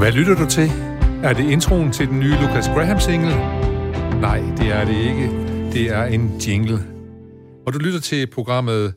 Hvad 0.00 0.12
lytter 0.12 0.34
du 0.34 0.50
til? 0.50 0.68
Er 1.22 1.32
det 1.32 1.50
introen 1.50 1.92
til 1.92 2.06
den 2.06 2.20
nye 2.20 2.34
Lucas 2.40 2.66
Graham-single? 2.66 3.36
Nej, 4.20 4.38
det 4.38 4.66
er 4.66 4.84
det 4.84 4.96
ikke. 4.96 5.26
Det 5.72 5.90
er 5.90 6.04
en 6.04 6.40
jingle. 6.46 6.78
Og 7.66 7.72
du 7.72 7.78
lytter 7.78 8.00
til 8.00 8.26
programmet 8.26 8.94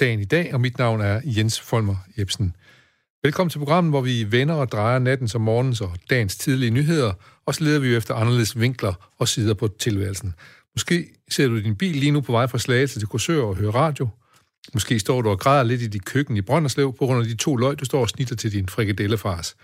Dagen 0.00 0.20
i 0.20 0.24
dag, 0.24 0.54
og 0.54 0.60
mit 0.60 0.78
navn 0.78 1.00
er 1.00 1.20
Jens 1.24 1.60
Folmer 1.60 1.96
Jebsen. 2.18 2.56
Velkommen 3.22 3.50
til 3.50 3.58
programmet, 3.58 3.92
hvor 3.92 4.00
vi 4.00 4.32
vender 4.32 4.54
og 4.54 4.72
drejer 4.72 4.98
natten 4.98 5.28
som 5.28 5.40
morgens 5.40 5.80
og 5.80 5.90
dagens 6.10 6.36
tidlige 6.36 6.70
nyheder, 6.70 7.12
og 7.46 7.54
så 7.54 7.64
leder 7.64 7.78
vi 7.80 7.96
efter 7.96 8.14
anderledes 8.14 8.60
vinkler 8.60 9.10
og 9.18 9.28
sider 9.28 9.54
på 9.54 9.68
tilværelsen. 9.68 10.34
Måske 10.74 11.06
ser 11.30 11.48
du 11.48 11.60
din 11.60 11.76
bil 11.76 11.96
lige 11.96 12.12
nu 12.12 12.20
på 12.20 12.32
vej 12.32 12.46
fra 12.46 12.58
Slagelse 12.58 12.98
til 12.98 13.08
Korsør 13.08 13.42
og 13.42 13.56
hører 13.56 13.72
radio. 13.72 14.08
Måske 14.74 14.98
står 14.98 15.22
du 15.22 15.30
og 15.30 15.40
græder 15.40 15.62
lidt 15.62 15.82
i 15.82 15.86
dit 15.86 16.04
køkken 16.04 16.36
i 16.36 16.40
Brønderslev 16.42 16.92
på 16.98 17.06
grund 17.06 17.20
af 17.20 17.28
de 17.28 17.36
to 17.36 17.56
løg, 17.56 17.80
du 17.80 17.84
står 17.84 18.00
og 18.00 18.08
snitter 18.08 18.36
til 18.36 18.52
din 18.52 18.68
frikadellefars. 18.68 19.56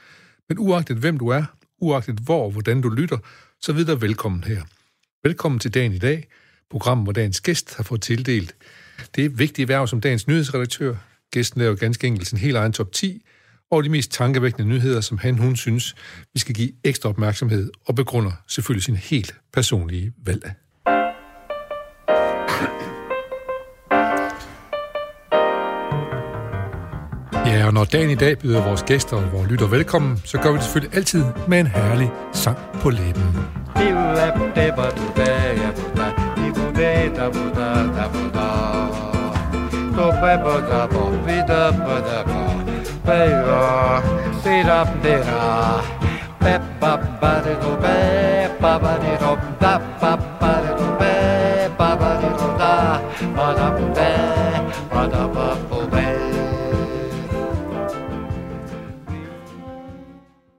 Men 0.49 0.59
uagtet 0.59 0.97
hvem 0.97 1.19
du 1.19 1.29
er, 1.29 1.45
uagtet 1.81 2.19
hvor 2.19 2.45
og 2.45 2.51
hvordan 2.51 2.81
du 2.81 2.89
lytter, 2.89 3.19
så 3.61 3.73
ved 3.73 3.85
dig 3.85 4.01
velkommen 4.01 4.45
her. 4.45 4.63
Velkommen 5.23 5.59
til 5.59 5.75
dagen 5.75 5.93
i 5.93 5.99
dag, 5.99 6.29
programmet, 6.71 7.05
hvor 7.07 7.13
dagens 7.13 7.41
gæst 7.41 7.77
har 7.77 7.85
fået 7.85 8.03
tildelt. 8.03 8.55
Det 9.15 9.25
er 9.25 9.29
vigtige 9.29 9.69
værv 9.69 9.87
som 9.87 10.01
dagens 10.01 10.29
nyhedsredaktør. 10.29 10.97
Gæsten 11.31 11.61
laver 11.61 11.75
ganske 11.75 12.07
enkelt 12.07 12.29
sin 12.29 12.39
helt 12.39 12.57
egen 12.57 12.73
top 12.73 12.93
10 12.93 13.25
over 13.71 13.83
de 13.83 13.89
mest 13.89 14.11
tankevækkende 14.11 14.69
nyheder, 14.69 15.01
som 15.01 15.19
han, 15.19 15.39
hun 15.39 15.57
synes, 15.57 15.95
vi 16.35 16.41
skal 16.41 16.55
give 16.55 16.73
ekstra 16.85 17.09
opmærksomhed 17.09 17.71
og 17.87 17.95
begrunder 17.95 18.33
selvfølgelig 18.47 18.85
sin 18.85 18.97
helt 18.97 19.35
personlige 19.53 20.13
valg. 20.25 20.53
Og 27.69 27.75
når 27.75 27.85
dagen 27.85 28.11
i 28.11 28.15
dag 28.15 28.39
byder 28.39 28.65
vores 28.69 28.83
gæster 28.83 29.17
og 29.17 29.33
vores 29.33 29.51
lytter 29.51 29.67
velkommen, 29.67 30.23
så 30.25 30.39
gør 30.39 30.51
vi 30.51 30.57
det 30.57 30.65
selvfølgelig 30.65 30.97
altid 30.97 31.25
med 31.49 31.61
en 31.61 31.67
herlig 31.67 32.11
sang 32.33 32.59
på 32.83 32.91
læben. 32.91 33.25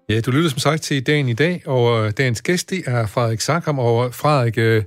Ja, 0.10 0.22
du 0.22 0.32
lytter 0.32 0.50
som 0.50 0.60
sagt 0.60 0.82
til 0.82 1.08
dagen 1.08 1.30
i 1.30 1.34
dag, 1.34 1.62
og 1.66 2.06
øh, 2.06 2.12
dagens 2.18 2.42
gæst 2.42 2.70
det 2.70 2.84
er 2.86 3.08
Frederik 3.08 3.40
Sakram. 3.40 3.80
Og 3.80 4.14
Frederik, 4.14 4.58
øh, 4.58 4.84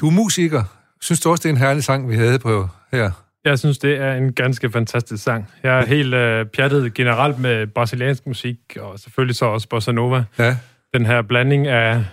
du 0.00 0.06
er 0.06 0.10
musiker. 0.10 0.64
Synes 1.00 1.20
du 1.20 1.30
også, 1.30 1.42
det 1.42 1.48
er 1.48 1.52
en 1.52 1.60
herlig 1.60 1.84
sang, 1.84 2.08
vi 2.10 2.16
havde 2.16 2.38
på 2.38 2.68
her? 2.92 3.10
Jeg 3.44 3.58
synes, 3.58 3.78
det 3.78 4.00
er 4.00 4.14
en 4.14 4.32
ganske 4.32 4.70
fantastisk 4.70 5.24
sang. 5.24 5.48
Jeg 5.62 5.80
er 5.80 5.86
helt 5.86 6.14
øh, 6.14 6.46
pjattet 6.46 6.94
generelt 6.94 7.38
med 7.38 7.66
brasiliansk 7.66 8.26
musik, 8.26 8.56
og 8.80 8.98
selvfølgelig 8.98 9.36
så 9.36 9.44
også 9.44 9.68
bossa 9.68 9.92
nova. 9.92 10.24
Ja. 10.38 10.56
Den 10.94 11.06
her 11.06 11.22
blanding 11.22 11.66
af, 11.66 12.04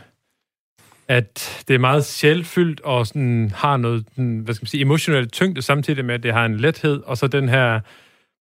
at 1.07 1.63
det 1.67 1.73
er 1.73 1.79
meget 1.79 2.05
sjælfyldt 2.05 2.81
og 2.81 3.07
sådan, 3.07 3.51
har 3.55 3.77
noget, 3.77 4.05
hvad 4.15 4.53
skal 4.53 4.63
man 4.63 4.67
sige, 4.67 4.81
emotionelt 4.81 5.31
tyngde, 5.31 5.61
samtidig 5.61 6.05
med, 6.05 6.15
at 6.15 6.23
det 6.23 6.33
har 6.33 6.45
en 6.45 6.57
lethed, 6.57 7.01
og 7.05 7.17
så 7.17 7.27
den 7.27 7.49
her 7.49 7.79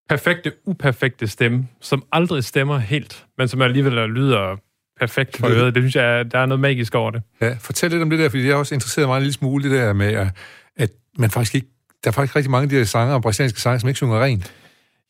perfekte, 0.08 0.53
uperfekte 0.67 1.27
stemme, 1.27 1.69
som 1.81 2.05
aldrig 2.12 2.45
stemmer 2.45 2.78
helt, 2.78 3.25
men 3.39 3.48
som 3.48 3.62
alligevel 3.62 3.92
lyder 3.92 4.56
perfekt 5.00 5.36
for 5.36 5.47
øret. 5.47 5.75
Det 5.75 5.83
synes 5.83 5.97
jeg, 5.97 6.33
der 6.33 6.39
er 6.39 6.47
noget 6.47 6.61
magisk 6.61 6.95
over 6.95 7.11
det. 7.11 7.22
Ja, 7.41 7.56
fortæl 7.61 7.91
lidt 7.91 8.03
om 8.03 8.11
det 8.11 8.19
der, 8.19 8.28
fordi 8.28 8.45
jeg 8.45 8.53
er 8.53 8.56
også 8.56 8.75
interesseret 8.75 9.08
mig 9.08 9.17
en 9.17 9.23
lille 9.23 9.33
smule 9.33 9.64
det 9.64 9.70
der 9.70 9.92
med, 9.92 10.30
at 10.77 10.91
man 11.18 11.30
faktisk 11.30 11.55
ikke, 11.55 11.67
der 12.05 12.11
er 12.11 12.12
faktisk 12.12 12.36
rigtig 12.36 12.51
mange 12.51 12.62
af 12.62 12.68
de 12.68 12.77
her 12.77 12.85
sanger, 12.85 13.20
brasilianske 13.20 13.61
sanger, 13.61 13.79
som 13.79 13.89
ikke 13.89 13.96
synger 13.96 14.23
rent. 14.24 14.55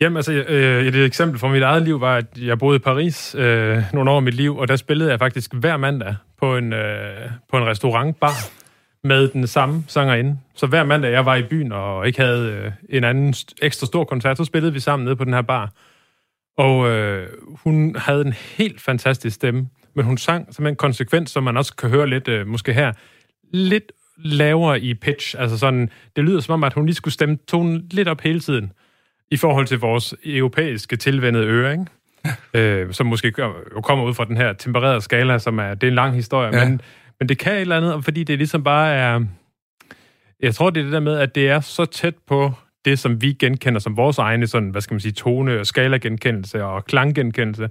Jamen, 0.01 0.17
altså, 0.17 0.33
øh, 0.33 0.87
et 0.87 1.05
eksempel 1.05 1.39
fra 1.39 1.49
mit 1.49 1.63
eget 1.63 1.83
liv 1.83 2.01
var, 2.01 2.17
at 2.17 2.27
jeg 2.37 2.59
boede 2.59 2.77
i 2.77 2.79
Paris 2.79 3.35
øh, 3.39 3.83
nogle 3.93 4.11
år 4.11 4.17
af 4.17 4.23
mit 4.23 4.35
liv, 4.35 4.57
og 4.57 4.69
der 4.69 4.77
spillede 4.77 5.11
jeg 5.11 5.19
faktisk 5.19 5.55
hver 5.55 5.77
mandag 5.77 6.17
på 6.41 6.57
en, 6.57 6.73
øh, 6.73 7.31
på 7.51 7.57
en 7.57 7.67
restaurantbar 7.67 8.33
med 9.05 9.29
den 9.29 9.47
samme 9.47 9.85
sangerinde. 9.89 10.39
Så 10.55 10.67
hver 10.67 10.85
mandag, 10.85 11.13
jeg 11.13 11.27
var 11.27 11.37
i 11.37 11.43
byen 11.43 11.73
og 11.73 12.07
ikke 12.07 12.21
havde 12.21 12.53
øh, 12.53 12.73
en 12.89 13.05
anden 13.05 13.35
ekstra 13.63 13.87
stor 13.87 14.05
koncert, 14.05 14.37
så 14.37 14.45
spillede 14.45 14.73
vi 14.73 14.81
sammen 14.81 15.05
nede 15.05 15.17
på 15.17 15.25
den 15.25 15.33
her 15.33 15.43
bar. 15.43 15.73
Og 16.59 16.89
øh, 16.91 17.29
hun 17.45 17.97
havde 17.99 18.21
en 18.21 18.33
helt 18.33 18.81
fantastisk 18.81 19.35
stemme, 19.35 19.69
men 19.95 20.05
hun 20.05 20.19
sang 20.19 20.55
som 20.55 20.67
en 20.67 20.77
konsekvens, 20.77 21.31
som 21.31 21.43
man 21.43 21.57
også 21.57 21.77
kan 21.77 21.91
høre 21.91 22.09
lidt, 22.09 22.29
øh, 22.29 22.47
måske 22.47 22.73
her, 22.73 22.93
lidt 23.53 23.93
lavere 24.19 24.81
i 24.81 24.95
pitch. 24.95 25.35
Altså 25.39 25.59
sådan, 25.59 25.91
det 26.17 26.25
lyder 26.25 26.41
som 26.41 26.53
om, 26.53 26.65
at 26.65 26.73
hun 26.73 26.87
lige 26.87 26.95
skulle 26.95 27.15
stemme 27.15 27.39
tonen 27.49 27.89
lidt 27.91 28.09
op 28.09 28.21
hele 28.21 28.41
tiden, 28.41 28.73
i 29.31 29.37
forhold 29.37 29.67
til 29.67 29.79
vores 29.79 30.15
europæiske 30.25 30.97
tilvendede 30.97 31.47
øre, 31.47 31.73
ikke? 31.73 31.87
øh, 32.55 32.93
som 32.93 33.07
måske 33.07 33.33
jo 33.39 33.81
kommer 33.81 34.05
ud 34.05 34.15
fra 34.15 34.25
den 34.25 34.37
her 34.37 34.53
tempererede 34.53 35.01
skala, 35.01 35.39
som 35.39 35.59
er, 35.59 35.75
det 35.75 35.87
er 35.87 35.89
en 35.89 35.95
lang 35.95 36.15
historie, 36.15 36.57
ja. 36.57 36.69
men, 36.69 36.81
men 37.23 37.29
det 37.29 37.39
kan 37.39 37.53
et 37.53 37.61
eller 37.61 37.77
andet, 37.77 38.05
fordi 38.05 38.25
det 38.25 38.39
ligesom 38.39 38.65
bare 38.65 38.95
er... 38.95 39.21
Jeg 40.41 40.55
tror, 40.55 40.71
det 40.71 40.81
er 40.81 40.85
det 40.85 40.93
der 40.93 41.01
med, 41.01 41.19
at 41.19 41.35
det 41.35 41.49
er 41.49 41.61
så 41.61 41.85
tæt 41.85 42.15
på 42.27 42.53
det, 42.85 42.99
som 42.99 43.23
vi 43.23 43.33
genkender 43.33 43.81
som 43.81 43.97
vores 43.97 44.19
egne, 44.19 44.47
sådan, 44.47 44.69
hvad 44.69 44.81
skal 44.81 44.95
man 44.95 45.01
sige, 45.01 45.13
tone- 45.13 45.61
og 45.61 45.67
skala-genkendelse 45.67 46.65
og 46.65 46.85
klanggenkendelse. 46.85 47.71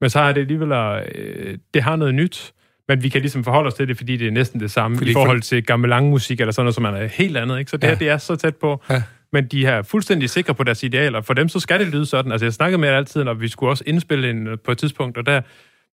Men 0.00 0.10
så 0.10 0.18
har 0.18 0.32
det 0.32 0.40
alligevel, 0.40 0.72
øh, 0.72 1.58
det 1.74 1.82
har 1.82 1.96
noget 1.96 2.14
nyt, 2.14 2.52
men 2.88 3.02
vi 3.02 3.08
kan 3.08 3.20
ligesom 3.20 3.44
forholde 3.44 3.68
os 3.68 3.74
til 3.74 3.88
det, 3.88 3.96
fordi 3.96 4.16
det 4.16 4.26
er 4.26 4.30
næsten 4.30 4.60
det 4.60 4.70
samme 4.70 4.96
fordi 4.96 5.10
i 5.10 5.14
forhold 5.14 5.42
for... 5.42 5.44
til 5.44 5.64
gammel 5.64 6.02
musik 6.02 6.40
eller 6.40 6.52
sådan 6.52 6.64
noget, 6.64 6.74
som 6.74 6.84
er 6.84 7.06
helt 7.06 7.36
andet. 7.36 7.58
Ikke? 7.58 7.70
Så 7.70 7.76
det 7.76 7.84
ja. 7.84 7.88
her, 7.88 7.98
det 7.98 8.08
er 8.08 8.18
så 8.18 8.36
tæt 8.36 8.56
på. 8.56 8.82
Ja. 8.90 9.02
Men 9.32 9.46
de 9.46 9.66
er 9.66 9.82
fuldstændig 9.82 10.30
sikre 10.30 10.54
på 10.54 10.64
deres 10.64 10.82
idealer. 10.82 11.20
For 11.20 11.34
dem, 11.34 11.48
så 11.48 11.60
skal 11.60 11.80
det 11.80 11.88
lyde 11.88 12.06
sådan. 12.06 12.32
Altså, 12.32 12.44
jeg 12.44 12.52
snakkede 12.52 12.80
med 12.80 12.88
jer 12.88 12.96
altid, 12.96 13.24
når 13.24 13.34
vi 13.34 13.48
skulle 13.48 13.70
også 13.72 13.84
indspille 13.86 14.30
en 14.30 14.48
på 14.64 14.72
et 14.72 14.78
tidspunkt, 14.78 15.18
og 15.18 15.26
der 15.26 15.40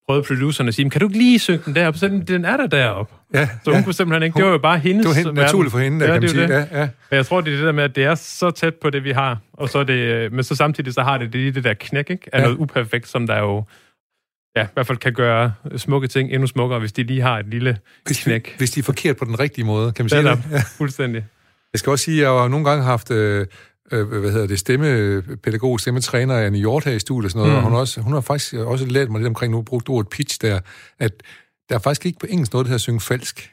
prøvede 0.07 0.23
produceren 0.27 0.67
at 0.67 0.73
sige, 0.73 0.89
kan 0.89 1.01
du 1.01 1.07
ikke 1.07 1.17
lige 1.17 1.39
synge 1.39 1.61
den 1.65 1.75
der? 1.75 1.91
Så 1.91 2.07
den, 2.07 2.27
den 2.27 2.45
er 2.45 2.57
der 2.57 2.67
deroppe. 2.67 3.13
Ja, 3.33 3.49
så 3.63 3.71
hun 3.71 3.73
ja. 3.73 3.83
kunne 3.83 3.93
simpelthen 3.93 4.23
ikke. 4.23 4.37
Det 4.37 4.45
var 4.45 4.51
jo 4.51 4.57
bare 4.57 4.79
hendes 4.79 5.05
Det 5.05 5.15
var 5.15 5.23
helt 5.23 5.33
naturligt 5.33 5.71
for 5.71 5.79
hende, 5.79 5.99
der, 5.99 6.05
ja, 6.05 6.11
kan 6.13 6.21
man 6.21 6.29
sige. 6.29 6.43
Det. 6.43 6.49
Ja, 6.49 6.79
ja. 6.79 6.89
Men 7.09 7.17
jeg 7.17 7.25
tror, 7.25 7.41
det 7.41 7.53
er 7.53 7.57
det 7.57 7.65
der 7.65 7.71
med, 7.71 7.83
at 7.83 7.95
det 7.95 8.03
er 8.03 8.15
så 8.15 8.51
tæt 8.51 8.75
på 8.75 8.89
det, 8.89 9.03
vi 9.03 9.11
har. 9.11 9.38
Og 9.53 9.69
så 9.69 9.79
er 9.79 9.83
det, 9.83 10.31
men 10.31 10.43
så 10.43 10.55
samtidig 10.55 10.93
så 10.93 11.01
har 11.01 11.17
det 11.17 11.33
det, 11.33 11.55
det 11.55 11.63
der 11.63 11.73
knæk, 11.73 12.09
ikke? 12.09 12.29
Af 12.33 12.39
ja. 12.39 12.43
noget 12.43 12.57
uperfekt, 12.57 13.07
som 13.07 13.27
der 13.27 13.39
jo 13.39 13.63
ja, 14.55 14.63
i 14.63 14.67
hvert 14.73 14.88
fald 14.88 14.97
kan 14.97 15.13
gøre 15.13 15.53
smukke 15.77 16.07
ting 16.07 16.31
endnu 16.31 16.47
smukkere, 16.47 16.79
hvis 16.79 16.91
de 16.91 17.03
lige 17.03 17.21
har 17.21 17.39
et 17.39 17.47
lille 17.47 17.77
hvis, 18.05 18.23
knæk. 18.23 18.55
Hvis 18.57 18.71
de 18.71 18.79
er 18.79 18.83
forkert 18.83 19.17
på 19.17 19.25
den 19.25 19.39
rigtige 19.39 19.65
måde, 19.65 19.91
kan 19.91 20.03
man 20.03 20.09
sige 20.09 20.23
det? 20.23 20.39
Ja, 20.51 20.61
fuldstændig. 20.77 21.25
Jeg 21.73 21.79
skal 21.79 21.89
også 21.91 22.05
sige, 22.05 22.17
at 22.17 22.23
jeg 22.23 22.41
har 22.41 22.47
nogle 22.47 22.69
gange 22.69 22.83
haft 22.83 23.11
øh, 23.11 23.47
øh, 23.91 24.07
hvad 24.07 24.31
hedder 24.31 24.47
det, 24.47 24.59
stemmepædagog, 24.59 25.79
stemmetræner 25.79 26.35
af 26.35 26.51
New 26.51 26.61
York 26.61 26.85
her 26.85 26.91
i 26.91 27.00
studiet 27.00 27.25
og 27.25 27.31
sådan 27.31 27.39
noget, 27.39 27.53
mm. 27.53 27.66
og 27.66 27.72
hun, 27.72 27.79
også, 27.79 28.01
hun 28.01 28.13
har 28.13 28.22
faktisk 28.22 28.53
også 28.53 28.85
lært 28.85 29.09
mig 29.09 29.19
lidt 29.19 29.27
omkring, 29.27 29.51
nu 29.51 29.61
brugt 29.61 29.89
ordet 29.89 30.09
pitch 30.09 30.38
der, 30.41 30.59
at 31.00 31.23
der 31.69 31.75
er 31.75 31.79
faktisk 31.79 32.05
ikke 32.05 32.19
på 32.19 32.25
engelsk 32.29 32.53
noget, 32.53 32.66
der 32.66 32.69
hedder 32.69 32.79
synge 32.79 33.00
falsk. 33.00 33.51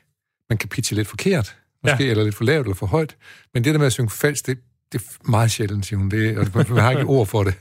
Man 0.51 0.59
kan 0.59 0.69
pitche 0.69 0.97
lidt 0.97 1.09
forkert, 1.09 1.57
måske, 1.83 2.05
ja. 2.05 2.11
eller 2.11 2.25
lidt 2.25 2.35
for 2.35 2.45
lavt 2.45 2.67
eller 2.67 2.75
for 2.75 2.87
højt, 2.87 3.17
men 3.55 3.65
det 3.65 3.73
der 3.75 3.79
med 3.79 3.87
at 3.87 3.93
synge 3.93 4.11
falsk, 4.11 4.47
det, 4.47 4.59
det 4.93 5.01
er 5.01 5.31
meget 5.31 5.51
sjældent, 5.51 5.87
siger 5.87 5.99
hun. 5.99 6.11
Det, 6.11 6.39
og 6.39 6.47
man 6.55 6.67
har 6.67 6.91
ikke 6.91 7.05
ord 7.05 7.27
for 7.27 7.45
det. 7.45 7.55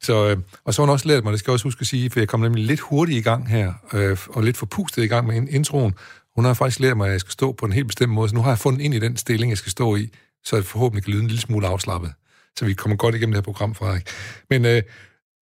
Så, 0.00 0.28
øh, 0.28 0.36
og 0.64 0.74
så 0.74 0.82
har 0.82 0.86
hun 0.86 0.92
også 0.92 1.08
lært 1.08 1.24
mig, 1.24 1.32
det 1.32 1.40
skal 1.40 1.50
jeg 1.50 1.54
også 1.54 1.64
huske 1.64 1.80
at 1.80 1.86
sige, 1.86 2.10
for 2.10 2.20
jeg 2.20 2.28
kom 2.28 2.40
nemlig 2.40 2.64
lidt 2.64 2.80
hurtigt 2.80 3.18
i 3.18 3.22
gang 3.22 3.48
her, 3.48 3.72
øh, 3.92 4.18
og 4.28 4.42
lidt 4.42 4.56
forpustet 4.56 5.02
i 5.02 5.06
gang 5.06 5.26
med 5.26 5.48
introen. 5.48 5.94
Hun 6.34 6.44
har 6.44 6.54
faktisk 6.54 6.80
lært 6.80 6.96
mig, 6.96 7.06
at 7.06 7.12
jeg 7.12 7.20
skal 7.20 7.32
stå 7.32 7.52
på 7.52 7.66
en 7.66 7.72
helt 7.72 7.86
bestemt 7.86 8.12
måde, 8.12 8.28
så 8.28 8.34
nu 8.34 8.42
har 8.42 8.50
jeg 8.50 8.58
fundet 8.58 8.80
ind 8.80 8.94
i 8.94 8.98
den 8.98 9.16
stilling, 9.16 9.50
jeg 9.50 9.58
skal 9.58 9.72
stå 9.72 9.96
i, 9.96 10.10
så 10.44 10.56
det 10.56 10.64
forhåbentlig 10.64 11.04
kan 11.04 11.12
lyde 11.12 11.22
en 11.22 11.28
lille 11.28 11.40
smule 11.40 11.66
afslappet, 11.66 12.12
så 12.58 12.64
vi 12.64 12.74
kommer 12.74 12.96
godt 12.96 13.14
igennem 13.14 13.32
det 13.32 13.36
her 13.36 13.52
program, 13.52 13.74
Frederik. 13.74 14.08
Men 14.50 14.64
øh, 14.64 14.82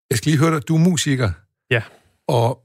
jeg 0.09 0.17
skal 0.17 0.29
lige 0.29 0.39
høre 0.39 0.55
dig, 0.55 0.67
du 0.67 0.75
er 0.75 0.79
musiker. 0.79 1.31
Ja. 1.71 1.81
Og 2.27 2.61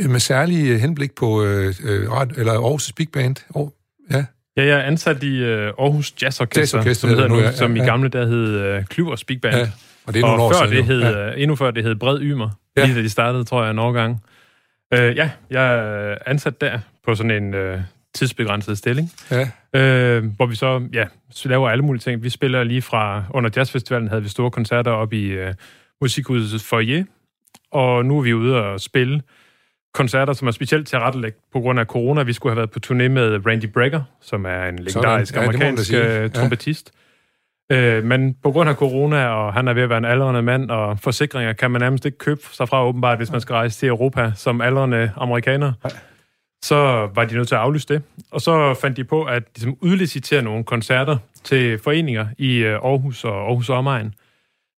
med 0.00 0.20
særlig 0.20 0.80
henblik 0.80 1.14
på 1.14 1.44
øh, 1.44 1.74
eller 2.36 2.52
Aarhus 2.52 2.92
Big 2.92 3.08
Band. 3.12 3.36
Oh, 3.54 3.68
ja. 4.10 4.24
Ja, 4.56 4.64
jeg 4.64 4.78
er 4.78 4.82
ansat 4.82 5.22
i 5.22 5.36
øh, 5.38 5.72
Aarhus 5.78 6.14
Jazz 6.22 6.40
Orchestra 6.40 6.94
som, 6.94 7.08
hedder 7.08 7.28
nu, 7.28 7.38
ja, 7.38 7.52
som 7.52 7.76
ja, 7.76 7.82
i 7.82 7.86
gamle 7.86 8.08
der 8.08 8.26
hed 8.26 8.54
øh, 8.54 8.84
Klyvers 8.84 9.24
Big 9.24 9.40
Band. 9.40 9.56
Ja, 9.56 9.70
og 10.06 10.14
det 10.14 10.22
er 10.22 10.26
nogle 10.26 10.42
og 10.42 10.46
år 10.46 10.52
før 10.52 10.58
siden, 10.58 10.76
det 10.76 10.84
hed, 10.84 11.00
ja. 11.00 11.32
endnu 11.36 11.56
før 11.56 11.70
det 11.70 11.84
hed 11.84 11.94
Bred 11.94 12.20
Ymer, 12.20 12.50
ja. 12.76 12.84
lige 12.84 12.96
da 12.96 13.02
de 13.02 13.10
startede, 13.10 13.44
tror 13.44 13.62
jeg, 13.62 13.70
en 13.70 13.78
årgang. 13.78 14.24
Øh, 14.94 15.16
ja, 15.16 15.30
jeg 15.50 15.74
er 15.74 16.16
ansat 16.26 16.60
der 16.60 16.78
på 17.04 17.14
sådan 17.14 17.30
en 17.30 17.54
øh, 17.54 17.80
tidsbegrænset 18.14 18.78
stilling, 18.78 19.12
ja. 19.30 19.50
øh, 19.80 20.24
hvor 20.36 20.46
vi 20.46 20.54
så 20.54 20.88
ja, 20.92 21.04
laver 21.44 21.70
alle 21.70 21.84
mulige 21.84 22.00
ting. 22.00 22.22
Vi 22.22 22.30
spiller 22.30 22.64
lige 22.64 22.82
fra, 22.82 23.24
under 23.30 23.50
jazzfestivalen 23.56 24.08
havde 24.08 24.22
vi 24.22 24.28
store 24.28 24.50
koncerter 24.50 24.90
op 24.90 25.12
i 25.12 25.26
øh, 25.26 25.54
Musikhuset 26.00 26.62
Foyer, 26.62 27.04
og 27.72 28.04
nu 28.04 28.18
er 28.18 28.22
vi 28.22 28.34
ude 28.34 28.64
og 28.64 28.80
spille 28.80 29.22
koncerter, 29.94 30.32
som 30.32 30.48
er 30.48 30.52
specielt 30.52 30.88
til 30.88 30.98
rettelægt 30.98 31.36
på 31.52 31.60
grund 31.60 31.80
af 31.80 31.86
corona. 31.86 32.22
Vi 32.22 32.32
skulle 32.32 32.50
have 32.50 32.56
været 32.56 32.70
på 32.70 32.78
turné 32.86 33.08
med 33.08 33.46
Randy 33.46 33.64
Brecker, 33.64 34.02
som 34.20 34.46
er 34.46 34.64
en 34.64 34.78
legendarisk 34.78 35.34
ja, 35.34 35.42
amerikansk 35.42 35.92
øh, 35.94 36.30
trompetist. 36.30 36.92
Øh, 37.72 38.04
men 38.04 38.34
på 38.34 38.50
grund 38.50 38.70
af 38.70 38.76
corona, 38.76 39.26
og 39.26 39.52
han 39.52 39.68
er 39.68 39.72
ved 39.72 39.82
at 39.82 39.88
være 39.88 39.98
en 39.98 40.04
aldrende 40.04 40.42
mand, 40.42 40.70
og 40.70 40.98
forsikringer 40.98 41.52
kan 41.52 41.70
man 41.70 41.80
nærmest 41.80 42.06
ikke 42.06 42.18
købe 42.18 42.40
sig 42.52 42.68
fra 42.68 42.86
åbenbart, 42.86 43.18
hvis 43.18 43.32
man 43.32 43.40
skal 43.40 43.52
rejse 43.52 43.78
til 43.78 43.88
Europa 43.88 44.32
som 44.34 44.60
aldrende 44.60 45.10
amerikaner. 45.16 45.72
Nej. 45.84 45.92
Så 46.62 47.10
var 47.14 47.24
de 47.24 47.34
nødt 47.34 47.48
til 47.48 47.54
at 47.54 47.60
aflyse 47.60 47.88
det. 47.88 48.02
Og 48.30 48.40
så 48.40 48.74
fandt 48.80 48.96
de 48.96 49.04
på 49.04 49.24
at 49.24 49.42
ligesom, 49.56 49.76
udlicitere 49.80 50.42
nogle 50.42 50.64
koncerter 50.64 51.16
til 51.44 51.78
foreninger 51.78 52.26
i 52.38 52.56
øh, 52.56 52.72
Aarhus 52.72 53.24
og 53.24 53.46
Aarhus 53.46 53.68
omegn. 53.68 54.14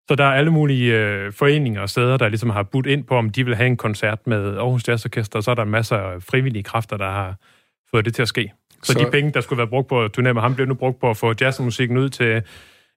Så 0.09 0.15
der 0.15 0.23
er 0.23 0.31
alle 0.31 0.51
mulige 0.51 0.99
øh, 0.99 1.33
foreninger 1.33 1.81
og 1.81 1.89
steder, 1.89 2.17
der 2.17 2.29
ligesom 2.29 2.49
har 2.49 2.63
budt 2.63 2.85
ind 2.85 3.03
på, 3.03 3.15
om 3.15 3.29
de 3.29 3.45
vil 3.45 3.55
have 3.55 3.67
en 3.67 3.77
koncert 3.77 4.27
med 4.27 4.57
Aarhus 4.57 4.87
Jazz 4.87 5.05
Orkester, 5.05 5.39
og 5.39 5.43
så 5.43 5.51
er 5.51 5.55
der 5.55 5.63
masser 5.63 5.97
af 5.97 6.23
frivillige 6.23 6.63
kræfter, 6.63 6.97
der 6.97 7.09
har 7.09 7.35
fået 7.91 8.05
det 8.05 8.15
til 8.15 8.21
at 8.21 8.27
ske. 8.27 8.51
Så, 8.83 8.93
så 8.93 8.99
de 8.99 9.11
penge, 9.11 9.31
der 9.31 9.41
skulle 9.41 9.57
være 9.57 9.67
brugt 9.67 9.87
på 9.87 10.03
at 10.03 10.11
turnere 10.11 10.33
med 10.33 10.41
ham, 10.41 10.55
bliver 10.55 10.67
nu 10.67 10.73
brugt 10.73 10.99
på 10.99 11.09
at 11.09 11.17
få 11.17 11.33
jazzmusikken 11.41 11.97
ud 11.97 12.09
til 12.09 12.43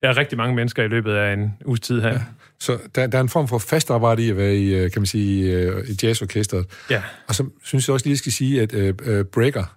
ja, 0.06 0.20
rigtig 0.20 0.38
mange 0.38 0.54
mennesker 0.54 0.82
i 0.82 0.88
løbet 0.88 1.12
af 1.12 1.32
en 1.32 1.54
uges 1.64 1.80
tid 1.80 2.00
her. 2.00 2.12
Ja. 2.12 2.20
Så 2.60 2.78
der, 2.94 3.06
der 3.06 3.18
er 3.18 3.22
en 3.22 3.28
form 3.28 3.48
for 3.48 3.58
fast 3.58 3.90
arbejde 3.90 4.26
i 4.26 4.30
at 4.30 4.36
være 4.36 4.54
i, 4.54 4.74
øh, 4.74 4.90
kan 4.90 5.02
man 5.02 5.06
sige, 5.06 5.52
øh, 5.52 5.88
i 5.88 5.96
jazzorkestret. 6.02 6.66
Ja. 6.90 7.02
Og 7.28 7.34
så 7.34 7.46
synes 7.64 7.88
jeg 7.88 7.94
også 7.94 8.06
lige, 8.06 8.12
at 8.12 8.18
skal 8.18 8.32
sige, 8.32 8.62
at 8.62 8.74
uh, 8.74 9.24
Breaker, 9.32 9.76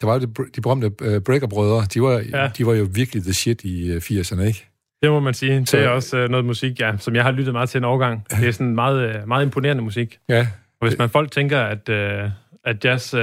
der 0.00 0.06
var 0.06 0.18
de, 0.18 0.26
de 0.56 0.60
berømte 0.60 0.86
uh, 0.86 1.22
Breaker-brødre, 1.22 1.86
de 1.94 2.02
var, 2.02 2.22
ja. 2.32 2.50
de 2.58 2.66
var 2.66 2.74
jo 2.74 2.88
virkelig 2.92 3.22
the 3.22 3.32
shit 3.32 3.64
i 3.64 3.96
uh, 3.96 3.96
80'erne, 3.96 4.42
ikke? 4.42 4.66
Det 5.02 5.10
må 5.10 5.20
man 5.20 5.34
sige. 5.34 5.60
Det 5.60 5.74
er 5.74 5.88
også 5.88 6.24
uh, 6.24 6.30
noget 6.30 6.46
musik, 6.46 6.80
ja, 6.80 6.92
som 6.98 7.14
jeg 7.14 7.24
har 7.24 7.30
lyttet 7.30 7.54
meget 7.54 7.68
til 7.68 7.78
en 7.78 7.84
overgang. 7.84 8.26
Det 8.30 8.48
er 8.48 8.52
sådan 8.52 8.74
meget, 8.74 9.22
uh, 9.22 9.28
meget 9.28 9.44
imponerende 9.44 9.82
musik. 9.82 10.18
Ja. 10.28 10.46
Og 10.80 10.88
hvis 10.88 10.98
man 10.98 11.10
folk 11.10 11.30
tænker, 11.30 11.60
at, 11.60 11.88
uh, 11.88 12.30
at 12.64 12.84
jazz... 12.84 13.14
Uh, 13.14 13.20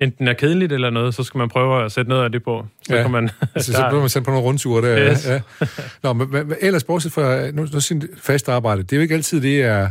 enten 0.00 0.28
er 0.28 0.32
kedeligt 0.32 0.72
eller 0.72 0.90
noget, 0.90 1.14
så 1.14 1.22
skal 1.22 1.38
man 1.38 1.48
prøve 1.48 1.84
at 1.84 1.92
sætte 1.92 2.08
noget 2.08 2.24
af 2.24 2.32
det 2.32 2.42
på. 2.42 2.66
Så 2.82 2.96
ja. 2.96 3.02
kan 3.02 3.10
man... 3.10 3.28
så, 3.56 3.72
så 3.72 3.86
bliver 3.88 4.00
man 4.00 4.08
sendt 4.08 4.24
på 4.24 4.30
nogle 4.30 4.46
rundture 4.46 4.90
der. 4.90 5.10
Yes. 5.10 5.26
Ja. 5.26 5.40
Nå, 6.02 6.12
men, 6.12 6.30
men 6.30 6.54
ellers 6.60 6.84
bortset 6.84 7.12
fra 7.12 7.50
nu, 7.50 7.66
nu 7.72 7.80
sin 7.80 8.02
fast 8.16 8.48
arbejde, 8.48 8.82
det 8.82 8.92
er 8.92 8.96
jo 8.96 9.02
ikke 9.02 9.14
altid, 9.14 9.40
det 9.40 9.62
er 9.62 9.90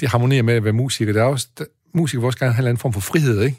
det 0.00 0.08
harmonerer 0.08 0.42
med 0.42 0.54
at 0.54 0.64
være 0.64 0.72
musiker. 0.72 1.12
Der 1.12 1.20
er 1.20 1.26
også, 1.26 1.48
der, 1.58 1.64
musiker 1.94 2.20
vil 2.20 2.26
også 2.26 2.38
gerne 2.38 2.52
have 2.52 2.58
en 2.58 2.62
eller 2.62 2.70
anden 2.70 2.80
form 2.80 2.92
for 2.92 3.00
frihed, 3.00 3.42
ikke? 3.42 3.56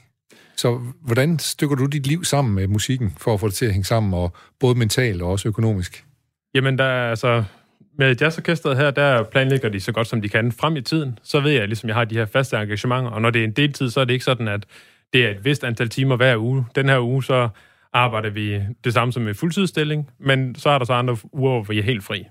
Så 0.57 0.79
hvordan 1.01 1.39
stykker 1.39 1.75
du 1.75 1.85
dit 1.85 2.07
liv 2.07 2.23
sammen 2.23 2.55
med 2.55 2.67
musikken, 2.67 3.13
for 3.17 3.33
at 3.33 3.39
få 3.39 3.47
det 3.47 3.55
til 3.55 3.65
at 3.65 3.71
hænge 3.71 3.85
sammen, 3.85 4.13
og 4.13 4.33
både 4.59 4.75
mentalt 4.75 5.21
og 5.21 5.29
også 5.29 5.47
økonomisk? 5.47 6.05
Jamen, 6.53 6.77
der 6.77 6.83
er 6.83 7.09
altså... 7.09 7.43
Med 7.97 8.15
jazzorkestret 8.21 8.77
her, 8.77 8.91
der 8.91 9.23
planlægger 9.23 9.69
de 9.69 9.79
så 9.79 9.91
godt, 9.91 10.07
som 10.07 10.21
de 10.21 10.29
kan 10.29 10.51
frem 10.51 10.75
i 10.75 10.81
tiden. 10.81 11.19
Så 11.23 11.39
ved 11.39 11.51
jeg, 11.51 11.67
ligesom 11.67 11.89
jeg 11.89 11.95
har 11.95 12.05
de 12.05 12.15
her 12.15 12.25
faste 12.25 12.57
engagementer, 12.57 13.11
og 13.11 13.21
når 13.21 13.29
det 13.29 13.39
er 13.39 13.43
en 13.43 13.51
deltid, 13.51 13.89
så 13.89 13.99
er 13.99 14.05
det 14.05 14.13
ikke 14.13 14.25
sådan, 14.25 14.47
at 14.47 14.65
det 15.13 15.25
er 15.25 15.29
et 15.29 15.45
vist 15.45 15.63
antal 15.63 15.89
timer 15.89 16.15
hver 16.15 16.37
uge. 16.37 16.65
Den 16.75 16.89
her 16.89 16.99
uge, 16.99 17.23
så 17.23 17.49
arbejder 17.93 18.29
vi 18.29 18.61
det 18.83 18.93
samme 18.93 19.11
som 19.13 19.27
en 19.27 19.35
fuldtidsstilling, 19.35 20.11
men 20.19 20.55
så 20.55 20.69
er 20.69 20.77
der 20.77 20.85
så 20.85 20.93
andre 20.93 21.17
uger, 21.33 21.51
hvor 21.51 21.63
vi 21.63 21.79
er 21.79 21.83
helt 21.83 22.03
fri. 22.03 22.25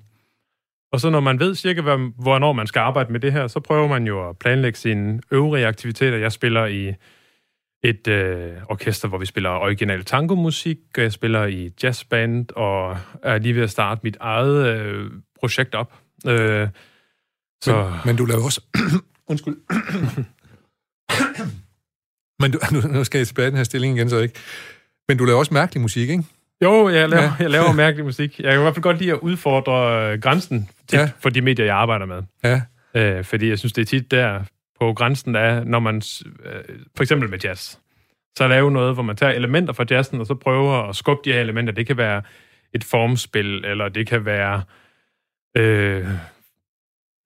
Og 0.93 1.01
så 1.01 1.11
når 1.11 1.21
man 1.21 1.41
ved 1.41 1.55
cirka, 1.55 1.81
hvornår 2.19 2.53
man 2.53 2.67
skal 2.67 2.81
arbejde 2.81 3.13
med 3.13 3.21
det 3.21 3.33
her, 3.33 3.47
så 3.47 3.61
prøver 3.61 3.89
man 3.89 4.07
jo 4.07 4.29
at 4.29 4.39
planlægge 4.39 4.79
sine 4.79 5.21
øvrige 5.31 5.67
aktiviteter. 5.67 6.19
Jeg 6.19 6.33
spiller 6.33 6.67
i 6.67 6.95
et 7.83 8.09
øh, 8.09 8.53
orkester, 8.69 9.09
hvor 9.09 9.19
vi 9.19 9.27
spiller 9.27 9.51
original 9.51 10.05
tangomusik, 10.05 10.79
og 10.97 11.03
jeg 11.03 11.13
spiller 11.13 11.47
i 11.47 11.71
jazzband, 11.83 12.47
og 12.57 12.99
er 13.23 13.39
lige 13.39 13.55
ved 13.55 13.63
at 13.63 13.71
starte 13.71 14.01
mit 14.05 14.17
eget 14.21 14.67
øh, 14.67 15.11
projekt 15.41 15.75
op. 15.75 15.99
Øh, 16.27 16.69
så... 17.63 17.85
men, 17.85 18.01
men 18.05 18.17
du 18.17 18.25
laver 18.25 18.45
også... 18.45 18.61
Undskyld. 19.31 19.57
Men 22.41 22.51
du, 22.51 22.59
nu, 22.75 22.81
nu 22.81 23.05
skal 23.05 23.19
jeg 23.19 23.27
tilbage 23.27 23.49
i 23.49 23.51
den 23.51 23.57
her 23.57 23.65
stilling 23.65 23.97
igen, 23.97 24.11
så 24.11 24.19
ikke? 24.19 24.35
Men 25.09 25.19
du 25.19 25.25
laver 25.25 25.39
også 25.39 25.55
mærkelig 25.55 25.81
musik, 25.81 26.11
ikke? 26.11 26.25
Jo, 26.63 26.89
jeg 26.89 27.09
laver, 27.09 27.23
ja. 27.23 27.33
jeg 27.41 27.51
laver 27.51 27.73
mærkelig 27.73 28.05
musik. 28.05 28.41
Jeg 28.41 28.53
kan 28.53 28.61
i 28.61 28.63
hvert 28.63 28.75
fald 28.75 28.83
godt 28.83 28.99
lide 28.99 29.13
at 29.13 29.19
udfordre 29.19 30.13
øh, 30.13 30.21
grænsen 30.21 30.69
tit 30.89 30.99
ja. 30.99 31.11
for 31.21 31.31
de 31.31 31.41
medier, 31.41 31.67
jeg 31.67 31.77
arbejder 31.77 32.07
med. 32.07 32.23
Ja. 32.45 32.61
Øh, 32.95 33.25
fordi 33.25 33.49
jeg 33.49 33.59
synes, 33.59 33.73
det 33.73 33.83
er 33.83 33.87
tit 33.87 34.11
der 34.11 34.43
på 34.81 34.93
grænsen, 34.93 35.35
der 35.35 35.41
er, 35.41 35.65
når 35.65 35.79
man, 35.79 36.03
øh, 36.45 36.77
for 36.97 37.03
eksempel 37.03 37.31
med 37.31 37.39
jazz, 37.45 37.77
så 38.37 38.49
lave 38.49 38.71
noget, 38.71 38.95
hvor 38.95 39.03
man 39.03 39.17
tager 39.17 39.33
elementer 39.33 39.73
fra 39.73 39.85
jazzen, 39.91 40.21
og 40.21 40.27
så 40.27 40.35
prøver 40.35 40.89
at 40.89 40.97
skubbe 40.97 41.21
de 41.25 41.33
her 41.33 41.41
elementer. 41.41 41.73
Det 41.73 41.87
kan 41.87 41.97
være 41.97 42.23
et 42.75 42.85
formspil, 42.85 43.65
eller 43.65 43.89
det 43.89 44.07
kan 44.07 44.25
være 44.25 44.63
øh, 45.57 46.07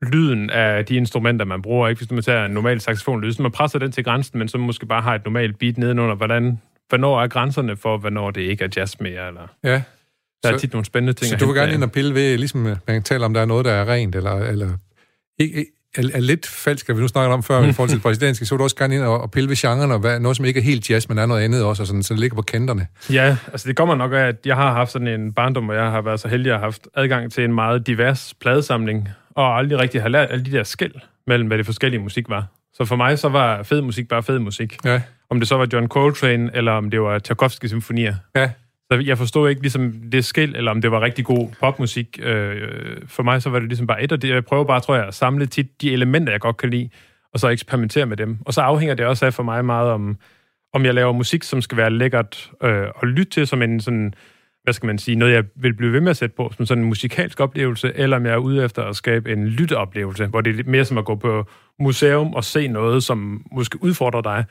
lyden 0.04 0.50
af 0.50 0.84
de 0.84 0.96
instrumenter, 0.96 1.44
man 1.44 1.62
bruger. 1.62 1.88
Ikke? 1.88 1.98
Hvis 1.98 2.10
man 2.10 2.22
tager 2.22 2.44
en 2.44 2.50
normal 2.50 2.80
saxofonlyd, 2.80 3.32
så 3.32 3.42
man 3.42 3.50
presser 3.50 3.78
den 3.78 3.92
til 3.92 4.04
grænsen, 4.04 4.38
men 4.38 4.48
så 4.48 4.58
måske 4.58 4.86
bare 4.86 5.02
har 5.02 5.14
et 5.14 5.24
normalt 5.24 5.58
beat 5.58 5.78
nedenunder. 5.78 6.14
Hvordan, 6.14 6.60
hvornår 6.88 7.22
er 7.22 7.26
grænserne 7.26 7.76
for, 7.76 7.98
hvornår 7.98 8.30
det 8.30 8.40
ikke 8.40 8.64
er 8.64 8.68
jazz 8.76 9.00
mere? 9.00 9.28
Eller? 9.28 9.48
Ja. 9.64 9.82
Der 10.42 10.52
er 10.52 10.58
tit 10.58 10.72
nogle 10.72 10.84
spændende 10.84 11.12
ting. 11.12 11.30
Så 11.30 11.36
du 11.36 11.46
vil 11.46 11.54
gerne 11.54 11.74
ind 11.74 11.82
og 11.82 11.92
pille 11.92 12.14
ved, 12.14 12.38
ligesom 12.38 12.76
man 12.86 13.02
taler 13.02 13.24
om, 13.24 13.34
der 13.34 13.40
er 13.40 13.44
noget, 13.44 13.64
der 13.64 13.72
er 13.72 13.88
rent, 13.88 14.14
eller, 14.14 14.32
eller 14.32 14.70
ikke, 15.38 15.66
er, 15.96 16.10
er 16.14 16.20
lidt 16.20 16.46
falsk, 16.46 16.90
at 16.90 16.96
vi 16.96 17.00
nu 17.00 17.08
snakker 17.08 17.34
om 17.34 17.42
før, 17.42 17.64
i 17.64 17.72
forhold 17.72 17.88
til 17.88 17.96
det 17.96 18.02
præsidentiske, 18.08 18.46
så 18.46 18.54
vil 18.54 18.58
du 18.58 18.64
også 18.64 18.76
gerne 18.76 18.94
ind 18.94 19.02
og, 19.02 19.20
og 19.20 19.30
pille 19.30 19.48
ved 19.48 19.56
genren, 19.56 19.90
og 19.90 19.98
hvad, 19.98 20.20
noget, 20.20 20.36
som 20.36 20.46
ikke 20.46 20.60
er 20.60 20.64
helt 20.64 20.90
jazz, 20.90 21.08
men 21.08 21.18
er 21.18 21.26
noget 21.26 21.42
andet 21.42 21.64
også, 21.64 21.82
og 21.82 21.86
sådan, 21.86 22.02
så 22.02 22.14
det 22.14 22.20
ligger 22.20 22.34
på 22.34 22.42
kanterne. 22.42 22.86
Ja, 23.12 23.36
altså 23.52 23.68
det 23.68 23.76
kommer 23.76 23.94
nok 23.94 24.12
af, 24.12 24.16
at 24.16 24.36
jeg 24.44 24.56
har 24.56 24.72
haft 24.72 24.92
sådan 24.92 25.08
en 25.08 25.32
barndom, 25.32 25.64
hvor 25.64 25.74
jeg 25.74 25.90
har 25.90 26.02
været 26.02 26.20
så 26.20 26.28
heldig 26.28 26.52
at 26.52 26.58
have 26.58 26.64
haft 26.64 26.88
adgang 26.94 27.32
til 27.32 27.44
en 27.44 27.54
meget 27.54 27.86
divers 27.86 28.34
pladesamling, 28.40 29.08
og 29.34 29.58
aldrig 29.58 29.78
rigtig 29.78 30.02
har 30.02 30.08
lært 30.08 30.30
alle 30.30 30.44
de 30.44 30.52
der 30.52 30.62
skæld 30.62 30.94
mellem, 31.26 31.46
hvad 31.46 31.58
det 31.58 31.66
forskellige 31.66 32.00
musik 32.00 32.28
var. 32.28 32.46
Så 32.72 32.84
for 32.84 32.96
mig 32.96 33.18
så 33.18 33.28
var 33.28 33.62
fed 33.62 33.80
musik 33.80 34.08
bare 34.08 34.22
fed 34.22 34.38
musik. 34.38 34.84
Ja. 34.84 35.02
Om 35.30 35.40
det 35.40 35.48
så 35.48 35.56
var 35.56 35.68
John 35.72 35.88
Coltrane, 35.88 36.50
eller 36.54 36.72
om 36.72 36.90
det 36.90 37.00
var 37.00 37.18
Tchaikovsky 37.18 37.66
symfonier. 37.66 38.14
Ja. 38.36 38.50
Så 38.92 38.98
jeg 38.98 39.18
forstod 39.18 39.50
ikke 39.50 39.62
ligesom 39.62 39.92
det 40.12 40.24
skæld, 40.24 40.56
eller 40.56 40.70
om 40.70 40.80
det 40.80 40.90
var 40.90 41.00
rigtig 41.00 41.24
god 41.24 41.48
popmusik. 41.60 42.18
Øh, 42.22 42.62
for 43.06 43.22
mig 43.22 43.42
så 43.42 43.50
var 43.50 43.58
det 43.58 43.68
ligesom 43.68 43.86
bare 43.86 44.02
et, 44.02 44.12
og 44.12 44.22
det, 44.22 44.28
jeg 44.28 44.44
prøver 44.44 44.64
bare, 44.64 44.80
tror 44.80 44.94
jeg, 44.94 45.06
at 45.06 45.14
samle 45.14 45.46
tit 45.46 45.80
de 45.80 45.92
elementer, 45.92 46.32
jeg 46.32 46.40
godt 46.40 46.56
kan 46.56 46.70
lide, 46.70 46.88
og 47.32 47.40
så 47.40 47.48
eksperimentere 47.48 48.06
med 48.06 48.16
dem. 48.16 48.38
Og 48.46 48.54
så 48.54 48.60
afhænger 48.60 48.94
det 48.94 49.06
også 49.06 49.26
af 49.26 49.34
for 49.34 49.42
mig 49.42 49.64
meget 49.64 49.90
om, 49.90 50.18
om 50.72 50.84
jeg 50.84 50.94
laver 50.94 51.12
musik, 51.12 51.42
som 51.42 51.60
skal 51.60 51.78
være 51.78 51.90
lækkert 51.90 52.50
øh, 52.62 52.86
at 53.02 53.08
lytte 53.08 53.30
til, 53.30 53.46
som 53.46 53.62
en 53.62 53.80
sådan 53.80 54.14
hvad 54.64 54.74
skal 54.74 54.86
man 54.86 54.98
sige, 54.98 55.16
noget, 55.16 55.32
jeg 55.32 55.44
vil 55.56 55.74
blive 55.74 55.92
ved 55.92 56.00
med 56.00 56.10
at 56.10 56.16
sætte 56.16 56.36
på, 56.36 56.52
som 56.56 56.66
sådan 56.66 56.82
en 56.82 56.88
musikalsk 56.88 57.40
oplevelse, 57.40 57.92
eller 57.94 58.16
om 58.16 58.26
jeg 58.26 58.32
er 58.32 58.38
ude 58.38 58.64
efter 58.64 58.82
at 58.82 58.96
skabe 58.96 59.32
en 59.32 59.46
lytteoplevelse, 59.46 60.26
hvor 60.26 60.40
det 60.40 60.50
er 60.50 60.54
lidt 60.54 60.66
mere 60.66 60.84
som 60.84 60.98
at 60.98 61.04
gå 61.04 61.14
på 61.14 61.46
museum 61.80 62.34
og 62.34 62.44
se 62.44 62.68
noget, 62.68 63.02
som 63.02 63.42
måske 63.52 63.82
udfordrer 63.82 64.20
dig. 64.20 64.44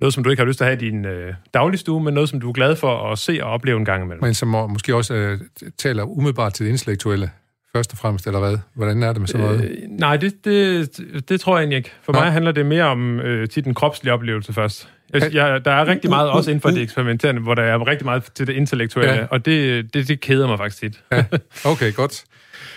Noget, 0.00 0.14
som 0.14 0.24
du 0.24 0.30
ikke 0.30 0.40
har 0.40 0.46
lyst 0.46 0.56
til 0.56 0.64
at 0.64 0.70
have 0.70 0.86
i 0.86 0.90
din 0.90 1.04
øh, 1.04 1.34
dagligstue, 1.54 2.02
men 2.02 2.14
noget, 2.14 2.28
som 2.28 2.40
du 2.40 2.48
er 2.48 2.52
glad 2.52 2.76
for 2.76 3.12
at 3.12 3.18
se 3.18 3.38
og 3.42 3.50
opleve 3.50 3.78
en 3.78 3.84
gang 3.84 4.04
imellem. 4.04 4.24
Men 4.24 4.34
som 4.34 4.48
måske 4.48 4.94
også 4.94 5.14
øh, 5.14 5.38
taler 5.78 6.02
umiddelbart 6.02 6.54
til 6.54 6.66
det 6.66 6.72
intellektuelle, 6.72 7.30
først 7.76 7.92
og 7.92 7.98
fremmest, 7.98 8.26
eller 8.26 8.40
hvad? 8.40 8.58
Hvordan 8.74 9.02
er 9.02 9.12
det 9.12 9.20
med 9.20 9.28
sådan 9.28 9.46
noget? 9.46 9.64
Øh, 9.64 9.76
nej, 9.88 10.16
det, 10.16 10.44
det, 10.44 11.28
det 11.28 11.40
tror 11.40 11.56
jeg 11.56 11.62
egentlig 11.62 11.76
ikke. 11.76 11.92
For 12.02 12.16
ja. 12.16 12.22
mig 12.22 12.32
handler 12.32 12.52
det 12.52 12.66
mere 12.66 12.84
om 12.84 13.20
øh, 13.20 13.48
til 13.48 13.64
den 13.64 13.74
kropslige 13.74 14.12
oplevelse 14.12 14.52
først. 14.52 14.90
Jeg, 15.12 15.34
jeg, 15.34 15.64
der 15.64 15.70
er 15.70 15.86
rigtig 15.86 16.10
meget 16.10 16.30
også 16.30 16.50
inden 16.50 16.60
for 16.60 16.70
det 16.70 16.82
eksperimenterende, 16.82 17.40
hvor 17.42 17.54
der 17.54 17.62
er 17.62 17.86
rigtig 17.86 18.04
meget 18.04 18.24
til 18.34 18.46
det 18.46 18.52
intellektuelle, 18.52 19.12
ja. 19.12 19.26
og 19.30 19.44
det, 19.44 19.94
det, 19.94 20.08
det 20.08 20.20
keder 20.20 20.46
mig 20.46 20.58
faktisk 20.58 20.80
tit. 20.80 21.02
ja. 21.12 21.24
Okay, 21.72 21.94
godt. 21.94 22.24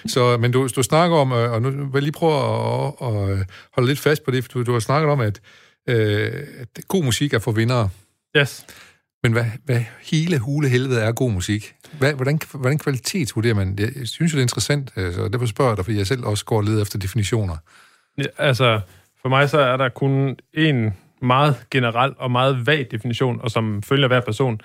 Så, 0.05 0.37
men 0.37 0.51
du, 0.51 0.69
du 0.75 0.83
snakker 0.83 1.17
om, 1.17 1.31
øh, 1.31 1.51
og 1.51 1.61
nu 1.61 1.69
vil 1.69 1.89
jeg 1.93 2.01
lige 2.01 2.11
prøve 2.11 2.33
at, 2.33 2.93
at, 3.01 3.39
at 3.39 3.47
holde 3.73 3.87
lidt 3.87 3.99
fast 3.99 4.25
på 4.25 4.31
det, 4.31 4.43
for 4.43 4.51
du, 4.51 4.63
du 4.63 4.73
har 4.73 4.79
snakket 4.79 5.11
om, 5.11 5.19
at, 5.19 5.41
øh, 5.89 6.31
at 6.59 6.67
god 6.87 7.03
musik 7.03 7.33
er 7.33 7.39
for 7.39 7.51
vindere. 7.51 7.89
Yes. 8.37 8.65
Men 9.23 9.31
hvad, 9.31 9.45
hvad 9.65 9.83
hele 10.01 10.39
hule 10.39 10.69
helvede 10.69 11.01
er 11.01 11.11
god 11.11 11.31
musik? 11.31 11.73
Hvad, 11.99 12.13
hvordan, 12.13 12.39
hvordan 12.53 12.77
kvalitetsvurderer 12.77 13.53
man? 13.53 13.79
Jeg 13.79 14.07
synes 14.07 14.33
jo, 14.33 14.35
det 14.35 14.41
er 14.41 14.41
interessant, 14.41 14.91
så 14.95 15.01
altså, 15.01 15.27
derfor 15.27 15.45
spørger 15.45 15.71
jeg 15.71 15.77
dig, 15.77 15.85
fordi 15.85 15.97
jeg 15.97 16.07
selv 16.07 16.25
også 16.25 16.45
går 16.45 16.57
og 16.57 16.63
leder 16.63 16.81
efter 16.81 16.99
definitioner. 16.99 17.57
Ja, 18.17 18.23
altså, 18.37 18.81
for 19.21 19.29
mig 19.29 19.49
så 19.49 19.59
er 19.59 19.77
der 19.77 19.89
kun 19.89 20.35
en 20.53 20.93
meget 21.23 21.55
generel 21.71 22.13
og 22.17 22.31
meget 22.31 22.67
vag 22.67 22.87
definition, 22.91 23.39
og 23.41 23.51
som 23.51 23.83
følger 23.83 24.07
hver 24.07 24.21
person, 24.21 24.61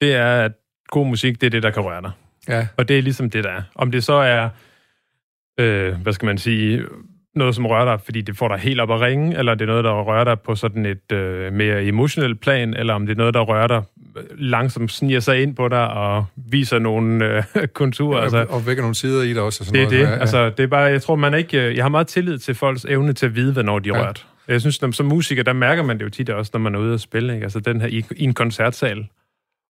det 0.00 0.14
er, 0.14 0.42
at 0.42 0.52
god 0.88 1.06
musik, 1.06 1.40
det 1.40 1.46
er 1.46 1.50
det, 1.50 1.62
der 1.62 1.70
kan 1.70 1.82
røre 1.82 2.02
dig. 2.02 2.10
Ja. 2.48 2.66
Og 2.76 2.88
det 2.88 2.98
er 2.98 3.02
ligesom 3.02 3.30
det, 3.30 3.44
der 3.44 3.50
er. 3.50 3.62
Om 3.74 3.90
det 3.90 4.04
så 4.04 4.12
er, 4.12 4.48
øh, 5.60 5.94
hvad 6.02 6.12
skal 6.12 6.26
man 6.26 6.38
sige, 6.38 6.82
noget, 7.34 7.54
som 7.54 7.66
rører 7.66 7.84
dig, 7.84 8.00
fordi 8.04 8.20
det 8.20 8.36
får 8.36 8.48
dig 8.48 8.58
helt 8.58 8.80
op 8.80 8.90
at 8.90 9.00
ringe, 9.00 9.38
eller 9.38 9.54
det 9.54 9.62
er 9.62 9.66
noget, 9.66 9.84
der 9.84 10.02
rører 10.02 10.24
dig 10.24 10.40
på 10.40 10.54
sådan 10.54 10.86
et 10.86 11.12
øh, 11.12 11.52
mere 11.52 11.84
emotionelt 11.84 12.40
plan, 12.40 12.74
eller 12.74 12.94
om 12.94 13.06
det 13.06 13.12
er 13.12 13.18
noget, 13.18 13.34
der 13.34 13.40
rører 13.40 13.66
dig 13.66 13.82
øh, 14.16 14.22
langsomt 14.38 14.92
sniger 14.92 15.20
sig 15.20 15.42
ind 15.42 15.56
på 15.56 15.68
dig 15.68 15.88
og 15.88 16.24
viser 16.36 16.78
nogle 16.78 17.24
øh, 17.24 17.42
konturer. 17.74 18.20
Altså, 18.20 18.46
og 18.48 18.66
vækker 18.66 18.82
nogle 18.82 18.94
sider 18.94 19.22
i 19.22 19.34
dig 19.34 19.42
også. 19.42 19.62
Og 19.62 19.66
sådan 19.66 19.80
det 19.80 19.86
er 19.86 19.90
noget. 19.90 20.06
det. 20.06 20.10
Ja, 20.10 20.14
ja. 20.14 20.20
Altså, 20.20 20.50
det 20.50 20.60
er 20.60 20.66
bare, 20.66 20.82
jeg 20.82 21.02
tror, 21.02 21.16
man 21.16 21.34
ikke... 21.34 21.68
Øh, 21.68 21.76
jeg 21.76 21.84
har 21.84 21.88
meget 21.88 22.06
tillid 22.06 22.38
til 22.38 22.54
folks 22.54 22.84
evne 22.84 23.12
til 23.12 23.26
at 23.26 23.34
vide, 23.34 23.52
hvornår 23.52 23.78
de 23.78 23.90
er 23.90 23.98
ja. 23.98 24.06
rørt. 24.06 24.26
Jeg 24.48 24.60
synes, 24.60 24.80
som 24.96 25.06
musiker, 25.06 25.42
der 25.42 25.52
mærker 25.52 25.82
man 25.82 25.98
det 25.98 26.04
jo 26.04 26.10
tit 26.10 26.30
også, 26.30 26.50
når 26.54 26.60
man 26.60 26.74
er 26.74 26.78
ude 26.78 26.94
og 26.94 27.00
spille. 27.00 27.34
Ikke? 27.34 27.44
Altså 27.44 27.60
den 27.60 27.80
her 27.80 27.88
i, 27.88 28.04
i 28.16 28.24
en 28.24 28.34
koncertsal. 28.34 29.08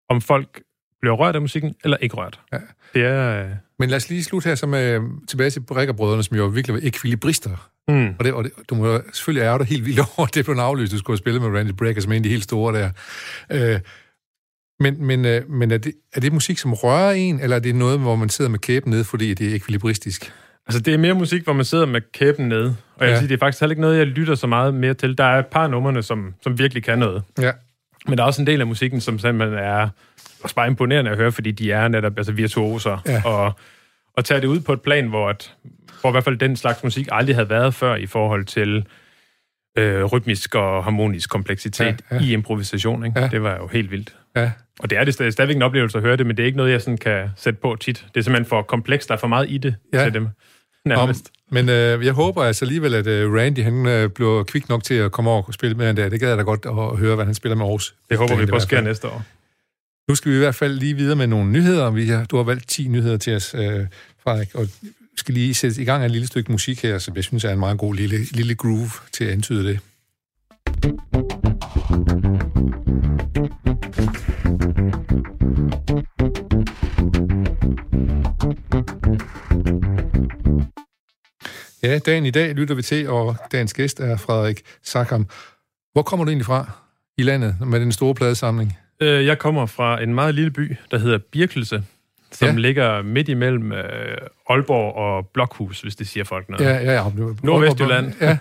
Om 0.09 0.21
folk 0.21 0.61
bliver 1.01 1.15
rørt 1.15 1.35
af 1.35 1.41
musikken, 1.41 1.75
eller 1.83 1.97
ikke 1.97 2.15
rørt. 2.15 2.39
Ja. 2.53 2.57
Det 2.93 3.05
er... 3.05 3.43
Øh... 3.43 3.49
Men 3.79 3.89
lad 3.89 3.97
os 3.97 4.09
lige 4.09 4.23
slutte 4.23 4.47
her 4.47 4.55
så 4.55 4.67
med, 4.67 5.01
tilbage 5.27 5.49
til 5.49 5.59
Brækkerbrødrene, 5.59 6.23
som 6.23 6.37
jo 6.37 6.45
virkelig 6.45 6.73
var 6.73 6.79
ekvilibrister. 6.83 7.69
Mm. 7.87 8.15
Og, 8.19 8.25
det, 8.25 8.33
og 8.33 8.43
det, 8.43 8.51
du 8.69 8.75
må 8.75 9.01
selvfølgelig 9.13 9.43
ære 9.43 9.57
dig 9.57 9.67
helt 9.67 9.85
vildt 9.85 9.99
over, 9.99 10.27
at 10.27 10.35
det 10.35 10.45
blev 10.45 10.53
en 10.53 10.59
aflyst, 10.59 10.91
du 10.91 10.97
skulle 10.97 11.17
spille 11.17 11.39
med 11.39 11.59
Randy 11.59 11.71
Brecker, 11.71 12.01
som 12.01 12.11
er 12.11 12.15
en 12.15 12.19
af 12.19 12.23
de 12.23 12.29
helt 12.29 12.43
store 12.43 12.79
der. 12.79 12.89
Øh, 13.51 13.79
Men, 14.79 15.05
men, 15.05 15.25
øh, 15.25 15.49
men 15.49 15.71
er, 15.71 15.77
det, 15.77 15.93
er 16.13 16.19
det 16.19 16.33
musik, 16.33 16.57
som 16.57 16.73
rører 16.73 17.11
en, 17.11 17.39
eller 17.39 17.55
er 17.55 17.59
det 17.59 17.75
noget, 17.75 17.99
hvor 17.99 18.15
man 18.15 18.29
sidder 18.29 18.51
med 18.51 18.59
kæben 18.59 18.91
nede, 18.91 19.03
fordi 19.03 19.33
det 19.33 19.51
er 19.51 19.55
ekvilibristisk? 19.55 20.33
Altså, 20.67 20.79
det 20.79 20.93
er 20.93 20.97
mere 20.97 21.13
musik, 21.13 21.43
hvor 21.43 21.53
man 21.53 21.65
sidder 21.65 21.85
med 21.85 22.01
kæben 22.13 22.49
nede. 22.49 22.75
Og 22.95 23.05
jeg 23.05 23.07
ja. 23.07 23.11
vil 23.11 23.17
sige, 23.17 23.27
det 23.27 23.33
er 23.33 23.39
faktisk 23.39 23.61
heller 23.61 23.71
ikke 23.71 23.81
noget, 23.81 23.97
jeg 23.97 24.07
lytter 24.07 24.35
så 24.35 24.47
meget 24.47 24.73
mere 24.73 24.93
til. 24.93 25.17
Der 25.17 25.23
er 25.23 25.39
et 25.39 25.47
par 25.47 25.67
numrene, 25.67 26.03
som, 26.03 26.33
som 26.41 26.59
virkelig 26.59 26.83
kan 26.83 26.99
noget. 26.99 27.23
Ja. 27.41 27.51
Men 28.07 28.17
der 28.17 28.23
er 28.23 28.27
også 28.27 28.41
en 28.41 28.47
del 28.47 28.61
af 28.61 28.67
musikken, 28.67 29.01
som 29.01 29.19
simpelthen 29.19 29.59
er 29.59 29.89
også 30.43 30.55
bare 30.55 30.67
imponerende 30.67 31.11
at 31.11 31.17
høre, 31.17 31.31
fordi 31.31 31.51
de 31.51 31.71
er 31.71 31.87
netop 31.87 32.17
altså 32.17 32.31
virtuoser. 32.31 33.01
Ja. 33.05 33.21
Og, 33.25 33.53
og 34.13 34.25
tager 34.25 34.41
det 34.41 34.47
ud 34.47 34.59
på 34.59 34.73
et 34.73 34.81
plan, 34.81 35.07
hvor, 35.07 35.29
at, 35.29 35.53
hvor 36.01 36.09
i 36.09 36.11
hvert 36.11 36.23
fald 36.23 36.37
den 36.37 36.55
slags 36.55 36.83
musik 36.83 37.07
aldrig 37.11 37.35
havde 37.35 37.49
været 37.49 37.73
før 37.73 37.95
i 37.95 38.05
forhold 38.05 38.45
til 38.45 38.85
øh, 39.77 40.03
rytmisk 40.03 40.55
og 40.55 40.83
harmonisk 40.83 41.29
kompleksitet 41.29 42.01
Ja, 42.11 42.15
ja, 42.15 42.21
i 42.21 42.33
improvisation. 42.33 43.05
Ikke? 43.05 43.19
Ja. 43.19 43.27
Det 43.27 43.43
var 43.43 43.55
jo 43.55 43.67
helt 43.67 43.91
vildt. 43.91 44.15
Ja. 44.35 44.51
Og 44.79 44.89
det 44.89 44.97
er 44.97 45.03
det 45.03 45.13
stadig, 45.13 45.33
stadigvæk 45.33 45.55
en 45.55 45.61
oplevelse 45.61 45.97
at 45.97 46.03
høre 46.03 46.15
det, 46.15 46.25
men 46.25 46.37
det 46.37 46.43
er 46.43 46.45
ikke 46.45 46.57
noget, 46.57 46.71
jeg 46.71 46.81
sådan 46.81 46.97
kan 46.97 47.29
sætte 47.35 47.59
på 47.59 47.77
tit. 47.79 48.05
Det 48.13 48.19
er 48.19 48.23
simpelthen 48.23 48.49
for 48.49 48.61
komplekst, 48.61 49.09
der 49.09 49.15
er 49.15 49.19
for 49.19 49.27
meget 49.27 49.49
i 49.49 49.57
det 49.57 49.75
ja. 49.93 50.03
til 50.03 50.13
dem. 50.13 50.27
Om, 50.91 50.99
Nærmest. 51.07 51.31
men 51.51 51.69
øh, 51.69 52.05
jeg 52.05 52.13
håber 52.13 52.43
altså 52.43 52.65
alligevel, 52.65 52.93
at 52.93 53.07
øh, 53.07 53.33
Randy 53.33 53.63
han 53.63 53.85
øh, 53.85 54.09
bliver 54.09 54.43
kvik 54.43 54.69
nok 54.69 54.83
til 54.83 54.93
at 54.93 55.11
komme 55.11 55.31
over 55.31 55.43
og 55.43 55.53
spille 55.53 55.77
med 55.77 55.85
han 55.85 55.97
der. 55.97 56.09
Det 56.09 56.19
gad 56.19 56.29
jeg 56.29 56.37
da 56.37 56.43
godt 56.43 56.65
at 56.65 56.97
høre, 56.97 57.15
hvad 57.15 57.25
han 57.25 57.33
spiller 57.33 57.55
med 57.55 57.65
Aarhus. 57.65 57.95
Det 58.09 58.17
håber 58.17 58.35
vi 58.35 58.45
på 58.45 58.49
hvert 58.49 58.61
sker 58.61 58.81
næste 58.81 59.07
år. 59.07 59.23
Nu 60.09 60.15
skal 60.15 60.31
vi 60.31 60.35
i 60.35 60.39
hvert 60.39 60.55
fald 60.55 60.79
lige 60.79 60.93
videre 60.93 61.15
med 61.15 61.27
nogle 61.27 61.51
nyheder. 61.51 61.89
Vi 61.89 62.07
har, 62.07 62.25
du 62.25 62.37
har 62.37 62.43
valgt 62.43 62.69
10 62.69 62.87
nyheder 62.87 63.17
til 63.17 63.35
os, 63.35 63.55
øh, 63.57 63.85
Frederik, 64.23 64.55
og 64.55 64.67
skal 65.17 65.33
lige 65.33 65.53
sætte 65.53 65.81
i 65.81 65.85
gang 65.85 66.01
af 66.01 66.05
et 66.05 66.11
lille 66.11 66.27
stykke 66.27 66.51
musik 66.51 66.83
her, 66.83 66.97
som 66.97 67.15
jeg 67.15 67.23
synes 67.23 67.43
er 67.43 67.51
en 67.51 67.59
meget 67.59 67.77
god 67.77 67.95
lille, 67.95 68.17
lille 68.31 68.55
groove 68.55 68.89
til 69.11 69.23
at 69.23 69.31
antyde 69.31 69.67
det. 69.67 69.79
Ja, 81.83 81.99
dagen 81.99 82.25
i 82.25 82.31
dag 82.31 82.55
lytter 82.55 82.75
vi 82.75 82.81
til, 82.81 83.09
og 83.09 83.35
dagens 83.51 83.73
gæst 83.73 83.99
er 83.99 84.17
Frederik 84.17 84.61
Sakam. 84.83 85.27
Hvor 85.93 86.01
kommer 86.01 86.23
du 86.25 86.29
egentlig 86.29 86.45
fra 86.45 86.71
i 87.17 87.23
landet 87.23 87.55
med 87.67 87.79
den 87.79 87.91
store 87.91 88.15
pladesamling? 88.15 88.77
Øh, 89.01 89.25
Jeg 89.25 89.39
kommer 89.39 89.65
fra 89.65 90.03
en 90.03 90.13
meget 90.15 90.35
lille 90.35 90.51
by, 90.51 90.75
der 90.91 90.97
hedder 90.97 91.17
Birkelse, 91.31 91.83
som 92.31 92.47
Ja. 92.47 92.53
ja. 92.53 92.59
ligger 92.59 93.01
midt 93.01 93.29
imellem 93.29 93.71
øh, 93.71 94.17
Aalborg 94.49 94.95
og 94.95 95.27
Blokhus, 95.33 95.81
hvis 95.81 95.95
det 95.95 96.07
siger 96.07 96.23
folk 96.23 96.49
noget. 96.49 96.65
Ja, 96.65 96.75
ja, 96.75 96.91
ja. 96.93 97.03
Nordvestjylland. 97.43 98.13
Ja, 98.21 98.37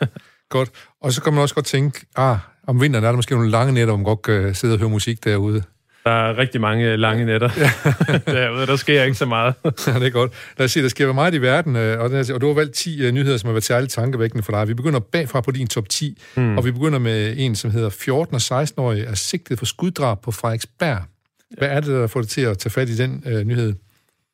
godt. 0.49 0.71
Og 1.03 1.13
så 1.13 1.23
kan 1.23 1.33
man 1.33 1.43
også 1.43 1.55
godt 1.55 1.67
tænke, 1.67 2.07
ah, 2.17 2.39
om 2.67 2.81
vinteren 2.81 3.05
er 3.05 3.09
der 3.09 3.17
måske 3.17 3.35
nogle 3.35 3.51
lange 3.51 3.73
nætter, 3.73 3.87
hvor 3.87 3.97
man 3.97 4.05
godt 4.05 4.23
kan 4.23 4.55
sidde 4.55 4.75
og 4.75 4.79
høre 4.81 4.91
musik 4.91 5.25
derude. 5.25 5.63
Der 6.07 6.13
er 6.13 6.39
rigtig 6.39 6.61
mange 6.61 6.97
lange 6.97 7.25
nætter 7.25 7.49
derude. 8.27 8.67
Der 8.67 8.77
sker 8.77 9.03
ikke 9.03 9.15
så 9.15 9.27
meget. 9.27 9.55
Ja, 9.87 9.95
det 9.95 10.07
er 10.07 10.11
godt. 10.11 10.33
Lad 10.59 10.65
os 10.65 10.73
se, 10.73 10.83
der 10.83 10.89
sker 10.89 11.13
meget 11.13 11.35
i 11.35 11.41
verden, 11.43 11.77
øh, 11.77 12.01
og, 12.01 12.11
der, 12.11 12.35
og 12.35 12.41
du 12.41 12.47
har 12.47 12.55
valgt 12.55 12.75
10 12.75 13.07
uh, 13.07 13.15
nyheder, 13.15 13.37
som 13.37 13.49
har 13.49 13.53
været 13.53 13.65
særligt 13.65 13.93
tankevækkende 13.93 14.43
for 14.43 14.53
dig. 14.53 14.69
Vi 14.69 14.75
begynder 14.75 15.01
bagfra 15.01 15.41
på 15.41 15.51
din 15.51 15.67
top 15.67 15.89
10, 15.89 16.23
mm. 16.37 16.59
og 16.59 16.65
vi 16.65 16.71
begynder 16.71 16.99
med 16.99 17.35
en, 17.37 17.55
som 17.55 17.71
hedder 17.71 17.89
14 17.91 18.35
og 18.35 18.63
16-årige 18.63 19.05
er 19.05 19.15
sigtet 19.15 19.59
for 19.59 19.67
skuddrab 19.67 20.23
på 20.23 20.31
Frederiksberg. 20.31 21.03
Hvad 21.59 21.69
er 21.69 21.81
det, 21.81 21.89
der 21.89 22.07
får 22.07 22.21
dig 22.21 22.29
til 22.29 22.41
at 22.41 22.59
tage 22.59 22.71
fat 22.71 22.89
i 22.89 22.97
den 22.97 23.23
uh, 23.27 23.41
nyhed? 23.41 23.75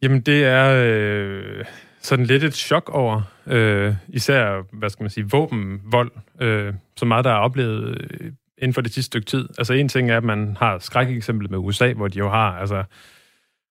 Jamen, 0.03 0.21
det 0.21 0.45
er 0.45 0.85
øh, 0.87 1.65
sådan 2.03 2.27
lidt 2.27 2.45
et 2.45 2.55
chok 2.55 2.91
over, 2.93 3.23
øh, 3.47 3.95
især, 4.09 4.63
hvad 4.73 4.91
skal 4.91 5.05
man 5.05 5.11
sige, 5.11 5.31
våbenvold, 5.31 6.11
øh, 6.41 6.75
så 6.97 7.05
meget, 7.05 7.25
der 7.25 7.31
er 7.31 7.39
oplevet 7.39 8.01
øh, 8.21 8.33
inden 8.63 8.75
for 8.75 8.81
det 8.81 8.95
sidste 8.95 9.07
stykke 9.07 9.27
tid. 9.27 9.49
Altså, 9.59 9.73
en 9.73 9.89
ting 9.89 10.11
er, 10.11 10.17
at 10.17 10.25
man 10.25 10.57
har 10.61 10.79
skrækeksemplet 10.79 11.51
med 11.51 11.59
USA, 11.59 11.93
hvor 11.93 12.09
de 12.09 12.19
jo 12.19 12.29
har 12.29 12.57
altså, 12.59 12.85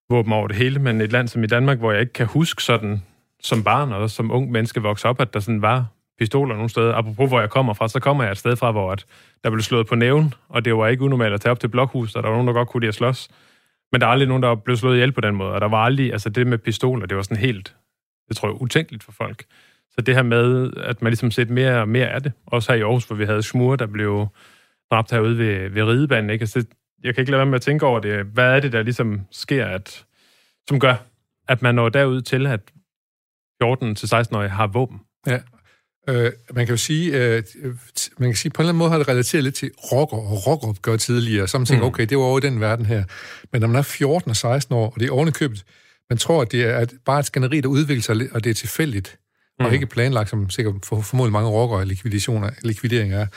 våben 0.09 0.33
over 0.33 0.47
det 0.47 0.55
hele, 0.55 0.79
men 0.79 1.01
et 1.01 1.11
land 1.11 1.27
som 1.27 1.43
i 1.43 1.47
Danmark, 1.47 1.77
hvor 1.77 1.91
jeg 1.91 2.01
ikke 2.01 2.13
kan 2.13 2.25
huske 2.25 2.63
sådan, 2.63 3.01
som 3.43 3.63
barn 3.63 3.91
og 3.91 4.09
som 4.09 4.31
ung 4.31 4.51
menneske 4.51 4.81
vokse 4.81 5.07
op, 5.07 5.21
at 5.21 5.33
der 5.33 5.39
sådan 5.39 5.61
var 5.61 5.85
pistoler 6.19 6.55
nogle 6.55 6.69
steder. 6.69 6.95
Apropos, 6.95 7.29
hvor 7.29 7.39
jeg 7.39 7.49
kommer 7.49 7.73
fra, 7.73 7.87
så 7.87 7.99
kommer 7.99 8.23
jeg 8.23 8.31
et 8.31 8.37
sted 8.37 8.55
fra, 8.55 8.71
hvor 8.71 8.91
at 8.91 9.05
der 9.43 9.49
blev 9.49 9.61
slået 9.61 9.87
på 9.87 9.95
næven, 9.95 10.33
og 10.49 10.65
det 10.65 10.75
var 10.75 10.87
ikke 10.87 11.03
unormalt 11.03 11.33
at 11.33 11.41
tage 11.41 11.51
op 11.51 11.59
til 11.59 11.67
blokhus, 11.67 12.15
og 12.15 12.23
der 12.23 12.29
var 12.29 12.35
nogen, 12.35 12.47
der 12.47 12.53
godt 12.53 12.67
kunne 12.67 12.81
lide 12.81 12.87
at 12.87 12.95
slås. 12.95 13.29
Men 13.91 14.01
der 14.01 14.07
er 14.07 14.11
aldrig 14.11 14.27
nogen, 14.27 14.43
der 14.43 14.55
blev 14.55 14.77
slået 14.77 14.95
ihjel 14.95 15.11
på 15.11 15.21
den 15.21 15.35
måde, 15.35 15.51
og 15.51 15.61
der 15.61 15.67
var 15.67 15.85
aldrig, 15.85 16.11
altså 16.11 16.29
det 16.29 16.47
med 16.47 16.57
pistoler, 16.57 17.05
det 17.05 17.17
var 17.17 17.23
sådan 17.23 17.37
helt, 17.37 17.75
det 18.27 18.37
tror 18.37 18.47
jeg, 18.47 18.61
utænkeligt 18.61 19.03
for 19.03 19.11
folk. 19.11 19.43
Så 19.91 20.01
det 20.01 20.15
her 20.15 20.23
med, 20.23 20.71
at 20.77 21.01
man 21.01 21.11
ligesom 21.11 21.31
set 21.31 21.49
mere 21.49 21.81
og 21.81 21.87
mere 21.87 22.07
af 22.07 22.23
det, 22.23 22.31
også 22.45 22.71
her 22.71 22.79
i 22.79 22.81
Aarhus, 22.81 23.05
hvor 23.05 23.15
vi 23.15 23.25
havde 23.25 23.43
smure, 23.43 23.77
der 23.77 23.85
blev 23.85 24.27
dræbt 24.91 25.11
herude 25.11 25.37
ved, 25.37 25.69
ved 25.69 25.83
ridebanen, 25.83 26.29
ikke? 26.29 26.43
Altså, 26.43 26.65
jeg 27.03 27.15
kan 27.15 27.21
ikke 27.21 27.31
lade 27.31 27.39
være 27.39 27.45
med 27.45 27.55
at 27.55 27.61
tænke 27.61 27.85
over 27.85 27.99
det. 27.99 28.25
Hvad 28.25 28.45
er 28.45 28.59
det, 28.59 28.71
der 28.71 28.83
ligesom 28.83 29.21
sker, 29.31 29.65
at, 29.65 30.05
som 30.69 30.79
gør, 30.79 30.95
at 31.47 31.61
man 31.61 31.75
når 31.75 31.89
derud 31.89 32.21
til, 32.21 32.47
at 32.47 32.59
14-16-årige 33.63 34.49
har 34.49 34.67
våben? 34.67 34.99
Øh, 36.09 36.31
man 36.53 36.65
kan 36.65 36.73
jo 36.73 36.77
sige, 36.77 37.35
øh, 37.35 37.43
man 38.17 38.29
kan 38.29 38.35
sige, 38.35 38.51
på 38.51 38.61
en 38.61 38.63
eller 38.63 38.69
anden 38.69 38.77
måde 38.77 38.89
har 38.89 38.97
det 38.97 39.07
relateret 39.07 39.43
lidt 39.43 39.55
til 39.55 39.71
rocker 39.91 40.17
og 40.17 40.47
rockopgør 40.47 40.97
tidligere. 40.97 41.47
Så 41.47 41.57
man 41.57 41.65
tænker, 41.65 41.85
Mm. 41.85 41.87
okay, 41.87 42.05
det 42.05 42.17
var 42.17 42.23
over 42.23 42.37
i 42.37 42.41
den 42.41 42.59
verden 42.59 42.85
her. 42.85 43.03
Men 43.51 43.61
når 43.61 43.67
man 43.67 43.77
er 43.77 43.81
14 43.81 44.29
og 44.29 44.35
16 44.35 44.75
år, 44.75 44.89
og 44.89 44.99
det 44.99 45.07
er 45.07 45.11
ovenikøbet, 45.11 45.65
man 46.09 46.17
tror, 46.17 46.41
at 46.41 46.51
det 46.51 46.63
er 46.63 46.85
bare 47.05 47.19
et 47.19 47.25
skænderi, 47.25 47.61
der 47.61 47.67
udvikler 47.67 48.01
sig, 48.01 48.15
og 48.31 48.43
det 48.43 48.49
er 48.49 48.53
tilfældigt, 48.53 49.19
mm. 49.59 49.65
og 49.65 49.73
ikke 49.73 49.85
planlagt, 49.85 50.29
som 50.29 50.49
sikkert 50.49 50.75
for, 50.83 51.01
formodentlig 51.01 51.33
mange 51.33 51.49
rockere 51.49 51.79
og 51.79 51.85
likvidationer, 51.85 52.49
likvideringer 52.63 53.19
er, 53.19 53.27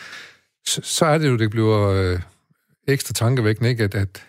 så, 0.69 0.81
så 0.85 1.07
er 1.07 1.19
det 1.19 1.29
jo, 1.29 1.37
det 1.37 1.51
bliver 1.51 1.89
øh, 2.13 2.19
ekstra 2.89 3.13
tankevækkende, 3.13 3.71
ikke? 3.71 3.85
At, 3.85 3.95
at 3.95 4.23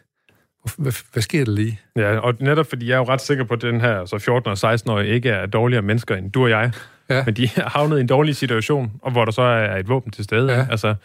hvad, 0.78 0.94
hvad 1.14 1.24
sker 1.24 1.46
der 1.46 1.52
lige? 1.52 1.80
Ja, 1.96 2.18
og 2.20 2.34
netop 2.40 2.66
fordi 2.70 2.88
jeg 2.88 2.94
er 2.94 2.98
jo 2.98 3.04
ret 3.04 3.22
sikker 3.22 3.44
på, 3.44 3.54
at 3.54 3.62
den 3.62 3.82
her 3.82 4.06
så 4.06 4.16
14- 4.16 4.30
og 4.66 4.74
16-årige 4.74 5.14
ikke 5.14 5.30
er 5.30 5.46
dårligere 5.46 5.82
mennesker 5.82 6.16
end 6.16 6.32
du 6.32 6.44
og 6.44 6.50
jeg. 6.50 6.72
Ja. 7.10 7.24
Men 7.26 7.34
de 7.34 7.44
er 7.56 7.70
havnet 7.70 7.98
i 7.98 8.02
en 8.02 8.08
dårlig 8.08 8.36
situation, 8.36 8.92
og 9.02 9.12
hvor 9.12 9.26
der 9.26 9.32
så 9.32 9.42
er 9.42 9.78
et 9.78 9.88
våben 9.90 10.12
til 10.12 10.24
stede, 10.24 10.52
Ja. 10.52 10.60
ja. 10.60 10.68
altså, 10.72 10.96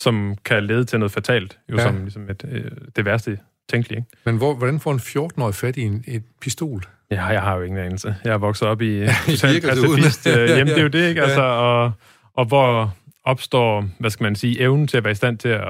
som 0.00 0.36
kan 0.44 0.64
lede 0.66 0.84
til 0.84 0.98
noget 0.98 1.12
fatalt, 1.12 1.58
jo 1.70 1.76
Ja. 1.76 1.82
ja. 1.82 1.88
som 1.88 2.00
ligesom 2.02 2.30
et, 2.30 2.44
øh, 2.48 2.64
det 2.96 3.04
værste 3.04 3.38
tænkelige. 3.70 3.98
Ikke? 3.98 4.08
Men 4.24 4.36
hvor, 4.36 4.54
hvordan 4.54 4.80
får 4.80 4.92
en 4.92 4.98
14-årig 5.00 5.54
fat 5.54 5.76
i 5.76 5.82
en 5.82 6.04
et 6.06 6.22
pistol? 6.40 6.82
Ja, 7.10 7.24
jeg 7.24 7.42
har 7.42 7.56
jo 7.56 7.62
ingen 7.62 7.80
anelse. 7.84 8.14
Jeg 8.24 8.32
er 8.32 8.38
vokset 8.38 8.68
op 8.68 8.82
i 8.82 9.06
totalt 9.26 9.54
virker 9.54 9.74
det 9.74 9.78
uden. 9.88 10.02
pacifist 10.02 10.26
øh, 10.26 10.34
Ja, 10.48 10.54
hjem. 10.54 10.66
Det 10.66 10.72
er 10.74 10.76
ja. 10.76 10.82
jo 10.82 10.88
det, 10.88 11.08
ikke? 11.08 11.22
Altså, 11.22 11.42
og, 11.42 11.92
og 12.34 12.44
hvor 12.44 12.94
opstår, 13.28 13.88
hvad 13.98 14.10
skal 14.10 14.24
man 14.24 14.36
sige, 14.36 14.60
evnen 14.60 14.86
til 14.86 14.96
at 14.96 15.04
være 15.04 15.12
i 15.12 15.14
stand 15.14 15.38
til 15.38 15.48
at, 15.48 15.62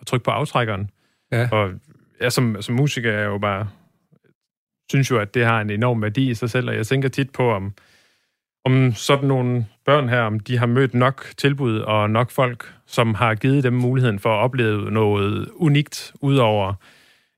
at 0.00 0.06
trykke 0.06 0.24
på 0.24 0.30
aftrækkeren. 0.30 0.90
Ja. 1.32 1.48
Og 1.52 1.70
jeg 2.20 2.32
som, 2.32 2.62
som 2.62 2.74
musiker 2.74 3.12
er 3.12 3.18
jeg 3.18 3.26
jo 3.26 3.38
bare, 3.38 3.68
synes 4.90 5.10
jo, 5.10 5.18
at 5.18 5.34
det 5.34 5.44
har 5.44 5.60
en 5.60 5.70
enorm 5.70 6.02
værdi 6.02 6.30
i 6.30 6.34
sig 6.34 6.50
selv, 6.50 6.68
og 6.68 6.76
jeg 6.76 6.86
tænker 6.86 7.08
tit 7.08 7.30
på, 7.30 7.52
om, 7.52 7.72
om 8.64 8.92
sådan 8.92 9.28
nogle 9.28 9.66
børn 9.84 10.08
her, 10.08 10.20
om 10.20 10.40
de 10.40 10.58
har 10.58 10.66
mødt 10.66 10.94
nok 10.94 11.26
tilbud 11.36 11.78
og 11.78 12.10
nok 12.10 12.30
folk, 12.30 12.74
som 12.86 13.14
har 13.14 13.34
givet 13.34 13.64
dem 13.64 13.72
muligheden 13.72 14.18
for 14.18 14.34
at 14.34 14.42
opleve 14.42 14.90
noget 14.90 15.48
unikt, 15.54 16.12
ud 16.20 16.36
over 16.36 16.74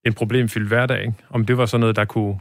en 0.05 0.15
problemfyldt 0.15 0.69
hverdag. 0.69 1.15
Om 1.31 1.47
det 1.47 1.59
var 1.59 1.67
sådan 1.67 1.81
noget, 1.81 1.97
der 1.97 2.05
kunne 2.05 2.41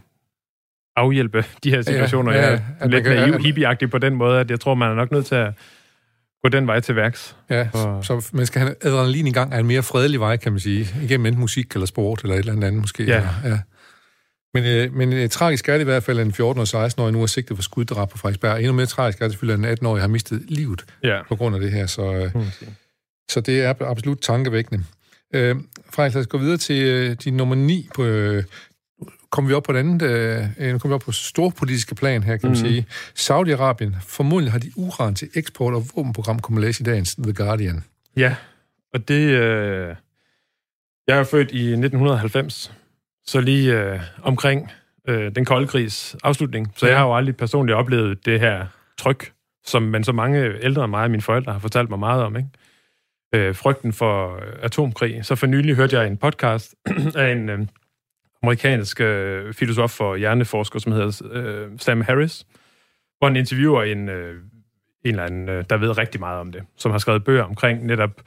afhjælpe 0.95 1.45
de 1.63 1.69
her 1.69 1.81
situationer. 1.81 2.31
Ja, 2.31 2.39
ja, 2.39 2.45
Ja, 2.45 2.51
ja, 2.51 2.61
man 2.79 2.89
lidt 2.89 3.05
naiv, 3.05 3.39
hippieagtig 3.39 3.89
på 3.89 3.97
den 3.97 4.15
måde, 4.15 4.39
at 4.39 4.51
jeg 4.51 4.59
tror, 4.59 4.75
man 4.75 4.91
er 4.91 4.95
nok 4.95 5.11
nødt 5.11 5.25
til 5.25 5.35
at 5.35 5.53
gå 6.51 6.57
den 6.57 6.67
vej 6.67 6.79
til 6.79 6.95
værks. 6.95 7.35
Ja, 7.49 7.69
Og- 7.73 8.05
så, 8.05 8.29
man 8.33 8.45
skal 8.45 8.61
have 8.61 8.75
adrenalin 8.81 9.27
i 9.27 9.31
gang 9.31 9.53
af 9.53 9.59
en 9.59 9.67
mere 9.67 9.83
fredelig 9.83 10.19
vej, 10.19 10.37
kan 10.37 10.51
man 10.51 10.59
sige. 10.59 10.87
Igennem 11.03 11.25
enten 11.25 11.39
musik 11.39 11.73
eller 11.73 11.85
sport, 11.85 12.21
eller 12.21 12.35
et 12.35 12.39
eller 12.39 12.53
andet 12.53 12.73
måske. 12.73 13.03
Ja. 13.03 13.15
Eller, 13.17 13.29
ja. 13.45 13.59
Men, 14.53 14.63
øh, 14.65 14.93
men 14.93 15.13
øh, 15.13 15.29
tragisk 15.29 15.69
er 15.69 15.73
det 15.73 15.81
i 15.81 15.83
hvert 15.83 16.03
fald, 16.03 16.19
at 16.19 16.25
en 16.25 16.31
14- 16.33 16.41
og 16.41 16.85
16-årig 16.85 17.13
nu 17.13 17.21
er 17.21 17.25
sigtet 17.25 17.57
for 17.57 17.61
skuddrab 17.63 18.09
på 18.09 18.17
Frederiksberg. 18.17 18.57
Endnu 18.59 18.73
mere 18.73 18.85
tragisk 18.85 19.21
er 19.21 19.25
det 19.25 19.31
selvfølgelig, 19.33 19.69
at 19.69 19.79
en 19.79 19.85
18-årig 19.85 20.01
har 20.03 20.07
mistet 20.07 20.41
livet 20.47 20.85
Ja. 21.03 21.19
på 21.29 21.35
grund 21.35 21.55
af 21.55 21.61
det 21.61 21.71
her. 21.71 21.85
Så, 21.85 22.13
øh, 22.13 22.31
sige. 22.59 22.71
så 23.29 23.41
det 23.41 23.61
er 23.61 23.73
absolut 23.81 24.19
tankevækkende. 24.21 24.83
Øh, 25.35 25.55
Frederik, 25.89 26.13
lad 26.13 26.21
os 26.21 26.27
gå 26.27 26.37
videre 26.37 26.57
til 26.57 26.83
øh, 26.83 27.15
din 27.23 27.33
nummer 27.37 27.55
9 27.55 27.89
på... 27.95 28.03
Øh, 28.03 28.43
kommer 29.29 29.47
vi 29.49 29.53
op 29.53 29.63
på 29.63 29.71
et 29.71 29.77
andet, 29.77 30.01
øh, 30.01 30.71
nu 30.71 30.77
kommer 30.77 30.87
vi 30.87 30.93
op 30.93 31.01
på 31.01 31.11
storpolitiske 31.11 31.95
plan 31.95 32.23
her, 32.23 32.37
kan 32.37 32.49
man 32.49 32.57
Mhm. 32.59 32.67
sige. 32.67 32.85
Saudi-Arabien, 33.19 33.95
formodentlig 34.07 34.51
har 34.51 34.59
de 34.59 34.71
uran 34.75 35.15
til 35.15 35.29
eksport 35.35 35.73
og 35.73 35.83
våbenprogram, 35.95 36.39
kunne 36.39 36.55
man 36.55 36.63
læse 36.63 36.81
i 36.81 36.85
dagens 36.85 37.15
The 37.15 37.33
Guardian. 37.33 37.83
Ja, 38.17 38.35
og 38.93 39.07
det... 39.07 39.21
Øh, 39.29 39.95
jeg 41.07 41.17
er 41.19 41.23
født 41.23 41.51
i 41.51 41.57
1990, 41.71 42.73
så 43.25 43.41
lige 43.41 43.79
øh, 43.81 43.99
omkring 44.23 44.71
øh, 45.07 45.31
den 45.35 45.45
kolde 45.45 45.67
krigs 45.67 46.15
afslutning. 46.23 46.73
Så 46.75 46.85
Ja. 46.85 46.91
jeg 46.91 46.99
har 46.99 47.05
jo 47.07 47.15
aldrig 47.15 47.37
personligt 47.37 47.75
oplevet 47.75 48.25
det 48.25 48.39
her 48.39 48.65
tryk, 48.97 49.31
som 49.65 49.81
man 49.83 50.03
så 50.03 50.11
mange 50.11 50.63
ældre 50.63 50.83
end 50.83 50.89
mig 50.89 51.03
og 51.03 51.11
mine 51.11 51.21
forældre 51.21 51.51
har 51.51 51.59
fortalt 51.59 51.89
mig 51.89 51.99
meget 51.99 52.23
om. 52.23 52.35
Ikke? 52.37 52.49
Øh, 53.35 53.55
frygten 53.55 53.93
for 53.93 54.35
øh, 54.35 54.41
atomkrig. 54.61 55.25
Så 55.25 55.35
for 55.35 55.47
nylig 55.47 55.75
hørte 55.75 55.99
jeg 55.99 56.07
en 56.07 56.17
podcast 56.17 56.75
af 57.15 57.31
en 57.31 57.49
øh, 57.49 57.59
amerikansk 58.47 59.01
øh, 59.01 59.53
filosof 59.53 60.01
og 60.01 60.17
hjerneforsker, 60.17 60.79
som 60.79 60.91
hedder 60.91 61.21
øh, 61.31 61.67
Sam 61.79 62.01
Harris, 62.01 62.45
hvor 63.17 63.27
han 63.27 63.35
interviewer 63.35 63.83
en, 63.83 64.09
øh, 64.09 64.35
en 65.05 65.11
eller 65.11 65.23
anden, 65.23 65.49
øh, 65.49 65.63
der 65.69 65.77
ved 65.77 65.97
rigtig 65.97 66.19
meget 66.19 66.39
om 66.39 66.51
det, 66.51 66.63
som 66.77 66.91
har 66.91 66.97
skrevet 66.97 67.23
bøger 67.23 67.43
omkring 67.43 67.85
netop 67.85 68.21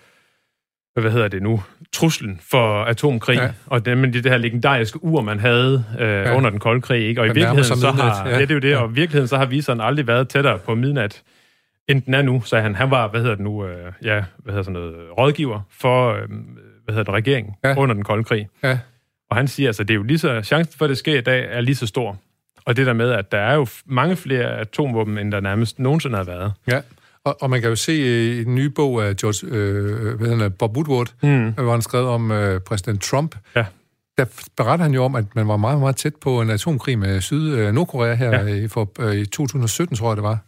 hvad 1.00 1.10
hedder 1.10 1.28
det 1.28 1.42
nu, 1.42 1.62
truslen 1.92 2.40
for 2.50 2.84
atomkrig, 2.84 3.36
ja. 3.36 3.50
og 3.66 3.86
det, 3.86 3.98
men 3.98 4.12
det, 4.12 4.24
det 4.24 4.32
her 4.32 4.38
legendariske 4.38 5.04
ur, 5.04 5.20
man 5.20 5.40
havde 5.40 5.84
øh, 5.98 6.08
ja. 6.08 6.36
under 6.36 6.50
den 6.50 6.58
kolde 6.58 6.80
krig, 6.80 7.08
ikke? 7.08 7.20
og 7.20 7.26
i 7.26 7.28
virkeligheden 7.28 7.64
så 7.64 7.90
har, 7.90 8.28
ja. 8.28 8.34
ja. 8.34 8.40
det 8.40 8.50
er 8.50 8.54
jo 8.54 8.60
det, 8.60 8.76
og 8.76 8.90
i 8.90 8.92
virkeligheden 8.92 9.28
så 9.28 9.36
har 9.36 9.46
viseren 9.46 9.80
aldrig 9.80 10.06
været 10.06 10.28
tættere 10.28 10.58
på 10.58 10.74
midnat, 10.74 11.22
end 11.88 12.02
den 12.02 12.14
er 12.14 12.22
nu, 12.22 12.42
så 12.44 12.60
han. 12.60 12.74
Han 12.74 12.90
var, 12.90 13.08
hvad 13.08 13.20
hedder 13.20 13.34
det 13.34 13.44
nu, 13.44 13.66
øh, 13.66 13.92
ja, 14.02 14.24
hvad 14.38 14.52
hedder 14.52 14.62
sådan 14.62 14.72
noget, 14.72 14.96
rådgiver 15.18 15.60
for, 15.70 16.12
øh, 16.12 16.28
hvad 16.84 16.94
hedder 16.94 17.02
det, 17.02 17.14
regeringen 17.14 17.54
ja. 17.64 17.74
under 17.76 17.94
den 17.94 18.04
kolde 18.04 18.24
krig. 18.24 18.48
Ja. 18.62 18.78
Og 19.30 19.36
han 19.36 19.48
siger, 19.48 19.68
altså, 19.68 19.84
det 19.84 19.90
er 19.90 19.96
jo 19.96 20.02
lige 20.02 20.18
så, 20.18 20.42
chancen 20.42 20.74
for, 20.78 20.84
at 20.84 20.88
det 20.88 20.98
sker 20.98 21.18
i 21.18 21.20
dag, 21.20 21.46
er 21.50 21.60
lige 21.60 21.74
så 21.74 21.86
stor. 21.86 22.16
Og 22.64 22.76
det 22.76 22.86
der 22.86 22.92
med, 22.92 23.10
at 23.10 23.32
der 23.32 23.38
er 23.38 23.54
jo 23.54 23.66
mange 23.86 24.16
flere 24.16 24.58
atomvåben, 24.58 25.18
end 25.18 25.32
der 25.32 25.40
nærmest 25.40 25.78
nogensinde 25.78 26.16
har 26.16 26.24
været. 26.24 26.52
Ja, 26.66 26.80
og, 27.24 27.42
og 27.42 27.50
man 27.50 27.60
kan 27.60 27.70
jo 27.70 27.76
se 27.76 27.94
i 28.38 28.44
den 28.44 28.54
nye 28.54 28.70
bog 28.70 29.04
af 29.04 29.16
George, 29.16 29.56
øh, 29.56 30.18
hvad 30.18 30.28
hedder 30.28 30.48
Bob 30.48 30.76
Woodward, 30.76 31.14
mm. 31.22 31.52
hvor 31.52 31.72
han 31.72 31.82
skrev 31.82 32.06
om 32.06 32.30
øh, 32.30 32.60
præsident 32.60 33.02
Trump. 33.02 33.36
Ja. 33.56 33.64
Der 34.18 34.24
beretter 34.56 34.82
han 34.84 34.94
jo 34.94 35.04
om, 35.04 35.14
at 35.14 35.24
man 35.34 35.48
var 35.48 35.56
meget, 35.56 35.80
meget 35.80 35.96
tæt 35.96 36.16
på 36.16 36.40
en 36.40 36.50
atomkrig 36.50 36.98
med 36.98 37.20
Syd-Nordkorea 37.20 38.14
her 38.14 38.30
ja. 38.30 38.46
i, 38.46 38.68
for, 38.68 38.92
øh, 39.00 39.14
i 39.14 39.26
2017, 39.26 39.96
tror 39.96 40.10
jeg 40.10 40.16
det 40.16 40.22
var. 40.22 40.38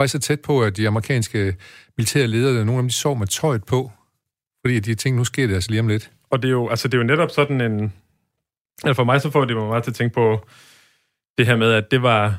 Faktisk 0.00 0.12
så 0.12 0.18
tæt 0.18 0.40
på, 0.40 0.62
at 0.62 0.76
de 0.76 0.88
amerikanske 0.88 1.56
militære 1.98 2.26
ledere, 2.26 2.64
nogle 2.64 2.78
af 2.78 2.82
dem, 2.82 2.88
de 2.88 2.94
sov 2.94 3.18
med 3.18 3.26
tøjet 3.26 3.64
på, 3.64 3.92
fordi 4.64 4.80
de 4.80 4.94
tænkte, 4.94 5.18
nu 5.18 5.24
sker 5.24 5.46
det 5.46 5.54
altså 5.54 5.70
lige 5.70 5.80
om 5.80 5.88
lidt. 5.88 6.10
Og 6.30 6.42
det 6.42 6.48
er 6.48 6.52
jo, 6.52 6.68
altså, 6.68 6.88
det 6.88 6.94
er 6.94 6.98
jo 6.98 7.04
netop 7.04 7.30
sådan 7.30 7.60
en... 7.60 7.92
Altså 8.84 8.96
for 8.96 9.04
mig 9.04 9.20
så 9.20 9.30
får 9.30 9.44
det 9.44 9.56
mig 9.56 9.66
meget 9.66 9.84
til 9.84 9.90
at 9.90 9.94
tænke 9.94 10.14
på 10.14 10.46
det 11.38 11.46
her 11.46 11.56
med, 11.56 11.72
at 11.72 11.90
det 11.90 12.02
var 12.02 12.34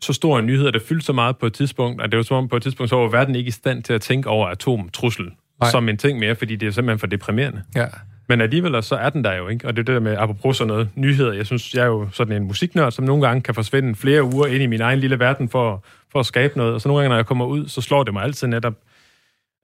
så 0.00 0.12
stor 0.12 0.38
en 0.38 0.46
nyhed, 0.46 0.66
at 0.66 0.74
det 0.74 0.82
fyldte 0.82 1.06
så 1.06 1.12
meget 1.12 1.38
på 1.38 1.46
et 1.46 1.52
tidspunkt, 1.52 2.02
at 2.02 2.12
det 2.12 2.16
var 2.16 2.22
som 2.22 2.36
om 2.36 2.48
på 2.48 2.56
et 2.56 2.62
tidspunkt, 2.62 2.90
så 2.90 2.96
var 2.96 3.08
verden 3.08 3.34
ikke 3.34 3.48
i 3.48 3.50
stand 3.50 3.82
til 3.82 3.92
at 3.92 4.00
tænke 4.00 4.28
over 4.28 4.48
atomtrussel 4.48 5.30
Nej. 5.60 5.70
som 5.70 5.88
en 5.88 5.96
ting 5.96 6.18
mere, 6.18 6.34
fordi 6.34 6.56
det 6.56 6.66
er 6.66 6.70
simpelthen 6.70 6.98
for 6.98 7.06
deprimerende. 7.06 7.62
Ja. 7.76 7.86
Men 8.28 8.40
alligevel 8.40 8.82
så 8.82 8.96
er 8.96 9.10
den 9.10 9.24
der 9.24 9.34
jo, 9.34 9.48
ikke? 9.48 9.66
Og 9.66 9.76
det 9.76 9.82
er 9.82 9.84
det 9.84 9.94
der 9.94 10.00
med, 10.00 10.16
apropos 10.18 10.56
sådan 10.56 10.68
noget, 10.68 10.88
nyheder. 10.94 11.32
Jeg 11.32 11.46
synes, 11.46 11.74
jeg 11.74 11.82
er 11.82 11.86
jo 11.86 12.08
sådan 12.12 12.36
en 12.36 12.44
musiknørd, 12.44 12.92
som 12.92 13.04
nogle 13.04 13.26
gange 13.26 13.42
kan 13.42 13.54
forsvinde 13.54 13.94
flere 13.94 14.22
uger 14.22 14.46
ind 14.46 14.62
i 14.62 14.66
min 14.66 14.80
egen 14.80 14.98
lille 14.98 15.18
verden 15.18 15.48
for, 15.48 15.84
for 16.12 16.20
at 16.20 16.26
skabe 16.26 16.56
noget. 16.56 16.74
Og 16.74 16.80
så 16.80 16.88
nogle 16.88 17.00
gange, 17.00 17.08
når 17.08 17.16
jeg 17.16 17.26
kommer 17.26 17.46
ud, 17.46 17.68
så 17.68 17.80
slår 17.80 18.02
det 18.02 18.12
mig 18.12 18.22
altid 18.22 18.48
netop, 18.48 18.74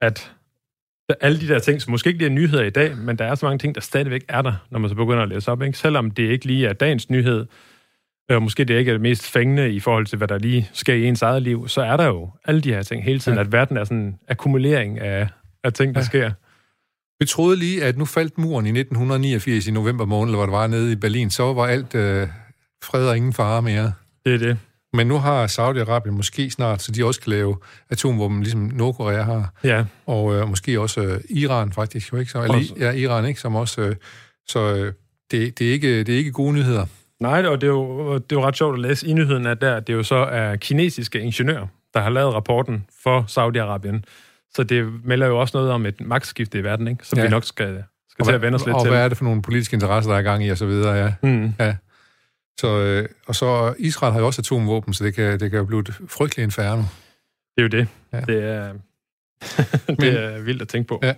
at 0.01 0.31
alle 1.21 1.41
de 1.41 1.47
der 1.47 1.59
ting, 1.59 1.81
som 1.81 1.91
måske 1.91 2.07
ikke 2.07 2.17
lige 2.17 2.29
er 2.29 2.33
nyheder 2.33 2.63
i 2.63 2.69
dag, 2.69 2.97
men 2.97 3.15
der 3.15 3.25
er 3.25 3.35
så 3.35 3.45
mange 3.45 3.59
ting, 3.59 3.75
der 3.75 3.81
stadigvæk 3.81 4.21
er 4.29 4.41
der, 4.41 4.53
når 4.71 4.79
man 4.79 4.89
så 4.89 4.95
begynder 4.95 5.23
at 5.23 5.29
læse 5.29 5.51
op. 5.51 5.61
Ikke? 5.61 5.77
Selvom 5.77 6.11
det 6.11 6.23
ikke 6.23 6.45
lige 6.45 6.67
er 6.67 6.73
dagens 6.73 7.09
nyhed, 7.09 7.45
og 8.29 8.43
måske 8.43 8.63
det 8.63 8.77
ikke 8.79 8.89
er 8.89 8.93
det 8.93 9.01
mest 9.01 9.31
fængende 9.31 9.71
i 9.71 9.79
forhold 9.79 10.05
til, 10.05 10.17
hvad 10.17 10.27
der 10.27 10.37
lige 10.37 10.69
sker 10.73 10.93
i 10.93 11.05
ens 11.05 11.21
eget 11.21 11.41
liv, 11.41 11.67
så 11.67 11.81
er 11.81 11.97
der 11.97 12.05
jo 12.05 12.29
alle 12.45 12.61
de 12.61 12.73
her 12.73 12.83
ting 12.83 13.03
hele 13.03 13.19
tiden, 13.19 13.37
ja. 13.37 13.43
at 13.43 13.51
verden 13.51 13.77
er 13.77 13.83
sådan 13.83 13.97
en 13.97 14.19
akkumulering 14.27 14.99
af, 14.99 15.27
af 15.63 15.73
ting, 15.73 15.95
der 15.95 16.01
ja. 16.01 16.05
sker. 16.05 16.31
Vi 17.19 17.25
troede 17.25 17.57
lige, 17.59 17.83
at 17.83 17.97
nu 17.97 18.05
faldt 18.05 18.37
muren 18.37 18.65
i 18.65 18.69
1989 18.69 19.67
i 19.67 19.71
november 19.71 20.05
måned, 20.05 20.33
hvor 20.33 20.45
det 20.45 20.51
var 20.51 20.67
nede 20.67 20.91
i 20.91 20.95
Berlin, 20.95 21.29
så 21.29 21.53
var 21.53 21.65
alt 21.65 21.95
øh, 21.95 22.27
fred 22.83 23.07
og 23.07 23.17
ingen 23.17 23.33
fare 23.33 23.61
mere. 23.61 23.93
Det 24.25 24.33
er 24.33 24.37
det. 24.37 24.57
Men 24.93 25.07
nu 25.07 25.17
har 25.17 25.47
Saudi-Arabien 25.47 26.11
måske 26.11 26.49
snart, 26.49 26.81
så 26.81 26.91
de 26.91 27.05
også 27.05 27.21
kan 27.21 27.29
lave 27.29 27.57
atomvåben, 27.89 28.41
ligesom 28.41 28.59
Nordkorea 28.73 29.21
har. 29.21 29.53
Ja. 29.63 29.85
Og 30.05 30.35
øh, 30.35 30.49
måske 30.49 30.79
også 30.79 31.01
øh, 31.01 31.19
Iran 31.29 31.71
faktisk, 31.71 32.13
jo 32.13 32.17
ikke? 32.17 32.31
Så, 32.31 32.43
eller, 32.43 32.59
ja, 32.79 32.91
Iran, 32.91 33.25
ikke? 33.25 33.39
Som 33.39 33.55
også... 33.55 33.81
Øh, 33.81 33.95
så 34.47 34.75
øh, 34.75 34.93
det, 35.31 35.59
det, 35.59 35.67
er 35.67 35.71
ikke, 35.71 36.03
det 36.03 36.13
er 36.13 36.17
ikke 36.17 36.31
gode 36.31 36.53
nyheder. 36.53 36.85
Nej, 37.19 37.45
og 37.45 37.61
det 37.61 37.67
er 37.67 37.71
jo, 37.71 38.13
det 38.13 38.31
er 38.31 38.35
jo 38.35 38.45
ret 38.45 38.57
sjovt 38.57 38.73
at 38.73 38.79
læse 38.79 39.07
i 39.07 39.13
nyheden, 39.13 39.45
at 39.45 39.61
der, 39.61 39.79
det 39.79 39.93
er 39.93 39.97
jo 39.97 40.03
så 40.03 40.15
er 40.15 40.55
kinesiske 40.55 41.19
ingeniører, 41.19 41.67
der 41.93 41.99
har 41.99 42.09
lavet 42.09 42.33
rapporten 42.33 42.85
for 43.03 43.21
Saudi-Arabien. 43.21 44.01
Så 44.53 44.63
det 44.63 45.05
melder 45.05 45.27
jo 45.27 45.39
også 45.39 45.57
noget 45.57 45.71
om 45.71 45.85
et 45.85 46.01
magtskifte 46.01 46.59
i 46.59 46.63
verden, 46.63 46.87
ikke? 46.87 47.07
som 47.07 47.19
ja. 47.19 47.23
vi 47.23 47.29
nok 47.29 47.43
skal, 47.43 47.83
skal 48.09 48.25
til 48.25 48.31
at 48.31 48.41
vende 48.41 48.55
os 48.55 48.65
lidt 48.65 48.75
og 48.75 48.81
til. 48.81 48.89
Og 48.89 48.95
hvad 48.95 49.05
er 49.05 49.09
det 49.09 49.17
for 49.17 49.25
nogle 49.25 49.41
politiske 49.41 49.73
interesser, 49.73 50.11
der 50.11 50.17
er 50.17 50.21
i 50.21 50.23
gang 50.23 50.45
i, 50.45 50.49
og 50.49 50.57
så 50.57 50.65
videre, 50.65 50.93
ja. 50.93 51.13
Mm. 51.23 51.53
ja. 51.59 51.75
Så, 52.61 52.67
øh, 52.67 53.09
og 53.27 53.35
så 53.35 53.73
Israel 53.77 54.13
har 54.13 54.19
jo 54.19 54.25
også 54.25 54.41
atomvåben, 54.41 54.93
så 54.93 55.03
det 55.03 55.15
kan, 55.15 55.39
det 55.39 55.51
kan 55.51 55.59
jo 55.59 55.65
blive 55.65 55.79
et 55.79 55.93
frygteligt 56.07 56.45
inferno. 56.45 56.81
Det 56.81 57.57
er 57.57 57.61
jo 57.61 57.67
det. 57.67 57.87
Ja. 58.13 58.19
Det, 58.19 58.43
er, 58.43 58.73
det 59.87 59.99
Men, 59.99 60.15
er 60.15 60.41
vildt 60.41 60.61
at 60.61 60.67
tænke 60.67 60.87
på. 60.87 60.99
Ja. 61.03 61.13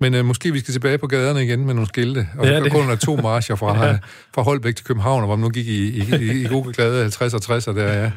Men 0.00 0.14
øh, 0.14 0.24
måske 0.24 0.52
vi 0.52 0.58
skal 0.58 0.72
tilbage 0.72 0.98
på 0.98 1.06
gaderne 1.06 1.44
igen 1.44 1.66
med 1.66 1.74
nogle 1.74 1.88
skilte, 1.88 2.28
og 2.38 2.46
ja, 2.46 2.64
så 2.64 2.70
kun 2.70 2.88
der 2.88 2.96
to 2.96 3.16
marcher 3.16 3.54
fra, 3.54 3.84
ja. 3.86 3.98
fra 4.34 4.42
Holbæk 4.42 4.76
til 4.76 4.84
København, 4.84 5.24
hvor 5.24 5.36
man 5.36 5.42
nu 5.42 5.50
gik 5.50 5.66
i, 5.66 5.88
i, 5.88 6.02
i, 6.20 6.42
i 6.42 6.44
gode 6.44 6.72
glade 6.72 7.00
50 7.00 7.34
og 7.34 7.56
60'er 7.56 7.72
der, 7.72 7.92
ja. 7.92 8.02
Det 8.02 8.12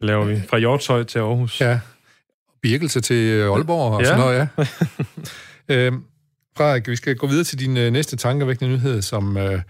laver 0.00 0.24
vi. 0.24 0.40
Fra 0.48 0.58
Hjortshøj 0.58 1.02
til 1.02 1.18
Aarhus. 1.18 1.60
Ja. 1.60 1.80
Birkelse 2.62 3.00
til 3.00 3.16
øh, 3.16 3.52
Aalborg 3.52 3.92
og 3.92 4.00
ja. 4.00 4.06
sådan 4.06 4.20
noget, 4.20 4.48
ja. 5.68 5.74
øhm, 5.86 6.04
Frederik, 6.56 6.88
vi 6.88 6.96
skal 6.96 7.16
gå 7.16 7.26
videre 7.26 7.44
til 7.44 7.58
din 7.58 7.76
øh, 7.76 7.92
næste 7.92 8.16
tankevækkende 8.16 8.72
nyhed, 8.72 9.02
som... 9.02 9.36
Øh, 9.36 9.60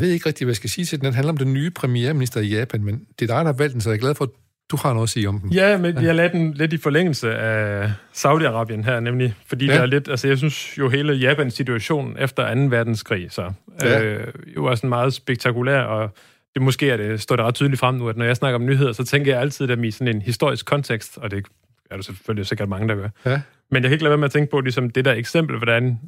jeg 0.00 0.06
ved 0.06 0.14
ikke 0.14 0.26
rigtig, 0.26 0.44
hvad 0.44 0.50
jeg 0.50 0.56
skal 0.56 0.70
sige 0.70 0.84
til 0.84 0.98
den. 0.98 1.06
Den 1.06 1.14
handler 1.14 1.32
om 1.32 1.36
den 1.36 1.52
nye 1.52 1.70
premierminister 1.70 2.40
i 2.40 2.46
Japan, 2.46 2.84
men 2.84 2.94
det 2.94 3.30
er 3.30 3.34
dig, 3.34 3.44
der 3.44 3.44
har 3.44 3.52
valgt 3.52 3.72
den, 3.72 3.80
så 3.80 3.90
jeg 3.90 3.96
er 3.96 4.00
glad 4.00 4.14
for, 4.14 4.24
at 4.24 4.30
du 4.70 4.76
har 4.76 4.92
noget 4.92 5.06
at 5.06 5.10
sige 5.10 5.28
om 5.28 5.40
den. 5.40 5.52
Ja, 5.52 5.78
men 5.78 6.02
jeg 6.02 6.14
lader 6.14 6.28
den 6.28 6.54
lidt 6.54 6.72
i 6.72 6.76
forlængelse 6.76 7.34
af 7.34 7.92
Saudi-Arabien 8.12 8.84
her, 8.84 9.00
nemlig, 9.00 9.34
fordi 9.46 9.66
ja. 9.66 9.74
der 9.74 9.80
er 9.80 9.86
lidt, 9.86 10.08
altså 10.08 10.28
jeg 10.28 10.38
synes 10.38 10.78
jo 10.78 10.88
hele 10.88 11.12
Japans 11.12 11.54
situation 11.54 12.16
efter 12.18 12.54
2. 12.54 12.60
verdenskrig, 12.60 13.26
så 13.30 13.52
ja. 13.82 14.02
øh, 14.02 14.26
jo 14.56 14.66
er 14.66 14.74
sådan 14.74 14.90
meget 14.90 15.14
spektakulær, 15.14 15.80
og 15.80 16.10
det 16.54 16.62
måske 16.62 16.90
er 16.90 16.96
det, 16.96 17.20
står 17.20 17.36
det 17.36 17.44
ret 17.44 17.54
tydeligt 17.54 17.80
frem 17.80 17.94
nu, 17.94 18.08
at 18.08 18.16
når 18.16 18.24
jeg 18.24 18.36
snakker 18.36 18.58
om 18.58 18.66
nyheder, 18.66 18.92
så 18.92 19.04
tænker 19.04 19.32
jeg 19.32 19.40
altid 19.40 19.68
dem 19.68 19.84
i 19.84 19.90
sådan 19.90 20.16
en 20.16 20.22
historisk 20.22 20.66
kontekst, 20.66 21.18
og 21.18 21.30
det 21.30 21.46
er 21.90 21.96
der 21.96 22.02
selvfølgelig 22.02 22.46
sikkert 22.46 22.68
mange, 22.68 22.88
der 22.88 22.94
gør. 22.94 23.08
Ja. 23.26 23.40
Men 23.70 23.82
jeg 23.82 23.88
kan 23.88 23.92
ikke 23.92 24.04
lade 24.04 24.10
være 24.10 24.18
med 24.18 24.24
at 24.24 24.32
tænke 24.32 24.50
på 24.50 24.60
ligesom 24.60 24.90
det 24.90 25.04
der 25.04 25.12
eksempel, 25.12 25.56
hvordan 25.56 25.98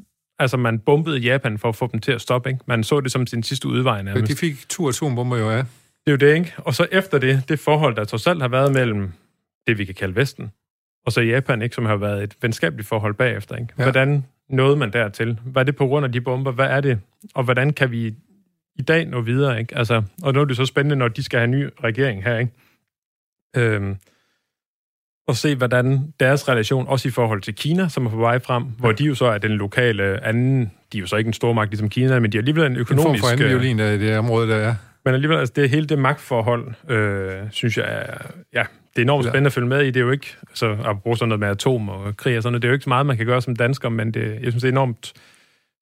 altså 0.42 0.56
man 0.56 0.78
bombede 0.78 1.18
Japan 1.18 1.58
for 1.58 1.68
at 1.68 1.76
få 1.76 1.88
dem 1.92 2.00
til 2.00 2.12
at 2.12 2.20
stoppe, 2.20 2.50
ikke? 2.50 2.60
Man 2.66 2.84
så 2.84 3.00
det 3.00 3.12
som 3.12 3.26
sin 3.26 3.42
sidste 3.42 3.68
udvej 3.68 4.02
nærmest. 4.02 4.28
Ja, 4.28 4.34
de 4.34 4.38
fik 4.38 4.68
to 4.68 4.88
atombomber 4.88 5.36
jo, 5.36 5.50
ja. 5.50 5.58
Det 5.58 5.66
er 6.06 6.10
jo 6.10 6.16
det, 6.16 6.34
ikke? 6.34 6.54
Og 6.58 6.74
så 6.74 6.86
efter 6.92 7.18
det, 7.18 7.42
det 7.48 7.58
forhold, 7.58 7.96
der 7.96 8.04
trods 8.04 8.26
alt 8.26 8.40
har 8.40 8.48
været 8.48 8.72
mellem 8.72 9.12
det, 9.66 9.78
vi 9.78 9.84
kan 9.84 9.94
kalde 9.94 10.16
Vesten, 10.16 10.52
og 11.06 11.12
så 11.12 11.20
Japan, 11.20 11.62
ikke, 11.62 11.74
som 11.74 11.86
har 11.86 11.96
været 11.96 12.22
et 12.22 12.36
venskabeligt 12.42 12.88
forhold 12.88 13.14
bagefter. 13.14 13.56
Ikke? 13.56 13.74
Ja. 13.78 13.82
Hvordan 13.82 14.24
nåede 14.48 14.76
man 14.76 14.92
dertil? 14.92 15.38
Hvad 15.44 15.62
er 15.62 15.64
det 15.64 15.76
på 15.76 15.86
grund 15.86 16.06
af 16.06 16.12
de 16.12 16.20
bomber? 16.20 16.52
Hvad 16.52 16.66
er 16.66 16.80
det? 16.80 17.00
Og 17.34 17.44
hvordan 17.44 17.72
kan 17.72 17.90
vi 17.90 18.14
i 18.76 18.82
dag 18.82 19.06
nå 19.06 19.20
videre? 19.20 19.60
Ikke? 19.60 19.78
Altså, 19.78 20.02
og 20.22 20.32
nu 20.32 20.40
er 20.40 20.44
det 20.44 20.56
så 20.56 20.66
spændende, 20.66 20.96
når 20.96 21.08
de 21.08 21.22
skal 21.22 21.38
have 21.38 21.44
en 21.44 21.50
ny 21.50 21.68
regering 21.84 22.24
her. 22.24 22.38
Ikke? 22.38 22.52
Øhm, 23.56 23.96
og 25.28 25.36
se, 25.36 25.54
hvordan 25.54 26.12
deres 26.20 26.48
relation, 26.48 26.88
også 26.88 27.08
i 27.08 27.10
forhold 27.10 27.42
til 27.42 27.54
Kina, 27.54 27.88
som 27.88 28.06
er 28.06 28.10
på 28.10 28.16
vej 28.16 28.38
frem, 28.38 28.64
hvor 28.64 28.92
de 28.92 29.04
jo 29.04 29.14
så 29.14 29.24
er 29.24 29.38
den 29.38 29.50
lokale 29.50 30.24
anden, 30.24 30.72
de 30.92 30.98
er 30.98 31.00
jo 31.00 31.06
så 31.06 31.16
ikke 31.16 31.28
en 31.28 31.34
stor 31.34 31.52
magt 31.52 31.70
ligesom 31.70 31.88
Kina, 31.88 32.20
men 32.20 32.32
de 32.32 32.36
er 32.36 32.40
alligevel 32.40 32.66
en 32.66 32.76
økonomisk... 32.76 33.24
En 33.24 33.28
form 33.28 33.38
for 33.38 33.44
øh, 33.44 33.50
violin 33.50 33.78
i 33.78 33.98
det 33.98 34.18
område, 34.18 34.48
der 34.48 34.56
er. 34.56 34.74
Men 35.04 35.14
alligevel, 35.14 35.38
altså 35.38 35.52
det 35.56 35.70
hele 35.70 35.86
det 35.86 35.98
magtforhold, 35.98 36.74
øh, 36.88 37.40
synes 37.50 37.78
jeg 37.78 37.84
er, 37.88 38.16
ja, 38.52 38.64
det 38.90 38.98
er 38.98 39.02
enormt 39.02 39.24
spændende 39.24 39.46
at 39.46 39.52
følge 39.52 39.68
med 39.68 39.80
i. 39.80 39.86
Det 39.86 39.96
er 39.96 40.00
jo 40.00 40.10
ikke, 40.10 40.36
altså 40.48 40.96
bruge 41.02 41.16
sådan 41.16 41.28
noget 41.28 41.40
med 41.40 41.48
atom 41.48 41.88
og 41.88 42.16
krig 42.16 42.36
og 42.36 42.42
sådan 42.42 42.52
noget, 42.52 42.62
det 42.62 42.68
er 42.68 42.70
jo 42.70 42.74
ikke 42.74 42.84
så 42.84 42.88
meget, 42.88 43.06
man 43.06 43.16
kan 43.16 43.26
gøre 43.26 43.42
som 43.42 43.56
dansker, 43.56 43.88
men 43.88 44.14
det, 44.14 44.38
jeg 44.42 44.52
synes, 44.52 44.62
det 44.62 44.64
er 44.64 44.72
enormt 44.72 45.12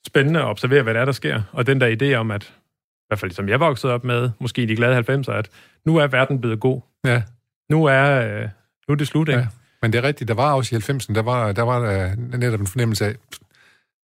spændende 0.06 0.40
at 0.40 0.46
observere, 0.46 0.82
hvad 0.82 0.94
det 0.94 1.00
er, 1.00 1.04
der 1.04 1.12
sker. 1.12 1.42
Og 1.52 1.66
den 1.66 1.80
der 1.80 1.96
idé 2.02 2.14
om, 2.14 2.30
at, 2.30 2.44
i 2.44 3.04
hvert 3.08 3.18
fald 3.18 3.30
som 3.30 3.48
jeg 3.48 3.60
voksede 3.60 3.92
op 3.92 4.04
med, 4.04 4.30
måske 4.38 4.62
i 4.62 4.66
de 4.66 4.76
glade 4.76 4.98
90'er, 4.98 5.32
at 5.32 5.48
nu 5.86 5.96
er 5.96 6.06
verden 6.06 6.40
blevet 6.40 6.60
god. 6.60 6.80
Ja. 7.04 7.22
Nu 7.70 7.84
er, 7.84 8.40
øh, 8.40 8.48
nu 8.90 8.94
er 8.94 8.96
det 8.96 9.08
slut, 9.08 9.28
ikke? 9.28 9.40
Ja. 9.40 9.46
Men 9.82 9.92
det 9.92 9.98
er 9.98 10.02
rigtigt, 10.02 10.28
der 10.28 10.34
var 10.34 10.52
også 10.52 10.76
i 10.76 10.78
90'erne, 10.78 11.14
der 11.14 11.22
var, 11.22 11.52
der 11.52 11.62
var 11.62 11.78
der 11.78 12.14
netop 12.16 12.60
en 12.60 12.66
fornemmelse 12.66 13.06
af, 13.06 13.14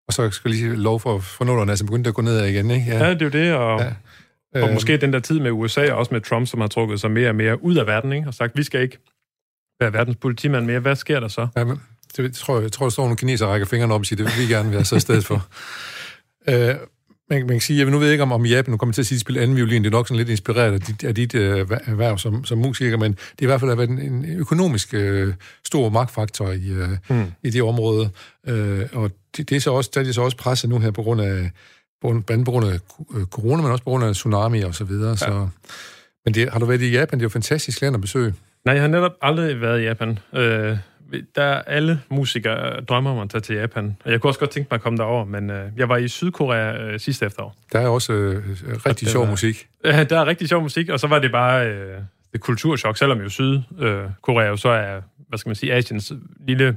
og 0.09 0.13
så 0.13 0.31
skal 0.31 0.51
jeg 0.51 0.61
lige 0.61 0.77
lov 0.77 1.01
for, 1.01 1.19
for 1.19 1.45
nullerne, 1.45 1.73
altså 1.73 1.85
begyndte 1.85 2.09
at 2.09 2.15
gå 2.15 2.23
ned 2.23 2.45
igen, 2.45 2.71
ikke? 2.71 2.87
Ja, 2.87 3.07
ja 3.07 3.15
det 3.15 3.23
er 3.23 3.27
jo 3.27 3.31
det, 3.31 3.55
og... 3.55 3.81
Ja. 3.81 3.93
Og 4.55 4.69
øh, 4.69 4.75
måske 4.75 4.97
den 4.97 5.13
der 5.13 5.21
tid 5.21 5.41
med 5.41 5.51
USA, 5.51 5.93
og 5.93 5.99
også 5.99 6.15
med 6.15 6.21
Trump, 6.21 6.47
som 6.47 6.61
har 6.61 6.69
trukket 6.69 7.01
sig 7.01 7.11
mere 7.11 7.29
og 7.29 7.35
mere 7.35 7.65
ud 7.65 7.77
af 7.77 7.87
verden, 7.87 8.13
ikke? 8.13 8.29
og 8.29 8.35
sagt, 8.35 8.57
vi 8.57 8.63
skal 8.63 8.83
ikke 8.83 8.99
være 9.81 9.93
verdens 9.93 10.17
politimand 10.17 10.67
mere. 10.67 10.81
Hvad 10.81 10.97
sker 10.97 11.21
der 11.21 11.29
så? 11.29 11.47
Ja, 11.57 11.65
men, 11.65 11.81
det 12.17 12.35
tror 12.35 12.55
jeg, 12.55 12.63
jeg 12.63 12.73
tror, 12.73 12.87
der 12.87 12.91
står 12.91 13.03
nogle 13.03 13.17
kinesere 13.17 13.49
rækker 13.49 13.67
fingrene 13.67 13.95
op 13.95 14.01
og 14.01 14.07
siger, 14.07 14.25
det 14.25 14.37
vil 14.37 14.49
vi 14.49 14.53
gerne 14.53 14.73
være 14.73 14.85
så 14.85 14.97
i 14.97 15.01
stedet 15.01 15.25
for. 15.25 15.49
øh, 16.51 16.75
man, 17.31 17.41
man 17.41 17.49
kan 17.49 17.61
sige, 17.61 17.79
jeg 17.79 17.91
nu 17.91 17.99
ved 17.99 18.11
ikke, 18.11 18.23
om, 18.23 18.33
om 18.33 18.47
Japan 18.47 18.71
nu 18.71 18.77
kommer 18.77 18.93
til 18.93 19.03
at 19.03 19.07
sige, 19.07 19.17
at 19.17 19.21
spille 19.21 19.41
anden 19.41 19.57
violin, 19.57 19.85
det 19.85 19.89
er 19.89 19.97
nok 19.97 20.09
sådan 20.09 20.19
lidt 20.19 20.29
inspireret 20.29 20.73
af 20.73 20.81
dit, 20.81 21.05
af 21.05 21.15
dit 21.15 21.35
øh, 21.35 21.59
erhverv 21.87 22.19
som, 22.19 22.45
som 22.45 22.59
musiker, 22.59 22.97
men 22.97 23.13
det 23.13 23.39
er 23.39 23.43
i 23.43 23.47
hvert 23.47 23.61
fald 23.61 23.77
været 23.77 23.91
en, 23.91 23.99
en 23.99 24.25
økonomisk 24.39 24.95
øh, 24.95 25.35
stor 25.65 25.89
magtfaktor 25.89 26.51
i, 26.51 26.69
øh, 26.69 26.89
mm. 27.11 27.33
i 27.43 27.51
det 27.51 27.63
område. 27.63 28.11
Øh, 28.49 28.87
og 28.93 29.11
det, 29.37 29.51
det, 29.51 29.57
er 29.57 29.61
så 29.61 29.73
også, 29.73 29.91
der 29.95 30.01
er 30.01 30.05
det 30.05 30.15
så 30.15 30.23
også 30.23 30.37
presset 30.37 30.71
nu 30.71 30.79
her 30.79 30.91
på 30.91 31.03
grund 31.03 31.21
af 31.21 31.51
blandt 32.01 32.31
andet 32.31 32.45
på 32.45 32.51
grund 32.51 32.67
af 32.67 32.79
øh, 33.17 33.27
corona, 33.27 33.63
men 33.63 33.73
også 33.73 33.85
på 33.85 33.91
grund 33.91 34.05
af 34.05 34.15
tsunami 34.15 34.63
og 34.63 34.75
så 34.75 34.85
videre. 34.85 35.11
Ja. 35.11 35.17
Så, 35.17 35.49
men 36.25 36.35
det, 36.35 36.51
har 36.53 36.59
du 36.59 36.67
været 36.67 36.83
i 36.83 36.91
Japan? 36.91 37.19
Det 37.19 37.23
er 37.23 37.25
jo 37.25 37.29
fantastisk 37.29 37.81
land 37.81 37.95
at 37.95 38.01
besøge. 38.01 38.35
Nej, 38.65 38.75
jeg 38.75 38.83
har 38.83 38.89
netop 38.89 39.13
aldrig 39.23 39.61
været 39.61 39.81
i 39.81 39.85
Japan. 39.85 40.19
Øh, 40.35 40.77
der 41.37 41.43
er 41.43 41.63
alle 41.63 42.01
musikere 42.09 42.81
drømmer 42.81 43.11
om 43.11 43.19
at 43.19 43.31
tage 43.31 43.41
til 43.41 43.57
Japan. 43.57 43.97
Og 44.05 44.11
jeg 44.11 44.21
kunne 44.21 44.31
også 44.31 44.41
godt 44.41 44.51
tænke 44.51 44.69
mig 44.71 44.77
at 44.77 44.83
komme 44.83 44.97
derover, 44.97 45.25
men 45.25 45.51
øh, 45.51 45.71
jeg 45.77 45.89
var 45.89 45.97
i 45.97 46.09
Sydkorea 46.09 46.83
øh, 46.83 47.01
sidste 47.01 47.27
efterår. 47.27 47.57
Der 47.73 47.81
er 47.81 47.89
også 47.89 48.13
øh, 48.13 48.43
rigtig 48.87 49.09
sjov 49.09 49.23
var, 49.23 49.31
musik. 49.31 49.67
Ja, 49.85 50.05
der 50.05 50.21
er 50.21 50.27
rigtig 50.27 50.49
sjov 50.49 50.63
musik, 50.63 50.89
og 50.89 51.01
så 51.01 51.07
var 51.07 51.19
det 51.19 51.33
bare 51.33 51.69
øh, 51.69 51.99
det 52.33 52.41
kulturschok, 52.41 52.97
selvom 52.97 53.21
jo 53.21 53.29
Sydkorea 53.29 54.47
øh, 54.47 54.51
jo 54.51 54.57
så 54.57 54.69
er, 54.69 55.01
hvad 55.29 55.39
skal 55.39 55.49
man 55.49 55.57
sige, 55.57 55.73
Asiens 55.73 56.13
lille, 56.47 56.77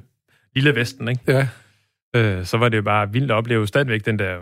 lille 0.55 0.75
vesten, 0.75 1.07
ikke? 1.07 1.21
Ja. 1.27 1.47
øh, 2.15 2.45
så 2.45 2.57
var 2.57 2.69
det 2.69 2.77
jo 2.77 2.81
bare 2.81 3.11
vildt 3.11 3.31
at 3.31 3.35
opleve 3.35 3.67
stadigvæk 3.67 4.05
den 4.05 4.19
der 4.19 4.37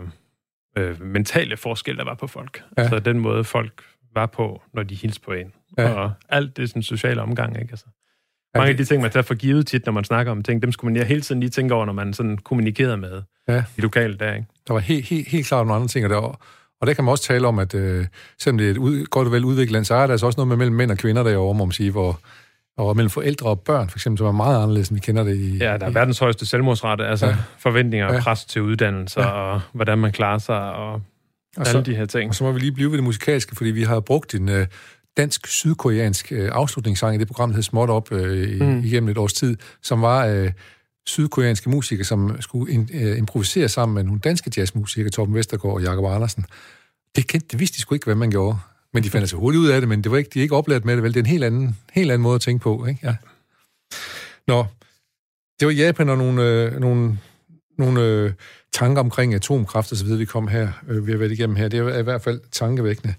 øh, 0.78 1.02
mentale 1.02 1.56
forskel, 1.56 1.96
der 1.96 2.04
var 2.04 2.14
på 2.14 2.26
folk. 2.26 2.62
Ja. 2.76 2.82
Altså 2.82 2.98
den 2.98 3.18
måde, 3.18 3.44
folk 3.44 3.82
var 4.14 4.26
på, 4.26 4.62
når 4.72 4.82
de 4.82 4.94
hilste 4.94 5.20
på 5.20 5.32
en. 5.32 5.52
Ja. 5.78 5.88
Og 5.90 6.12
alt 6.28 6.56
det 6.56 6.68
sådan 6.68 6.82
sociale 6.82 7.22
omgang, 7.22 7.60
ikke? 7.60 7.72
Altså. 7.72 7.86
Ja, 8.54 8.58
Mange 8.60 8.70
af 8.70 8.76
de 8.76 8.84
ting, 8.84 9.02
man 9.02 9.10
tager 9.10 9.22
for 9.22 9.34
givet 9.34 9.66
tit, 9.66 9.86
når 9.86 9.92
man 9.92 10.04
snakker 10.04 10.32
om 10.32 10.42
ting, 10.42 10.62
dem 10.62 10.72
skulle 10.72 10.94
man 10.94 11.06
hele 11.06 11.20
tiden 11.20 11.40
lige 11.40 11.50
tænke 11.50 11.74
over, 11.74 11.84
når 11.86 11.92
man 11.92 12.14
sådan 12.14 12.38
kommunikerede 12.38 12.96
med 12.96 13.22
Ja. 13.48 13.56
de 13.76 13.80
lokale 13.82 14.16
der, 14.18 14.34
ikke? 14.34 14.46
Der 14.66 14.72
var 14.72 14.80
helt, 14.80 15.04
helt, 15.04 15.28
helt 15.28 15.46
klart 15.46 15.66
nogle 15.66 15.74
andre 15.74 15.88
ting, 15.88 16.04
og 16.04 16.10
der, 16.10 16.16
og 16.80 16.86
der 16.86 16.92
kan 16.94 17.04
man 17.04 17.12
også 17.12 17.24
tale 17.24 17.46
om, 17.48 17.58
at 17.58 17.74
øh, 17.74 18.06
selvom 18.38 18.58
det 18.58 18.66
er 18.66 18.70
et 18.70 18.76
ud, 18.76 19.04
godt 19.04 19.26
og 19.26 19.32
vel 19.32 19.44
udviklet 19.44 19.72
land, 19.72 19.84
så 19.84 19.94
er 19.94 20.06
der 20.06 20.12
altså 20.14 20.26
også 20.26 20.36
noget 20.36 20.48
med 20.48 20.56
mellem 20.56 20.76
mænd 20.76 20.90
og 20.90 20.98
kvinder 20.98 21.22
derovre, 21.22 21.54
må 21.58 21.64
man 21.64 21.72
sige, 21.72 21.90
hvor, 21.90 22.20
og 22.76 22.96
mellem 22.96 23.10
forældre 23.10 23.48
og 23.48 23.60
børn, 23.60 23.88
for 23.88 23.96
eksempel, 23.98 24.18
som 24.18 24.26
er 24.26 24.32
meget 24.32 24.56
anderledes, 24.62 24.88
end 24.88 24.96
vi 24.96 25.00
kender 25.00 25.24
det 25.24 25.36
i... 25.36 25.56
Ja, 25.58 25.76
der 25.78 25.86
er 25.86 25.90
i, 25.90 25.94
verdens 25.94 26.18
højeste 26.18 26.46
selvmordsrate, 26.46 27.06
altså 27.06 27.26
Ja. 27.26 27.32
ja. 27.32 27.38
forventninger 27.58 28.06
og 28.06 28.14
Ja. 28.14 28.20
pres 28.20 28.44
til 28.44 28.62
uddannelser, 28.62 29.20
Ja. 29.22 29.26
ja. 29.28 29.34
og 29.54 29.60
hvordan 29.72 29.98
man 29.98 30.12
klarer 30.12 30.38
sig, 30.38 30.56
og, 30.74 30.92
og, 30.92 31.00
alle 31.56 31.70
så, 31.70 31.80
de 31.80 31.94
her 31.94 32.06
ting. 32.06 32.28
og 32.28 32.34
så 32.34 32.44
må 32.44 32.52
vi 32.52 32.58
lige 32.60 32.72
blive 32.72 32.90
ved 32.90 32.96
det 32.96 33.04
musikalske, 33.04 33.56
fordi 33.56 33.70
vi 33.70 33.82
har 33.82 34.00
brugt 34.00 34.34
en 34.34 34.48
øh, 34.48 34.66
dansk-sydkoreansk 35.18 36.32
øh, 36.32 36.50
afslutningssang 36.52 37.14
i 37.14 37.18
det 37.18 37.26
program, 37.26 37.48
der 37.50 37.54
hed 37.54 37.62
Småt 37.62 37.90
Op 37.90 38.12
øh, 38.12 38.60
mm. 38.60 38.84
Igennem 38.84 39.08
et 39.08 39.18
års 39.18 39.32
tid, 39.32 39.56
som 39.82 40.02
var 40.02 40.26
øh, 40.26 40.52
sydkoreanske 41.06 41.70
musikere, 41.70 42.04
som 42.04 42.36
skulle 42.40 42.72
in, 42.72 42.90
øh, 42.92 43.18
improvisere 43.18 43.68
sammen 43.68 43.94
med 43.94 44.02
nogle 44.02 44.20
danske 44.20 44.52
jazzmusikere, 44.56 45.10
Torben 45.10 45.34
Vestergaard 45.34 45.74
og 45.74 45.82
Jakob 45.82 46.04
Andersen. 46.04 46.44
Det, 47.16 47.26
kendte, 47.26 47.48
det 47.50 47.60
vidste 47.60 47.76
de 47.76 47.80
sgu 47.80 47.94
ikke, 47.94 48.04
hvad 48.04 48.14
man 48.14 48.30
gjorde. 48.30 48.58
Men 48.94 49.02
de 49.02 49.10
fandt 49.10 49.22
altså 49.22 49.36
hurtigt 49.36 49.60
ud 49.60 49.68
af 49.68 49.80
det, 49.80 49.88
men 49.88 50.04
det 50.04 50.12
var 50.12 50.18
ikke, 50.18 50.30
de 50.34 50.38
er 50.38 50.42
ikke 50.42 50.56
oplært 50.56 50.84
med 50.84 50.94
det, 50.94 51.02
vel? 51.02 51.14
Det 51.14 51.20
er 51.20 51.24
en 51.24 51.30
helt 51.30 51.44
anden, 51.44 51.76
helt 51.92 52.10
anden 52.10 52.22
måde 52.22 52.34
at 52.34 52.40
tænke 52.40 52.62
på, 52.62 52.86
ikke? 52.86 53.00
Ja. 53.02 53.16
Nå, 54.46 54.66
det 55.60 55.66
var 55.66 55.72
Japan 55.72 56.08
og 56.08 56.18
nogle, 56.18 56.42
øh, 56.42 56.80
nogle, 56.80 57.18
nogle 57.78 58.02
øh, 58.02 58.32
tanker 58.72 59.00
omkring 59.00 59.34
atomkraft 59.34 59.92
og 59.92 59.98
så 59.98 60.04
videre, 60.04 60.18
vi 60.18 60.24
kom 60.24 60.48
her, 60.48 60.68
øh, 60.88 61.06
vi 61.06 61.10
har 61.10 61.18
været 61.18 61.32
igennem 61.32 61.56
her. 61.56 61.68
Det 61.68 61.78
er 61.78 61.98
i 61.98 62.02
hvert 62.02 62.22
fald 62.22 62.40
tankevækkende. 62.52 63.14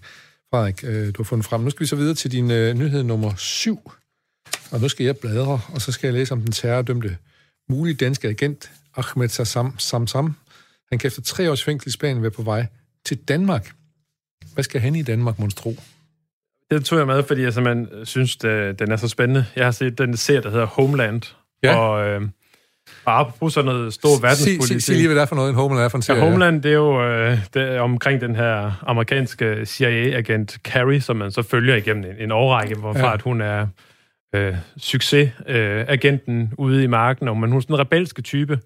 Frederik, 0.51 0.83
øh, 0.83 1.07
du 1.07 1.13
har 1.17 1.23
fundet 1.23 1.45
frem. 1.45 1.61
Nu 1.61 1.69
skal 1.69 1.81
vi 1.81 1.85
så 1.85 1.95
videre 1.95 2.15
til 2.15 2.31
din 2.31 2.51
øh, 2.51 2.73
nyhed 2.73 3.03
nummer 3.03 3.35
syv. 3.35 3.91
Og 4.71 4.81
nu 4.81 4.89
skal 4.89 5.05
jeg 5.05 5.17
bladre, 5.17 5.61
og 5.73 5.81
så 5.81 5.91
skal 5.91 6.07
jeg 6.07 6.13
læse 6.13 6.31
om 6.31 6.41
den 6.41 6.51
terrordømte 6.51 7.17
mulige 7.69 7.95
danske 7.95 8.27
agent, 8.27 8.71
Ahmed 8.95 9.29
Sassam 9.29 9.75
Samsam. 9.77 10.35
Han 10.89 10.99
kan 10.99 11.07
efter 11.07 11.21
tre 11.21 11.51
års 11.51 11.63
fængsel 11.63 11.89
i 11.89 11.91
Spanien 11.91 12.21
være 12.21 12.31
på 12.31 12.41
vej 12.41 12.65
til 13.05 13.17
Danmark. 13.17 13.71
Hvad 14.53 14.63
skal 14.63 14.81
han 14.81 14.95
i 14.95 15.01
Danmark, 15.01 15.39
monstro? 15.39 15.75
Det 16.71 16.85
tog 16.85 16.99
jeg 16.99 17.07
med, 17.07 17.23
fordi 17.23 17.41
jeg 17.41 17.53
simpelthen 17.53 18.05
synes, 18.05 18.37
det, 18.37 18.79
den 18.79 18.91
er 18.91 18.97
så 18.97 19.07
spændende. 19.07 19.45
Jeg 19.55 19.65
har 19.65 19.71
set 19.71 19.97
den 19.97 20.17
serie, 20.17 20.41
der 20.41 20.49
hedder 20.49 20.65
Homeland. 20.65 21.21
Ja. 21.63 21.75
Og, 21.75 22.07
øh, 22.07 22.21
og 23.05 23.19
apropos 23.19 23.53
sådan 23.53 23.65
noget 23.65 23.93
stor 23.93 24.09
Sig, 24.09 24.15
sig, 24.15 24.23
verdenspolitik. 24.23 24.81
sig 24.85 24.95
lige, 24.95 25.07
hvad 25.07 25.15
det 25.15 25.21
er 25.21 25.25
for 25.25 25.35
noget, 25.35 25.49
en 25.49 25.55
Homeland 25.55 25.85
er 25.85 25.89
for 25.89 25.97
en 25.97 26.01
serie. 26.01 26.19
Ja, 26.23 26.29
Homeland, 26.29 26.61
det 26.63 26.69
er 26.71 26.75
jo 26.75 27.03
øh, 27.03 27.37
det 27.53 27.61
er 27.75 27.79
omkring 27.81 28.21
den 28.21 28.35
her 28.35 28.71
amerikanske 28.87 29.65
CIA-agent 29.65 30.57
Carrie, 30.63 31.01
som 31.01 31.15
man 31.15 31.31
så 31.31 31.41
følger 31.43 31.75
igennem 31.75 32.03
en, 32.11 32.15
en 32.19 32.31
årrække, 32.31 32.75
hvorfra 32.75 33.07
Ja. 33.07 33.13
at 33.13 33.21
hun 33.21 33.41
er 33.41 33.67
øh, 34.35 34.55
succesagenten 34.77 36.41
øh, 36.41 36.47
ude 36.57 36.83
i 36.83 36.87
marken, 36.87 37.27
og 37.27 37.37
men 37.37 37.49
hun 37.49 37.57
er 37.57 37.61
sådan 37.61 37.75
en 37.75 37.79
rebelske 37.79 38.21
type, 38.21 38.59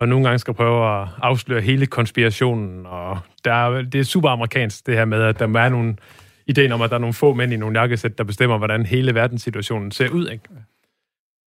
og 0.00 0.08
nogle 0.08 0.24
gange 0.24 0.38
skal 0.38 0.54
prøve 0.54 1.00
at 1.02 1.08
afsløre 1.22 1.60
hele 1.60 1.86
konspirationen, 1.86 2.86
og 2.86 3.18
der 3.44 3.52
er, 3.52 3.82
det 3.82 4.00
er 4.00 4.04
super 4.04 4.28
amerikansk, 4.28 4.86
det 4.86 4.94
her 4.94 5.04
med, 5.04 5.22
at 5.22 5.38
der 5.38 5.58
er 5.58 5.68
nogle 5.68 5.96
ideen 6.46 6.72
om, 6.72 6.82
at 6.82 6.90
der 6.90 6.96
er 6.96 7.00
nogle 7.00 7.14
få 7.14 7.34
mænd 7.34 7.52
i 7.52 7.56
nogle 7.56 7.80
jakkesæt, 7.80 8.18
der 8.18 8.24
bestemmer, 8.24 8.58
hvordan 8.58 8.86
hele 8.86 9.14
verdenssituationen 9.14 9.90
ser 9.90 10.08
ud, 10.08 10.28
ikke? 10.28 10.44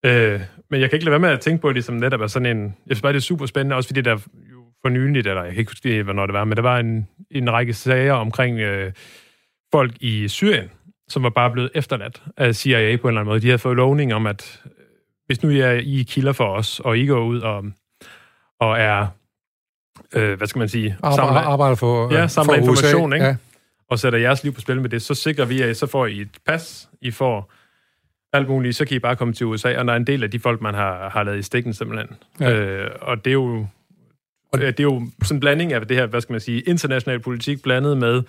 Øh, 0.06 0.42
men 0.70 0.82
jeg 0.82 0.90
kan 0.90 0.98
ikke 0.98 1.06
lade 1.06 1.12
være 1.12 1.20
med 1.20 1.30
at 1.30 1.40
tænke 1.40 1.62
på, 1.62 1.68
at 1.70 1.76
det 1.76 1.84
som 1.86 1.96
netop 1.96 2.22
er 2.22 2.28
sådan 2.28 2.58
en... 2.58 2.64
Jeg 2.64 2.96
synes 2.96 3.02
bare, 3.02 3.14
det 3.14 3.18
er 3.18 3.22
super 3.22 3.46
spændende, 3.46 3.76
også 3.76 3.90
fordi 3.90 4.02
der 4.02 4.12
jo 4.12 4.20
for 4.82 4.90
nyligt, 4.90 5.28
eller 5.28 5.44
jeg 5.44 5.52
kan 5.54 5.60
ikke 5.60 5.72
huske, 5.72 6.04
hvornår 6.04 6.26
det 6.26 6.34
var, 6.34 6.44
men 6.44 6.56
der 6.56 6.62
var 6.64 6.80
en, 6.80 7.08
en 7.32 7.52
række 7.52 7.74
sager 7.74 8.14
omkring 8.14 8.60
øh, 8.60 8.92
folk 9.72 9.92
i 10.00 10.28
Syrien, 10.28 10.70
som 11.10 11.24
var 11.24 11.30
bare 11.30 11.52
blevet 11.52 11.70
efterladt 11.76 12.24
af 12.38 12.56
CIA 12.56 12.98
på 12.98 13.08
en 13.08 13.12
eller 13.12 13.22
anden 13.22 13.26
måde. 13.26 13.42
De 13.42 13.48
havde 13.48 13.60
fået 13.60 13.76
lovning 13.76 14.14
om, 14.14 14.28
at 14.28 14.62
øh, 14.66 14.72
hvis 15.26 15.44
nu 15.44 15.50
I 15.50 15.60
er 15.60 15.72
I 15.72 16.00
er 16.00 16.04
kilder 16.08 16.32
for 16.34 16.46
os, 16.54 16.80
og 16.80 16.98
I 16.98 17.06
går 17.08 17.24
ud 17.26 17.40
og, 17.40 17.66
og 18.60 18.80
er, 18.80 19.08
øh, 20.14 20.38
hvad 20.38 20.48
skal 20.48 20.60
man 20.60 20.70
sige, 20.70 20.98
Arbejder, 21.04 21.32
arbejder 21.40 21.76
for, 21.76 22.14
Ja, 22.14 22.28
samler 22.28 22.54
for 22.54 22.58
information, 22.60 23.10
USA. 23.10 23.16
ikke? 23.16 23.26
Ja. 23.26 23.36
og 23.90 24.00
sætter 24.00 24.20
jeres 24.20 24.44
liv 24.44 24.54
på 24.54 24.62
spil 24.62 24.82
med 24.82 24.90
det, 24.90 25.02
så 25.02 25.14
sikrer 25.14 25.46
vi, 25.46 25.62
at 25.62 25.78
så 25.78 25.88
får 25.88 26.06
I 26.06 26.22
et 26.22 26.38
pas, 26.46 26.90
I 27.02 27.12
får 27.12 27.52
alt 28.34 28.50
muligt, 28.50 28.76
så 28.76 28.86
kan 28.86 28.96
I 28.96 29.00
bare 29.00 29.16
komme 29.16 29.34
til 29.34 29.46
USA, 29.46 29.78
og 29.80 29.86
der 29.86 29.92
er 29.94 29.98
en 29.98 30.08
del 30.08 30.24
af 30.24 30.32
de 30.32 30.40
folk, 30.40 30.62
man 30.62 30.74
har, 30.74 31.10
har 31.10 31.24
lavet 31.24 31.40
i 31.40 31.42
stikken 31.42 31.74
simpelthen. 31.74 32.10
Ja. 32.40 32.54
Øh, 32.54 32.92
og 33.02 33.26
det 33.26 33.32
er 33.32 33.34
jo 33.34 33.66
og 34.54 34.60
det 34.60 34.80
er 34.80 34.84
jo 34.84 35.08
sådan 35.24 35.36
en 35.36 35.40
blanding 35.40 35.74
af 35.74 35.82
det 35.88 35.98
her, 35.98 36.06
hvad 36.06 36.22
skal 36.22 36.34
man 36.34 36.40
sige, 36.42 36.62
international 36.62 37.20
politik 37.20 37.62
blandet 37.63 37.98
med 37.98 38.24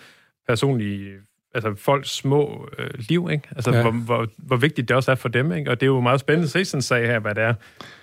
personlige, 0.48 1.10
altså 1.54 1.74
folks 1.78 2.10
små 2.16 2.68
øh, 2.78 2.90
liv, 3.08 3.28
ikke? 3.32 3.48
Altså, 3.56 3.70
Ja. 3.72 3.82
hvor, 3.82 3.90
hvor, 3.90 4.26
hvor 4.36 4.56
vigtigt 4.56 4.88
det 4.88 4.96
også 4.96 5.10
er 5.10 5.14
for 5.14 5.28
dem, 5.28 5.52
ikke? 5.52 5.70
Og 5.70 5.80
det 5.80 5.86
er 5.86 5.90
jo 5.90 6.00
meget 6.00 6.20
spændende 6.20 6.44
at 6.44 6.50
se 6.50 6.64
sådan 6.64 6.78
en 6.78 6.82
sag 6.82 7.06
her, 7.06 7.18
hvad 7.18 7.34
det 7.34 7.42
er. 7.42 7.54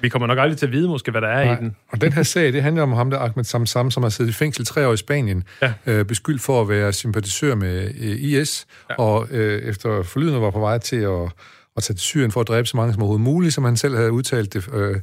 Vi 0.02 0.10
kommer 0.10 0.28
nok 0.28 0.38
aldrig 0.38 0.58
til 0.58 0.66
at 0.66 0.72
vide 0.72 0.88
måske, 0.88 1.12
hvad 1.12 1.22
der 1.22 1.28
er 1.28 1.46
Nej. 1.46 1.54
i 1.54 1.58
den. 1.58 1.76
Og 1.92 2.02
den 2.02 2.14
her 2.14 2.24
sag, 2.24 2.54
det 2.54 2.62
handler 2.64 2.84
om 2.84 2.92
ham 2.94 3.10
der, 3.10 3.20
Ahmed 3.20 3.44
Samsam, 3.44 3.92
som 3.92 4.04
har 4.04 4.10
siddet 4.10 4.32
i 4.32 4.34
fængsel 4.34 4.66
tre 4.66 4.88
år 4.88 4.94
i 4.94 4.98
Spanien, 4.98 5.44
Ja. 5.62 5.74
øh, 5.86 6.06
beskyldt 6.06 6.42
for 6.42 6.62
at 6.62 6.70
være 6.70 6.94
sympatisør 6.94 7.56
med 7.56 7.84
øh, 8.02 8.12
IS. 8.24 8.68
Ja. 8.90 8.96
og 8.96 9.28
øh, 9.32 9.62
efter 9.62 10.04
forlydende 10.04 10.42
var 10.42 10.52
på 10.52 10.60
vej 10.60 10.78
til 10.78 10.96
at, 10.96 11.32
at 11.76 11.84
tage 11.84 11.96
til 11.96 12.02
Syrien 12.02 12.32
for 12.32 12.42
at 12.42 12.48
dræbe 12.48 12.68
så 12.68 12.78
mange 12.78 12.94
som 12.94 13.02
overhovedet 13.02 13.24
muligt, 13.24 13.54
som 13.54 13.64
han 13.64 13.78
selv 13.78 13.96
havde 13.96 14.12
udtalt 14.12 14.54
det, 14.54 14.70
øh, 14.74 14.96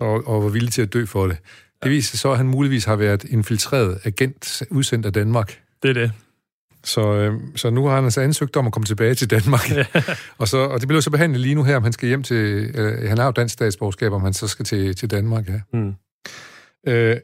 og, 0.00 0.26
og 0.28 0.44
var 0.44 0.50
villig 0.50 0.72
til 0.72 0.82
at 0.82 0.92
dø 0.92 1.04
for 1.04 1.26
det. 1.26 1.36
Det 1.82 1.90
viser 1.90 2.16
så, 2.16 2.30
at 2.30 2.36
han 2.36 2.46
muligvis 2.46 2.84
har 2.84 2.96
været 2.96 3.24
infiltreret 3.24 3.98
agent 4.04 4.62
udsendt 4.70 5.06
af 5.06 5.12
Danmark. 5.12 5.58
Det 5.82 5.88
er 5.88 5.94
det. 5.94 6.12
Så, 6.84 7.14
øh, 7.14 7.34
så 7.56 7.70
nu 7.70 7.86
har 7.86 7.94
han 7.94 8.04
altså 8.04 8.20
ansøgt 8.20 8.56
om 8.56 8.66
at 8.66 8.72
komme 8.72 8.86
tilbage 8.86 9.14
til 9.14 9.30
Danmark. 9.30 9.70
og, 10.38 10.48
så, 10.48 10.58
og 10.58 10.80
det 10.80 10.88
bliver 10.88 11.00
så 11.00 11.10
behandlet 11.10 11.40
lige 11.40 11.54
nu 11.54 11.62
her, 11.62 11.76
om 11.76 11.82
han 11.82 11.92
skal 11.92 12.08
hjem 12.08 12.22
til... 12.22 12.70
Øh, 12.74 13.08
han 13.08 13.18
har 13.18 13.24
jo 13.24 13.30
dansk 13.30 13.52
statsborgerskab, 13.52 14.12
om 14.12 14.22
han 14.22 14.32
så 14.32 14.48
skal 14.48 14.64
til, 14.64 14.96
til 14.96 15.10
Danmark, 15.10 15.48
ja. 15.48 15.60
Mm. 15.72 15.94
Øh, 16.88 17.16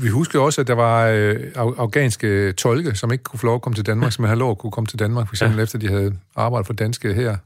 vi 0.00 0.08
husker 0.08 0.40
også, 0.40 0.60
at 0.60 0.66
der 0.66 0.74
var 0.74 1.06
øh, 1.06 1.36
af- 1.54 1.74
afghanske 1.78 2.52
tolke, 2.52 2.94
som 2.94 3.12
ikke 3.12 3.24
kunne 3.24 3.38
få 3.38 3.46
lov 3.46 3.54
at 3.54 3.62
komme 3.62 3.74
til 3.74 3.86
Danmark, 3.86 4.12
som 4.12 4.24
havde 4.24 4.38
lov 4.38 4.50
at 4.50 4.58
kunne 4.58 4.70
komme 4.70 4.86
til 4.86 4.98
Danmark, 4.98 5.28
for 5.28 5.34
eksempel 5.34 5.56
ja. 5.56 5.62
efter 5.62 5.78
de 5.78 5.88
havde 5.88 6.18
arbejdet 6.36 6.66
for 6.66 6.74
danske 6.74 7.14
her. 7.14 7.36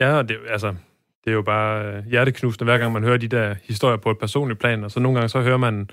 Ja, 0.00 0.12
og 0.12 0.28
det, 0.28 0.38
altså, 0.48 0.74
det 1.24 1.30
er 1.30 1.34
jo 1.34 1.42
bare 1.42 1.86
øh, 1.86 2.06
hjerteknusende, 2.06 2.64
hver 2.64 2.78
gang 2.78 2.92
man 2.92 3.04
hører 3.04 3.16
de 3.16 3.28
der 3.28 3.54
historier 3.64 3.96
på 3.96 4.10
et 4.10 4.18
personligt 4.18 4.60
plan, 4.60 4.84
og 4.84 4.90
så 4.90 5.00
nogle 5.00 5.18
gange 5.18 5.28
så 5.28 5.40
hører 5.40 5.56
man 5.56 5.90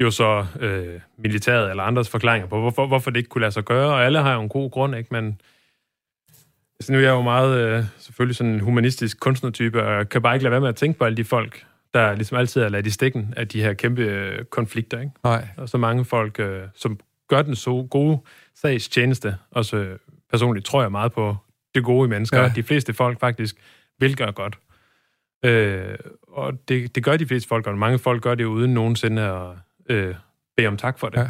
jo 0.00 0.10
så 0.10 0.46
øh, 0.60 1.00
militæret 1.18 1.70
eller 1.70 1.82
andres 1.82 2.08
forklaringer 2.08 2.48
på, 2.48 2.60
hvorfor, 2.60 2.86
hvorfor 2.86 3.10
det 3.10 3.18
ikke 3.18 3.28
kunne 3.28 3.40
lade 3.40 3.52
sig 3.52 3.64
gøre, 3.64 3.88
og 3.88 4.04
alle 4.04 4.18
har 4.18 4.34
jo 4.34 4.40
en 4.40 4.48
god 4.48 4.70
grund, 4.70 4.96
ikke? 4.96 5.08
Men 5.10 5.40
altså, 6.80 6.92
nu 6.92 6.98
er 6.98 7.02
jeg 7.02 7.10
jo 7.10 7.22
meget 7.22 7.58
øh, 7.58 7.84
selvfølgelig 7.98 8.36
sådan 8.36 8.52
en 8.52 8.60
humanistisk 8.60 9.20
kunstnertype, 9.20 9.82
og 9.82 9.92
jeg 9.92 10.08
kan 10.08 10.22
bare 10.22 10.34
ikke 10.34 10.42
lade 10.42 10.50
være 10.50 10.60
med 10.60 10.68
at 10.68 10.76
tænke 10.76 10.98
på 10.98 11.04
alle 11.04 11.16
de 11.16 11.24
folk, 11.24 11.66
der 11.94 12.14
ligesom 12.14 12.38
altid 12.38 12.62
er 12.62 12.68
ladt 12.68 12.86
i 12.86 12.90
stikken 12.90 13.34
af 13.36 13.48
de 13.48 13.62
her 13.62 13.72
kæmpe 13.72 14.02
øh, 14.02 14.44
konflikter, 14.44 15.00
ikke? 15.00 15.12
Nej. 15.24 15.48
Og 15.56 15.68
så 15.68 15.78
mange 15.78 16.04
folk, 16.04 16.40
øh, 16.40 16.62
som 16.74 16.98
gør 17.28 17.42
den 17.42 17.56
så 17.56 17.86
gode 17.90 18.18
sags 18.54 18.88
tjeneste. 18.88 19.36
Også 19.50 19.76
øh, 19.76 19.98
personligt 20.30 20.66
tror 20.66 20.82
jeg 20.82 20.92
meget 20.92 21.12
på 21.12 21.36
det 21.76 21.84
gode 21.84 22.06
i 22.06 22.10
mennesker. 22.10 22.40
Ja. 22.42 22.52
De 22.56 22.62
fleste 22.62 22.94
folk 22.94 23.20
faktisk 23.20 23.56
vil 24.00 24.16
gøre 24.16 24.32
godt. 24.32 24.58
Øh, 25.44 25.94
og 26.28 26.52
det, 26.68 26.94
det 26.94 27.04
gør 27.04 27.16
de 27.16 27.26
fleste 27.26 27.48
folk, 27.48 27.66
og 27.66 27.78
mange 27.78 27.98
folk 27.98 28.22
gør 28.22 28.34
det 28.34 28.44
uden 28.44 28.74
nogensinde 28.74 29.22
at 29.22 29.46
øh, 29.96 30.14
bede 30.56 30.66
om 30.66 30.76
tak 30.76 30.98
for 30.98 31.08
det. 31.08 31.18
Ja. 31.18 31.28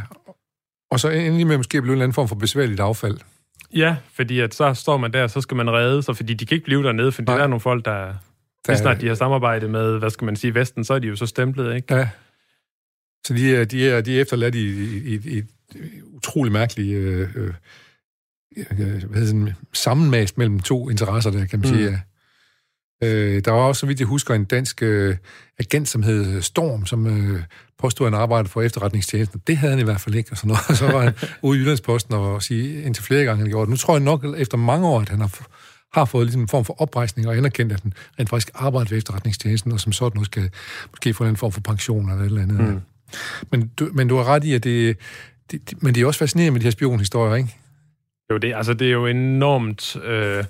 Og 0.90 1.00
så 1.00 1.08
endelig 1.10 1.46
med 1.46 1.56
måske 1.56 1.82
blive 1.82 1.92
en 1.92 1.92
eller 1.92 2.04
anden 2.04 2.14
form 2.14 2.28
for 2.28 2.36
besværligt 2.36 2.80
affald. 2.80 3.18
Ja, 3.74 3.96
fordi 4.14 4.40
at 4.40 4.54
så 4.54 4.74
står 4.74 4.96
man 4.96 5.12
der, 5.12 5.26
så 5.26 5.40
skal 5.40 5.56
man 5.56 5.70
redde 5.70 6.02
sig, 6.02 6.16
fordi 6.16 6.34
de 6.34 6.46
kan 6.46 6.54
ikke 6.54 6.64
blive 6.64 6.82
dernede, 6.82 7.12
fordi 7.12 7.26
Nej. 7.26 7.36
der 7.36 7.44
er 7.44 7.48
nogle 7.48 7.60
folk, 7.60 7.84
der... 7.84 7.92
Der- 8.66 8.72
Lige 8.72 8.78
snart 8.78 9.00
de 9.00 9.08
har 9.08 9.14
samarbejdet 9.14 9.70
med, 9.70 9.98
hvad 9.98 10.10
skal 10.10 10.24
man 10.24 10.36
sige, 10.36 10.54
Vesten, 10.54 10.84
så 10.84 10.94
er 10.94 10.98
de 10.98 11.08
jo 11.08 11.16
så 11.16 11.26
stemplet, 11.26 11.76
ikke? 11.76 11.94
Ja. 11.94 12.08
Så 13.26 13.34
de 13.34 13.56
er, 13.56 13.64
de 13.64 13.88
er, 13.88 14.00
de 14.00 14.16
er 14.16 14.22
efterladt 14.22 14.54
i, 14.54 14.66
i, 14.68 15.14
i, 15.14 15.38
i 15.38 15.42
utrolig 16.04 16.52
mærkeligt 16.52 16.96
øh, 16.98 17.28
øh, 17.36 17.54
hvad 18.66 18.76
hedder 18.86 19.26
sådan, 19.26 19.52
sammenmast 19.72 20.38
mellem 20.38 20.60
to 20.60 20.90
interesser, 20.90 21.30
der 21.30 21.44
kan 21.46 21.60
man 21.60 21.70
Mm. 21.70 21.76
sige. 21.76 21.90
Ja. 21.90 21.98
Øh, 23.08 23.44
der 23.44 23.50
var 23.50 23.58
også, 23.58 23.80
så 23.80 23.86
vidt 23.86 24.00
jeg 24.00 24.06
husker, 24.08 24.34
en 24.34 24.44
dansk 24.44 24.82
øh, 24.82 25.16
agent, 25.58 25.88
som 25.88 26.02
hed 26.02 26.42
Storm, 26.42 26.86
som 26.86 27.06
øh, 27.06 27.42
påstod, 27.78 28.06
at 28.06 28.12
han 28.12 28.22
arbejdede 28.22 28.48
for 28.48 28.62
efterretningstjenesten. 28.62 29.42
Det 29.46 29.56
havde 29.56 29.70
han 29.72 29.80
i 29.80 29.84
hvert 29.84 30.00
fald 30.00 30.14
ikke. 30.14 30.32
Og 30.32 30.38
så, 30.38 30.46
noget. 30.46 30.62
så 30.78 30.86
var 30.92 31.00
han 31.02 31.12
ude 31.42 31.58
i 31.58 31.60
Jyllandsposten 31.60 32.14
og 32.14 32.42
sige 32.42 32.82
indtil 32.82 33.04
flere 33.04 33.24
gange, 33.24 33.38
han 33.42 33.48
gjorde 33.50 33.66
det. 33.66 33.70
Nu 33.70 33.76
tror 33.76 33.94
jeg 33.94 34.02
nok, 34.02 34.24
efter 34.38 34.56
mange 34.56 34.86
år, 34.86 35.00
at 35.00 35.08
han 35.08 35.20
har, 35.20 35.46
har 35.94 36.04
fået 36.04 36.26
ligesom 36.26 36.42
en 36.42 36.48
form 36.48 36.64
for 36.64 36.82
oprejsning 36.82 37.28
og 37.28 37.36
anerkendt, 37.36 37.72
at 37.72 37.80
han 37.82 37.92
rent 38.18 38.30
faktisk 38.30 38.50
arbejder 38.54 38.90
ved 38.90 38.98
efterretningstjenesten, 38.98 39.72
og 39.72 39.80
som 39.80 39.92
sådan 39.92 40.18
nu 40.18 40.24
skal 40.24 40.50
måske 40.90 41.14
få 41.14 41.24
en 41.24 41.36
form 41.36 41.52
for 41.52 41.60
pension 41.60 42.10
eller 42.10 42.22
et 42.22 42.26
eller 42.26 42.42
andet. 42.42 42.60
Mm. 42.60 42.80
Men, 43.52 43.70
du, 43.78 43.90
men 43.92 44.08
du 44.08 44.16
har 44.16 44.24
ret 44.24 44.44
i, 44.44 44.54
at 44.54 44.64
det, 44.64 44.96
det, 45.50 45.70
det, 45.70 45.82
men 45.82 45.94
det 45.94 46.02
er 46.02 46.06
også 46.06 46.18
fascinerende 46.18 46.52
med 46.52 46.60
de 46.60 46.64
her 46.64 46.70
spionhistorier, 46.70 47.34
ikke? 47.34 47.56
Jo, 48.30 48.36
det, 48.36 48.54
altså, 48.54 48.74
det 48.74 48.86
er 48.86 48.92
jo 48.92 49.06
enormt... 49.06 49.96
Øh, 50.04 50.44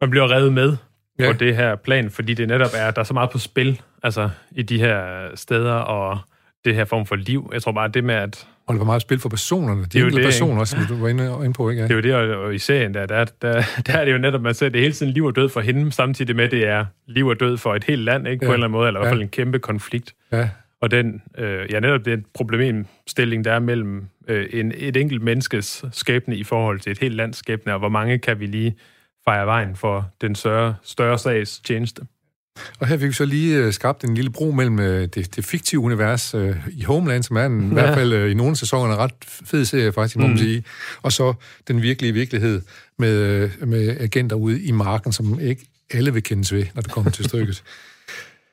man 0.00 0.10
bliver 0.10 0.30
revet 0.30 0.52
med 0.52 0.76
Ja. 1.18 1.24
ja. 1.24 1.32
på 1.32 1.38
det 1.38 1.56
her 1.56 1.76
plan, 1.76 2.10
fordi 2.10 2.34
det 2.34 2.48
netop 2.48 2.70
er, 2.76 2.90
der 2.90 3.00
er 3.00 3.04
så 3.04 3.14
meget 3.14 3.30
på 3.30 3.38
spil 3.38 3.80
altså, 4.02 4.30
i 4.50 4.62
de 4.62 4.78
her 4.78 5.28
steder, 5.34 5.72
og 5.72 6.18
det 6.64 6.74
her 6.74 6.84
form 6.84 7.06
for 7.06 7.16
liv. 7.16 7.50
Jeg 7.52 7.62
tror 7.62 7.72
bare, 7.72 7.88
det 7.88 8.04
med 8.04 8.14
at... 8.14 8.46
Og 8.66 8.74
det 8.74 8.78
var 8.78 8.84
meget 8.86 9.02
spil 9.02 9.18
for 9.18 9.28
personerne. 9.28 9.84
De 9.84 9.98
enkelte 9.98 10.22
personer 10.22 10.60
også, 10.60 10.76
som 10.76 10.96
du 10.96 11.02
var 11.02 11.08
inde, 11.08 11.24
inde 11.44 11.52
på, 11.52 11.70
ikke? 11.70 11.82
Det 11.82 11.90
er 11.90 11.94
jo 11.94 12.00
det, 12.00 12.14
og, 12.14 12.44
og 12.44 12.54
i 12.54 12.58
serien 12.58 12.94
der, 12.94 13.06
der, 13.06 13.24
der, 13.42 13.62
der 13.86 13.92
er 13.98 14.04
det 14.04 14.12
jo 14.12 14.18
netop, 14.18 14.40
man 14.40 14.54
ser, 14.54 14.68
det 14.68 14.78
er 14.78 14.82
hele 14.82 14.94
tiden 14.94 15.12
liv 15.12 15.24
og 15.24 15.36
død 15.36 15.48
for 15.48 15.60
hende, 15.60 15.92
samtidig 15.92 16.36
med, 16.36 16.48
det 16.48 16.68
er 16.68 16.84
liv 17.06 17.26
og 17.26 17.40
død 17.40 17.58
for 17.58 17.74
et 17.74 17.84
helt 17.84 18.02
land, 18.02 18.28
ikke? 18.28 18.40
På 18.40 18.44
ja. 18.44 18.48
en 18.50 18.54
eller 18.54 18.64
anden 18.66 18.78
måde, 18.78 18.86
eller 18.86 19.00
i 19.00 19.02
hvert 19.02 19.12
fald 19.12 19.22
en 19.22 19.28
kæmpe 19.28 19.58
konflikt. 19.58 20.14
Ja. 20.32 20.48
Og 20.82 20.90
den, 20.90 21.22
øh, 21.38 21.66
ja, 21.70 21.80
netop 21.80 22.04
den 22.04 22.24
problemstilling, 22.34 23.44
der 23.44 23.52
er 23.52 23.58
mellem 23.58 24.04
øh, 24.28 24.48
en, 24.52 24.72
et 24.76 24.96
enkelt 24.96 25.22
menneskes 25.22 25.84
skæbne 25.92 26.36
i 26.36 26.44
forhold 26.44 26.80
til 26.80 26.92
et 26.92 26.98
helt 26.98 27.14
lands 27.14 27.36
skæbne, 27.36 27.72
og 27.72 27.78
hvor 27.78 27.88
mange 27.88 28.18
kan 28.18 28.40
vi 28.40 28.46
lige 28.46 28.76
fejre 29.24 29.46
vejen 29.46 29.76
for 29.76 30.10
den 30.20 30.34
større, 30.34 30.74
større 30.82 31.18
sags 31.18 31.60
tjeneste. 31.60 32.02
Og 32.80 32.86
her 32.86 32.98
fik 32.98 33.08
vi 33.08 33.12
så 33.12 33.24
lige 33.24 33.58
øh, 33.58 33.72
skabt 33.72 34.04
en 34.04 34.14
lille 34.14 34.30
bro 34.30 34.50
mellem 34.50 34.80
øh, 34.80 35.08
det, 35.14 35.36
det 35.36 35.44
fiktive 35.44 35.80
univers 35.80 36.34
øh, 36.34 36.68
i 36.72 36.82
Homeland, 36.82 37.22
som 37.22 37.36
er 37.36 37.46
en, 37.46 37.60
ja. 37.60 37.70
i 37.70 37.72
hvert 37.82 37.94
fald 37.94 38.12
øh, 38.12 38.30
i 38.30 38.34
nogle 38.34 38.56
sæsoner 38.56 38.92
en 38.92 38.98
ret 38.98 39.14
fed 39.24 39.64
serie 39.64 39.92
faktisk, 39.92 40.16
må 40.16 40.22
man 40.22 40.30
mm. 40.30 40.38
sige, 40.38 40.64
og 41.02 41.12
så 41.12 41.34
den 41.68 41.82
virkelige 41.82 42.12
virkelighed 42.12 42.62
med, 42.98 43.16
øh, 43.18 43.68
med 43.68 43.96
agenter 44.00 44.36
ude 44.36 44.62
i 44.62 44.72
marken, 44.72 45.12
som 45.12 45.40
ikke 45.40 45.66
alle 45.90 46.12
vil 46.12 46.22
kendes 46.22 46.52
ved, 46.52 46.66
når 46.74 46.82
det 46.82 46.90
kommer 46.90 47.10
til 47.10 47.24
stykket. 47.24 47.62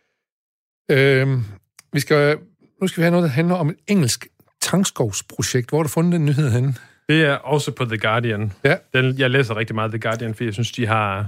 øhm, 0.91 1.43
vi 1.93 1.99
skal, 1.99 2.37
nu 2.81 2.87
skal 2.87 3.01
vi 3.01 3.03
have 3.03 3.11
noget, 3.11 3.23
der 3.23 3.29
handler 3.29 3.55
om 3.55 3.69
et 3.69 3.75
engelsk 3.87 4.27
tankskovsprojekt. 4.61 5.69
Hvor 5.69 5.77
har 5.77 5.83
du 5.83 5.89
fundet 5.89 6.13
den 6.13 6.25
nyhed 6.25 6.51
henne? 6.51 6.75
Det 7.09 7.25
er 7.25 7.33
også 7.35 7.71
på 7.71 7.85
The 7.85 7.97
Guardian. 7.97 8.51
Ja. 8.63 8.75
Den, 8.93 9.19
jeg 9.19 9.29
læser 9.29 9.57
rigtig 9.57 9.75
meget 9.75 9.91
The 9.91 9.99
Guardian, 9.99 10.33
fordi 10.33 10.45
jeg 10.45 10.53
synes, 10.53 10.71
de 10.71 10.87
har 10.87 11.27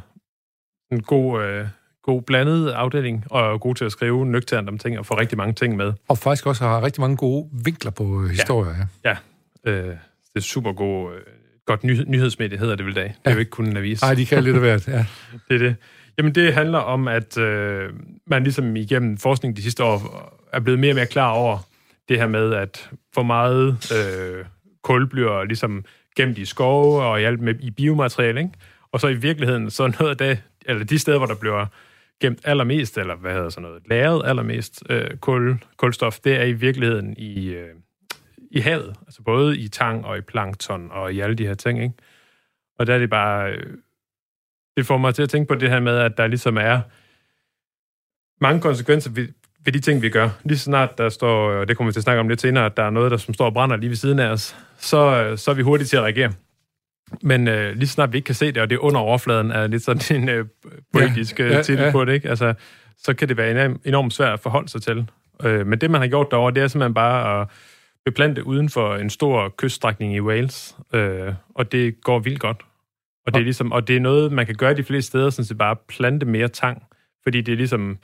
en 0.92 1.02
god, 1.02 1.44
øh, 1.44 1.68
god 2.04 2.22
blandet 2.22 2.70
afdeling, 2.70 3.26
og 3.30 3.54
er 3.54 3.58
god 3.58 3.76
til 3.76 3.86
at 3.86 3.92
skrive 3.92 4.26
nøgternt 4.26 4.70
om 4.70 4.78
ting, 4.78 5.00
og 5.00 5.06
få 5.06 5.18
rigtig 5.18 5.38
mange 5.38 5.54
ting 5.54 5.76
med. 5.76 5.94
Og 6.08 6.18
faktisk 6.18 6.46
også 6.46 6.64
har 6.64 6.84
rigtig 6.84 7.02
mange 7.02 7.18
gode 7.18 7.50
vinkler 7.66 7.92
på 7.92 8.24
øh, 8.24 8.30
historier. 8.30 8.76
Ja, 9.06 9.18
ja. 9.66 9.72
Øh, 9.72 9.86
det 9.86 9.96
er 10.36 10.40
super 10.40 10.74
god, 10.74 11.14
øh, 11.14 11.22
godt 11.66 11.84
ny, 11.84 12.04
nyhedsmedie, 12.08 12.58
hedder 12.58 12.76
det 12.76 12.86
vel 12.86 12.92
i 12.92 12.96
dag. 12.96 13.16
Det 13.26 13.32
er 13.32 13.32
jo 13.32 13.40
ikke 13.40 13.52
kun 13.52 13.66
en 13.66 13.78
avis. 13.78 14.02
Nej, 14.02 14.14
de 14.14 14.26
kan 14.26 14.44
lidt 14.44 14.56
af 14.56 14.62
hvert, 14.62 14.88
ja. 14.88 15.06
det 15.50 15.56
er 15.56 15.58
det. 15.58 15.76
Jamen, 16.18 16.36
det 16.36 16.54
handler 16.54 16.80
om, 16.80 17.08
at 17.08 17.38
øh, 17.38 17.90
man 18.28 18.44
ligesom 18.44 18.76
igennem 18.76 19.18
forskning 19.18 19.58
de 19.58 19.64
sidste 19.64 19.84
år 19.84 20.00
er 20.54 20.60
blevet 20.60 20.80
mere 20.80 20.92
og 20.92 20.96
mere 20.96 21.06
klar 21.06 21.32
over 21.32 21.58
det 22.10 22.20
her 22.20 22.28
med, 22.28 22.54
at 22.54 22.90
for 23.14 23.24
meget 23.24 23.92
øh, 23.98 24.46
kul 24.82 25.10
bliver 25.10 25.44
ligesom 25.44 25.86
gemt 26.16 26.38
i 26.38 26.46
skove 26.46 27.04
og 27.04 27.22
i 27.22 27.24
alt 27.24 27.40
med 27.40 27.56
i 27.60 27.72
biomateriale, 27.72 28.40
ikke? 28.40 28.52
Og 28.92 29.00
så 29.00 29.08
i 29.08 29.16
virkeligheden, 29.16 29.70
så 29.70 29.88
noget 30.00 30.10
af 30.10 30.18
det, 30.18 30.44
eller 30.66 30.84
de 30.84 31.00
steder, 31.00 31.18
hvor 31.18 31.28
der 31.28 31.36
bliver 31.36 31.66
gemt 32.22 32.40
allermest, 32.44 32.98
eller 32.98 33.16
hvad 33.16 33.34
hedder 33.34 33.50
sådan 33.50 33.68
noget, 33.70 33.84
lagret 33.90 34.22
allermest 34.26 34.84
øh, 34.90 35.18
kul, 35.18 35.64
kulstof, 35.78 36.20
det 36.20 36.36
er 36.36 36.44
i 36.44 36.54
virkeligheden 36.54 37.18
i, 37.18 37.50
øh, 37.50 37.70
i 38.52 38.60
havet. 38.60 38.96
Altså 39.08 39.22
både 39.22 39.58
i 39.58 39.68
tang 39.68 40.06
og 40.06 40.18
i 40.18 40.22
plankton 40.22 40.92
og 40.92 41.14
i 41.14 41.20
alle 41.20 41.36
de 41.36 41.48
her 41.48 41.54
ting, 41.54 41.84
ikke? 41.84 41.96
Og 42.80 42.88
der 42.88 42.94
er 42.94 43.00
det 43.00 43.10
bare... 43.10 43.52
Øh, 43.52 43.74
det 44.78 44.86
får 44.86 44.98
mig 44.98 45.16
til 45.16 45.24
at 45.24 45.30
tænke 45.30 45.48
på 45.48 45.56
det 45.56 45.70
her 45.70 45.80
med, 45.80 45.98
at 45.98 46.18
der 46.18 46.28
ligesom 46.28 46.58
er 46.58 46.82
mange 48.42 48.62
konsekvenser 48.62 49.12
ved, 49.12 49.28
ved 49.66 49.74
de 49.74 49.80
ting, 49.80 50.02
vi 50.02 50.10
gør. 50.10 50.30
Lige 50.44 50.58
så 50.58 50.64
snart 50.64 50.98
der 50.98 51.10
står, 51.10 51.52
og 51.52 51.68
det 51.68 51.78
kommer 51.78 51.92
vi 51.92 51.94
til 51.94 52.00
at 52.00 52.04
snakke 52.04 52.20
om 52.20 52.30
lidt 52.30 52.42
senere, 52.42 52.66
at 52.66 52.78
der 52.78 52.84
er 52.84 52.90
noget, 52.90 53.12
der 53.12 53.18
som 53.18 53.34
står 53.34 53.46
og 53.46 53.54
brænder 53.54 53.76
lige 53.76 53.90
ved 53.90 53.96
siden 53.96 54.20
af 54.20 54.28
os, 54.28 54.56
så, 54.78 55.34
så 55.38 55.52
er 55.52 55.56
vi 55.56 55.62
hurtige 55.62 55.88
til 55.88 55.98
at 55.98 56.04
reagere. 56.04 56.32
Men 57.22 57.48
øh, 57.48 57.76
lige 57.76 57.88
så 57.88 57.94
snart 57.94 58.12
vi 58.12 58.18
ikke 58.18 58.26
kan 58.26 58.36
se 58.36 58.46
det, 58.46 58.58
og 58.58 58.70
det 58.70 58.76
er 58.76 58.80
under 58.80 59.00
overfladen, 59.00 59.52
er 59.52 59.68
lidt 59.68 59.84
sådan 59.84 60.22
en 60.22 60.30
øh, 60.30 60.46
poetisk 60.94 61.40
ja, 61.40 61.46
ja, 61.46 61.62
titel 61.62 61.84
ja. 61.84 61.92
på 61.92 62.06
det, 62.06 62.14
ikke? 62.14 62.30
Altså, 62.30 62.54
så 62.98 63.14
kan 63.14 63.30
det 63.30 63.38
være 63.38 63.76
enormt 63.86 64.14
svært 64.14 64.34
at 64.34 64.40
forholde 64.40 64.70
sig 64.70 64.82
til. 64.82 65.10
Øh, 65.44 65.68
men 65.68 65.82
det, 65.82 65.92
man 65.92 66.02
har 66.02 66.08
gjort 66.08 66.28
derovre, 66.32 66.54
det 66.54 66.64
er 66.64 66.68
simpelthen 66.68 66.94
bare 66.94 67.42
at 67.42 67.48
beplante 68.06 68.48
uden 68.48 68.70
for 68.70 68.96
en 68.96 69.10
stor 69.10 69.50
kyststrækning 69.58 70.16
i 70.16 70.22
Wales, 70.22 70.76
øh, 70.94 71.34
og 71.56 71.72
det 71.72 72.04
går 72.04 72.20
vildt 72.20 72.40
godt. 72.40 72.58
Og 73.26 73.34
det, 73.34 73.40
er 73.40 73.44
ligesom, 73.44 73.72
og 73.72 73.88
det 73.88 73.96
er 73.96 74.00
noget, 74.00 74.32
man 74.32 74.46
kan 74.46 74.56
gøre 74.56 74.74
de 74.74 74.84
fleste 74.84 75.08
steder, 75.08 75.30
sådan 75.30 75.46
set 75.46 75.58
bare 75.58 75.76
plante 75.88 76.26
mere 76.26 76.48
tang, 76.48 76.84
fordi 77.24 77.42
det 77.42 77.52
er 77.52 77.58
ligesom 77.58 77.98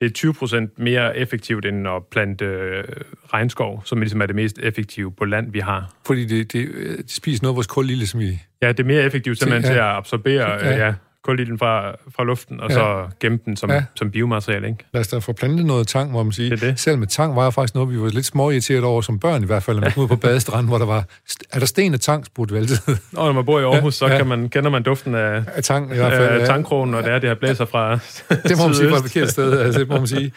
det 0.00 0.08
er 0.08 0.12
20 0.12 0.34
procent 0.34 0.78
mere 0.78 1.16
effektivt 1.16 1.66
end 1.66 1.88
at 1.88 2.02
plante 2.10 2.44
øh, 2.44 2.84
regnskov, 3.32 3.82
som 3.84 4.00
ligesom 4.00 4.22
er 4.22 4.26
det 4.26 4.36
mest 4.36 4.58
effektive 4.58 5.12
på 5.12 5.24
land, 5.24 5.52
vi 5.52 5.58
har. 5.58 5.94
Fordi 6.06 6.24
det, 6.24 6.52
det, 6.52 6.68
det 6.98 7.10
spiser 7.10 7.42
noget 7.42 7.52
af 7.52 7.56
vores 7.56 7.66
kul, 7.66 7.84
ligesom 7.86 8.20
i... 8.20 8.38
Ja, 8.62 8.68
det 8.68 8.80
er 8.80 8.84
mere 8.84 9.02
effektivt 9.02 9.38
simpelthen 9.38 9.64
ja. 9.64 9.74
til 9.74 9.78
at 9.78 9.84
absorbere 9.84 10.50
ja. 10.50 10.86
Ja, 10.86 10.94
kulilden 11.24 11.58
fra, 11.58 11.90
fra 12.16 12.24
luften, 12.24 12.60
og 12.60 12.70
ja. 12.70 12.74
så 12.74 13.06
gemme 13.20 13.38
den 13.44 13.56
som, 13.56 13.70
ja. 13.70 13.84
som 13.94 14.10
biomateriale. 14.10 14.68
Ikke? 14.68 14.84
Lad 14.92 15.00
os 15.00 15.08
da 15.08 15.18
få 15.18 15.32
plantet 15.32 15.66
noget 15.66 15.88
tang, 15.88 16.12
må 16.12 16.22
man 16.22 16.32
sige. 16.32 16.50
Det 16.50 16.60
det. 16.60 16.80
Selv 16.80 16.98
med 16.98 17.06
tang 17.06 17.36
var 17.36 17.42
jeg 17.42 17.54
faktisk 17.54 17.74
noget, 17.74 17.90
vi 17.90 18.00
var 18.00 18.08
lidt 18.08 18.26
små 18.26 18.50
irriteret 18.50 18.84
over 18.84 19.00
som 19.00 19.18
børn 19.18 19.42
i 19.42 19.46
hvert 19.46 19.62
fald, 19.62 19.76
når 19.76 19.80
man 19.80 19.92
kom 19.92 20.02
ud 20.02 20.08
på 20.08 20.16
badestranden, 20.26 20.68
hvor 20.68 20.78
der 20.78 20.86
var... 20.86 21.04
Er 21.52 21.58
der 21.58 21.66
sten 21.66 21.94
af 21.94 22.00
tang, 22.00 22.26
spurgte 22.26 22.54
vi 22.54 22.60
altid. 22.60 22.78
Og 23.16 23.26
når 23.26 23.32
man 23.32 23.44
bor 23.44 23.60
i 23.60 23.62
Aarhus, 23.62 24.02
ja. 24.02 24.08
så 24.08 24.16
kan 24.16 24.26
man, 24.26 24.48
kender 24.48 24.70
man 24.70 24.82
duften 24.82 25.14
af, 25.14 25.44
af 25.54 25.62
tang, 25.62 25.92
i 25.92 25.96
hvert 25.96 26.12
fald, 26.12 26.40
af 26.40 26.46
tangkronen, 26.46 26.94
og 26.94 27.02
det 27.02 27.12
er 27.12 27.18
det 27.18 27.28
her 27.28 27.34
blæser 27.34 27.64
fra 27.64 27.98
Det 28.48 28.58
må 28.58 28.66
man 28.66 28.74
sige 28.74 28.90
fra 28.90 28.96
et 28.96 29.02
forkert 29.02 29.30
sted, 29.30 29.60
altså, 29.60 29.80
det 29.80 29.88
må 29.88 29.96
man 29.96 30.06
sige. 30.16 30.32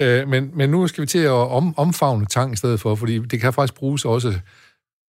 Øh, 0.00 0.28
men, 0.28 0.50
men 0.54 0.70
nu 0.70 0.86
skal 0.86 1.02
vi 1.02 1.06
til 1.06 1.18
at 1.18 1.30
om, 1.30 1.78
omfavne 1.78 2.26
tang 2.26 2.52
i 2.52 2.56
stedet 2.56 2.80
for, 2.80 2.94
fordi 2.94 3.18
det 3.18 3.40
kan 3.40 3.52
faktisk 3.52 3.74
bruges 3.74 4.04
også 4.04 4.34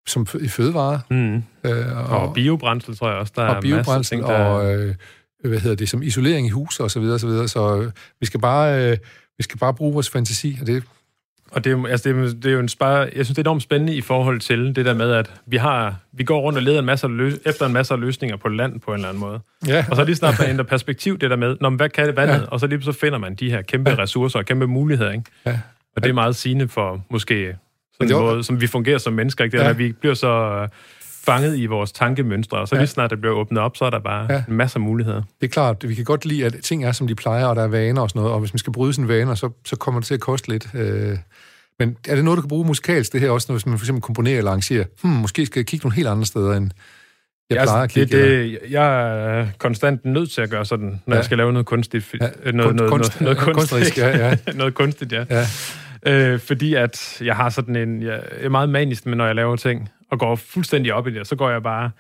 som 0.08 0.28
i 0.40 0.48
fødevare. 0.48 1.02
Mm. 1.10 1.36
Øh, 1.64 2.12
og, 2.12 2.20
og 2.20 2.34
biobrændsel, 2.34 2.98
tror 2.98 3.10
jeg 3.10 3.18
også. 3.18 3.34
Der 3.36 3.42
og 3.42 3.56
er 3.56 3.62
biobrændsel, 3.62 4.18
ting, 4.18 4.28
der... 4.28 4.36
og 4.36 4.74
øh, 4.74 4.96
hvad 5.44 5.60
hedder 5.60 5.76
det, 5.76 5.90
som 5.90 6.04
isolering 6.04 6.48
i 6.48 6.50
hus 6.50 6.80
og 6.80 6.92
så 6.92 7.00
videre, 7.00 7.14
og 7.14 7.20
så 7.20 7.28
videre. 7.28 7.48
Så 7.48 7.82
øh, 7.82 7.92
vi 8.20 8.26
skal 8.26 8.40
bare, 8.40 8.92
øh, 8.92 8.98
vi 9.38 9.44
skal 9.44 9.58
bare 9.58 9.74
bruge 9.74 9.94
vores 9.94 10.10
fantasi, 10.10 10.58
og 10.62 10.68
det 10.68 10.84
og 11.52 11.64
det 11.64 11.72
er, 11.72 11.88
altså 11.88 12.10
det, 12.10 12.18
er, 12.18 12.34
det 12.34 12.46
er 12.46 12.52
jo 12.52 12.60
en 12.60 12.70
spare, 12.70 12.98
jeg 12.98 13.26
synes, 13.26 13.30
det 13.30 13.38
er 13.38 13.42
enormt 13.42 13.64
spændende 13.64 13.96
i 13.96 14.02
forhold 14.02 14.40
til 14.40 14.76
det 14.76 14.86
der 14.86 14.94
med, 14.94 15.12
at 15.12 15.32
vi 15.46 15.58
har, 15.58 15.96
vi 16.12 16.24
går 16.24 16.42
rundt 16.42 16.58
og 16.58 16.64
leder 16.64 16.80
en 16.80 16.86
masse 16.86 17.08
løs, 17.08 17.34
efter 17.46 17.66
en 17.66 17.74
masse 17.74 17.96
løsninger 17.96 18.38
på 18.38 18.48
land 18.48 18.80
på 18.80 18.92
en 18.92 18.96
eller 18.96 19.10
anden 19.10 19.22
måde. 19.22 19.40
Ja. 19.68 19.86
Og 19.90 19.96
så 19.96 20.04
lige 20.04 20.16
snart 20.16 20.40
man 20.40 20.50
ændrer 20.54 20.64
perspektiv, 20.66 21.20
det 21.20 21.30
der 21.30 21.36
med, 21.36 21.58
når, 21.62 21.70
hvad 21.70 21.90
kan 21.90 22.08
det 22.08 22.16
vandet? 22.16 22.42
Ja. 22.42 22.46
Og 22.46 22.60
så 22.60 22.68
lige 22.68 22.82
så 22.82 22.92
finder 22.92 23.18
man 23.18 23.36
de 23.36 23.50
her 23.50 23.62
kæmpe 23.62 23.90
ja. 23.90 23.98
ressourcer 23.98 24.40
og 24.40 24.46
kæmpe 24.46 24.68
muligheder, 24.68 25.12
ikke? 25.12 25.24
Ja. 25.46 25.60
Og 25.96 26.04
det 26.04 26.10
er 26.10 26.14
meget 26.14 26.36
sigende 26.36 26.68
for 26.68 27.06
måske 27.10 27.56
sådan 27.94 28.16
en 28.16 28.22
måde, 28.22 28.44
som 28.44 28.62
vi 28.62 28.68
fungerer 28.68 28.98
som 28.98 29.14
mennesker, 29.14 29.44
ikke? 29.44 29.58
Det 29.58 29.64
ja. 29.64 29.70
at 29.70 29.78
vi 29.78 29.92
bliver 29.92 30.16
så 30.16 30.68
fanget 31.32 31.58
i 31.58 31.66
vores 31.66 31.92
tankemønstre, 31.92 32.58
og 32.58 32.68
så 32.68 32.76
ja. 32.76 32.82
lige 32.82 32.90
snart 32.90 33.10
det 33.10 33.22
bliver 33.22 33.36
åbnet 33.36 33.62
op, 33.64 33.78
så 33.78 33.86
er 33.86 33.90
der 33.90 34.00
bare 34.00 34.28
ja. 34.30 34.44
en 34.48 34.56
masse 34.56 34.80
muligheder. 34.80 35.22
Det 35.42 35.48
er 35.48 35.52
klart, 35.52 35.90
vi 35.90 35.96
kan 35.96 36.06
godt 36.06 36.26
lide, 36.26 36.46
at 36.46 36.56
ting 36.64 36.86
er, 36.86 36.92
som 36.92 37.08
de 37.08 37.16
plejer, 37.16 37.46
og 37.46 37.56
der 37.56 37.64
er 37.64 37.68
vaner 37.68 38.02
og 38.02 38.10
sådan 38.10 38.20
noget, 38.20 38.34
og 38.34 38.40
hvis 38.40 38.54
man 38.54 38.60
skal 38.60 38.74
bryde 38.74 38.94
sine 38.94 39.08
vaner, 39.08 39.36
så, 39.36 39.50
så 39.66 39.76
kommer 39.76 40.00
det 40.00 40.08
til 40.08 40.14
at 40.14 40.20
koste 40.20 40.50
lidt. 40.50 40.68
Øh, 40.74 41.18
men 41.80 41.98
er 42.08 42.16
det 42.16 42.24
noget, 42.24 42.38
du 42.38 42.42
kan 42.42 42.50
bruge 42.50 42.68
musikalsk, 42.68 43.14
det 43.14 43.22
her 43.22 43.30
også, 43.30 43.52
hvis 43.52 43.66
man 43.66 43.78
for 43.78 43.84
eksempel 43.84 44.02
komponerer 44.02 44.38
eller 44.38 44.52
arrangerer? 44.52 44.86
Hmm, 45.02 45.12
måske 45.12 45.46
skal 45.46 45.60
jeg 45.60 45.66
kigge 45.66 45.86
nogle 45.86 45.96
helt 45.96 46.08
andre 46.08 46.26
steder, 46.26 46.54
end 46.54 46.72
jeg 47.50 47.58
ja, 47.58 47.64
plejer 47.64 47.82
altså, 47.82 48.02
at 48.02 48.08
kigge. 48.08 48.24
Det, 48.24 48.62
det, 48.62 48.72
jeg 48.72 49.16
er 49.40 49.48
konstant 49.58 50.06
nødt 50.06 50.32
til 50.32 50.42
at 50.42 50.50
gøre 50.50 50.66
sådan, 50.66 51.02
når 51.06 51.16
ja. 51.16 51.16
jeg 51.16 51.26
skal 51.26 51.38
lave 51.38 51.54
noget 51.54 51.66
kunstigt. 51.66 52.14
Ja. 52.14 52.18
Noget, 52.20 52.56
noget, 52.56 52.76
noget, 52.76 52.92
kunst, 52.92 53.22
noget, 53.22 53.38
noget 53.38 53.56
kunstigt. 53.56 53.98
Ja, 53.98 54.18
ja. 54.28 54.36
noget 54.54 54.74
kunstigt, 54.74 55.12
ja. 55.12 55.26
ja. 55.30 55.46
Øh, 56.08 56.40
fordi 56.40 56.74
at 56.74 57.22
jeg 57.22 57.36
har 57.36 57.50
sådan 57.50 57.76
en... 57.76 58.02
Jeg 58.02 58.24
er 58.32 58.50
meget 58.50 58.70
manisk 58.70 59.06
med, 59.06 59.16
når 59.16 59.26
jeg 59.26 59.36
laver 59.36 59.56
ting 59.56 59.90
og 60.12 60.20
går 60.20 60.36
fuldstændig 60.36 60.94
op 60.94 61.08
i 61.08 61.12
det, 61.12 61.20
og 61.20 61.26
så 61.26 61.36
går 61.36 61.50
jeg 61.50 61.64
bare 61.64 61.92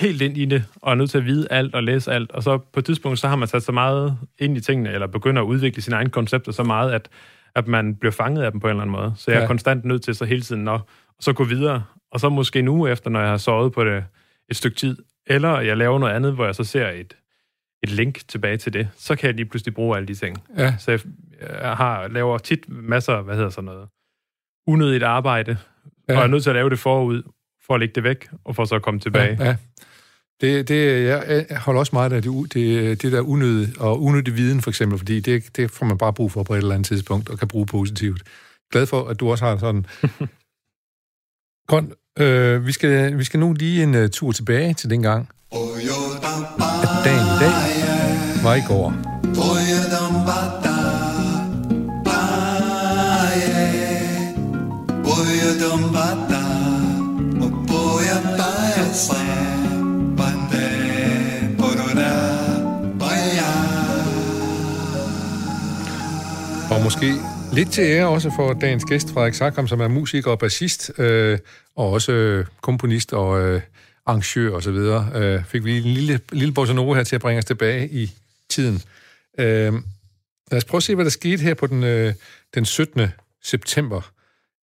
helt 0.00 0.22
ind 0.22 0.36
i 0.36 0.44
det, 0.44 0.64
og 0.76 0.92
er 0.92 0.96
nødt 0.96 1.10
til 1.10 1.18
at 1.18 1.24
vide 1.24 1.46
alt 1.50 1.74
og 1.74 1.82
læse 1.82 2.12
alt. 2.12 2.30
Og 2.30 2.42
så 2.42 2.58
på 2.58 2.80
et 2.80 2.84
tidspunkt, 2.84 3.18
så 3.18 3.28
har 3.28 3.36
man 3.36 3.48
sat 3.48 3.62
så 3.62 3.72
meget 3.72 4.18
ind 4.38 4.56
i 4.56 4.60
tingene, 4.60 4.92
eller 4.92 5.06
begynder 5.06 5.42
at 5.42 5.46
udvikle 5.46 5.82
sine 5.82 5.96
egne 5.96 6.10
koncepter 6.10 6.52
så 6.52 6.62
meget, 6.62 6.92
at, 6.92 7.08
at 7.54 7.68
man 7.68 7.94
bliver 7.94 8.12
fanget 8.12 8.42
af 8.42 8.50
dem 8.50 8.60
på 8.60 8.66
en 8.66 8.70
eller 8.70 8.82
anden 8.82 8.92
måde. 8.92 9.12
Så 9.16 9.30
jeg 9.30 9.38
er 9.38 9.40
ja. 9.40 9.46
konstant 9.46 9.84
nødt 9.84 10.02
til 10.02 10.14
så 10.14 10.24
hele 10.24 10.42
tiden 10.42 10.68
at 10.68 10.80
så 11.20 11.32
gå 11.32 11.44
videre. 11.44 11.82
Og 12.12 12.20
så 12.20 12.28
måske 12.28 12.62
nu 12.62 12.86
efter, 12.86 13.10
når 13.10 13.20
jeg 13.20 13.28
har 13.28 13.36
sovet 13.36 13.72
på 13.72 13.84
det 13.84 14.04
et 14.48 14.56
stykke 14.56 14.76
tid, 14.76 14.96
eller 15.26 15.60
jeg 15.60 15.76
laver 15.76 15.98
noget 15.98 16.14
andet, 16.14 16.32
hvor 16.32 16.44
jeg 16.44 16.54
så 16.54 16.64
ser 16.64 16.88
et, 16.88 17.16
et 17.82 17.90
link 17.90 18.20
tilbage 18.28 18.56
til 18.56 18.72
det, 18.72 18.88
så 18.96 19.16
kan 19.16 19.26
jeg 19.26 19.34
lige 19.34 19.46
pludselig 19.46 19.74
bruge 19.74 19.96
alle 19.96 20.08
de 20.08 20.14
ting. 20.14 20.42
Ja. 20.58 20.74
Så 20.78 20.90
jeg 20.90 21.00
har, 21.62 22.08
laver 22.08 22.38
tit 22.38 22.68
masser, 22.68 23.22
hvad 23.22 23.34
hedder 23.34 23.50
sådan 23.50 23.64
noget, 23.64 23.88
unødigt 24.66 25.02
arbejde, 25.02 25.56
ja. 26.08 26.16
og 26.16 26.22
er 26.22 26.26
nødt 26.26 26.42
til 26.42 26.50
at 26.50 26.56
lave 26.56 26.70
det 26.70 26.78
forud, 26.78 27.22
for 27.66 27.74
at 27.74 27.80
lægge 27.80 27.94
det 27.94 28.04
væk, 28.04 28.28
og 28.44 28.56
for 28.56 28.64
så 28.64 28.74
at 28.74 28.82
komme 28.82 29.00
tilbage. 29.00 29.36
Ja, 29.40 29.44
ja. 29.44 29.56
Det, 30.40 30.68
det, 30.68 31.06
jeg 31.06 31.46
holder 31.56 31.78
også 31.78 31.90
meget 31.92 32.12
af 32.12 32.22
det, 32.22 32.54
det, 32.54 33.02
det 33.02 33.12
der 33.12 33.20
unødige, 33.20 33.80
og 33.80 34.02
unødig 34.02 34.36
viden 34.36 34.60
for 34.60 34.70
eksempel, 34.70 34.98
fordi 34.98 35.20
det, 35.20 35.56
det 35.56 35.70
får 35.70 35.86
man 35.86 35.98
bare 35.98 36.12
brug 36.12 36.32
for 36.32 36.42
på 36.42 36.54
et 36.54 36.58
eller 36.58 36.74
andet 36.74 36.86
tidspunkt, 36.86 37.28
og 37.28 37.38
kan 37.38 37.48
bruge 37.48 37.66
positivt. 37.66 38.22
Glad 38.72 38.86
for, 38.86 39.08
at 39.08 39.20
du 39.20 39.30
også 39.30 39.44
har 39.44 39.58
sådan. 39.58 39.86
Godt. 41.72 41.84
Øh, 42.18 42.66
vi, 42.66 42.72
skal, 42.72 43.18
vi 43.18 43.24
skal 43.24 43.40
nu 43.40 43.52
lige 43.52 43.82
en 43.82 43.94
uh, 43.94 44.08
tur 44.08 44.32
tilbage 44.32 44.74
til 44.74 44.90
den 44.90 45.02
gang, 45.02 45.28
at 45.52 45.58
dagen 47.04 47.20
i 47.20 47.38
dag 47.40 47.52
var 48.44 48.54
i 48.54 48.62
går. 48.68 50.69
Og 66.70 66.82
måske 66.84 67.14
Lidt 67.52 67.72
til 67.72 67.84
ære 67.84 68.08
også 68.08 68.32
for 68.36 68.52
dagens 68.52 68.84
gæst, 68.84 69.12
Frederik 69.12 69.34
Sakram, 69.34 69.68
som 69.68 69.80
er 69.80 69.88
musiker 69.88 70.30
og 70.30 70.38
bassist, 70.38 70.92
øh, 70.98 71.38
og 71.76 71.90
også 71.90 72.12
øh, 72.12 72.46
komponist 72.60 73.12
og 73.12 73.40
øh, 73.40 73.60
arrangør 74.06 74.50
osv. 74.50 74.74
Øh, 75.20 75.44
fik 75.44 75.64
vi 75.64 75.78
en 75.78 75.84
lille, 75.84 76.20
lille 76.32 76.54
bossa 76.54 76.74
nova 76.74 76.94
her 76.94 77.04
til 77.04 77.14
at 77.14 77.20
bringe 77.20 77.38
os 77.38 77.44
tilbage 77.44 77.88
i 77.88 78.10
tiden. 78.48 78.82
Øh, 79.38 79.72
lad 80.50 80.56
os 80.56 80.64
prøve 80.64 80.78
at 80.78 80.82
se, 80.82 80.94
hvad 80.94 81.04
der 81.04 81.10
skete 81.10 81.42
her 81.42 81.54
på 81.54 81.66
den, 81.66 81.84
øh, 81.84 82.14
den 82.54 82.64
17. 82.64 83.08
september 83.42 84.10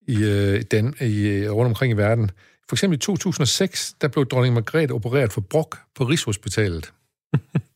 i, 0.08 0.24
øh, 0.24 0.62
den, 0.72 0.96
i, 1.02 1.28
øh, 1.28 1.52
rundt 1.52 1.68
omkring 1.68 1.94
i 1.94 1.98
verden. 1.98 2.32
For 2.70 2.76
eksempel 2.76 2.98
i 2.98 3.00
2006, 3.00 3.94
der 4.02 4.08
blev 4.08 4.26
dronning 4.26 4.54
Margrethe 4.54 4.94
opereret 4.94 5.34
for 5.34 5.42
brok 5.42 5.78
på 5.96 6.04
Rigshospitalet. 6.04 6.94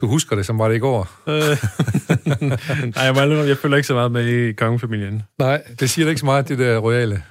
Du 0.00 0.06
husker 0.08 0.36
det, 0.36 0.46
som 0.46 0.58
var 0.58 0.68
det 0.68 0.74
i 0.74 0.78
går? 0.78 1.10
Øh, 1.26 1.34
Nej, 2.96 3.04
jeg, 3.04 3.48
jeg 3.48 3.56
følger 3.56 3.76
ikke 3.76 3.86
så 3.86 3.94
meget 3.94 4.12
med 4.12 4.26
i 4.26 4.52
kongefamilien. 4.52 5.22
Nej, 5.38 5.62
det 5.80 5.90
siger 5.90 6.06
da 6.06 6.08
ikke 6.08 6.20
så 6.20 6.26
meget, 6.26 6.48
det 6.48 6.58
der 6.58 6.78
royale. 6.78 7.22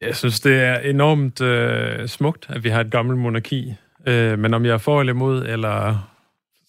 Jeg 0.00 0.16
synes, 0.16 0.40
det 0.40 0.60
er 0.60 0.78
enormt 0.78 1.40
øh, 1.40 2.08
smukt, 2.08 2.46
at 2.48 2.64
vi 2.64 2.68
har 2.68 2.80
et 2.80 2.90
gammelt 2.90 3.18
monarki. 3.18 3.74
Øh, 4.06 4.38
men 4.38 4.54
om 4.54 4.64
jeg 4.64 4.72
er 4.72 4.78
for 4.78 5.00
eller 5.00 5.12
imod, 5.12 5.46
eller 5.46 6.08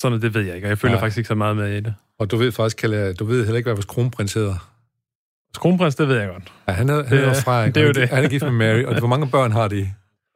sådan 0.02 0.12
noget, 0.12 0.22
det 0.22 0.34
ved 0.34 0.42
jeg 0.42 0.56
ikke. 0.56 0.68
Og 0.68 0.70
jeg 0.70 0.78
følger 0.78 0.96
Nej. 0.96 1.02
faktisk 1.02 1.18
ikke 1.18 1.28
så 1.28 1.36
meget 1.36 1.56
med 1.56 1.78
i 1.78 1.80
det. 1.80 1.94
Og 2.20 2.32
du 2.32 2.38
ved 2.38 2.52
faktisk, 2.52 2.78
Kalle, 2.78 3.14
du 3.14 3.26
ved 3.26 3.44
heller 3.44 3.58
ikke, 3.58 3.68
hvad 3.68 3.76
vores 3.76 3.86
kronprins 3.86 4.34
hedder. 4.34 4.72
Kronprins, 5.58 5.96
det 5.96 6.08
ved 6.08 6.18
jeg 6.18 6.30
godt. 6.30 6.44
Ja, 6.68 6.74
han 6.74 6.90
er, 6.90 7.04
han 7.04 7.18
er 7.18 7.34
fra, 7.34 7.66
det 7.68 7.78
er 7.78 7.88
jo 7.88 7.92
det. 7.92 8.10
Han 8.10 8.24
er 8.24 8.30
gift 8.30 8.44
med 8.44 8.52
Mary, 8.52 8.84
og 8.84 9.00
hvor 9.00 9.08
mange 9.08 9.30
børn 9.30 9.52
har 9.52 9.68
de? 9.68 9.92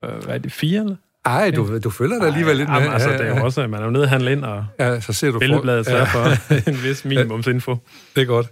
Øh, 0.06 0.24
hvad 0.24 0.36
er 0.36 0.38
det, 0.38 0.52
fire 0.52 0.80
eller? 0.80 0.96
Ej, 1.26 1.52
du, 1.52 1.80
du 1.80 1.90
følger 1.90 2.20
dig 2.20 2.28
alligevel 2.28 2.58
lidt 2.58 2.70
med. 2.70 2.78
Jamen, 2.78 2.94
altså, 2.94 3.10
det 3.10 3.22
er 3.22 3.38
jo 3.38 3.46
også, 3.46 3.68
man 3.68 3.80
er 3.80 3.86
jo 3.86 3.92
nede 3.92 4.04
og 4.04 4.10
handle 4.10 4.32
ind, 4.32 4.44
og 4.44 4.66
ja, 4.80 5.00
så 5.00 5.14
ser 5.14 5.32
du 5.32 5.40
billedbladet 5.40 5.86
for, 5.86 5.98
ja. 5.98 6.04
for 6.04 6.70
en 6.70 6.84
vis 6.84 7.06
minimumsinfo. 7.06 7.76
Det 8.16 8.22
er 8.22 8.26
godt. 8.26 8.48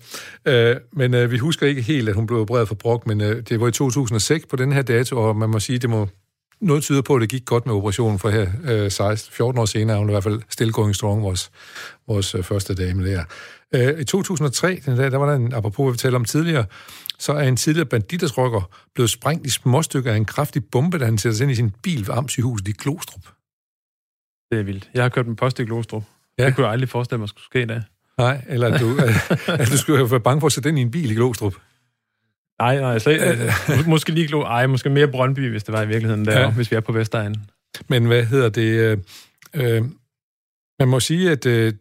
Uh, 0.50 0.82
men 1.00 1.14
uh, 1.14 1.32
vi 1.32 1.38
husker 1.38 1.68
ikke 1.68 1.82
helt, 1.82 2.10
at 2.10 2.16
hun 2.16 2.28
blev 2.28 2.40
opereret 2.40 2.68
for 2.68 2.76
brok, 2.76 3.08
men 3.08 3.22
uh, 3.22 3.28
det 3.28 3.60
var 3.60 3.68
i 3.68 3.72
2006 3.72 4.46
på 4.46 4.56
den 4.56 4.72
her 4.72 4.82
dato, 4.82 5.18
og 5.18 5.36
man 5.36 5.50
må 5.50 5.60
sige, 5.60 5.80
det 5.80 5.90
må 5.90 6.08
noget 6.62 6.84
tyder 6.84 7.02
på, 7.02 7.16
at 7.16 7.22
det 7.22 7.30
gik 7.30 7.46
godt 7.46 7.66
med 7.66 7.76
operationen, 7.76 8.20
for 8.20 8.30
her 8.30 8.48
øh, 8.64 8.92
16, 8.92 9.34
14 9.34 9.62
år 9.62 9.66
senere 9.66 9.98
hun 9.98 10.10
i 10.10 10.12
hvert 10.12 10.24
fald 10.24 10.42
still 10.50 10.72
going 10.72 10.96
strong, 10.96 11.24
vores, 11.24 11.52
vores 12.14 12.36
øh, 12.36 12.44
første 12.44 12.76
dame 12.76 13.12
der. 13.12 13.24
Øh, 13.76 14.00
I 14.00 14.04
2003, 14.04 14.82
den 14.86 14.98
dag, 14.98 15.12
der 15.12 15.18
var 15.18 15.30
der 15.30 15.36
en, 15.36 15.54
apropos 15.54 15.94
vi 15.94 15.98
talte 15.98 16.16
om 16.16 16.26
tidligere, 16.26 16.66
så 17.20 17.34
er 17.34 17.48
en 17.48 17.56
tidligere 17.56 17.86
banditersrokker 17.86 18.70
blevet 18.94 19.10
sprængt 19.10 19.46
i 19.46 19.50
småstykker 19.50 20.12
af 20.12 20.18
en 20.18 20.26
kraftig 20.26 20.66
bombe, 20.72 20.98
da 20.98 21.06
han 21.06 21.18
sætter 21.18 21.38
sig 21.38 21.44
ind 21.44 21.52
i 21.52 21.56
sin 21.56 21.72
bil 21.84 22.08
ved 22.08 22.16
Amtssygehuset 22.16 22.68
i 22.68 22.72
Glostrup. 22.72 23.24
Det 24.52 24.60
er 24.60 24.64
vildt. 24.64 24.90
Jeg 24.94 25.04
har 25.04 25.10
kørt 25.10 25.28
med 25.28 25.36
post 25.36 25.60
i 25.60 25.64
Glostrup. 25.64 26.04
Ja. 26.40 26.46
Det 26.46 26.56
kunne 26.56 26.66
jeg 26.66 26.74
aldrig 26.74 26.90
forestille 26.90 27.20
mig 27.20 27.30
skulle 27.30 27.46
ske 27.46 27.62
i 27.62 27.66
dag. 27.66 27.82
Nej, 28.18 28.42
eller 28.48 28.74
at 28.74 28.80
du, 28.80 28.98
at 29.62 29.68
du 29.72 29.78
skulle 29.78 30.12
være 30.12 30.20
bange 30.20 30.40
for 30.40 30.48
at 30.48 30.54
sætte 30.54 30.70
ind 30.70 30.80
i 30.80 30.82
en 30.82 30.92
bil 30.92 31.12
i 31.12 31.14
Glostrup. 31.14 31.56
Nej, 32.62 32.80
nej, 32.80 33.00
slet, 33.00 33.42
øh, 33.70 33.88
måske 33.88 34.12
lige 34.12 34.28
Glo, 34.28 34.42
ej, 34.42 34.68
måske 34.68 34.90
mere 34.90 35.08
Brøndby, 35.08 35.50
hvis 35.50 35.64
det 35.64 35.74
var 35.74 35.82
i 35.82 35.88
virkeligheden 35.88 36.26
der, 36.26 36.40
ja. 36.40 36.52
hvis 36.52 36.72
vi 36.72 36.76
er 36.76 36.80
på 36.80 36.92
Vestegnen. 36.92 37.46
Men 37.88 38.06
hvad 38.06 38.26
hedder 38.26 38.50
det? 38.50 38.72
Øh, 38.72 38.98
øh, 39.54 39.84
man 40.80 40.88
må 40.88 41.00
sige, 41.00 41.32
at, 41.32 41.46
øh, 41.46 41.74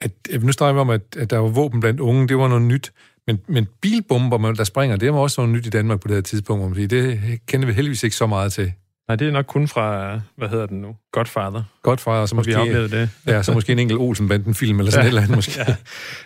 at, 0.00 0.42
nu 0.42 0.52
snakker 0.52 0.74
vi 0.74 0.80
om, 0.80 0.90
at, 0.90 1.02
at 1.16 1.30
der 1.30 1.38
var 1.38 1.48
våben 1.48 1.80
blandt 1.80 2.00
unge, 2.00 2.28
det 2.28 2.38
var 2.38 2.48
noget 2.48 2.62
nyt. 2.62 2.92
Men, 3.26 3.40
men 3.46 3.68
bilbomber, 3.80 4.52
der 4.52 4.64
springer, 4.64 4.96
det 4.96 5.12
var 5.12 5.18
også 5.18 5.40
noget 5.40 5.56
nyt 5.56 5.66
i 5.66 5.70
Danmark 5.70 6.00
på 6.00 6.08
det 6.08 6.16
her 6.16 6.22
tidspunkt. 6.22 6.74
Fordi 6.74 6.86
det 6.86 7.20
kender 7.46 7.66
vi 7.66 7.72
heldigvis 7.72 8.02
ikke 8.02 8.16
så 8.16 8.26
meget 8.26 8.52
til. 8.52 8.72
Nej, 9.08 9.16
det 9.16 9.28
er 9.28 9.32
nok 9.32 9.46
kun 9.46 9.68
fra, 9.68 10.20
hvad 10.36 10.48
hedder 10.48 10.66
den 10.66 10.80
nu? 10.80 10.96
Godfather. 11.12 11.62
Godfather, 11.82 12.26
så 12.26 12.34
måske, 12.34 12.48
vi 12.48 12.54
har 12.54 12.64
det. 12.64 13.10
Ja, 13.26 13.42
så 13.42 13.52
måske 13.52 13.72
en 13.72 13.78
enkelt 13.78 14.00
Olsen-banden-film, 14.00 14.78
eller 14.78 14.92
sådan 14.92 15.04
ja. 15.04 15.06
et 15.06 15.08
eller 15.08 15.22
andet 15.22 15.36
måske. 15.36 15.60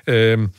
ja. 0.06 0.32
øhm, 0.32 0.50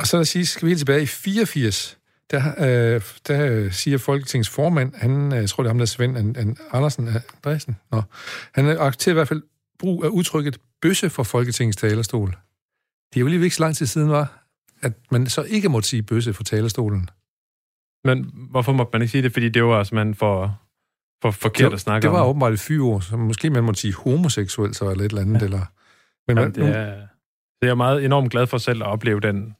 og 0.00 0.06
så 0.06 0.24
sige, 0.24 0.46
skal 0.46 0.66
vi 0.66 0.70
helt 0.70 0.78
tilbage 0.78 1.02
i 1.02 1.06
84, 1.06 1.98
der, 2.30 2.42
øh, 2.58 3.02
der 3.28 3.70
siger 3.70 3.98
Folketingets 3.98 4.48
formand, 4.48 4.92
han, 4.94 5.32
øh, 5.32 5.38
jeg 5.38 5.48
tror 5.48 5.62
det 5.62 5.68
er 5.68 5.70
ham 5.70 5.78
der 5.78 5.86
Svend 5.86 6.18
an, 6.18 6.36
an, 6.38 6.56
Andersen 6.72 7.08
Andresen, 7.08 7.76
Nå, 7.92 8.02
han 8.54 8.64
har 8.64 8.90
til 8.90 9.10
i 9.10 9.14
hvert 9.14 9.28
fald 9.28 9.42
brug 9.78 10.04
af 10.04 10.08
udtrykket 10.08 10.58
bøsse 10.82 11.10
for 11.10 11.22
Folketingets 11.22 11.76
talerstol. 11.76 12.28
Det 13.12 13.16
er 13.16 13.20
jo 13.20 13.26
lige 13.26 13.44
ikke 13.44 13.56
så 13.56 13.62
lang 13.62 13.76
tid 13.76 13.86
siden, 13.86 14.10
var, 14.10 14.44
at 14.82 14.92
man 15.10 15.26
så 15.26 15.42
ikke 15.42 15.68
måtte 15.68 15.88
sige 15.88 16.02
bøsse 16.02 16.32
for 16.32 16.42
talerstolen. 16.44 17.10
Men 18.04 18.30
hvorfor 18.50 18.72
måtte 18.72 18.90
man 18.92 19.02
ikke 19.02 19.12
sige 19.12 19.22
det? 19.22 19.32
Fordi 19.32 19.48
det 19.48 19.64
var 19.64 19.88
man 19.92 20.14
for, 20.14 20.60
for 21.22 21.30
forkert 21.30 21.70
det, 21.70 21.74
at 21.74 21.80
snakke 21.80 22.08
om. 22.08 22.12
Det 22.12 22.20
var 22.20 22.26
åbenbart 22.26 22.52
et 22.52 22.60
fyre 22.60 23.02
så 23.02 23.16
måske 23.16 23.50
man 23.50 23.64
måtte 23.64 23.80
sige 23.80 23.94
homoseksuel, 23.94 24.74
så 24.74 24.90
eller 24.90 25.04
et 25.04 25.08
eller 25.08 25.22
andet. 25.22 25.40
Ja. 25.40 25.44
Eller, 25.44 25.64
men 26.28 26.38
Jamen, 26.38 26.44
man, 26.44 26.54
det, 26.54 26.76
er, 26.76 26.94
det 26.94 27.62
er 27.62 27.66
jeg 27.66 27.76
meget 27.76 28.04
enormt 28.04 28.30
glad 28.30 28.46
for 28.46 28.58
selv 28.58 28.82
at 28.82 28.88
opleve 28.88 29.20
den 29.20 29.56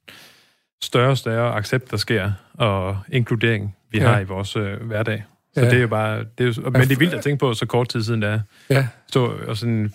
større 0.83 1.11
og 1.11 1.19
større 1.19 1.55
accept, 1.55 1.91
der 1.91 1.97
sker, 1.97 2.33
og 2.55 2.99
inkludering, 3.09 3.77
vi 3.91 3.99
ja. 3.99 4.09
har 4.09 4.21
i 4.21 4.25
vores 4.25 4.57
øh, 4.57 4.83
hverdag. 4.83 5.25
Så 5.55 5.61
ja. 5.61 5.71
det 5.71 5.77
er 5.77 5.81
jo 5.81 5.89
bare... 5.89 6.19
Det 6.19 6.41
er 6.41 6.45
jo, 6.45 6.71
men 6.71 6.83
det 6.83 6.93
er 6.93 6.99
vildt 6.99 7.15
at 7.15 7.25
tænke 7.25 7.41
på, 7.41 7.55
så 7.55 7.67
kort 7.67 7.89
tid 7.89 8.03
siden 8.03 8.23
der 8.23 8.41
ja. 8.71 8.89
så 9.07 9.21
og 9.25 9.57
sådan, 9.57 9.83
jeg 9.83 9.91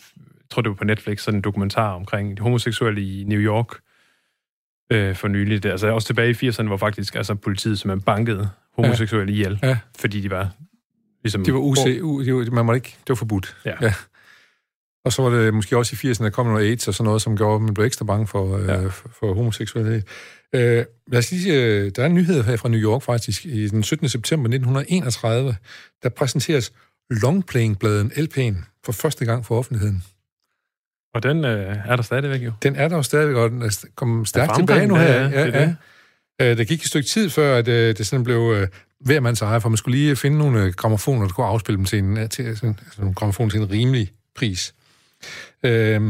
tror 0.50 0.62
det 0.62 0.70
var 0.70 0.76
på 0.76 0.84
Netflix, 0.84 1.22
sådan 1.22 1.38
en 1.38 1.42
dokumentar 1.42 1.94
omkring 1.94 2.40
homoseksuelle 2.40 3.02
i 3.02 3.24
New 3.24 3.40
York 3.40 3.68
øh, 4.92 5.16
for 5.16 5.28
nylig. 5.28 5.64
Det, 5.64 5.70
altså 5.70 5.88
også 5.88 6.08
tilbage 6.08 6.30
i 6.30 6.50
80'erne, 6.50 6.64
hvor 6.64 6.78
faktisk 6.78 7.16
altså, 7.16 7.36
politiet 7.36 7.80
simpelthen 7.80 8.06
bankede 8.06 8.50
homoseksuelle 8.76 9.34
ja. 9.34 9.38
ihjel, 9.38 9.60
ja. 9.64 9.78
fordi 10.00 10.22
de 10.22 10.30
var 10.30 10.50
ligesom... 11.24 11.46
Det 11.46 11.54
var 11.54 11.60
UC, 11.60 12.00
u, 12.02 12.24
det 12.24 12.36
var, 12.36 12.52
man 12.52 12.66
måtte 12.66 12.78
ikke, 12.78 12.98
det 13.00 13.10
var 13.10 13.16
forbudt. 13.16 13.58
Ja. 13.66 13.74
ja. 13.82 13.94
Og 15.06 15.14
så 15.14 15.22
var 15.22 15.30
det 15.30 15.54
måske 15.54 15.78
også 15.78 15.96
i 16.04 16.12
80'erne, 16.12 16.24
der 16.24 16.30
kom 16.30 16.46
noget 16.46 16.70
AIDS 16.70 16.88
og 16.88 16.94
sådan 16.94 17.06
noget, 17.06 17.22
som 17.22 17.38
gjorde, 17.38 17.56
at 17.56 17.62
man 17.62 17.74
blev 17.74 17.86
ekstra 17.86 18.06
bange 18.06 18.28
for, 18.28 18.58
øh, 18.58 18.68
ja. 18.68 18.82
øh, 18.82 18.92
for, 18.92 19.10
for 19.20 19.34
homoseksualitet. 19.34 20.04
Øh, 20.56 20.86
lad 21.08 21.20
os 21.20 21.32
lige, 21.32 21.64
øh, 21.64 21.92
der 21.96 22.02
er 22.02 22.06
en 22.06 22.14
nyhed 22.14 22.44
her 22.44 22.56
fra 22.56 22.70
New 22.70 22.80
York 22.80 23.02
faktisk. 23.02 23.46
I 23.46 23.68
den 23.68 23.84
17. 23.84 24.10
september 24.10 24.50
1931, 24.50 25.56
der 26.04 26.10
præsenteres 26.10 26.74
Longplaying-bladen 27.10 28.12
LP'en 28.12 28.82
for 28.86 28.92
første 28.92 29.26
gang 29.26 29.46
for 29.46 29.58
offentligheden. 29.58 30.04
Og 31.14 31.24
den 31.24 31.46
øh, 31.46 31.78
er 31.86 31.96
der 31.96 32.04
stadigvæk 32.04 32.42
jo. 32.42 32.52
Den 32.64 32.76
er 32.76 32.88
der 32.88 32.96
jo 32.96 33.04
stadigvæk, 33.04 33.36
og 33.36 33.50
den 33.50 33.62
er 33.62 33.86
kommet 33.96 34.28
stærkt 34.28 34.56
tilbage 34.56 34.88
nu 34.88 34.96
her. 34.96 35.14
Ja, 35.14 35.30
ja, 35.30 35.46
det, 35.46 35.54
ja. 35.54 35.66
Det. 35.66 35.76
Øh, 36.42 36.58
der 36.58 36.64
gik 36.64 36.82
et 36.82 36.88
stykke 36.88 37.10
tid 37.10 37.30
før, 37.30 37.58
at 37.58 37.68
øh, 37.68 37.98
det 37.98 38.08
sådan 38.08 38.24
blev 38.24 38.54
øh, 38.56 38.68
hver 39.00 39.20
mands 39.20 39.42
eje, 39.42 39.62
for 39.62 39.70
man 39.70 39.78
skulle 39.78 39.98
lige 39.98 40.16
finde 40.16 40.38
nogle 40.38 40.64
øh, 40.64 40.74
gramofoner, 40.74 41.26
der 41.26 41.34
kunne 41.34 41.46
afspille 41.46 41.78
dem 41.78 41.86
til 41.86 42.00
en, 42.00 42.30
til, 42.30 42.58
sådan, 42.58 42.80
altså, 42.86 43.02
nogle 43.02 43.16
gramofoner 43.16 43.50
til 43.50 43.60
en 43.60 43.72
rimelig 43.72 44.12
pris. 44.36 44.74
Øh, 45.64 46.02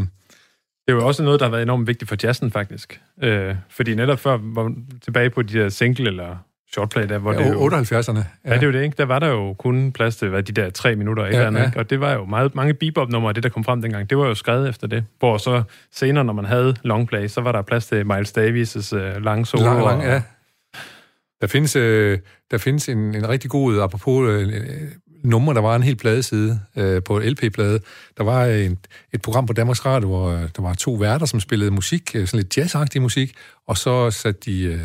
det 0.88 0.94
er 0.94 0.94
jo 0.94 1.08
også 1.08 1.24
noget, 1.24 1.40
der 1.40 1.46
har 1.46 1.52
været 1.52 1.64
enormt 1.64 1.88
vigtigt 1.88 2.10
for 2.10 2.16
jazzen, 2.24 2.52
faktisk. 2.52 3.02
Øh, 3.24 3.56
fordi 3.70 3.96
netop 3.96 4.20
før, 4.20 4.38
var 4.42 4.74
tilbage 5.02 5.30
på 5.30 5.42
de 5.42 5.60
der 5.60 5.70
single 5.70 6.08
eller 6.08 6.38
shortplay, 6.74 7.10
der 7.10 7.18
var 7.18 7.34
ja, 7.34 7.40
det 7.40 7.54
jo... 7.54 7.70
78'erne. 7.70 8.18
Ja. 8.18 8.24
ja, 8.46 8.54
det 8.54 8.64
er 8.64 8.68
jo 8.68 8.74
det, 8.74 8.84
ikke? 8.84 8.96
Der 8.98 9.06
var 9.06 9.20
der 9.20 9.28
jo 9.28 9.54
kun 9.54 9.92
plads 9.92 10.16
til 10.16 10.30
hvad, 10.30 10.44
de 10.44 10.52
der 10.52 10.70
tre 10.70 10.96
minutter, 10.96 11.26
ikke? 11.26 11.38
Ja, 11.38 11.48
andet, 11.48 11.60
ja. 11.60 11.66
Ikke? 11.66 11.80
Og 11.80 11.90
det 11.90 12.00
var 12.00 12.14
jo 12.14 12.26
meget, 12.26 12.56
mange 12.56 12.74
bebop-numre, 12.74 13.34
det 13.34 13.44
der 13.44 13.50
kom 13.50 13.64
frem 13.64 13.82
dengang, 13.82 14.10
det 14.10 14.18
var 14.18 14.28
jo 14.28 14.36
skrevet 14.36 14.70
efter 14.70 14.88
det. 14.88 15.06
Hvor 15.20 15.38
så 15.38 15.64
senere, 15.92 16.24
når 16.24 16.34
man 16.34 16.46
havde 16.46 16.76
longplay, 16.84 17.28
så 17.28 17.42
var 17.42 17.52
der 17.52 17.62
plads 17.62 17.88
til 17.88 18.06
Miles 18.06 18.38
Davis' 18.38 18.96
uh, 18.96 19.24
lange 19.24 19.46
solo. 19.46 19.64
Lang, 19.64 19.82
lang, 19.82 20.04
ja. 20.04 20.22
Der 21.42 21.48
findes, 21.48 21.76
øh, 21.76 22.20
der 22.52 22.58
findes 22.58 22.90
en, 22.90 23.16
en 23.16 23.30
rigtig 23.30 23.50
god, 23.50 23.80
apropos 23.82 24.30
øh, 24.30 24.54
nummer, 25.24 25.54
der 25.54 25.62
var 25.62 25.76
en 25.76 25.84
hel 25.84 25.96
pladeside 25.96 26.60
øh, 26.76 27.04
på 27.04 27.20
LP-plade. 27.20 27.80
Der 28.18 28.24
var 28.24 28.46
en, 28.46 28.78
et 29.14 29.22
program 29.22 29.46
på 29.46 29.54
Danmarks 29.54 29.86
Radio, 29.86 30.08
hvor 30.08 30.30
øh, 30.30 30.42
der 30.56 30.62
var 30.62 30.74
to 30.74 30.94
værter, 30.94 31.26
som 31.26 31.40
spillede 31.40 31.72
musik, 31.72 32.12
øh, 32.16 32.28
sådan 32.28 32.38
lidt 32.38 32.58
jazzagtig 32.58 33.02
musik, 33.02 33.36
og 33.68 33.78
så 33.78 34.12
satte 34.12 34.42
de 34.46 34.64
øh, 34.64 34.80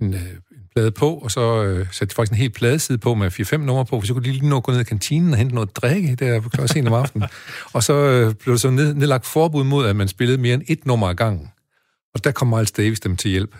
en, 0.00 0.14
øh, 0.14 0.20
en 0.20 0.58
plade 0.74 0.90
på, 0.90 1.14
og 1.14 1.30
så 1.30 1.62
øh, 1.62 1.86
satte 1.90 2.12
de 2.12 2.14
faktisk 2.14 2.32
en 2.32 2.38
hel 2.38 2.50
pladeside 2.50 2.98
på 2.98 3.14
med 3.14 3.40
4-5 3.40 3.56
numre 3.56 3.84
på, 3.84 4.00
for 4.00 4.06
så 4.06 4.12
kunne 4.12 4.24
de 4.24 4.32
lige 4.32 4.48
nå 4.48 4.60
gå 4.60 4.72
ned 4.72 4.80
i 4.80 4.84
kantinen 4.84 5.32
og 5.32 5.38
hente 5.38 5.54
noget 5.54 5.76
drikke 5.76 6.14
der 6.14 6.40
på 6.40 6.48
klokken 6.48 6.68
sent 6.68 6.88
om 6.88 6.94
aftenen. 6.94 7.28
og 7.74 7.82
så 7.82 7.94
øh, 7.94 8.34
blev 8.34 8.52
der 8.52 8.58
så 8.58 8.70
ned, 8.70 8.94
nedlagt 8.94 9.26
forbud 9.26 9.64
mod, 9.64 9.86
at 9.86 9.96
man 9.96 10.08
spillede 10.08 10.38
mere 10.38 10.54
end 10.54 10.62
et 10.68 10.86
nummer 10.86 11.08
ad 11.08 11.14
gangen. 11.14 11.48
Og 12.14 12.24
der 12.24 12.30
kom 12.30 12.48
Miles 12.48 12.72
Davis 12.72 13.00
dem 13.00 13.16
til 13.16 13.30
hjælp. 13.30 13.56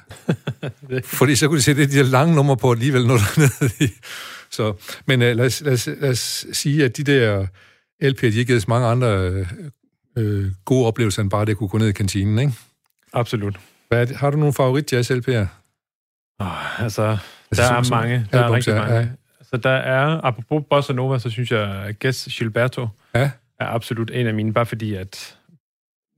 Fordi 1.05 1.37
så 1.37 1.49
kunne 1.49 1.59
de 1.59 1.63
sætte 1.63 1.87
de 1.87 1.97
der 1.97 2.03
lange 2.03 2.35
numre 2.35 2.57
på 2.57 2.73
alligevel, 2.73 3.07
når 3.07 3.17
der 3.17 3.41
ned 3.41 3.71
i 3.81 3.93
så, 4.53 4.75
men 5.07 5.23
uh, 5.23 5.27
lad, 5.27 5.41
os, 5.41 5.61
lad, 5.61 5.73
os, 5.73 5.87
lad 5.87 6.11
os 6.11 6.47
sige, 6.53 6.85
at 6.85 6.97
de 6.97 7.03
der 7.03 7.47
LP'er, 8.05 8.31
de 8.31 8.39
har 8.39 8.45
givet 8.45 8.69
mange 8.69 8.87
andre 8.87 9.45
øh, 10.19 10.51
gode 10.65 10.87
oplevelser, 10.87 11.23
end 11.23 11.31
bare 11.31 11.45
det 11.45 11.51
at 11.51 11.57
kunne 11.57 11.69
gå 11.69 11.79
ned 11.79 11.89
i 11.89 11.93
kantinen, 11.93 12.39
ikke? 12.39 12.53
Absolut. 13.13 13.61
Hvad 13.89 14.07
det? 14.07 14.17
Har 14.17 14.31
du 14.31 14.37
nogle 14.37 14.53
favorit 14.53 14.93
jazz 14.93 15.11
LP'er? 15.11 15.47
Oh, 16.39 16.83
altså, 16.83 17.03
altså, 17.51 17.63
der 17.63 17.73
er 17.73 17.91
mange. 17.91 18.27
Der 18.33 18.41
er 18.41 18.53
rigtig 18.53 18.75
mange. 18.75 18.95
Ja. 18.95 19.07
Altså, 19.41 19.57
der 19.57 19.71
er, 19.71 20.21
apropos 20.25 20.63
Bossa 20.71 20.93
Nova, 20.93 21.19
så 21.19 21.31
synes 21.31 21.51
jeg, 21.51 21.95
Guess 22.01 22.29
Gilberto 22.39 22.89
ja. 23.15 23.31
er 23.61 23.67
absolut 23.67 24.11
en 24.11 24.27
af 24.27 24.35
mine, 24.35 24.53
bare 24.53 24.67
fordi 24.67 24.95
at 24.95 25.39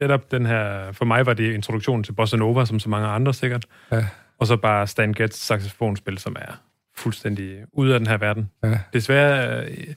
netop 0.00 0.30
den 0.30 0.46
her, 0.46 0.92
for 0.92 1.04
mig 1.04 1.26
var 1.26 1.34
det 1.34 1.54
introduktionen 1.54 2.04
til 2.04 2.12
Bossa 2.12 2.36
Nova, 2.36 2.64
som 2.64 2.80
så 2.80 2.88
mange 2.88 3.08
andre 3.08 3.34
sikkert. 3.34 3.66
Ja. 3.92 4.06
Og 4.38 4.46
så 4.46 4.56
bare 4.56 4.86
Stan 4.86 5.12
Getz 5.12 5.36
saxofonspil, 5.36 6.18
som 6.18 6.36
er 6.40 6.60
fuldstændig 6.96 7.56
ude 7.72 7.94
af 7.94 8.00
den 8.00 8.06
her 8.06 8.16
verden. 8.18 8.50
Ja. 8.64 8.78
Desværre, 8.92 9.64
øh, 9.64 9.94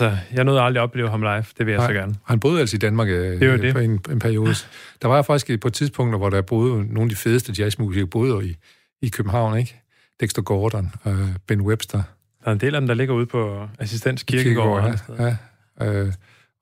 altså, 0.00 0.18
jeg 0.32 0.44
nåede 0.44 0.60
aldrig 0.60 0.80
at 0.80 0.84
opleve 0.84 1.10
ham 1.10 1.20
live, 1.22 1.44
det 1.58 1.66
vil 1.66 1.72
jeg 1.72 1.78
Nej, 1.78 1.86
så 1.86 1.92
gerne. 1.92 2.14
Han 2.24 2.40
boede 2.40 2.60
altså 2.60 2.76
i 2.76 2.78
Danmark 2.78 3.08
øh, 3.08 3.40
det 3.40 3.50
var 3.50 3.56
det. 3.56 3.72
for 3.72 3.80
en, 3.80 4.00
en 4.10 4.18
periode. 4.18 4.54
Der 5.02 5.08
var 5.08 5.22
faktisk 5.22 5.60
på 5.60 5.68
et 5.68 5.74
tidspunkt, 5.74 6.16
hvor 6.16 6.30
der 6.30 6.42
boede 6.42 6.86
nogle 6.92 7.02
af 7.02 7.08
de 7.08 7.16
fedeste 7.16 7.52
jazzmusikere, 7.58 8.06
boede 8.06 8.48
i, 8.48 8.56
i 9.02 9.08
København, 9.08 9.58
ikke? 9.58 9.80
Dexter 10.20 10.42
Gordon 10.42 10.92
og 11.02 11.28
Ben 11.46 11.60
Webster. 11.60 12.02
Der 12.44 12.48
er 12.48 12.52
en 12.52 12.60
del 12.60 12.74
af 12.74 12.80
dem, 12.80 12.88
der 12.88 12.94
ligger 12.94 13.14
ude 13.14 13.26
på 13.26 13.68
Assistens 13.78 14.22
Kirkegård. 14.22 14.82
Kirkegård 14.82 15.18
ja, 15.18 15.36
ja. 15.80 15.92
Øh, 15.92 16.12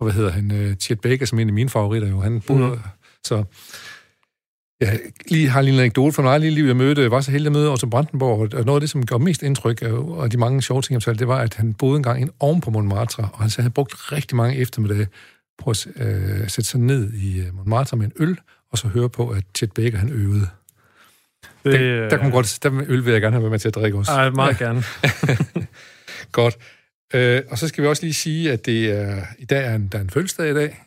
og 0.01 0.05
hvad 0.07 0.13
hedder 0.15 0.31
han? 0.31 0.53
Øh, 0.53 0.77
Chet 0.77 1.01
Baker, 1.01 1.27
som 1.27 1.39
er 1.39 1.43
en 1.43 1.49
af 1.49 1.55
mine 1.55 1.71
favoritter 1.71 2.09
jo. 2.09 2.21
Han 2.21 2.41
boede... 2.41 2.69
Mm. 2.69 2.79
Så 3.25 3.45
jeg 4.83 5.01
lige 5.31 5.49
har 5.49 5.63
lige 5.63 5.75
en 5.75 5.81
anekdote 5.81 6.13
fra 6.13 6.23
mig 6.23 6.41
lige 6.41 6.51
liv. 6.51 6.65
Jeg 6.65 6.77
mødte, 6.77 7.11
var 7.11 7.21
så 7.21 7.31
heldig 7.31 7.47
at 7.47 7.53
møde 7.53 7.71
Otto 7.71 7.87
Brandenborg, 7.87 8.55
og 8.55 8.65
noget 8.65 8.77
af 8.77 8.81
det, 8.81 8.91
som 8.91 9.07
gjorde 9.07 9.25
mest 9.25 9.43
indtryk, 9.43 9.83
og 9.83 10.33
de 10.33 10.37
mange 10.37 10.63
sjove 10.63 10.83
ting, 10.83 11.07
jeg 11.07 11.19
det 11.19 11.29
var, 11.29 11.39
at 11.39 11.55
han 11.55 11.75
boede 11.75 11.97
engang 11.97 12.31
oven 12.41 12.61
på 12.61 12.71
Montmartre, 12.71 13.29
og 13.33 13.41
han 13.41 13.51
sagde, 13.51 13.63
at 13.63 13.65
han 13.65 13.73
brugt 13.73 14.13
rigtig 14.13 14.37
mange 14.37 14.57
eftermiddage 14.57 15.09
på 15.59 15.71
at 15.71 15.87
øh, 15.97 16.49
sætte 16.49 16.71
sig 16.71 16.81
ned 16.81 17.13
i 17.13 17.41
øh, 17.41 17.55
Montmartre 17.55 17.97
med 17.97 18.07
en 18.07 18.13
øl, 18.17 18.39
og 18.71 18.79
så 18.79 18.89
høre 18.89 19.09
på, 19.09 19.29
at 19.29 19.45
Chet 19.57 19.73
Baker, 19.73 19.99
han 19.99 20.11
øvede. 20.13 20.47
Det, 21.65 21.81
der, 21.81 22.09
der, 22.09 22.17
kunne 22.17 22.31
godt, 22.31 22.59
der 22.63 22.83
øl 22.89 23.05
vil 23.05 23.13
jeg 23.13 23.21
gerne 23.21 23.37
have 23.37 23.51
med 23.51 23.59
til 23.59 23.69
at 23.69 23.75
drikke 23.75 23.99
også. 23.99 24.13
Ej, 24.13 24.31
meget 24.31 24.61
ja. 24.61 24.65
gerne. 24.65 24.83
godt. 26.33 26.59
Øh, 27.15 27.43
og 27.51 27.59
så 27.59 27.69
skal 27.69 27.85
vi 27.85 27.89
også 27.89 28.03
lige 28.03 28.15
sige, 28.15 28.53
at 28.53 28.67
det 28.67 28.91
er, 28.91 29.23
i 29.39 29.45
dag 29.45 29.67
er 29.67 29.75
en, 29.75 29.89
der 29.89 29.99
er 29.99 30.03
en 30.03 30.11
fødselsdag 30.11 30.51
i 30.51 30.55
dag. 30.55 30.83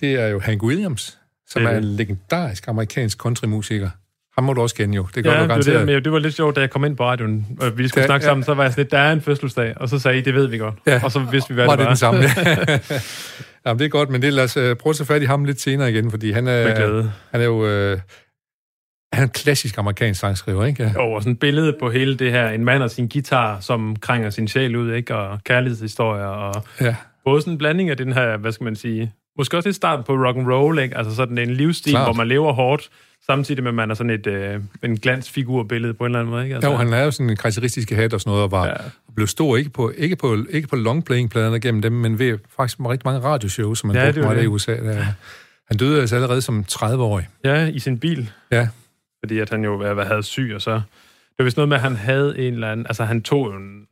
Det 0.00 0.14
er 0.14 0.26
jo 0.26 0.40
Hank 0.40 0.62
Williams, 0.62 1.18
som 1.48 1.62
det 1.62 1.72
er 1.72 1.78
en 1.78 1.84
legendarisk 1.84 2.68
amerikansk 2.68 3.18
countrymusiker. 3.18 3.90
Ham 4.34 4.44
må 4.44 4.52
du 4.52 4.60
også 4.60 4.74
kende 4.74 4.96
jo. 4.96 5.06
Det 5.14 5.24
gør 5.24 5.32
ja, 5.32 5.42
du 5.42 5.46
garanteret. 5.46 5.88
Det, 5.88 6.04
det 6.04 6.12
var 6.12 6.18
lidt 6.18 6.34
sjovt, 6.34 6.56
da 6.56 6.60
jeg 6.60 6.70
kom 6.70 6.84
ind 6.84 6.96
på 6.96 7.04
radioen, 7.04 7.46
og 7.60 7.78
vi 7.78 7.88
skulle 7.88 8.02
ja, 8.02 8.06
snakke 8.06 8.24
ja. 8.24 8.30
sammen, 8.30 8.44
så 8.44 8.54
var 8.54 8.62
jeg 8.62 8.72
sådan 8.72 8.82
lidt, 8.82 8.90
der 8.90 8.98
er 8.98 9.12
en 9.12 9.20
fødselsdag, 9.20 9.74
og 9.76 9.88
så 9.88 9.98
sagde 9.98 10.18
I, 10.18 10.20
det 10.20 10.34
ved 10.34 10.46
vi 10.46 10.58
godt. 10.58 10.74
Ja. 10.86 11.00
Og 11.04 11.12
så 11.12 11.18
vidste 11.20 11.48
vi, 11.48 11.54
hvad 11.54 11.66
var 11.66 11.76
det 11.76 11.84
var. 11.84 11.84
det 11.84 11.88
den 11.88 11.96
samme, 11.96 12.20
ja. 12.20 12.78
Jamen, 13.66 13.78
det 13.78 13.84
er 13.84 13.88
godt, 13.88 14.10
men 14.10 14.22
det, 14.22 14.32
lad 14.32 14.44
os 14.44 14.56
uh, 14.56 14.62
prøve 14.62 14.90
at 14.90 14.96
tage 14.96 15.06
fat 15.06 15.22
i 15.22 15.24
ham 15.24 15.44
lidt 15.44 15.60
senere 15.60 15.90
igen, 15.90 16.10
fordi 16.10 16.30
han 16.30 16.48
er, 16.48 17.02
han 17.30 17.40
er 17.40 17.44
jo... 17.44 17.92
Uh, 17.92 17.98
han 19.12 19.22
er 19.22 19.26
en 19.26 19.32
klassisk 19.32 19.78
amerikansk 19.78 20.20
sangskriver, 20.20 20.64
ikke? 20.64 20.82
Ja. 20.82 20.92
Jo, 20.92 21.12
og 21.12 21.22
sådan 21.22 21.32
et 21.32 21.40
billede 21.40 21.76
på 21.80 21.90
hele 21.90 22.16
det 22.16 22.32
her, 22.32 22.48
en 22.48 22.64
mand 22.64 22.82
og 22.82 22.90
sin 22.90 23.08
guitar, 23.08 23.60
som 23.60 23.96
krænger 23.96 24.30
sin 24.30 24.48
sjæl 24.48 24.76
ud, 24.76 24.92
ikke? 24.92 25.14
Og 25.14 25.44
kærlighedshistorier, 25.44 26.24
og 26.24 26.64
ja. 26.80 26.94
både 27.24 27.40
sådan 27.40 27.52
en 27.52 27.58
blanding 27.58 27.90
af 27.90 27.96
den 27.96 28.12
her, 28.12 28.36
hvad 28.36 28.52
skal 28.52 28.64
man 28.64 28.76
sige, 28.76 29.12
måske 29.38 29.56
også 29.56 29.68
lidt 29.68 29.76
starten 29.76 30.04
på 30.04 30.12
rock 30.12 30.36
and 30.36 30.48
roll, 30.48 30.78
ikke? 30.78 30.96
Altså 30.96 31.14
sådan 31.14 31.38
en 31.38 31.50
livsstil, 31.50 31.92
Klart. 31.92 32.06
hvor 32.06 32.12
man 32.12 32.28
lever 32.28 32.52
hårdt, 32.52 32.90
samtidig 33.26 33.62
med, 33.62 33.70
at 33.70 33.74
man 33.74 33.90
er 33.90 33.94
sådan 33.94 34.10
et 34.10 34.26
øh, 34.26 34.60
en 34.82 34.96
glansfigurbillede 34.96 35.94
på 35.94 36.04
en 36.04 36.08
eller 36.08 36.18
anden 36.18 36.30
måde, 36.30 36.44
ikke? 36.44 36.54
Altså, 36.54 36.70
jo, 36.70 36.76
han 36.76 37.04
jo 37.04 37.10
sådan 37.10 37.30
en 37.30 37.36
karakteristisk 37.36 37.90
hat 37.90 38.14
og 38.14 38.20
sådan 38.20 38.30
noget, 38.30 38.44
og 38.44 38.50
var, 38.50 38.66
ja. 38.66 38.74
blev 39.14 39.26
stor 39.26 39.56
ikke 39.56 39.70
på, 39.70 39.92
ikke 39.96 40.16
på, 40.16 40.36
ikke 40.50 40.68
på 40.68 40.76
longplaying-pladerne 40.76 41.60
gennem 41.60 41.82
dem, 41.82 41.92
men 41.92 42.18
ved 42.18 42.38
faktisk 42.56 42.80
rigtig 42.80 43.02
mange 43.04 43.20
radioshows, 43.20 43.78
som 43.78 43.90
han 43.90 43.98
ja, 43.98 44.04
brugte 44.04 44.20
meget 44.20 44.42
i 44.42 44.46
USA. 44.46 44.76
Der. 44.76 45.04
Han 45.68 45.76
døde 45.76 46.00
altså 46.00 46.14
allerede 46.14 46.40
som 46.40 46.64
30-årig. 46.72 47.28
Ja, 47.44 47.66
i 47.66 47.78
sin 47.78 47.98
bil. 47.98 48.30
Ja. 48.50 48.68
Fordi 49.24 49.38
at 49.38 49.50
han 49.50 49.64
jo 49.64 50.02
havde 50.04 50.22
syg, 50.22 50.52
og 50.54 50.62
så... 50.62 50.72
Det 50.72 51.44
var 51.44 51.44
vist 51.44 51.56
noget 51.56 51.68
med, 51.68 51.76
at 51.76 51.82
han 51.82 51.96
havde 51.96 52.38
en 52.38 52.54
eller 52.54 52.72
anden... 52.72 52.86
Altså, 52.86 53.04
han 53.04 53.22
tog 53.22 53.56
en 53.56 53.86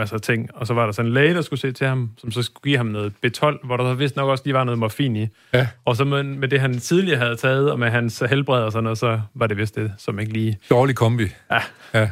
masse 0.00 0.18
ting, 0.18 0.50
og 0.54 0.66
så 0.66 0.74
var 0.74 0.84
der 0.84 0.92
sådan 0.92 1.06
en 1.06 1.14
læge, 1.14 1.34
der 1.34 1.42
skulle 1.42 1.60
se 1.60 1.72
til 1.72 1.86
ham, 1.86 2.10
som 2.18 2.32
så 2.32 2.42
skulle 2.42 2.62
give 2.62 2.76
ham 2.76 2.86
noget 2.86 3.12
B12, 3.26 3.66
hvor 3.66 3.76
der 3.76 3.84
så 3.84 3.94
vist 3.94 4.16
nok 4.16 4.28
også 4.28 4.42
lige 4.44 4.54
var 4.54 4.64
noget 4.64 4.78
morfin 4.78 5.16
i. 5.16 5.28
Ja. 5.52 5.66
Og 5.84 5.96
så 5.96 6.04
med, 6.04 6.22
med 6.22 6.48
det, 6.48 6.60
han 6.60 6.78
tidligere 6.78 7.18
havde 7.18 7.36
taget, 7.36 7.70
og 7.70 7.78
med 7.78 7.90
hans 7.90 8.22
helbred 8.30 8.62
og 8.62 8.72
sådan 8.72 8.84
noget, 8.84 8.98
så 8.98 9.20
var 9.34 9.46
det 9.46 9.56
vist 9.56 9.74
det, 9.74 9.92
som 9.98 10.18
ikke 10.18 10.32
lige... 10.32 10.58
Dårlig 10.70 10.96
kombi. 10.96 11.24
Ja. 11.50 11.60
ja. 11.94 12.10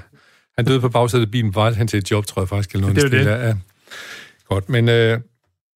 Han 0.57 0.65
døde 0.65 0.81
på 0.81 0.89
bagsædet 0.89 1.25
af 1.25 1.31
bilen, 1.31 1.55
var 1.55 1.71
han 1.71 1.89
til 1.89 1.99
et 1.99 2.11
job, 2.11 2.27
tror 2.27 2.43
jeg 2.43 2.49
faktisk, 2.49 2.71
eller 2.75 2.89
noget. 2.89 3.13
Det 3.13 3.21
er 3.21 3.37
det. 3.37 3.47
Ja. 3.47 3.55
Godt, 4.49 4.69
men 4.69 4.89
øh, 4.89 5.21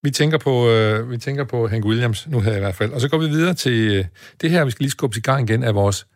vi 0.03 0.11
tænker 0.11 0.39
på, 0.39 0.69
øh, 0.71 1.11
vi 1.11 1.19
tænker 1.19 1.45
på 1.45 1.69
Hank 1.69 1.85
Williams 1.85 2.29
nu 2.29 2.41
her 2.41 2.57
i 2.57 2.59
hvert 2.59 2.75
fald. 2.75 2.93
Og 2.93 3.01
så 3.01 3.09
går 3.09 3.19
vi 3.19 3.27
videre 3.27 3.55
til 3.55 3.97
øh, 3.99 4.05
det 4.41 4.51
her, 4.51 4.65
vi 4.65 4.71
skal 4.71 4.85
lige 4.85 4.91
skubbe 4.91 5.19
i 5.19 5.21
gang 5.21 5.51
igen 5.51 5.63
af 5.63 5.75
vores 5.75 6.07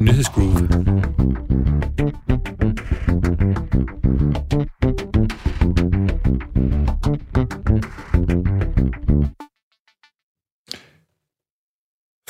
nyhedsgroove. 0.00 0.68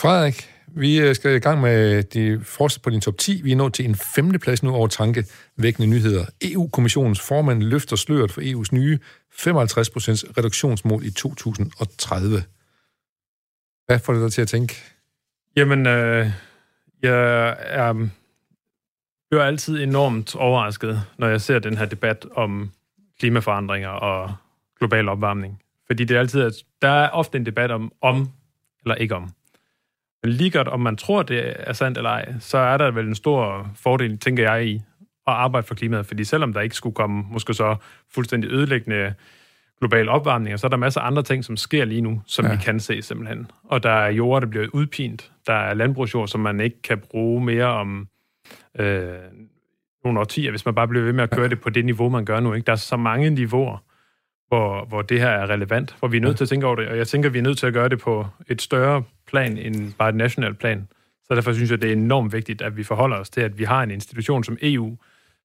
Frederik, 0.07 0.51
vi 0.67 1.01
øh, 1.01 1.15
skal 1.15 1.37
i 1.37 1.39
gang 1.39 1.61
med 1.61 2.03
de 2.03 2.41
første 2.45 2.81
på 2.81 2.91
din 2.91 3.01
top 3.01 3.19
10. 3.19 3.41
Vi 3.43 3.53
er 3.53 3.57
nået 3.57 3.75
til 3.75 3.85
en 3.85 3.95
femteplads 3.95 4.63
nu 4.63 4.75
over 4.75 4.87
tankevækkende 4.87 5.87
nyheder. 5.87 6.25
EU-kommissionens 6.43 7.21
formand 7.21 7.63
løfter 7.63 7.97
sløret 7.97 8.33
for 8.33 8.41
EU's 8.41 8.69
nye 8.73 8.99
55% 9.33 9.39
reduktionsmål 10.39 11.05
i 11.05 11.11
2030. 11.11 12.43
Hvad 13.87 13.99
får 13.99 14.13
det 14.13 14.23
dig 14.23 14.33
til 14.33 14.43
at 14.43 14.49
tænke? 14.49 14.75
Jamen, 15.57 15.87
øh, 15.87 16.31
jeg 17.03 17.57
er, 17.59 18.09
bliver 19.31 19.45
altid 19.45 19.83
enormt 19.83 20.37
overrasket, 20.37 21.03
når 21.19 21.29
jeg 21.29 21.41
ser 21.41 21.59
den 21.59 21.79
her 21.79 21.87
debat 21.87 22.27
om 22.35 22.71
klimaforandringer 23.19 23.89
og 23.89 24.35
global 24.79 25.09
opvarmning. 25.09 25.63
Fordi 25.87 26.05
det 26.05 26.17
er 26.17 26.21
altid, 26.21 26.51
der 26.83 26.89
er 26.89 27.09
ofte 27.09 27.39
en 27.39 27.47
debat 27.47 27.71
om 27.71 27.93
om 28.03 28.31
eller 28.85 28.95
ikke 28.95 29.15
om. 29.15 29.33
Lige 30.29 30.51
godt, 30.51 30.69
om 30.69 30.81
man 30.81 30.97
tror, 30.97 31.23
det 31.23 31.55
er 31.57 31.73
sandt 31.73 31.99
eller 31.99 32.11
ej, 32.11 32.35
så 32.41 32.59
er 32.59 32.77
der 32.77 32.91
vel 32.91 33.07
en 33.07 33.15
stor 33.15 33.71
fordel, 33.75 34.19
tænker 34.19 34.53
jeg, 34.53 34.67
i 34.67 34.75
at 35.27 35.33
arbejde 35.33 35.67
for 35.67 35.75
klimaet. 35.75 36.07
Fordi 36.07 36.25
selvom 36.25 36.53
der 36.53 36.61
ikke 36.61 36.75
skulle 36.75 36.95
komme 36.95 37.25
måske 37.31 37.55
så 37.55 37.77
fuldstændig 38.15 38.51
ødelæggende 38.51 39.15
global 39.81 40.09
opvarmning, 40.09 40.59
så 40.59 40.67
er 40.67 40.69
der 40.69 40.77
masser 40.77 41.01
af 41.01 41.07
andre 41.07 41.23
ting, 41.23 41.45
som 41.45 41.57
sker 41.57 41.85
lige 41.85 42.01
nu, 42.01 42.23
som 42.27 42.45
ja. 42.45 42.51
vi 42.51 42.57
kan 42.65 42.81
se 42.81 43.03
simpelthen. 43.03 43.51
Og 43.65 43.83
der 43.83 43.91
er 43.91 44.11
jord, 44.11 44.43
der 44.43 44.49
bliver 44.49 44.67
udpint. 44.73 45.33
Der 45.47 45.53
er 45.53 45.75
landbrugsjord, 45.75 46.29
som 46.29 46.41
man 46.41 46.61
ikke 46.61 46.83
kan 46.83 46.99
bruge 46.99 47.45
mere 47.45 47.67
om 47.67 48.09
øh, 48.79 49.09
nogle 50.05 50.21
årtier, 50.21 50.51
hvis 50.51 50.65
man 50.65 50.75
bare 50.75 50.89
bliver 50.89 51.05
ved 51.05 51.13
med 51.13 51.23
at 51.23 51.31
køre 51.31 51.49
det 51.49 51.61
på 51.61 51.71
det 51.71 51.85
niveau, 51.85 52.09
man 52.09 52.25
gør 52.25 52.41
nu. 52.41 52.55
Ikke? 52.55 52.67
Der 52.67 52.73
er 52.73 52.77
så 52.77 52.97
mange 52.97 53.31
niveauer, 53.31 53.79
hvor, 54.49 54.85
hvor 54.85 55.03
det 55.03 55.21
her 55.21 55.29
er 55.29 55.51
relevant, 55.51 55.97
hvor 55.99 56.09
vi 56.09 56.17
er 56.17 56.21
nødt 56.21 56.37
til 56.37 56.45
at 56.45 56.49
tænke 56.49 56.67
over 56.67 56.77
det, 56.77 56.89
og 56.89 56.97
jeg 56.97 57.09
tænker, 57.09 57.29
at 57.29 57.35
vi 57.35 57.39
er 57.39 57.43
nødt 57.43 57.59
til 57.59 57.67
at 57.67 57.73
gøre 57.73 57.89
det 57.89 58.01
på 58.01 58.27
et 58.49 58.63
større 58.63 59.03
plan 59.27 59.59
end 59.59 59.95
bare 59.99 60.09
et 60.09 60.15
nationalt 60.15 60.59
plan. 60.59 60.89
Så 61.25 61.35
derfor 61.35 61.53
synes 61.53 61.71
jeg, 61.71 61.83
det 61.83 61.89
er 61.89 61.93
enormt 61.93 62.33
vigtigt, 62.33 62.63
at 62.63 62.77
vi 62.77 62.85
forholder 62.85 63.17
os 63.17 63.31
til, 63.31 63.41
at 63.41 63.59
vi 63.59 63.65
har 63.65 63.83
en 63.83 63.91
institution 63.91 64.45
som 64.45 64.59
EU, 64.63 64.97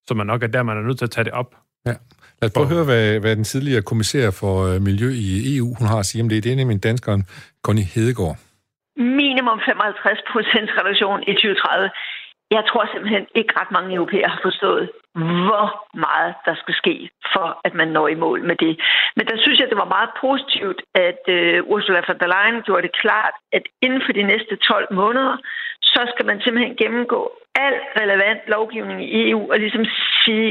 som 0.07 0.19
er 0.19 0.23
nok 0.23 0.43
er 0.43 0.47
der, 0.47 0.63
man 0.63 0.77
er 0.77 0.81
nødt 0.81 0.97
til 0.97 1.05
at 1.05 1.11
tage 1.11 1.25
det 1.25 1.33
op. 1.33 1.55
Ja. 1.85 1.93
Lad 2.41 2.49
os 2.49 2.53
prøve 2.53 2.67
at 2.67 2.73
høre, 2.75 2.85
hvad, 2.91 3.19
hvad 3.19 3.35
den 3.35 3.43
tidligere 3.43 3.81
kommissær 3.81 4.31
for 4.41 4.53
øh, 4.69 4.81
miljø 4.81 5.09
i 5.27 5.57
EU, 5.57 5.67
hun 5.79 5.87
har 5.87 5.99
at 5.99 6.05
sige 6.05 6.21
om 6.23 6.29
det. 6.29 6.43
Det 6.43 6.51
er 6.51 6.55
nemlig 6.55 6.83
danskeren 6.83 7.23
Conny 7.65 7.85
Hedegaard. 7.93 8.37
Minimum 8.97 9.59
55 9.65 10.19
procents 10.31 10.71
reduktion 10.79 11.19
i 11.31 11.33
2030. 11.33 11.89
Jeg 12.57 12.63
tror 12.69 12.83
simpelthen 12.93 13.25
ikke 13.39 13.53
ret 13.59 13.71
mange 13.77 13.89
europæere 13.97 14.29
har 14.35 14.41
forstået, 14.47 14.89
hvor 15.15 15.67
meget 16.05 16.33
der 16.47 16.55
skal 16.61 16.75
ske, 16.81 16.95
for 17.33 17.47
at 17.67 17.73
man 17.73 17.87
når 17.87 18.07
i 18.07 18.21
mål 18.25 18.39
med 18.49 18.55
det. 18.55 18.73
Men 19.15 19.25
der 19.29 19.37
synes 19.43 19.59
jeg, 19.59 19.67
det 19.69 19.81
var 19.83 19.95
meget 19.97 20.11
positivt, 20.25 20.79
at 21.07 21.23
øh, 21.37 21.57
Ursula 21.71 22.01
von 22.07 22.19
der 22.21 22.31
Leyen 22.33 22.61
gjorde 22.67 22.85
det 22.87 22.99
klart, 23.03 23.35
at 23.57 23.63
inden 23.85 24.01
for 24.05 24.13
de 24.13 24.23
næste 24.31 24.55
12 24.55 24.93
måneder, 25.01 25.35
så 25.81 26.01
skal 26.13 26.25
man 26.25 26.41
simpelthen 26.41 26.75
gennemgå 26.81 27.21
al 27.55 27.75
relevant 28.01 28.41
lovgivning 28.47 28.99
i 29.15 29.29
EU 29.29 29.51
og 29.51 29.59
ligesom 29.59 29.85
sige, 30.23 30.49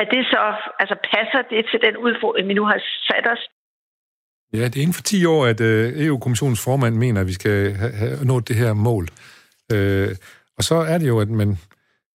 er 0.00 0.04
det 0.14 0.22
så, 0.32 0.42
altså 0.80 0.96
passer 1.12 1.42
det 1.52 1.62
til 1.70 1.80
den 1.86 1.96
udfordring, 1.96 2.48
vi 2.48 2.54
nu 2.54 2.64
har 2.64 2.80
sat 3.08 3.26
os? 3.34 3.42
Ja, 4.52 4.64
det 4.64 4.76
er 4.76 4.86
inden 4.86 5.00
for 5.00 5.02
10 5.02 5.24
år, 5.24 5.46
at 5.46 5.60
øh, 5.60 6.06
EU-kommissionens 6.06 6.64
formand 6.64 6.94
mener, 6.94 7.20
at 7.20 7.26
vi 7.26 7.32
skal 7.32 7.72
have, 7.72 7.92
have 7.92 8.24
nået 8.24 8.48
det 8.48 8.56
her 8.56 8.72
mål. 8.72 9.04
Øh, 9.72 10.08
og 10.58 10.62
så 10.68 10.74
er 10.74 10.98
det 10.98 11.08
jo, 11.08 11.20
at 11.20 11.28
man, 11.28 11.58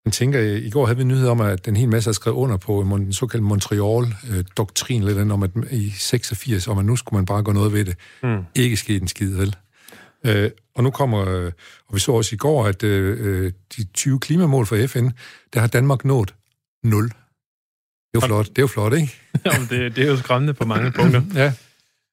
man 0.04 0.12
tænker, 0.12 0.40
i 0.40 0.70
går 0.70 0.86
havde 0.86 0.98
vi 0.98 1.04
nyhed 1.04 1.28
om, 1.28 1.40
at 1.40 1.66
den 1.66 1.76
hel 1.76 1.88
masse 1.88 2.08
har 2.08 2.12
skrevet 2.12 2.36
under 2.36 2.56
på 2.56 2.86
den 2.90 3.12
såkaldte 3.12 3.48
Montreal-doktrin, 3.48 5.04
lidt 5.04 5.16
den 5.16 5.30
om, 5.30 5.42
at 5.42 5.50
i 5.70 5.90
86, 5.90 6.68
om 6.68 6.78
at 6.78 6.84
nu 6.84 6.96
skulle 6.96 7.16
man 7.16 7.26
bare 7.26 7.42
gå 7.42 7.52
noget 7.52 7.72
ved 7.72 7.84
det. 7.84 7.96
Mm. 8.22 8.44
Ikke 8.54 8.76
sket 8.76 9.02
en 9.02 9.08
skid, 9.08 9.36
vel? 9.36 9.56
Uh, 10.28 10.50
og 10.74 10.84
nu 10.84 10.90
kommer, 10.90 11.18
og 11.88 11.94
vi 11.94 11.98
så 12.00 12.12
også 12.12 12.34
i 12.34 12.36
går, 12.36 12.66
at 12.66 12.80
de 12.80 13.84
20 13.94 14.20
klimamål 14.20 14.66
for 14.66 14.86
FN, 14.86 15.08
der 15.54 15.60
har 15.60 15.66
Danmark 15.66 16.04
nået 16.04 16.34
0 16.84 17.10
det 18.14 18.22
er 18.22 18.26
jo 18.26 18.34
flot, 18.34 18.48
det 18.48 18.58
er 18.58 18.62
jo 18.62 18.66
flot 18.66 18.92
ikke? 18.92 19.12
Jamen, 19.46 19.68
det, 19.70 19.96
det 19.96 20.04
er 20.04 20.08
jo 20.08 20.16
skræmmende 20.16 20.54
på 20.54 20.64
mange 20.64 20.92
punkter. 20.92 21.22
ja. 21.42 21.52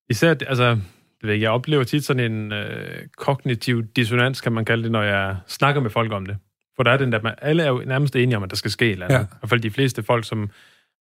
Især, 0.09 0.29
altså, 0.47 0.77
jeg, 1.23 1.41
jeg 1.41 1.49
oplever 1.49 1.83
tit 1.83 2.05
sådan 2.05 2.31
en 2.31 2.51
øh, 2.51 3.07
kognitiv 3.17 3.83
dissonans, 3.95 4.41
kan 4.41 4.51
man 4.51 4.65
kalde 4.65 4.83
det, 4.83 4.91
når 4.91 5.03
jeg 5.03 5.37
snakker 5.47 5.81
med 5.81 5.89
folk 5.89 6.11
om 6.11 6.25
det. 6.25 6.37
For 6.81 6.83
der 6.83 6.91
er 6.91 6.97
den 6.97 7.11
der, 7.11 7.21
man, 7.21 7.33
alle 7.41 7.63
er 7.63 7.67
jo 7.67 7.83
nærmest 7.85 8.15
enige 8.15 8.37
om, 8.37 8.43
at 8.43 8.49
der 8.49 8.55
skal 8.55 8.71
ske 8.71 8.91
eller 8.91 9.05
andet. 9.05 9.17
Ja. 9.17 9.23
I 9.23 9.27
hvert 9.39 9.49
fald 9.49 9.61
de 9.61 9.71
fleste 9.71 10.03
folk, 10.03 10.25
som 10.25 10.49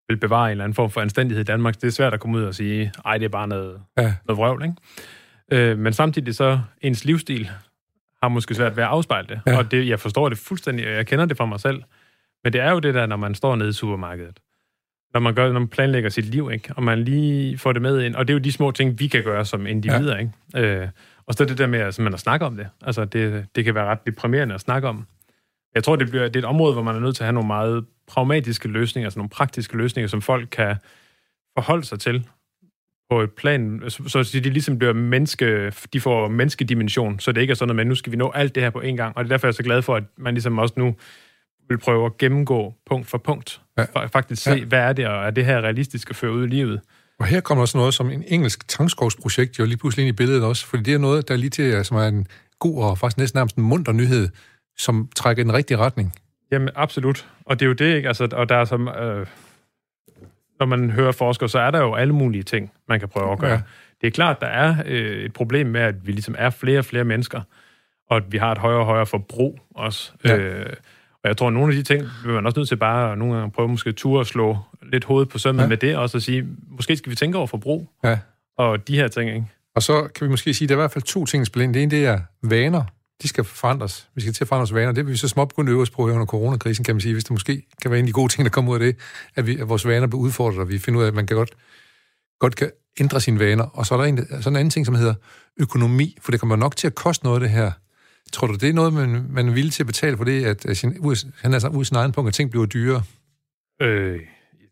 vil 0.09 0.17
bevare 0.17 0.47
en 0.47 0.51
eller 0.51 0.65
anden 0.65 0.75
form 0.75 0.91
for 0.91 1.01
anstændighed 1.01 1.41
i 1.41 1.45
Danmark, 1.45 1.75
det 1.75 1.85
er 1.85 1.91
svært 1.91 2.15
at 2.15 2.21
komme 2.21 2.39
ud 2.39 2.43
og 2.43 2.55
sige, 2.55 2.93
ej, 3.05 3.19
det 3.19 3.25
er 3.25 3.29
bare 3.29 3.49
noget, 3.49 3.81
ja. 3.99 4.15
noget 4.27 4.39
vrøvl, 4.39 4.63
ikke? 4.63 5.71
Øh, 5.71 5.79
men 5.79 5.93
samtidig 5.93 6.35
så, 6.35 6.61
ens 6.81 7.05
livsstil 7.05 7.51
har 8.23 8.29
måske 8.29 8.55
svært 8.55 8.77
ved 8.77 8.83
at 8.83 8.89
afspejle 8.89 9.29
det. 9.29 9.41
Ja. 9.47 9.59
Og 9.59 9.71
det, 9.71 9.89
jeg 9.89 10.01
forstår 10.01 10.29
det 10.29 10.39
fuldstændig, 10.39 10.87
og 10.87 10.93
jeg 10.93 11.07
kender 11.07 11.25
det 11.25 11.37
fra 11.37 11.47
mig 11.47 11.61
selv. 11.61 11.83
Men 12.45 12.53
det 12.53 12.61
er 12.61 12.71
jo 12.71 12.79
det 12.79 12.95
der, 12.95 13.07
når 13.07 13.17
man 13.17 13.35
står 13.35 13.57
nede 13.57 13.69
i 13.69 13.73
supermarkedet, 13.73 14.41
når 15.15 15.21
man, 15.21 15.35
gør, 15.35 15.53
når 15.53 15.61
man 15.61 15.69
planlægger 15.69 16.11
sit 16.11 16.25
liv, 16.25 16.51
ikke? 16.53 16.73
og 16.77 16.83
man 16.83 17.05
lige 17.05 17.59
får 17.59 17.73
det 17.73 17.83
med 17.83 18.03
ind. 18.03 18.15
Og 18.15 18.29
det 18.29 18.33
er 18.33 18.39
jo 18.39 18.43
de 18.43 18.53
små 18.53 18.71
ting, 18.71 18.99
vi 18.99 19.07
kan 19.07 19.25
gøre 19.25 19.45
som 19.45 19.67
individer. 19.67 20.17
Ja. 20.17 20.21
Ikke? 20.21 20.83
Øh, 20.83 20.89
og 21.27 21.35
så 21.35 21.45
det 21.45 21.59
der 21.59 21.67
med 21.67 21.79
at, 21.79 21.99
man 21.99 22.15
at 22.15 22.21
snakke 22.21 22.47
om 22.47 22.57
det. 22.57 22.69
Altså, 22.83 23.05
det, 23.05 23.47
det 23.57 23.65
kan 23.65 23.75
være 23.75 23.85
ret 23.85 24.07
deprimerende 24.07 24.55
at 24.55 24.61
snakke 24.61 24.89
om. 24.89 25.07
Jeg 25.75 25.85
tror, 25.85 25.97
det, 25.97 26.11
bliver, 26.11 26.25
det 26.25 26.37
er 26.37 26.41
et 26.41 26.45
område, 26.45 26.73
hvor 26.73 26.83
man 26.83 26.97
er 26.97 27.01
nødt 27.01 27.17
til 27.17 27.23
at 27.23 27.27
have 27.27 27.35
nogle 27.35 27.47
meget 27.47 27.85
pragmatiske 28.07 28.69
løsninger, 28.69 29.07
altså 29.07 29.19
nogle 29.19 29.31
praktiske 29.31 29.77
løsninger, 29.77 30.09
som 30.09 30.23
folk 30.23 30.49
kan 30.53 30.77
forholde 31.59 31.85
sig 31.85 32.01
til 32.01 32.27
på 33.11 33.21
et 33.21 33.33
plan, 33.33 33.83
så, 33.89 34.23
så 34.23 34.31
de 34.33 34.41
ligesom 34.41 34.79
bliver 34.79 34.93
menneske, 34.93 35.73
de 35.93 36.01
får 36.01 36.29
menneskedimension, 36.29 37.21
så 37.21 37.33
det 37.33 37.41
ikke 37.41 37.51
er 37.51 37.55
sådan, 37.55 37.81
at 37.81 37.87
nu 37.87 37.95
skal 37.95 38.13
vi 38.13 38.17
nå 38.17 38.31
alt 38.35 38.55
det 38.55 38.63
her 38.63 38.71
på 38.71 38.81
en 38.81 38.97
gang. 38.97 39.17
Og 39.17 39.25
det 39.25 39.31
er 39.31 39.33
derfor, 39.33 39.47
jeg 39.47 39.53
er 39.53 39.57
så 39.57 39.63
glad 39.63 39.83
for, 39.83 39.97
at 39.97 40.05
man 40.19 40.35
ligesom 40.35 40.59
også 40.59 40.75
nu 40.77 40.95
vil 41.69 41.79
prøve 41.79 42.07
at 42.07 42.19
gennemgå 42.19 42.75
punkt 42.87 43.07
for 43.07 43.19
punkt. 43.19 43.61
Ja. 43.79 44.07
Faktisk 44.07 44.43
se, 44.43 44.51
ja. 44.51 44.65
hvad 44.65 44.79
er 44.79 44.93
det, 44.93 45.07
og 45.07 45.27
er 45.27 45.31
det 45.31 45.45
her 45.45 45.61
realistisk 45.61 46.11
at 46.11 46.17
føre 46.17 46.33
ud 46.33 46.45
i 46.45 46.47
livet? 46.47 46.81
Og 47.19 47.27
her 47.27 47.41
kommer 47.41 47.63
også 47.63 47.79
noget 47.79 47.95
som 47.95 48.11
en 48.11 48.25
engelsk 48.27 48.69
tangskovsprojekt 48.69 49.59
jo 49.59 49.65
lige 49.65 49.77
pludselig 49.77 50.07
ind 50.07 50.15
i 50.15 50.17
billedet 50.17 50.45
også, 50.45 50.67
fordi 50.67 50.83
det 50.83 50.95
er 50.95 50.99
noget, 50.99 51.29
der 51.29 51.37
lige 51.37 51.51
til, 51.51 51.85
som 51.85 51.97
er 51.97 52.07
en 52.07 52.27
god 52.59 52.85
og 52.85 52.99
faktisk 52.99 53.19
næsten 53.19 53.39
nærmest 53.39 53.57
en 53.57 53.63
munter 53.63 53.93
nyhed, 53.93 54.29
som 54.81 55.09
trækker 55.17 55.43
i 55.43 55.45
den 55.45 55.55
rigtige 55.55 55.79
retning. 55.79 56.13
Jamen, 56.53 56.69
absolut. 56.75 57.29
Og 57.45 57.61
det 57.61 57.65
er 57.65 57.69
jo 57.69 57.73
det, 57.73 57.97
ikke? 57.97 58.09
Altså, 58.09 58.29
og 58.33 58.49
der 58.49 58.57
er 58.57 58.65
som... 58.65 58.89
Øh, 58.89 59.27
når 60.59 60.67
man 60.67 60.91
hører 60.91 61.13
forskere, 61.13 61.49
så 61.49 61.59
er 61.59 61.71
der 61.71 61.79
jo 61.79 61.95
alle 61.95 62.15
mulige 62.15 62.43
ting, 62.43 62.73
man 62.89 63.01
kan 63.01 63.09
prøve 63.09 63.33
at 63.33 63.39
gøre. 63.39 63.51
Ja. 63.51 63.61
Det 64.01 64.07
er 64.07 64.11
klart, 64.11 64.41
der 64.41 64.47
er 64.47 64.77
øh, 64.87 65.25
et 65.25 65.33
problem 65.33 65.67
med, 65.67 65.81
at 65.81 66.07
vi 66.07 66.13
ligesom 66.13 66.35
er 66.39 66.51
flere 66.51 66.79
og 66.79 66.85
flere 66.85 67.05
mennesker, 67.05 67.41
og 68.11 68.17
at 68.17 68.33
vi 68.33 68.39
har 68.39 68.53
et 68.53 68.59
højere 68.59 68.79
og 68.79 68.87
højere 68.87 69.07
forbrug 69.07 69.61
også. 69.75 70.13
Ja. 70.25 70.37
Øh, 70.37 70.73
og 71.23 71.29
jeg 71.29 71.37
tror, 71.37 71.47
at 71.47 71.53
nogle 71.53 71.73
af 71.73 71.77
de 71.77 71.83
ting 71.83 72.05
vil 72.25 72.35
man 72.35 72.47
også 72.47 72.59
nødt 72.59 72.69
til 72.69 72.77
bare 72.77 73.17
nogle 73.17 73.35
gange 73.35 73.51
prøve 73.51 73.69
måske 73.69 73.93
tur 73.93 74.21
at 74.21 74.27
slå 74.27 74.59
lidt 74.83 75.05
hovedet 75.05 75.29
på 75.29 75.39
sømmet 75.39 75.63
ja. 75.63 75.69
med 75.69 75.77
det, 75.77 75.97
og 75.97 76.11
så 76.11 76.21
sige, 76.21 76.47
måske 76.69 76.97
skal 76.97 77.11
vi 77.11 77.17
tænke 77.17 77.39
over 77.39 77.47
forbrug, 77.47 77.91
ja. 78.05 78.19
og 78.59 78.89
de 78.89 78.97
her 78.97 79.09
ting, 79.09 79.31
ikke? 79.31 79.47
Og 79.75 79.83
så 79.83 80.09
kan 80.15 80.25
vi 80.25 80.31
måske 80.31 80.55
sige, 80.55 80.67
at 80.67 80.69
der 80.69 80.75
er 80.75 80.79
i 80.79 80.83
hvert 80.83 80.93
fald 80.93 81.05
to 81.05 81.27
ting, 81.27 81.41
der 81.41 81.45
spiller 81.45 81.65
ind. 81.65 81.75
Det 81.75 81.83
ene, 81.83 81.91
det 81.91 82.07
er 82.07 82.21
vaner. 82.43 82.85
De 83.23 83.29
skal 83.29 83.45
forandres. 83.45 84.09
Vi 84.15 84.21
skal 84.21 84.33
til 84.33 84.45
at 84.45 84.49
forandre 84.49 84.61
vores 84.61 84.75
vaner. 84.75 84.93
Det 84.93 85.07
vil 85.07 85.13
vi 85.13 85.17
så 85.17 85.29
småt 85.29 85.49
begynde 85.49 85.71
at 85.71 85.73
øve 85.73 85.83
os 85.83 85.91
på 85.91 86.03
under 86.03 86.27
coronakrisen, 86.27 86.85
kan 86.85 86.95
man 86.95 87.01
sige, 87.01 87.13
hvis 87.13 87.25
det 87.25 87.31
måske 87.31 87.63
kan 87.83 87.91
være 87.91 87.99
en 87.99 88.05
af 88.05 88.07
de 88.07 88.13
gode 88.13 88.33
ting, 88.33 88.45
der 88.45 88.51
kommer 88.51 88.71
ud 88.71 88.77
af 88.77 88.81
det, 88.81 88.97
at, 89.37 89.47
vi, 89.47 89.59
at 89.59 89.69
vores 89.69 89.87
vaner 89.87 90.07
bliver 90.07 90.21
udfordret, 90.21 90.59
og 90.59 90.69
vi 90.69 90.79
finder 90.79 91.01
ud 91.01 91.05
af, 91.05 91.09
at 91.09 91.15
man 91.15 91.27
kan 91.27 91.37
godt, 91.37 91.51
godt 92.39 92.57
kan 92.57 92.71
ændre 93.01 93.21
sine 93.21 93.39
vaner. 93.39 93.65
Og 93.65 93.87
så 93.87 93.95
er 93.95 93.99
der 93.99 94.05
en, 94.05 94.43
så 94.43 94.49
en 94.49 94.57
anden 94.57 94.71
ting, 94.71 94.87
som 94.87 94.95
hedder 94.95 95.15
økonomi, 95.61 96.19
for 96.21 96.31
det 96.31 96.41
kommer 96.41 96.57
nok 96.57 96.77
til 96.77 96.87
at 96.87 96.95
koste 96.95 97.25
noget 97.25 97.41
det 97.41 97.51
her. 97.51 97.71
Tror 98.33 98.47
du, 98.47 98.55
det 98.55 98.69
er 98.69 98.73
noget, 98.73 98.93
man, 98.93 99.27
man 99.31 99.49
er 99.49 99.53
villig 99.53 99.73
til 99.73 99.83
at 99.83 99.87
betale 99.87 100.17
for 100.17 100.25
det, 100.25 100.45
at, 100.45 100.77
sin, 100.77 101.17
han 101.43 101.55
er 101.55 101.59
så 101.59 101.69
ud 101.69 101.85
sin 101.85 101.97
egen 101.97 102.13
punkt, 102.13 102.29
at 102.29 102.35
ting 102.35 102.51
bliver 102.51 102.67
dyrere? 102.67 103.03
Øh, 103.83 104.21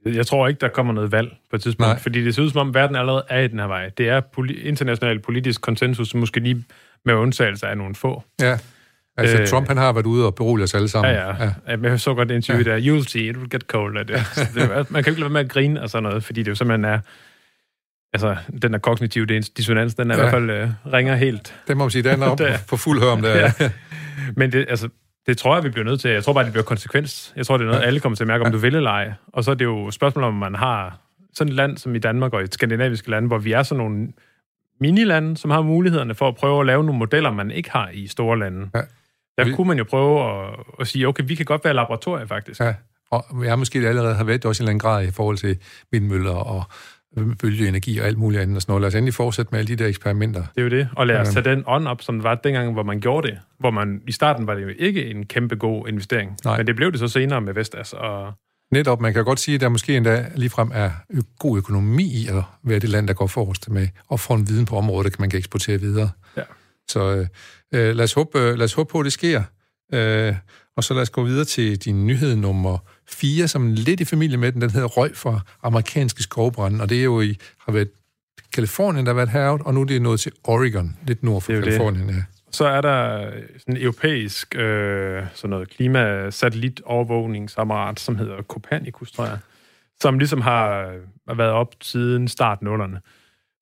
jeg 0.04 0.26
tror 0.26 0.48
ikke, 0.48 0.60
der 0.60 0.68
kommer 0.68 0.92
noget 0.92 1.12
valg 1.12 1.36
på 1.50 1.56
et 1.56 1.62
tidspunkt, 1.62 1.88
Nej. 1.88 1.98
fordi 1.98 2.24
det 2.24 2.34
ser 2.34 2.42
ud 2.42 2.50
som 2.50 2.68
om, 2.68 2.74
verden 2.74 2.96
allerede 2.96 3.24
er 3.28 3.40
i 3.40 3.48
den 3.48 3.58
her 3.58 3.66
vej. 3.66 3.88
Det 3.88 4.08
er 4.08 4.20
poli- 4.20 4.68
international 4.68 5.18
politisk 5.20 5.60
konsensus, 5.60 6.08
som 6.08 6.20
måske 6.20 6.40
lige 6.40 6.64
med 7.04 7.14
undtagelse 7.14 7.66
af 7.66 7.76
nogle 7.76 7.94
få. 7.94 8.22
Ja, 8.40 8.58
altså 9.16 9.40
øh, 9.40 9.46
Trump 9.46 9.68
han 9.68 9.76
har 9.76 9.92
været 9.92 10.06
ude 10.06 10.26
og 10.26 10.34
berolige 10.34 10.64
os 10.64 10.74
alle 10.74 10.88
sammen. 10.88 11.14
Ja, 11.14 11.44
ja. 11.44 11.52
ja. 11.68 11.76
Jeg 11.82 12.00
så 12.00 12.14
godt 12.14 12.30
interview 12.30 12.66
ja. 12.66 12.76
der, 12.76 12.80
you'll 12.80 13.08
see, 13.08 13.22
it 13.22 13.36
will 13.36 13.50
get 13.50 13.62
cold. 13.62 14.04
Det. 14.04 14.08
det, 14.54 14.90
man 14.90 15.04
kan 15.04 15.10
ikke 15.10 15.20
lade 15.20 15.20
være 15.20 15.30
med 15.30 15.40
at 15.40 15.48
grine 15.48 15.82
og 15.82 15.90
sådan 15.90 16.02
noget, 16.02 16.24
fordi 16.24 16.42
det 16.42 16.50
jo 16.50 16.54
simpelthen 16.54 16.84
er 16.84 16.98
altså, 18.12 18.36
den 18.62 18.72
der 18.72 18.78
kognitive 18.78 19.26
dissonans, 19.26 19.94
den 19.94 20.10
er 20.10 20.14
ja. 20.14 20.20
i 20.20 20.22
hvert 20.22 20.32
fald 20.32 20.62
uh, 20.62 20.92
ringer 20.92 21.16
helt. 21.16 21.54
Det 21.68 21.76
må 21.76 21.84
man 21.84 21.90
sige, 21.90 22.02
den 22.02 22.22
er 22.22 22.26
op 22.26 22.40
på 22.70 22.76
fuld 22.76 23.00
hørm 23.00 23.22
der. 23.22 23.36
ja. 23.36 23.70
Men 24.36 24.52
det, 24.52 24.66
altså, 24.68 24.88
det 25.26 25.38
tror 25.38 25.54
jeg, 25.54 25.64
vi 25.64 25.68
bliver 25.68 25.84
nødt 25.84 26.00
til. 26.00 26.10
Jeg 26.10 26.24
tror 26.24 26.32
bare, 26.32 26.44
det 26.44 26.52
bliver 26.52 26.64
konsekvens. 26.64 27.32
Jeg 27.36 27.46
tror, 27.46 27.56
det 27.56 27.64
er 27.64 27.66
noget, 27.66 27.80
ja. 27.80 27.86
alle 27.86 28.00
kommer 28.00 28.16
til 28.16 28.24
at 28.24 28.28
mærke, 28.28 28.44
om 28.44 28.46
ja. 28.46 28.52
du 28.52 28.58
vil 28.58 28.74
eller 28.74 28.90
ej. 28.90 29.12
Og 29.32 29.44
så 29.44 29.50
er 29.50 29.54
det 29.54 29.64
jo 29.64 29.90
spørgsmål, 29.90 30.24
om 30.24 30.34
man 30.34 30.54
har 30.54 30.98
sådan 31.34 31.48
et 31.48 31.56
land 31.56 31.78
som 31.78 31.94
i 31.94 31.98
Danmark 31.98 32.32
og 32.32 32.42
et 32.42 32.54
skandinavisk 32.54 33.08
land, 33.08 33.26
hvor 33.26 33.38
vi 33.38 33.52
er 33.52 33.62
sådan 33.62 33.84
nogle 33.84 34.08
minilande, 34.80 35.36
som 35.36 35.50
har 35.50 35.62
mulighederne 35.62 36.14
for 36.14 36.28
at 36.28 36.34
prøve 36.34 36.60
at 36.60 36.66
lave 36.66 36.84
nogle 36.84 36.98
modeller, 36.98 37.30
man 37.30 37.50
ikke 37.50 37.70
har 37.70 37.90
i 37.92 38.06
store 38.06 38.38
lande. 38.38 38.70
Ja. 38.74 38.80
Der 39.38 39.44
vi... 39.44 39.52
kunne 39.52 39.68
man 39.68 39.78
jo 39.78 39.84
prøve 39.84 40.30
at, 40.30 40.54
at 40.80 40.86
sige, 40.86 41.08
okay, 41.08 41.22
vi 41.26 41.34
kan 41.34 41.44
godt 41.44 41.64
være 41.64 41.74
laboratorier, 41.74 42.26
faktisk. 42.26 42.60
Ja. 42.60 42.74
Og 43.10 43.44
jeg 43.44 43.58
måske 43.58 43.88
allerede 43.88 44.14
har 44.14 44.24
været 44.24 44.44
også 44.44 44.62
i 44.62 44.64
en 44.64 44.64
eller 44.64 44.70
anden 44.70 44.80
grad 44.80 45.06
i 45.06 45.10
forhold 45.10 45.36
til 45.36 45.58
vindmøller 45.90 46.34
og 46.34 46.64
bølgeenergi 47.38 47.98
og 47.98 48.06
alt 48.06 48.18
muligt 48.18 48.42
andet 48.42 48.56
og 48.56 48.62
sådan 48.62 48.70
noget. 48.70 48.80
Lad 48.80 48.88
os 48.88 48.94
endelig 48.94 49.14
fortsætte 49.14 49.48
med 49.52 49.58
alle 49.58 49.76
de 49.76 49.82
der 49.82 49.88
eksperimenter. 49.88 50.40
Det 50.40 50.60
er 50.60 50.62
jo 50.62 50.68
det, 50.68 50.88
og 50.96 51.06
lad 51.06 51.20
os 51.20 51.28
tage 51.28 51.44
den 51.44 51.64
on 51.66 51.86
op, 51.86 52.02
som 52.02 52.14
det 52.14 52.24
var 52.24 52.34
dengang, 52.34 52.72
hvor 52.72 52.82
man 52.82 53.00
gjorde 53.00 53.28
det. 53.28 53.38
Hvor 53.58 53.70
man, 53.70 54.02
i 54.06 54.12
starten 54.12 54.46
var 54.46 54.54
det 54.54 54.62
jo 54.62 54.68
ikke 54.78 55.06
en 55.06 55.26
kæmpe 55.26 55.56
god 55.56 55.88
investering, 55.88 56.36
Nej. 56.44 56.56
men 56.56 56.66
det 56.66 56.76
blev 56.76 56.92
det 56.92 57.00
så 57.00 57.08
senere 57.08 57.40
med 57.40 57.54
Vestas. 57.54 57.92
Og... 57.92 58.32
Netop, 58.70 59.00
man 59.00 59.12
kan 59.12 59.24
godt 59.24 59.40
sige, 59.40 59.54
at 59.54 59.60
der 59.60 59.68
måske 59.68 59.96
endda 59.96 60.30
ligefrem 60.36 60.70
er 60.74 60.90
god 61.38 61.58
økonomi 61.58 62.04
i 62.04 62.26
at 62.26 62.42
være 62.62 62.78
det 62.78 62.88
land, 62.88 63.08
der 63.08 63.14
går 63.14 63.26
forrest 63.26 63.70
med, 63.70 63.88
og 64.08 64.20
få 64.20 64.34
en 64.34 64.48
viden 64.48 64.64
på 64.64 64.76
området, 64.76 65.20
man 65.20 65.30
kan 65.30 65.38
eksportere 65.38 65.80
videre. 65.80 66.10
Ja. 66.36 66.42
Så 66.88 67.14
øh, 67.14 67.26
øh 67.74 67.96
lad, 67.96 68.04
os 68.04 68.12
håbe, 68.12 68.38
lad 68.38 68.62
os 68.62 68.72
håbe 68.72 68.90
på, 68.90 69.00
at 69.00 69.04
det 69.04 69.12
sker. 69.12 69.42
Øh, 69.92 70.34
og 70.76 70.84
så 70.84 70.94
lad 70.94 71.02
os 71.02 71.10
gå 71.10 71.24
videre 71.24 71.44
til 71.44 71.76
din 71.76 72.06
nyhed 72.06 72.36
nummer 72.36 72.78
4, 73.08 73.48
som 73.48 73.70
er 73.70 73.76
lidt 73.76 74.00
i 74.00 74.04
familie 74.04 74.36
med 74.36 74.52
den. 74.52 74.60
Den 74.60 74.70
hedder 74.70 74.86
Røg 74.86 75.16
fra 75.16 75.40
amerikanske 75.62 76.22
skovbrænde, 76.22 76.82
og 76.82 76.88
det 76.88 76.98
er 76.98 77.04
jo 77.04 77.20
i, 77.20 77.38
har 77.58 77.72
været 77.72 77.88
Kalifornien, 78.52 79.06
der 79.06 79.12
har 79.12 79.16
været 79.16 79.28
herout, 79.28 79.60
og 79.60 79.74
nu 79.74 79.80
er 79.80 79.84
det 79.84 80.02
nået 80.02 80.20
til 80.20 80.32
Oregon, 80.44 80.96
lidt 81.06 81.22
nord 81.22 81.42
for 81.42 81.52
Kalifornien. 81.52 82.10
Ja. 82.10 82.22
Så 82.50 82.66
er 82.66 82.80
der 82.80 83.26
øh, 83.26 83.32
sådan 83.58 83.76
en 83.76 83.82
europæisk 83.82 84.54
øh, 84.54 85.22
sådan 85.34 85.50
noget 85.50 85.70
klimasatellitovervågningsapparat, 85.70 88.00
som 88.00 88.16
hedder 88.16 88.42
Copernicus, 88.42 89.12
tror 89.12 89.24
jeg, 89.24 89.38
som 90.00 90.18
ligesom 90.18 90.40
har 90.40 90.92
øh, 91.30 91.38
været 91.38 91.50
op 91.50 91.74
siden 91.80 92.28
starten 92.28 92.64
nullerne 92.64 93.00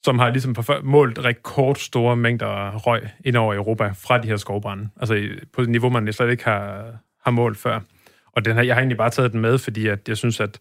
som 0.07 0.18
har 0.18 0.30
ligesom 0.30 0.57
målt 0.82 1.18
rekordstore 1.18 2.16
mængder 2.16 2.76
røg 2.76 3.09
ind 3.24 3.37
over 3.37 3.55
Europa 3.55 3.89
fra 3.89 4.18
de 4.18 4.28
her 4.28 4.37
skovbrænde. 4.37 4.89
Altså 5.01 5.28
på 5.53 5.62
et 5.62 5.68
niveau, 5.68 5.91
man 5.91 6.12
slet 6.12 6.30
ikke 6.30 6.45
har, 6.45 6.95
har 7.24 7.30
målt 7.30 7.59
før. 7.59 7.80
Og 8.32 8.45
den 8.45 8.57
her, 8.57 8.62
jeg 8.62 8.74
har 8.74 8.80
egentlig 8.80 8.99
bare 8.99 9.11
taget 9.11 9.32
den 9.32 9.41
med, 9.41 9.59
fordi 9.59 9.87
at 9.87 10.09
jeg 10.09 10.16
synes, 10.16 10.41
at 10.41 10.59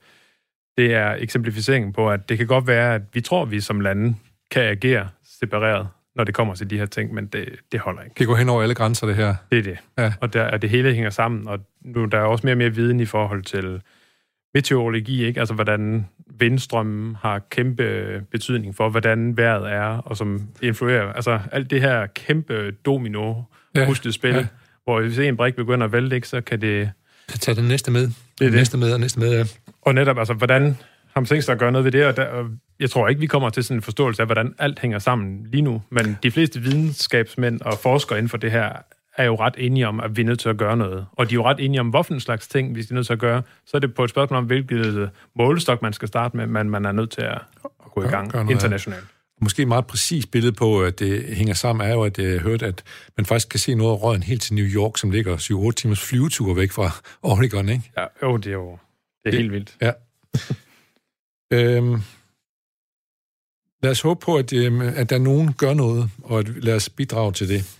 det 0.78 0.94
er 0.94 1.16
eksemplificeringen 1.20 1.94
på, 1.94 2.10
at 2.10 2.30
det 2.30 2.38
kan 2.38 2.48
godt 2.48 2.68
være, 2.68 2.96
at 2.96 3.02
vi 3.14 3.22
tror, 3.22 3.42
at 3.42 3.52
vi 3.52 3.60
som 3.60 3.80
lande 3.80 4.16
kan 4.52 4.64
agere 4.64 5.10
separeret, 5.40 5.88
når 6.16 6.24
det 6.24 6.34
kommer 6.34 6.56
til 6.56 6.70
de 6.70 6.78
her 6.78 6.86
ting, 6.86 7.14
men 7.14 7.26
det, 7.26 7.50
det 7.72 7.80
holder 7.80 8.02
ikke. 8.02 8.16
Det 8.18 8.28
går 8.28 8.36
hen 8.36 8.50
over 8.50 8.62
alle 8.62 8.76
grænser, 8.76 9.08
det 9.08 9.16
her. 9.16 9.36
Det 9.52 9.60
er 9.60 9.64
det. 9.64 9.78
Ja. 9.98 10.14
Og 10.22 10.34
der, 10.34 10.44
at 10.44 10.62
det 10.62 10.70
hele 10.70 10.94
hænger 10.94 11.10
sammen, 11.10 11.48
og 11.48 11.60
nu 11.82 12.06
der 12.06 12.18
er 12.18 12.24
også 12.24 12.48
mere 12.48 12.54
og 12.54 12.58
mere 12.58 12.70
viden 12.70 13.00
i 13.00 13.06
forhold 13.06 13.44
til 13.44 13.82
meteorologi, 14.54 15.26
ikke? 15.26 15.40
altså 15.40 15.54
hvordan 15.54 16.06
vindstrømmen 16.40 17.16
har 17.16 17.40
kæmpe 17.50 18.22
betydning 18.32 18.76
for, 18.76 18.90
hvordan 18.90 19.38
vejret 19.38 19.72
er, 19.72 19.98
og 19.98 20.18
som 20.18 20.48
influerer, 20.62 21.14
altså 21.14 21.40
alt 21.52 21.70
det 21.70 21.82
her 21.82 22.06
kæmpe 22.06 22.72
domino 22.72 23.34
ja. 23.76 23.94
spil, 23.94 24.34
ja. 24.36 24.46
hvor 24.84 25.02
hvis 25.02 25.20
en 25.20 25.38
brik 25.38 25.56
begynder 25.56 25.86
at 25.86 25.92
vælte, 25.92 26.16
ikke, 26.16 26.28
så 26.28 26.42
kan 26.42 26.62
det... 26.62 26.92
Så 27.30 27.38
tager 27.38 27.56
den 27.56 27.68
næste 27.68 27.92
med. 27.92 28.02
Det 28.02 28.12
er 28.40 28.46
det. 28.46 28.54
Næste 28.54 28.78
med 28.78 28.94
og 28.94 29.00
næste 29.00 29.20
med, 29.20 29.38
ja. 29.38 29.46
Og 29.82 29.96
netop, 29.96 30.18
altså, 30.18 30.34
hvordan 30.34 30.78
har 31.16 31.22
man 31.22 31.26
tænkt 31.26 31.44
sig 31.44 31.54
at 31.54 31.60
gøre 31.60 31.72
noget 31.72 31.86
ved 31.86 31.92
det, 31.92 32.06
og, 32.06 32.18
der, 32.18 32.26
og 32.26 32.46
jeg 32.80 32.90
tror 32.90 33.08
ikke, 33.08 33.22
vi 33.22 33.28
kommer 33.28 33.50
til 33.50 33.64
sådan 33.64 33.78
en 33.78 33.82
forståelse 33.82 34.22
af, 34.22 34.28
hvordan 34.28 34.56
alt 34.60 34.80
hænger 34.80 35.00
sammen 35.00 35.48
lige 35.52 35.62
nu, 35.62 35.82
men 35.90 36.18
de 36.24 36.32
fleste 36.32 36.60
videnskabsmænd 36.60 37.62
og 37.62 37.74
forskere 37.84 38.18
inden 38.20 38.30
for 38.30 38.38
det 38.38 38.52
her 38.52 38.70
er 39.18 39.24
jo 39.24 39.36
ret 39.36 39.54
enige 39.58 39.88
om, 39.88 40.00
at 40.00 40.18
vi 40.18 40.22
er 40.22 40.26
nødt 40.26 40.40
til 40.40 40.50
at 40.50 40.58
gøre 40.58 40.78
noget. 40.78 41.06
Og 41.12 41.30
de 41.30 41.34
er 41.34 41.36
jo 41.36 41.46
ret 41.46 41.60
enige 41.60 41.80
om, 41.80 41.90
hvorfor 41.90 42.20
slags 42.20 42.48
ting, 42.48 42.76
vi 42.76 42.82
er 42.82 42.94
nødt 42.94 43.06
til 43.06 43.14
at 43.14 43.20
gøre. 43.20 43.42
Så 43.66 43.78
er 43.78 43.80
det 43.80 43.94
på 43.94 44.04
et 44.04 44.10
spørgsmål 44.10 44.38
om, 44.38 44.46
hvilket 44.46 45.10
målestok 45.36 45.82
man 45.82 45.94
skal 45.94 46.08
starte 46.08 46.38
med, 46.38 46.48
men 46.48 46.70
man 46.70 46.86
er 46.86 46.92
nødt 46.92 47.12
til 47.12 47.22
at 47.22 47.42
gå 47.96 48.04
i 48.04 48.08
gang 48.08 48.52
internationalt. 48.52 49.06
Måske 49.42 49.62
et 49.62 49.68
meget 49.68 49.88
præcist 49.88 50.32
billede 50.32 50.54
på, 50.54 50.82
at 50.82 51.00
det 51.00 51.24
hænger 51.24 51.54
sammen, 51.54 51.88
er 51.88 51.94
jo, 51.94 52.04
at 52.04 52.18
jeg 52.18 52.40
hørte, 52.40 52.66
at 52.66 52.84
man 53.18 53.26
faktisk 53.26 53.50
kan 53.50 53.60
se 53.60 53.76
noget 53.76 53.92
af 53.92 54.04
røgen 54.04 54.24
helt 54.24 54.42
til 54.42 54.54
New 54.54 54.66
York, 54.66 54.98
som 54.98 55.12
ligger 55.12 55.38
7-8 55.38 55.72
timers 55.72 56.02
flyvetur 56.10 56.54
væk 56.54 56.72
fra 56.72 56.92
Oregon, 57.32 57.70
ikke? 57.70 57.92
Ja, 57.98 58.06
jo, 58.24 58.38
det 58.38 58.48
er 58.48 58.52
jo 58.52 58.72
det 58.72 58.78
er 59.26 59.32
det, 59.32 59.40
helt 59.40 59.52
vildt. 59.52 59.76
Ja 59.82 59.92
øhm, 61.54 62.02
lad 63.84 63.92
os 63.92 64.02
håbe 64.02 64.20
på, 64.20 64.36
at, 64.36 64.54
øhm, 64.54 64.82
at 64.82 65.10
der 65.10 65.16
er 65.16 65.20
nogen 65.20 65.54
gør 65.54 65.74
noget, 65.74 66.10
og 66.24 66.40
at 66.40 66.48
lad 66.48 66.76
os 66.76 66.90
bidrage 66.90 67.32
til 67.32 67.50
det 67.50 67.80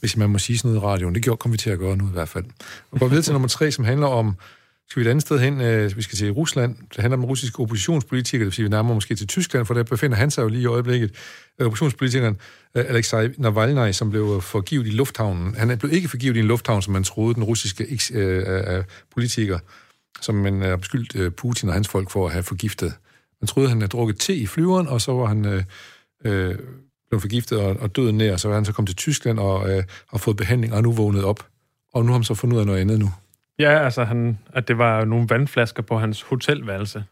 hvis 0.00 0.16
man 0.16 0.30
må 0.30 0.38
sige 0.38 0.58
sådan 0.58 0.70
noget 0.70 0.82
i 0.82 0.86
radioen. 0.86 1.14
Det 1.14 1.22
gjorde, 1.22 1.36
kommer 1.36 1.52
vi 1.52 1.58
til 1.58 1.70
at 1.70 1.78
gøre 1.78 1.96
nu 1.96 2.08
i 2.08 2.12
hvert 2.12 2.28
fald. 2.28 2.44
Og 2.90 2.98
går 2.98 3.08
videre 3.08 3.22
til 3.22 3.32
nummer 3.32 3.48
tre, 3.48 3.70
som 3.70 3.84
handler 3.84 4.06
om, 4.06 4.36
skal 4.90 5.00
vi 5.00 5.06
et 5.06 5.10
andet 5.10 5.22
sted 5.22 5.38
hen, 5.38 5.60
øh, 5.60 5.96
vi 5.96 6.02
skal 6.02 6.18
til 6.18 6.30
Rusland. 6.30 6.76
Det 6.94 7.00
handler 7.00 7.16
om 7.16 7.24
russiske 7.24 7.60
oppositionspolitikere, 7.60 8.38
det 8.38 8.44
vil 8.44 8.52
sige, 8.52 8.62
vi 8.62 8.68
nærmer 8.68 8.94
måske 8.94 9.14
til 9.14 9.26
Tyskland, 9.26 9.66
for 9.66 9.74
der 9.74 9.82
befinder 9.82 10.16
han 10.16 10.30
sig 10.30 10.42
jo 10.42 10.48
lige 10.48 10.62
i 10.62 10.66
øjeblikket. 10.66 11.10
Øh, 11.58 11.66
oppositionspolitikeren 11.66 12.36
øh, 12.74 12.84
Alexei 12.88 13.28
Navalny, 13.36 13.92
som 13.92 14.10
blev 14.10 14.40
forgivet 14.40 14.86
i 14.86 14.90
lufthavnen. 14.90 15.54
Han 15.54 15.70
er 15.70 15.76
blevet 15.76 15.94
ikke 15.94 16.08
forgivet 16.08 16.36
i 16.36 16.40
en 16.40 16.46
lufthavn, 16.46 16.82
som 16.82 16.92
man 16.92 17.04
troede, 17.04 17.34
den 17.34 17.44
russiske 17.44 17.98
øh, 18.12 18.44
øh, 18.46 18.76
øh 18.76 18.84
politiker, 19.14 19.58
som 20.20 20.34
man 20.34 20.62
har 20.62 20.76
beskyldt 20.76 21.16
øh, 21.16 21.30
Putin 21.30 21.68
og 21.68 21.74
hans 21.74 21.88
folk 21.88 22.10
for 22.10 22.26
at 22.26 22.32
have 22.32 22.42
forgiftet. 22.42 22.94
Man 23.40 23.48
troede, 23.48 23.68
han 23.68 23.78
havde 23.78 23.88
drukket 23.88 24.18
te 24.18 24.34
i 24.34 24.46
flyveren, 24.46 24.88
og 24.88 25.00
så 25.00 25.12
var 25.12 25.26
han... 25.26 25.44
Øh, 25.44 25.64
øh, 26.24 26.58
blev 27.10 27.20
forgiftet 27.20 27.58
og, 27.58 27.76
og 27.80 27.96
døde 27.96 28.12
nær, 28.12 28.36
så 28.36 28.50
er 28.50 28.54
han 28.54 28.64
så 28.64 28.72
kommet 28.72 28.88
til 28.88 28.96
Tyskland 28.96 29.38
og 29.38 29.70
øh, 29.70 29.84
har 30.10 30.18
fået 30.18 30.36
behandling 30.36 30.74
og 30.74 30.82
nu 30.82 30.92
vågnet 30.92 31.24
op. 31.24 31.46
Og 31.92 32.04
nu 32.04 32.08
har 32.08 32.18
han 32.18 32.24
så 32.24 32.34
fundet 32.34 32.54
ud 32.56 32.60
af 32.60 32.66
noget 32.66 32.80
andet 32.80 32.98
nu. 32.98 33.10
Ja, 33.58 33.84
altså 33.84 34.04
han, 34.04 34.38
at 34.52 34.68
det 34.68 34.78
var 34.78 35.04
nogle 35.04 35.26
vandflasker 35.28 35.82
på 35.82 35.98
hans 35.98 36.22
hotelværelse, 36.22 37.04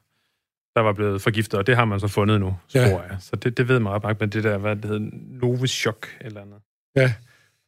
der 0.75 0.81
var 0.81 0.93
blevet 0.93 1.23
forgiftet, 1.23 1.59
og 1.59 1.67
det 1.67 1.77
har 1.77 1.85
man 1.85 2.01
så 2.01 2.09
fundet 2.09 2.41
nu, 2.41 2.57
tror 2.73 2.81
ja. 2.81 3.01
jeg. 3.01 3.17
Så 3.21 3.37
det, 3.37 3.57
det 3.57 3.69
ved 3.69 3.79
man 3.79 3.93
ret 3.93 4.03
meget, 4.03 4.21
men 4.21 4.29
det 4.29 4.45
der, 4.45 4.59
hvad 4.59 4.77
det 4.77 4.85
hedder, 4.85 5.11
Novichok 5.13 6.07
eller 6.21 6.41
andet. 6.41 6.59
Ja, 6.97 7.13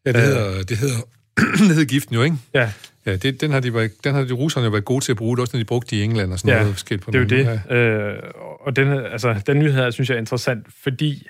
ja 0.07 0.13
det, 0.13 0.17
øh, 0.17 0.23
hedder, 0.23 0.63
det, 0.63 0.79
hedder, 0.79 1.01
det 1.59 1.69
hedder 1.69 1.85
giften 1.85 2.15
jo, 2.15 2.23
ikke? 2.23 2.37
Ja. 2.55 2.73
Ja, 3.11 3.17
det, 3.17 3.41
den, 3.41 3.51
har 3.51 3.61
de 3.61 3.75
været, 3.75 4.05
den 4.05 4.15
har 4.15 4.25
de 4.25 4.33
russerne 4.33 4.65
jo 4.65 4.71
været 4.71 4.85
gode 4.85 5.05
til 5.05 5.13
at 5.13 5.19
bruge, 5.19 5.41
også 5.41 5.57
når 5.57 5.59
de 5.59 5.65
brugte 5.65 5.97
i 5.97 6.03
England 6.03 6.33
og 6.33 6.39
sådan 6.39 6.57
Ja, 6.57 6.63
noget. 6.63 6.79
Skidt 6.79 7.01
på 7.03 7.11
Det 7.11 7.33
er 7.33 7.39
jo 7.39 7.45
det. 7.71 7.73
Øh, 7.77 8.23
og 8.61 8.77
den, 8.77 8.87
her- 8.89 9.01
altså, 9.09 9.43
den 9.47 9.59
nyhed 9.59 9.73
her, 9.73 9.91
synes 9.91 10.09
jeg 10.11 10.15
er 10.17 10.19
interessant, 10.21 10.67
fordi 10.83 11.27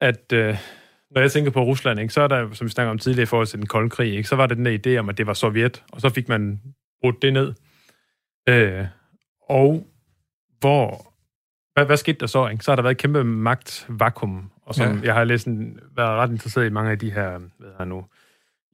at 0.00 0.32
øh, 0.32 0.56
når 1.10 1.20
jeg 1.20 1.32
tænker 1.32 1.50
på 1.50 1.62
Rusland, 1.64 2.00
ikke, 2.00 2.12
så 2.14 2.20
er 2.20 2.28
der, 2.28 2.52
som 2.52 2.64
vi 2.64 2.70
snakker 2.70 2.90
om 2.90 2.98
tidligere 2.98 3.22
i 3.22 3.26
forhold 3.26 3.46
til 3.46 3.58
den 3.58 3.66
kolde 3.66 3.90
krig, 3.90 4.14
ikke, 4.16 4.28
så 4.28 4.36
var 4.36 4.46
der 4.46 4.54
den 4.54 4.66
der 4.66 4.78
idé 4.86 4.98
om, 4.98 5.08
at 5.08 5.18
det 5.18 5.26
var 5.26 5.34
Sovjet, 5.34 5.82
og 5.92 6.00
så 6.00 6.08
fik 6.08 6.28
man 6.28 6.60
brudt 7.02 7.22
det 7.22 7.32
ned. 7.32 7.52
Øh, 8.48 8.84
og 9.48 9.86
hvor... 10.60 11.06
Hvad, 11.74 11.86
hvad 11.86 11.96
skete 11.96 12.18
der 12.20 12.26
så? 12.26 12.48
Ikke? 12.48 12.64
Så 12.64 12.70
har 12.70 12.76
der 12.76 12.82
været 12.82 12.94
et 12.94 12.98
kæmpe 13.00 13.24
magtvakuum, 13.24 14.50
og 14.62 14.74
som 14.74 14.86
Ja. 14.86 14.94
ja. 14.94 15.00
jeg 15.04 15.14
har 15.14 15.24
læst, 15.24 15.46
været 15.96 16.08
ret 16.18 16.30
interesseret 16.30 16.66
i 16.66 16.70
mange 16.70 16.90
af 16.90 16.98
de 16.98 17.10
her, 17.10 17.38
hvad 17.58 17.68
han 17.78 17.88
nu, 17.88 18.04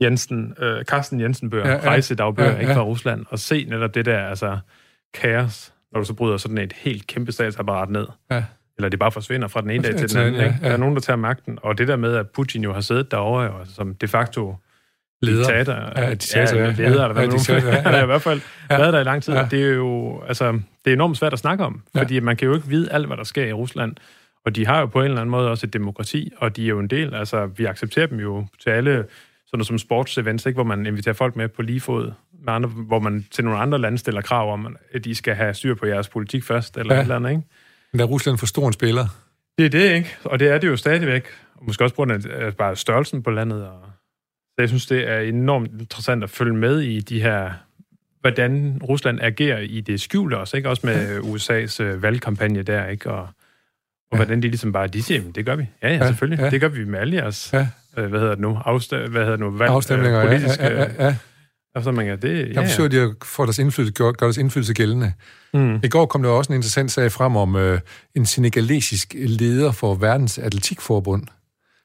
Jensen, 0.03 0.55
øh, 0.59 0.85
Carsten 0.85 1.21
Jensen-bøger, 1.21 1.65
Ja, 1.67 1.71
ja, 1.73 1.77
ja. 1.79 1.85
ja. 1.85 1.89
rejsedagbøger, 1.91 2.49
Ja, 2.49 2.53
ja, 2.53 2.57
ja. 2.57 2.61
ikke 2.61 2.73
ja. 2.73 2.79
fra 2.79 2.85
Rusland, 2.85 3.25
og 3.31 3.39
se 3.39 3.65
netop 3.69 3.95
det 3.95 4.05
der, 4.05 4.19
altså 4.27 4.59
kaos, 5.15 5.73
når 5.93 6.01
du 6.01 6.07
så 6.07 6.15
bryder 6.15 6.37
sådan 6.37 6.59
et 6.59 6.73
helt 6.73 7.07
kæmpe 7.07 7.33
statsapparat 7.33 7.91
ned. 7.91 8.07
Ja. 8.31 8.45
Eller 8.79 8.89
det 8.89 8.99
bare 8.99 9.13
forsvinder 9.13 9.49
fra 9.49 9.61
den 9.61 9.71
ene 9.71 9.83
dag 9.85 9.93
Ja, 9.93 9.99
til 9.99 10.09
den 10.11 10.19
anden. 10.19 10.35
den- 10.35 10.41
ja, 10.41 10.47
Ikke? 10.47 10.59
ja. 10.63 10.67
Der 10.69 10.75
er 10.75 10.79
nogen, 10.79 10.95
der 10.95 11.01
tager 11.01 11.17
magten. 11.17 11.59
Og 11.63 11.79
det 11.79 11.89
der 11.89 11.97
med, 11.97 12.15
at 12.17 12.31
Putin 12.31 12.63
jo 12.65 12.73
har 12.73 12.81
siddet 12.81 13.11
derovre, 13.11 13.43
jo, 13.45 13.59
altså, 13.59 13.75
som 13.75 13.95
de 13.95 14.09
facto 14.09 14.57
Leder. 15.23 15.39
diktator, 15.39 15.73
Ja, 16.03 16.11
diktator, 16.11 16.57
ja. 16.57 16.65
ja, 16.65 16.71
leder, 16.71 16.83
Ja, 16.83 16.89
eller 16.89 17.13
hvad 17.13 17.25
ja, 17.25 17.31
diktator, 17.31 17.69
ja, 17.69 17.81
Han 17.87 17.95
har 17.95 18.03
i 18.03 18.07
hvert 18.07 18.23
fald 18.23 18.41
Ja. 18.71 18.77
været 18.79 18.93
der 18.93 19.01
i 19.01 19.05
lang 19.05 19.23
tid. 19.23 19.35
Ja. 19.35 19.43
Og 19.43 19.51
det 19.51 19.63
er 19.63 19.75
jo 19.75 20.23
altså, 20.29 20.53
det 20.85 20.91
er 20.91 20.93
enormt 20.93 21.17
svært 21.17 21.33
at 21.33 21.39
snakke 21.39 21.65
om, 21.65 21.83
Ja. 21.95 22.01
fordi 22.01 22.21
man 22.21 22.37
kan 22.37 22.49
jo 22.49 22.55
ikke 22.55 22.67
vide 22.69 22.93
alt, 22.93 23.07
hvad 23.07 23.17
der 23.17 23.25
sker 23.25 23.45
i 23.45 23.53
Rusland. 23.53 23.97
Og 24.45 24.57
de 24.57 24.67
har 24.67 24.81
jo 24.81 24.87
på 24.87 24.99
en 24.99 25.05
eller 25.05 25.17
anden 25.21 25.31
måde 25.31 25.51
også 25.51 25.67
et 25.67 25.73
demokrati, 25.73 26.33
og 26.37 26.57
de 26.57 26.65
er 26.65 26.69
jo 26.69 26.79
en 26.79 26.89
del, 26.89 27.15
altså 27.15 27.47
vi 27.47 27.65
accepterer 27.65 28.07
dem 28.07 28.21
jo 28.21 28.47
til 28.63 28.71
alle 28.71 29.05
sådan 29.47 29.59
noget 29.59 29.67
som 29.67 29.79
sportsevents, 29.79 30.47
ikke, 30.47 30.57
hvor 30.57 30.65
man 30.65 30.87
inviterer 30.87 31.15
folk 31.15 31.37
med 31.37 31.49
på 31.49 31.63
lige 31.63 31.81
fod 31.81 32.13
med 32.45 32.53
andre, 32.53 32.69
hvor 32.69 32.99
man 32.99 33.27
til 33.31 33.45
nogle 33.45 33.59
andre 33.59 33.79
lande 33.79 33.99
stiller 33.99 34.21
krav 34.21 34.53
om, 34.53 34.77
at 34.95 35.05
de 35.05 35.15
skal 35.15 35.35
have 35.35 35.55
styr 35.55 35.75
på 35.75 35.87
jeres 35.87 36.09
politik 36.09 36.45
først, 36.45 36.77
eller 36.77 36.95
Ja. 36.95 37.01
et 37.01 37.05
eller 37.05 37.17
andet, 37.17 37.31
ikke? 37.31 37.43
Men 37.93 38.01
er 38.01 38.05
Rusland 38.05 38.39
for 38.39 38.47
stor 38.47 38.67
en 38.67 38.73
spiller. 38.73 39.07
Det 39.59 39.67
er 39.67 39.71
det, 39.71 39.95
ikke? 39.95 40.17
Og 40.25 40.39
det 40.39 40.49
er 40.49 40.59
det 40.59 40.69
jo 40.69 40.77
stadigvæk. 40.77 41.27
Og 41.55 41.65
måske 41.67 41.85
også 41.85 41.95
på 41.95 41.97
grund 41.97 42.13
af 42.31 42.57
bare 42.57 42.77
størrelsen 42.77 43.23
på 43.23 43.31
landet. 43.31 43.67
Og... 43.67 43.83
Så 44.49 44.55
jeg 44.59 44.69
synes, 44.69 44.87
det 44.87 45.09
er 45.11 45.19
enormt 45.21 45.71
interessant 45.81 46.25
at 46.25 46.31
følge 46.31 46.55
med 46.55 46.81
i 46.81 47.01
de 47.01 47.23
her 47.23 47.51
hvordan 48.21 48.81
Rusland 48.89 49.21
agerer 49.23 49.59
i 49.59 49.81
det 49.81 50.01
skjulte 50.01 50.39
også, 50.39 50.57
ikke? 50.57 50.69
Også 50.69 50.87
med 50.87 51.19
USA's 51.19 51.83
øh, 51.83 52.03
valgkampagne 52.03 52.63
der, 52.63 52.87
ikke? 52.87 53.11
Og, 53.11 53.21
og 53.23 53.29
Ja. 54.13 54.17
hvordan 54.17 54.43
de 54.43 54.49
ligesom 54.49 54.73
bare, 54.73 54.87
de 54.87 55.03
siger, 55.03 55.19
"Jamen, 55.19 55.33
det 55.33 55.47
gør 55.47 55.57
vi. 55.57 55.67
Ja, 55.83 55.89
ja, 55.89 55.95
Ja, 55.95 56.07
selvfølgelig. 56.07 56.43
ja. 56.45 56.51
Det 56.51 56.61
gør 56.61 56.69
vi 56.69 56.85
med 56.85 56.99
alle 56.99 57.17
jeres, 57.17 57.51
Ja. 57.53 57.69
Øh, 57.99 58.07
hvad 58.09 58.21
hedder 58.21 58.35
det 58.35 58.43
nu, 58.43 58.55
Afsta- 58.55 59.09
hvad 59.09 59.21
hedder 59.21 59.31
det 59.31 59.41
nu, 59.41 59.51
valg, 59.51 59.71
Afstemninger, 59.71 60.19
øh, 60.21 60.25
ja, 60.25 60.39
politiske, 60.39 60.65
ja, 60.65 60.83
ja, 60.83 61.05
ja. 61.07 61.17
Og 61.75 61.83
så 61.83 61.93
man 61.93 62.07
kan, 62.07 62.23
det, 62.23 62.55
Der 62.55 62.61
ja, 62.61 62.67
forsøger 62.69 62.91
ja. 62.93 63.05
de 63.05 63.11
at 63.11 63.15
få 63.25 63.45
deres 63.45 63.59
indflydelse, 63.59 63.93
gøre, 63.95 64.13
gøre 64.13 64.27
deres 64.27 64.37
indflydelse 64.37 64.75
gældende. 64.75 65.13
Mm. 65.55 65.81
I 65.85 65.89
går 65.89 66.07
kom 66.07 66.23
der 66.23 66.31
også 66.31 66.53
en 66.53 66.57
interessant 66.57 66.91
sag 66.93 67.13
frem 67.13 67.37
om 67.37 67.57
øh, 67.57 67.81
en 68.15 68.27
senegalesisk 68.27 69.15
leder 69.19 69.73
for 69.73 69.95
verdens 69.95 70.39
atletikforbund, 70.39 71.27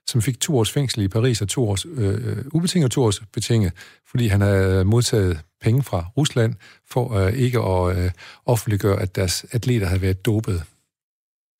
som 0.07 0.21
fik 0.21 0.39
to 0.39 0.57
års 0.57 0.71
fængsel 0.71 1.01
i 1.03 1.07
Paris 1.07 1.41
og 1.41 1.47
to 1.47 1.69
års 1.69 1.85
øh, 1.95 2.37
ubetinget 2.53 2.85
og 2.85 2.91
to 2.91 3.03
års 3.03 3.21
betinget, 3.33 3.71
fordi 4.11 4.27
han 4.27 4.41
havde 4.41 4.85
modtaget 4.85 5.39
penge 5.61 5.83
fra 5.83 6.05
Rusland 6.17 6.55
for 6.91 7.17
øh, 7.17 7.33
ikke 7.33 7.59
at 7.59 7.97
øh, 7.97 8.11
offentliggøre, 8.45 9.01
at 9.01 9.15
deres 9.15 9.45
atleter 9.51 9.87
havde 9.87 10.01
været 10.01 10.25
dopet. 10.25 10.63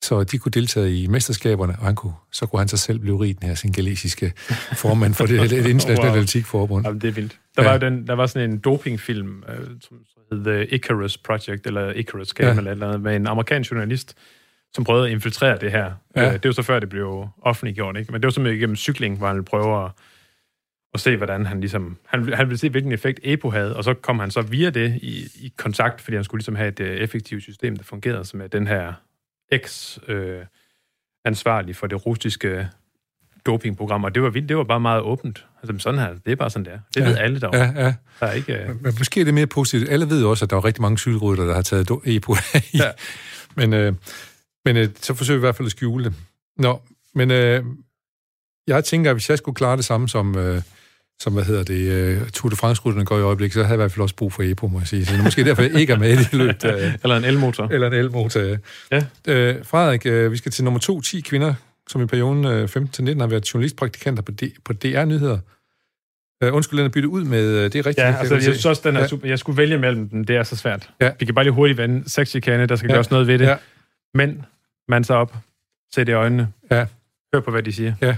Så 0.02 0.24
de 0.24 0.38
kunne 0.38 0.52
deltage 0.52 0.96
i 1.02 1.06
mesterskaberne, 1.06 1.76
og 1.78 1.86
han 1.86 1.94
kunne, 1.94 2.12
så 2.32 2.46
kunne 2.46 2.60
han 2.60 2.68
sig 2.68 2.78
selv 2.78 2.98
blive 2.98 3.20
rig, 3.22 3.40
den 3.40 3.48
her 3.48 3.54
senegalesiske 3.54 4.32
formand 4.76 5.14
for 5.14 5.26
det, 5.26 5.50
det 5.50 5.66
internationale 5.70 6.02
Wow. 6.10 6.16
atletikforbund. 6.16 6.86
Jamen, 6.86 7.00
det 7.00 7.08
er 7.08 7.12
vildt. 7.12 7.38
Der, 7.56 7.62
Ja. 7.62 7.68
var 7.68 7.74
jo 7.74 7.90
den, 7.90 8.06
der 8.06 8.14
var 8.14 8.26
sådan 8.26 8.50
en 8.50 8.58
dopingfilm, 8.58 9.42
øh, 9.48 9.66
som 9.80 9.96
hed 10.32 10.44
The 10.44 10.66
Icarus 10.74 11.18
Project, 11.18 11.66
eller 11.66 11.92
Icarus 11.92 12.32
Game, 12.32 12.50
Ja. 12.50 12.56
eller 12.58 12.70
eller 12.70 12.86
andet, 12.88 13.00
med 13.00 13.16
en 13.16 13.26
amerikansk 13.26 13.70
journalist, 13.70 14.16
som 14.74 14.84
prøvede 14.84 15.06
at 15.06 15.12
infiltrere 15.12 15.58
det 15.58 15.70
her. 15.70 15.92
Ja. 16.16 16.26
Øh, 16.26 16.32
det 16.32 16.44
var 16.44 16.52
så 16.52 16.62
før, 16.62 16.80
det 16.80 16.88
blev 16.88 17.28
offentliggjort, 17.42 17.96
ikke? 17.96 18.12
Men 18.12 18.20
det 18.20 18.26
var 18.26 18.30
simpelthen 18.30 18.58
igennem 18.58 18.76
cykling, 18.76 19.18
hvor 19.18 19.26
han 19.26 19.36
ville 19.36 19.44
prøve 19.44 19.84
at, 19.84 19.90
at 20.94 21.00
se, 21.00 21.16
hvordan 21.16 21.46
han 21.46 21.60
ligesom... 21.60 21.96
Han, 22.08 22.32
han 22.32 22.48
ville 22.48 22.58
se, 22.58 22.68
hvilken 22.68 22.92
effekt 22.92 23.20
EPO 23.22 23.50
havde, 23.50 23.76
og 23.76 23.84
så 23.84 23.94
kom 23.94 24.18
han 24.18 24.30
så 24.30 24.42
via 24.42 24.70
det 24.70 24.98
i, 25.02 25.24
i 25.40 25.52
kontakt, 25.56 26.00
fordi 26.00 26.14
han 26.14 26.24
skulle 26.24 26.38
ligesom 26.38 26.54
have 26.56 26.68
et 26.68 26.80
øh, 26.80 26.96
effektivt 26.96 27.42
system, 27.42 27.76
der 27.76 27.84
fungerede, 27.84 28.24
som 28.24 28.40
den 28.52 28.66
her 28.66 28.92
eks-ansvarlig 29.52 31.76
for 31.76 31.86
det 31.86 32.06
russiske 32.06 32.68
dopingprogram, 33.46 34.04
og 34.04 34.14
det 34.14 34.22
var 34.22 34.30
vildt, 34.30 34.48
det 34.48 34.56
var 34.56 34.64
bare 34.64 34.80
meget 34.80 35.02
åbent. 35.02 35.46
Altså 35.62 35.78
sådan 35.82 36.00
her, 36.00 36.14
det 36.24 36.32
er 36.32 36.36
bare 36.36 36.50
sådan, 36.50 36.64
der. 36.64 36.78
Det 36.94 37.00
Ja. 37.00 37.08
ved 37.08 37.16
alle 37.18 37.40
derovre. 37.40 37.58
Ja. 37.58 37.84
Ja. 37.84 37.94
Der 38.20 38.26
er 38.26 38.32
ikke... 38.32 38.52
Øh, 38.54 38.82
Men 38.82 38.94
måske 38.98 39.20
er 39.20 39.24
det 39.24 39.34
mere 39.34 39.46
positivt. 39.46 39.90
Alle 39.90 40.10
ved 40.10 40.24
også, 40.24 40.44
at 40.44 40.50
der 40.50 40.56
er 40.56 40.64
rigtig 40.64 40.82
mange 40.82 40.98
cykelrytter, 40.98 41.44
der 41.44 41.54
har 41.54 41.62
taget 41.62 41.90
do- 41.90 42.00
EPO 42.04 42.34
i. 42.72 42.76
Ja. 42.78 42.90
Men, 43.56 43.72
øh, 43.72 43.92
men 44.64 44.76
øh, 44.76 44.88
så 45.00 45.14
forsøger 45.14 45.38
vi 45.38 45.40
i 45.40 45.46
hvert 45.46 45.56
fald 45.56 45.66
at 45.66 45.72
skjule 45.72 46.04
det. 46.04 46.14
Nå, 46.58 46.82
men 47.14 47.30
øh, 47.30 47.64
jeg 48.66 48.84
tænker, 48.84 49.10
at 49.10 49.14
hvis 49.16 49.30
jeg 49.30 49.38
skulle 49.38 49.54
klare 49.56 49.76
det 49.76 49.84
samme 49.84 50.08
som, 50.08 50.38
øh, 50.38 50.62
som 51.22 51.32
hvad 51.32 51.44
hedder 51.44 51.62
det, 51.62 51.80
øh, 51.92 52.30
Tour 52.30 52.50
de 52.50 52.56
France-rytterne 52.56 53.04
går 53.04 53.18
i 53.18 53.22
øjeblikket, 53.22 53.54
så 53.54 53.60
havde 53.62 53.68
jeg 53.68 53.74
i 53.74 53.82
hvert 53.82 53.92
fald 53.92 54.02
også 54.02 54.16
brug 54.16 54.32
for 54.32 54.42
EPO, 54.42 54.66
må 54.68 54.78
jeg 54.78 54.86
sige. 54.88 55.06
Så 55.06 55.12
det 55.12 55.20
er 55.20 55.24
måske 55.24 55.44
derfor, 55.44 55.62
jeg 55.62 55.74
ikke 55.74 55.92
er 55.92 55.98
med 55.98 56.10
i 56.12 56.16
det 56.16 56.32
løb. 56.32 56.56
Eller 57.02 57.16
en 57.16 57.24
elmotor. 57.24 57.68
eller 57.68 57.86
en 57.86 57.92
elmotor. 57.92 58.40
Ja. 58.40 58.56
Ja. 58.92 59.02
Øh, 59.28 59.64
Frederik, 59.64 60.06
øh, 60.06 60.32
vi 60.32 60.36
skal 60.36 60.52
til 60.52 60.64
nummer 60.64 60.80
to, 60.80 61.00
10 61.00 61.20
kvinder, 61.20 61.54
som 61.88 62.02
i 62.02 62.06
perioden 62.06 62.44
øh, 62.44 62.64
15-19 62.64 63.20
har 63.20 63.26
været 63.26 63.54
journalistpraktikanter 63.54 64.22
på, 64.22 64.32
D- 64.42 64.56
på 64.64 64.72
DR-nyheder. 64.72 65.38
Øh, 66.42 66.54
undskyld, 66.54 66.78
den 66.78 66.86
er 66.86 66.90
byttet 66.90 67.08
ud 67.08 67.24
med, 67.24 67.44
øh, 67.44 67.64
det 67.64 67.74
er 67.74 67.86
rigtigt. 67.86 67.98
Ja, 67.98 68.14
altså, 68.18 68.34
jeg 68.34 68.42
se. 68.42 68.50
synes 68.52 68.66
også, 68.66 68.82
den 68.84 68.96
er 68.96 69.00
Ja. 69.00 69.06
super. 69.06 69.28
Jeg 69.28 69.38
skulle 69.38 69.56
vælge 69.56 69.78
mellem 69.78 70.08
dem. 70.08 70.24
Det 70.24 70.36
er 70.36 70.42
så 70.42 70.56
svært. 70.56 70.90
Ja. 71.00 71.10
Vi 71.20 71.24
kan 71.24 71.34
bare 71.34 71.44
lige 71.44 71.52
hurtigt 71.54 71.78
vende 71.78 72.10
sexchikane. 72.10 72.66
Der 72.66 72.76
skal 72.76 72.88
Ja. 72.88 72.94
gøres 72.94 73.10
noget 73.10 73.26
ved 73.26 73.38
det. 73.38 73.44
Ja. 73.46 73.56
Men 74.14 74.44
man 74.88 75.04
så 75.04 75.14
op. 75.14 75.36
Det 75.96 76.08
i 76.08 76.12
øjnene. 76.12 76.48
Ja. 76.70 76.86
Hør 77.34 77.40
på, 77.40 77.50
hvad 77.50 77.62
de 77.62 77.72
siger. 77.72 78.14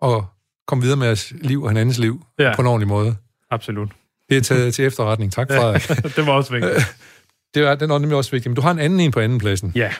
Og 0.00 0.26
komme 0.66 0.82
videre 0.82 0.96
med 0.98 1.06
jeres 1.06 1.32
liv 1.40 1.62
og 1.62 1.70
hinandens 1.70 1.98
liv 1.98 2.26
Ja, 2.38 2.52
på 2.56 2.62
en 2.62 2.68
ordentlig 2.68 2.88
måde. 2.88 3.16
absolut. 3.50 3.90
Det 4.28 4.36
er 4.36 4.40
taget 4.40 4.74
til 4.74 4.84
efterretning. 4.84 5.32
Tak, 5.32 5.48
Frederik. 5.48 5.88
det 6.16 6.26
var 6.26 6.32
også 6.32 6.52
vigtigt. 6.52 6.96
Det 7.54 7.62
er, 7.68 7.74
den 7.74 7.90
er 7.90 7.98
nemlig 7.98 8.16
også 8.16 8.30
vigtig. 8.30 8.50
Men 8.50 8.56
du 8.56 8.62
har 8.62 8.70
en 8.70 8.78
anden 8.78 9.00
en 9.00 9.10
på 9.10 9.20
anden 9.20 9.38
pladsen. 9.38 9.72
Ja, 9.74 9.92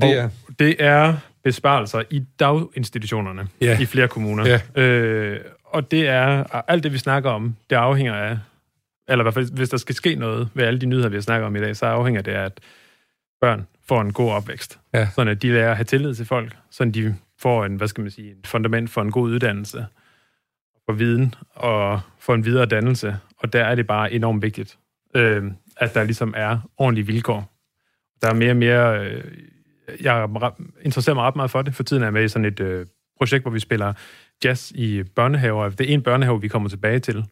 Det 0.00 0.18
er, 0.18 0.30
det 0.58 0.76
er 0.78 1.16
besparelser 1.44 2.02
i 2.10 2.24
daginstitutionerne 2.40 3.48
Ja. 3.60 3.80
i 3.80 3.86
flere 3.86 4.08
kommuner. 4.08 4.60
Ja. 4.76 4.82
Øh, 4.82 5.40
og 5.64 5.90
det 5.90 6.08
er, 6.08 6.44
alt 6.70 6.82
det, 6.84 6.92
vi 6.92 6.98
snakker 6.98 7.30
om, 7.30 7.56
det 7.70 7.76
afhænger 7.76 8.14
af, 8.14 8.38
eller 9.08 9.22
i 9.22 9.24
hvert 9.24 9.34
fald, 9.34 9.52
hvis 9.52 9.68
der 9.68 9.76
skal 9.76 9.94
ske 9.94 10.14
noget 10.14 10.48
ved 10.54 10.64
alle 10.64 10.80
de 10.80 10.86
nyheder, 10.86 11.08
vi 11.08 11.16
har 11.16 11.20
snakket 11.22 11.46
om 11.46 11.56
i 11.56 11.60
dag, 11.60 11.76
så 11.76 11.86
afhænger 11.86 12.22
det 12.22 12.32
af, 12.32 12.44
at 12.44 12.60
børn 13.40 13.66
får 13.88 14.00
en 14.00 14.12
god 14.12 14.30
opvækst. 14.32 14.78
Ja. 14.94 15.08
Sådan 15.14 15.28
at 15.32 15.42
de 15.42 15.52
lærer 15.52 15.70
at 15.70 15.76
have 15.76 15.84
tillid 15.84 16.14
til 16.14 16.26
folk, 16.26 16.56
sådan 16.70 16.92
de 16.92 17.16
får 17.38 17.64
en, 17.64 17.76
hvad 17.76 17.88
skal 17.88 18.02
man 18.02 18.10
sige, 18.10 18.30
et 18.30 18.46
fundament 18.46 18.90
for 18.90 19.02
en 19.02 19.10
god 19.10 19.30
uddannelse, 19.30 19.86
for 20.86 20.92
viden 20.92 21.34
og 21.54 22.00
for 22.18 22.34
en 22.34 22.44
videre 22.44 22.66
dannelse. 22.66 23.16
Og 23.38 23.52
der 23.52 23.64
er 23.64 23.74
det 23.74 23.86
bare 23.86 24.12
enormt 24.12 24.42
vigtigt, 24.42 24.78
øh, 25.14 25.44
at 25.76 25.94
der 25.94 26.04
ligesom 26.04 26.34
er 26.36 26.58
ordentlige 26.76 27.06
vilkår. 27.06 27.52
Der 28.22 28.28
er 28.28 28.34
mere 28.34 28.50
og 28.50 28.56
mere... 28.56 29.06
Øh, 29.06 29.24
jeg 30.00 30.18
er 30.18 30.62
interesserer 30.82 31.14
mig 31.14 31.24
ret 31.24 31.36
meget 31.36 31.50
for 31.50 31.62
det. 31.62 31.74
For 31.74 31.82
tiden 31.82 32.02
er 32.02 32.06
jeg 32.06 32.12
med 32.12 32.24
i 32.24 32.28
sådan 32.28 32.44
et 32.44 32.60
øh, 32.60 32.86
projekt, 33.18 33.44
hvor 33.44 33.50
vi 33.50 33.60
spiller 33.60 33.92
jazz 34.44 34.72
i 34.74 35.02
børnehaver. 35.02 35.68
Det 35.68 35.90
er 35.90 35.94
en 35.94 36.02
børnehave, 36.02 36.40
vi 36.40 36.48
kommer 36.48 36.68
tilbage 36.68 36.98
til. 36.98 37.24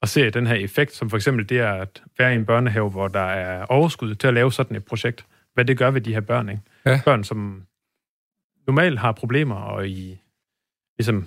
Og 0.00 0.08
ser 0.08 0.30
den 0.30 0.46
her 0.46 0.54
effekt, 0.54 0.94
som 0.94 1.10
for 1.10 1.16
eksempel 1.16 1.48
det 1.48 1.58
er 1.58 1.72
at 1.72 2.02
være 2.18 2.32
i 2.32 2.36
en 2.36 2.46
børnehave, 2.46 2.90
hvor 2.90 3.08
der 3.08 3.20
er 3.20 3.64
overskud 3.64 4.14
til 4.14 4.28
at 4.28 4.34
lave 4.34 4.52
sådan 4.52 4.76
et 4.76 4.84
projekt. 4.84 5.26
Hvad 5.54 5.64
det 5.64 5.78
gør 5.78 5.90
ved 5.90 6.00
de 6.00 6.14
her 6.14 6.20
børn, 6.20 6.48
ikke? 6.48 6.62
Ja. 6.86 7.00
Børn, 7.04 7.24
som 7.24 7.62
normalt 8.66 8.98
har 8.98 9.12
problemer, 9.12 9.54
og 9.54 9.88
i 9.88 10.18
ligesom 10.98 11.26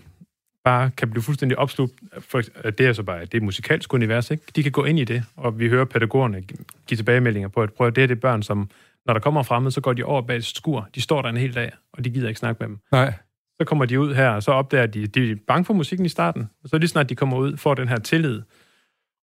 bare 0.63 0.91
kan 0.97 1.09
blive 1.09 1.23
fuldstændig 1.23 1.57
opslugt. 1.59 1.93
For, 2.19 2.41
det 2.77 2.79
er 2.79 2.93
så 2.93 3.03
bare 3.03 3.25
det 3.25 3.33
er 3.33 3.41
musikalsk 3.41 3.93
univers, 3.93 4.31
ikke? 4.31 4.43
De 4.55 4.63
kan 4.63 4.71
gå 4.71 4.83
ind 4.85 4.99
i 4.99 5.03
det, 5.03 5.23
og 5.35 5.59
vi 5.59 5.69
hører 5.69 5.85
pædagogerne 5.85 6.41
gi- 6.41 6.55
give 6.87 6.95
tilbagemeldinger 6.97 7.47
på, 7.49 7.61
at 7.61 7.73
prøv 7.73 7.87
at 7.87 7.95
det 7.95 8.03
er 8.03 8.07
det 8.07 8.19
børn, 8.19 8.43
som 8.43 8.69
når 9.05 9.13
der 9.13 9.19
kommer 9.21 9.43
fremmed, 9.43 9.71
så 9.71 9.81
går 9.81 9.93
de 9.93 10.03
over 10.03 10.21
bag 10.21 10.37
et 10.37 10.45
skur. 10.45 10.87
De 10.95 11.01
står 11.01 11.21
der 11.21 11.29
en 11.29 11.37
hel 11.37 11.55
dag, 11.55 11.71
og 11.93 12.05
de 12.05 12.09
gider 12.09 12.27
ikke 12.27 12.39
snakke 12.39 12.59
med 12.59 12.67
dem. 12.67 12.79
nej, 12.91 13.13
Så 13.59 13.65
kommer 13.65 13.85
de 13.85 13.99
ud 13.99 14.13
her, 14.13 14.29
og 14.29 14.43
så 14.43 14.51
opdager 14.51 14.85
de, 14.85 15.07
de 15.07 15.31
er 15.31 15.35
bange 15.47 15.65
for 15.65 15.73
musikken 15.73 16.05
i 16.05 16.09
starten. 16.09 16.49
Og 16.63 16.69
så 16.69 16.77
lige 16.77 16.87
snart 16.89 17.09
de 17.09 17.15
kommer 17.15 17.37
ud, 17.37 17.57
får 17.57 17.73
den 17.73 17.87
her 17.87 17.99
tillid, 17.99 18.41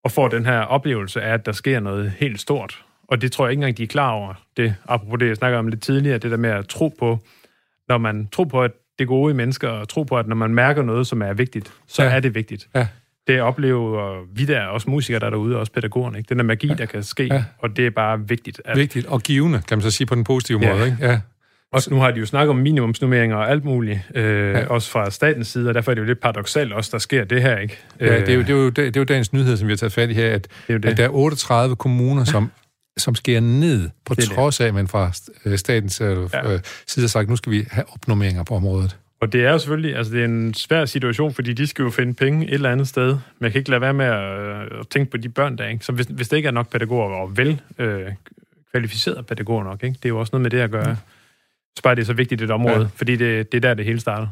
og 0.04 0.10
får 0.10 0.28
den 0.28 0.46
her 0.46 0.60
oplevelse 0.60 1.22
af, 1.22 1.32
at 1.34 1.46
der 1.46 1.52
sker 1.52 1.80
noget 1.80 2.10
helt 2.10 2.40
stort. 2.40 2.84
Og 3.08 3.20
det 3.20 3.32
tror 3.32 3.44
jeg 3.46 3.50
ikke 3.52 3.58
engang, 3.60 3.76
de 3.76 3.82
er 3.82 3.86
klar 3.86 4.10
over. 4.10 4.34
Det, 4.56 4.74
apropos 4.88 5.18
det, 5.18 5.28
jeg 5.28 5.36
snakker 5.36 5.58
om 5.58 5.68
lidt 5.68 5.82
tidligere, 5.82 6.18
det 6.18 6.30
der 6.30 6.36
med 6.36 6.50
at 6.50 6.68
tro 6.68 6.88
på, 6.98 7.18
når 7.89 7.99
man 7.99 8.28
tror 8.32 8.45
på, 8.45 8.62
at 8.62 8.70
det 8.99 9.09
gode 9.09 9.30
i 9.30 9.35
mennesker, 9.35 9.68
og 9.68 9.89
tro 9.89 10.03
på, 10.03 10.16
at 10.18 10.26
når 10.28 10.37
man 10.37 10.55
mærker 10.55 10.82
noget, 10.82 11.07
som 11.07 11.22
er 11.22 11.32
vigtigt, 11.32 11.72
så 11.87 12.03
Ja. 12.03 12.11
er 12.11 12.20
det 12.20 12.35
vigtigt. 12.35 12.68
Ja. 12.74 12.87
Det 13.26 13.41
oplever 13.41 14.18
vi 14.35 14.45
der, 14.45 14.64
også 14.66 14.91
musikere, 14.91 15.20
der 15.20 15.26
er 15.26 15.30
derude, 15.30 15.55
og 15.55 15.61
også 15.61 15.72
pædagogerne. 15.72 16.18
Ikke? 16.18 16.28
Den 16.28 16.39
der 16.39 16.45
magi, 16.45 16.66
ja. 16.66 16.74
der 16.74 16.87
kan 16.87 17.03
ske, 17.03 17.24
Ja. 17.24 17.45
og 17.59 17.76
det 17.76 17.87
er 17.87 17.91
bare 17.91 18.28
vigtigt. 18.28 18.61
At, 18.64 18.76
vigtigt 18.76 19.07
og 19.07 19.22
givende, 19.22 19.62
kan 19.68 19.78
man 19.78 19.82
så 19.82 19.91
sige 19.91 20.07
på 20.07 20.14
den 20.14 20.24
positive 20.24 20.61
Ja. 20.62 20.72
måde. 20.74 20.87
Ikke? 20.87 20.97
Ja. 21.01 21.20
Også 21.72 21.91
nu 21.91 22.01
har 22.01 22.11
de 22.11 22.20
jo 22.20 22.26
snakket 22.26 22.51
om 22.51 22.57
minimumsnummeringer 22.57 23.37
og 23.37 23.51
alt 23.51 23.64
muligt, 23.64 24.01
øh, 24.14 24.24
ja. 24.55 24.66
også 24.66 24.91
fra 24.91 25.11
statens 25.11 25.49
side, 25.49 25.68
og 25.68 25.74
derfor 25.74 25.91
er 25.91 25.95
det 25.95 26.03
jo 26.03 26.07
lidt 26.07 26.20
paradoxalt 26.20 26.72
også, 26.72 26.91
der 26.93 26.99
sker 26.99 27.24
det 27.24 27.43
her, 27.43 27.59
ikke? 27.59 27.78
Ja, 28.01 28.20
det 28.20 28.28
er 28.28 28.35
jo, 28.35 28.41
det 28.41 28.51
er 28.51 28.55
jo, 28.55 28.70
det 28.70 28.97
er 28.97 29.01
jo 29.01 29.05
dagens 29.05 29.32
nyhed, 29.32 29.57
som 29.57 29.68
vi 29.68 29.72
har 29.72 29.76
taget 29.76 29.93
fat 29.93 30.11
i 30.11 30.12
her, 30.14 30.30
at, 30.35 30.49
det 30.68 30.74
er 30.74 30.78
det. 30.78 30.89
at 30.89 30.97
der 30.97 31.05
er 31.05 31.09
38 31.09 31.76
kommuner, 31.76 32.24
som 32.24 32.51
som 32.97 33.14
sker 33.14 33.40
ned, 33.40 33.90
på 34.05 34.14
det 34.14 34.24
trods 34.24 34.61
af, 34.61 34.66
at 34.66 34.74
man 34.74 34.88
fra 34.88 35.12
øh, 35.45 35.59
statens 35.59 36.01
øh, 36.01 36.28
ja. 36.32 36.59
side 36.86 37.05
har 37.05 37.09
sagt, 37.09 37.28
nu 37.28 37.36
skal 37.36 37.53
vi 37.53 37.66
have 37.70 37.84
opnummeringer 37.92 38.42
på 38.42 38.55
området. 38.55 38.97
Og 39.20 39.32
det 39.32 39.45
er 39.45 39.53
jo 39.53 39.59
selvfølgelig, 39.59 39.97
altså 39.97 40.12
det 40.12 40.20
er 40.20 40.24
en 40.24 40.55
svær 40.55 40.84
situation, 40.84 41.34
fordi 41.34 41.53
de 41.53 41.66
skal 41.66 41.82
jo 41.82 41.90
finde 41.90 42.14
penge 42.14 42.47
et 42.47 42.55
eller 42.55 42.70
andet 42.70 42.88
sted. 42.88 43.07
Men 43.07 43.18
jeg 43.40 43.53
kan 43.53 43.59
ikke 43.59 43.70
lade 43.70 43.80
være 43.80 43.95
med 43.95 44.07
at, 44.07 44.80
at 44.80 44.88
tænke 44.90 45.11
på 45.11 45.16
de 45.16 45.28
børn 45.28 45.59
der, 45.59 45.68
ikke? 45.68 45.84
Så 45.84 45.92
hvis, 45.92 46.07
hvis 46.07 46.28
det 46.28 46.36
ikke 46.36 46.47
er 46.47 46.51
nok 46.51 46.70
pædagoger, 46.70 47.16
og 47.16 47.36
vel 47.36 47.61
øh, 47.78 48.07
kvalificerede 48.70 49.22
pædagoger 49.22 49.64
nok, 49.64 49.82
ikke? 49.84 49.95
Det 49.95 50.05
er 50.05 50.09
jo 50.09 50.20
også 50.20 50.30
noget 50.32 50.42
med 50.42 50.51
det 50.51 50.59
at 50.59 50.70
gøre. 50.70 50.88
Ja. 50.88 50.97
Så 51.76 51.82
bare 51.82 51.95
det 51.95 52.01
er 52.01 52.07
så 52.07 52.12
vigtigt 52.12 52.42
et 52.42 52.51
område, 52.51 52.80
ja. 52.80 52.86
fordi 52.95 53.16
det, 53.16 53.53
det 53.53 53.57
er 53.59 53.61
der, 53.61 53.74
det 53.74 53.84
hele 53.84 54.01
starter. 54.01 54.26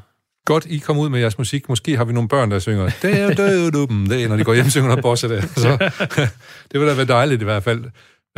Godt, 0.45 0.67
I 0.67 0.79
kom 0.79 0.99
ud 0.99 1.09
med 1.09 1.21
jeres 1.21 1.39
musik. 1.39 1.69
Måske 1.69 1.97
har 1.97 2.05
vi 2.05 2.13
nogle 2.13 2.29
børn, 2.29 2.51
der 2.51 2.59
synger, 2.59 2.91
det 3.03 3.21
er 3.21 3.29
det, 3.29 3.75
det, 3.75 4.29
når 4.29 4.37
de 4.37 4.45
går 4.45 4.55
hjem 4.55 4.65
og 4.65 4.71
synger 4.71 4.89
noget 4.89 5.03
bossa 5.03 5.29
der. 5.29 5.41
Så, 5.41 5.91
det 6.73 6.81
vil 6.81 6.89
da 6.89 6.95
være 6.95 7.07
dejligt 7.07 7.43
i 7.43 7.45
hvert 7.45 7.63
fald. 7.63 7.85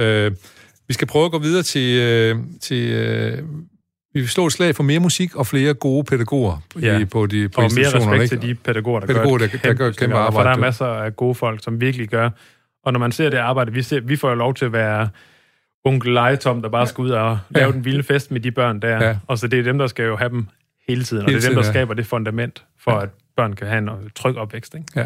Øh, 0.01 0.33
vi 0.89 0.95
skal 0.95 1.09
prøve 1.09 1.25
at 1.25 1.31
gå 1.31 1.39
videre 1.39 1.63
til, 1.63 2.01
øh, 2.01 2.37
til 2.61 2.91
øh, 2.93 3.39
vi 4.15 4.21
vil 4.21 4.29
slå 4.29 4.47
et 4.47 4.53
slag 4.53 4.77
for 4.77 4.83
mere 4.83 5.01
musik 5.01 5.37
og 5.37 5.47
flere 5.47 5.75
gode 5.75 6.05
pædagoger 6.05 6.63
ja. 6.81 6.99
i, 6.99 7.05
på 7.05 7.27
de 7.27 7.49
på 7.49 7.61
Og 7.61 7.71
mere 7.75 7.87
respekt 7.87 8.23
ikke? 8.23 8.27
til 8.27 8.49
de 8.49 8.55
pædagoger, 8.55 9.01
der 9.01 9.07
pædagoger, 9.07 9.39
gør, 9.39 9.47
der, 9.47 9.59
der 9.59 9.75
gør 9.75 9.91
kæmpe 9.91 10.17
arbejde. 10.17 10.35
For 10.35 10.43
der 10.43 10.51
er 10.51 10.57
masser 10.57 10.87
af 10.87 11.17
gode 11.17 11.35
folk, 11.35 11.65
som 11.65 11.81
virkelig 11.81 12.09
gør. 12.09 12.31
Og 12.85 12.93
når 12.93 13.01
man 13.01 13.13
ser 13.13 13.31
det 13.31 13.37
arbejde, 13.37 13.73
vi, 13.73 13.83
ser, 13.83 14.01
vi 14.01 14.17
får 14.17 14.29
jo 14.29 14.35
lov 14.35 14.55
til 14.55 14.65
at 14.65 14.73
være 14.73 15.09
onkel 15.85 16.13
Lejetom, 16.13 16.63
der 16.63 16.69
bare 16.69 16.87
skal 16.87 17.03
ud 17.03 17.11
og 17.11 17.39
lave 17.51 17.67
ja. 17.67 17.73
den 17.73 17.85
vilde 17.85 18.03
fest 18.03 18.31
med 18.31 18.41
de 18.41 18.51
børn 18.51 18.81
der. 18.81 19.05
Ja. 19.05 19.17
Og 19.27 19.39
så 19.39 19.47
det 19.49 19.59
er 19.59 19.63
dem, 19.63 19.79
der 19.79 19.87
skal 19.87 20.05
jo 20.05 20.17
have 20.17 20.31
dem 20.31 20.47
hele 20.89 21.05
tiden. 21.05 21.23
Og 21.23 21.31
hele 21.31 21.41
det 21.41 21.47
er 21.47 21.51
dem, 21.51 21.57
der 21.57 21.67
ja. 21.67 21.73
skaber 21.73 21.95
det 21.95 22.07
fundament 22.07 22.65
for, 22.81 22.91
ja. 22.91 23.03
at 23.03 23.09
børn 23.37 23.53
kan 23.53 23.67
have 23.67 23.79
en 23.79 23.91
tryg 24.15 24.37
opvækst. 24.37 24.75
Ikke? 24.75 24.87
Ja. 24.97 25.05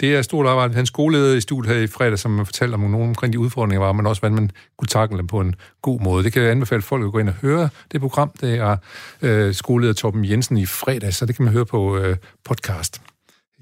Det 0.00 0.16
er 0.16 0.22
stort 0.22 0.46
arbejde. 0.46 0.74
Han 0.74 0.86
skoleleder 0.86 1.36
i 1.36 1.40
studiet 1.40 1.74
her 1.74 1.82
i 1.82 1.86
fredag, 1.86 2.18
som 2.18 2.46
fortalte 2.46 2.74
om 2.74 2.80
nogle 2.80 3.08
omkring 3.08 3.32
de 3.32 3.38
udfordringer, 3.38 3.86
var, 3.86 3.92
men 3.92 4.06
også 4.06 4.20
hvordan 4.20 4.34
man 4.34 4.50
kunne 4.78 4.88
takle 4.88 5.18
dem 5.18 5.26
på 5.26 5.40
en 5.40 5.54
god 5.82 6.00
måde. 6.00 6.24
Det 6.24 6.32
kan 6.32 6.42
jeg 6.42 6.50
anbefale 6.50 6.82
folk 6.82 7.04
at 7.04 7.12
gå 7.12 7.18
ind 7.18 7.28
og 7.28 7.34
høre 7.34 7.68
det 7.92 8.00
program. 8.00 8.30
Det 8.40 8.58
er 8.58 8.76
øh, 9.22 9.54
skoleleder 9.54 9.94
Torben 9.94 10.24
Jensen 10.24 10.56
i 10.56 10.66
fredag, 10.66 11.14
så 11.14 11.26
det 11.26 11.36
kan 11.36 11.44
man 11.44 11.54
høre 11.54 11.66
på 11.66 11.98
øh, 11.98 12.16
podcast 12.44 13.02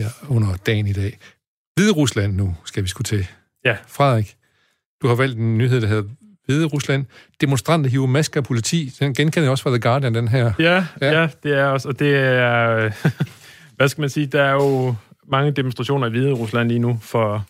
ja, 0.00 0.08
under 0.28 0.56
dagen 0.56 0.86
i 0.86 0.92
dag. 0.92 1.18
Hvide 1.76 1.92
Rusland 1.92 2.36
nu 2.36 2.56
skal 2.64 2.82
vi 2.82 2.88
skulle 2.88 3.04
til. 3.04 3.26
Ja. 3.64 3.76
Frederik, 3.88 4.36
du 5.02 5.08
har 5.08 5.14
valgt 5.14 5.38
en 5.38 5.58
nyhed, 5.58 5.80
der 5.80 5.86
hedder 5.86 6.02
Hvide 6.46 6.64
Rusland. 6.64 7.04
Demonstranter 7.40 7.90
hiver 7.90 8.06
masker 8.06 8.40
af 8.40 8.44
politi. 8.44 8.92
Den 9.00 9.14
genkender 9.14 9.42
jeg 9.42 9.50
også 9.50 9.62
fra 9.62 9.70
The 9.70 9.80
Guardian, 9.80 10.14
den 10.14 10.28
her. 10.28 10.52
Ja, 10.58 10.86
ja. 11.00 11.20
ja 11.20 11.28
det 11.42 11.58
er 11.58 11.64
også, 11.64 11.88
og 11.88 11.98
det 11.98 12.16
er, 12.16 12.90
hvad 13.76 13.88
skal 13.88 14.00
man 14.00 14.10
sige, 14.10 14.26
der 14.26 14.42
er 14.42 14.52
jo 14.52 14.94
mange 15.28 15.50
demonstrationer 15.50 16.06
i 16.06 16.10
Hvide 16.10 16.32
Rusland 16.32 16.68
lige 16.68 16.78
nu 16.78 16.98
for 17.02 17.46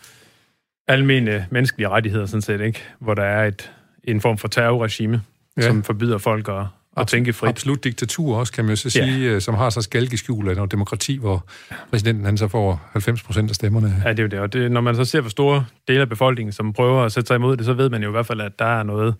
almene 0.88 1.46
menneskelige 1.50 1.88
rettigheder, 1.88 2.26
sådan 2.26 2.42
set, 2.42 2.60
ikke? 2.60 2.82
Hvor 2.98 3.14
der 3.14 3.22
er 3.22 3.46
et, 3.46 3.70
en 4.04 4.20
form 4.20 4.38
for 4.38 4.48
terrorregime, 4.48 5.22
ja. 5.56 5.62
som 5.62 5.82
forbyder 5.82 6.18
folk 6.18 6.48
at, 6.48 6.64
at 6.96 7.06
tænke 7.06 7.32
frit. 7.32 7.48
Absolut 7.48 7.84
diktatur 7.84 8.36
også, 8.36 8.52
kan 8.52 8.64
man 8.64 8.72
jo 8.72 8.76
så 8.76 8.90
sige, 8.90 9.20
ja. 9.20 9.34
Øh, 9.34 9.40
som 9.40 9.54
har 9.54 9.70
så 9.70 9.82
skalkeskjul 9.82 10.48
af 10.48 10.56
noget 10.56 10.70
demokrati, 10.70 11.16
hvor 11.16 11.46
præsidenten 11.90 12.24
han 12.24 12.38
så 12.38 12.48
får 12.48 12.88
90 12.92 13.22
procent 13.22 13.50
af 13.50 13.54
stemmerne. 13.54 14.02
Ja, 14.04 14.10
det 14.10 14.18
er 14.18 14.22
jo 14.22 14.28
det. 14.28 14.38
Og 14.38 14.52
det, 14.52 14.72
når 14.72 14.80
man 14.80 14.96
så 14.96 15.04
ser, 15.04 15.20
hvor 15.20 15.30
store 15.30 15.64
dele 15.88 16.00
af 16.00 16.08
befolkningen, 16.08 16.52
som 16.52 16.72
prøver 16.72 17.02
at 17.02 17.12
sætte 17.12 17.26
sig 17.26 17.34
imod 17.34 17.56
det, 17.56 17.64
så 17.64 17.72
ved 17.72 17.90
man 17.90 18.02
jo 18.02 18.08
i 18.08 18.10
hvert 18.10 18.26
fald, 18.26 18.40
at 18.40 18.58
der 18.58 18.78
er 18.78 18.82
noget... 18.82 19.14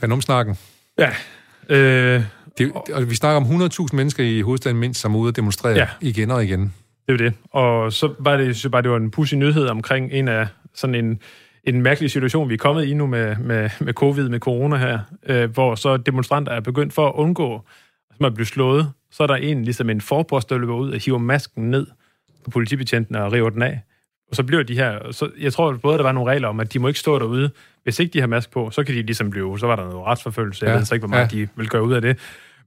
Kanomsnakken. 0.00 0.58
Ja. 0.98 1.10
Øh, 1.68 2.22
det, 2.58 2.72
og 2.92 3.10
vi 3.10 3.14
snakker 3.14 3.40
om 3.40 3.62
100.000 3.62 3.86
mennesker 3.92 4.24
i 4.24 4.40
hovedstaden 4.40 4.76
mindst, 4.76 5.00
som 5.00 5.14
er 5.14 5.18
ude 5.18 5.28
at 5.28 5.36
demonstrere 5.36 5.74
ja. 5.74 5.88
igen 6.00 6.30
og 6.30 6.44
igen. 6.44 6.74
Det 7.06 7.12
er 7.12 7.16
det. 7.16 7.34
Og 7.50 7.92
så 7.92 8.14
var 8.18 8.36
det, 8.36 8.56
så 8.56 8.68
bare, 8.68 8.82
det 8.82 8.90
var 8.90 8.96
en 8.96 9.10
pussy 9.10 9.34
nyhed 9.34 9.66
omkring 9.66 10.12
en 10.12 10.28
af 10.28 10.46
sådan 10.74 10.94
en, 10.94 11.20
en 11.64 11.82
mærkelig 11.82 12.10
situation, 12.10 12.48
vi 12.48 12.54
er 12.54 12.58
kommet 12.58 12.84
i 12.84 12.94
nu 12.94 13.06
med, 13.06 13.36
med, 13.36 13.70
med 13.80 13.92
covid, 13.92 14.28
med 14.28 14.40
corona 14.40 14.76
her, 14.76 14.98
øh, 15.26 15.50
hvor 15.50 15.74
så 15.74 15.96
demonstranter 15.96 16.52
er 16.52 16.60
begyndt 16.60 16.92
for 16.92 17.08
at 17.08 17.14
undgå, 17.14 17.64
at 18.10 18.20
man 18.20 18.34
bliver 18.34 18.46
slået, 18.46 18.92
så 19.10 19.22
er 19.22 19.26
der 19.26 19.34
en, 19.34 19.64
ligesom 19.64 19.90
en 19.90 20.00
forpost, 20.00 20.50
der 20.50 20.58
løber 20.58 20.74
ud 20.74 20.90
og 20.90 20.98
hiver 21.04 21.18
masken 21.18 21.70
ned 21.70 21.86
på 22.44 22.50
politibetjenten 22.50 23.16
og 23.16 23.32
river 23.32 23.50
den 23.50 23.62
af. 23.62 23.80
Og 24.30 24.36
så 24.36 24.42
bliver 24.42 24.62
de 24.62 24.74
her, 24.74 25.12
så 25.12 25.30
jeg 25.40 25.52
tror 25.52 25.72
både, 25.72 25.98
der 25.98 26.04
var 26.04 26.12
nogle 26.12 26.30
regler 26.30 26.48
om, 26.48 26.60
at 26.60 26.72
de 26.72 26.78
må 26.78 26.88
ikke 26.88 27.00
stå 27.00 27.18
derude. 27.18 27.50
Hvis 27.82 27.98
ikke 27.98 28.12
de 28.12 28.20
har 28.20 28.26
mask 28.26 28.50
på, 28.50 28.70
så 28.70 28.84
kan 28.84 28.94
de 28.94 29.02
ligesom 29.02 29.30
blive, 29.30 29.58
så 29.58 29.66
var 29.66 29.76
der 29.76 29.84
noget 29.84 30.06
retsforfølgelse. 30.06 30.64
Ja. 30.64 30.70
Jeg 30.70 30.78
ved 30.78 30.86
så 30.86 30.94
ikke, 30.94 31.06
hvor 31.06 31.16
meget 31.16 31.32
ja. 31.32 31.38
de 31.38 31.48
vil 31.56 31.68
gøre 31.68 31.82
ud 31.82 31.92
af 31.92 32.02
det. 32.02 32.18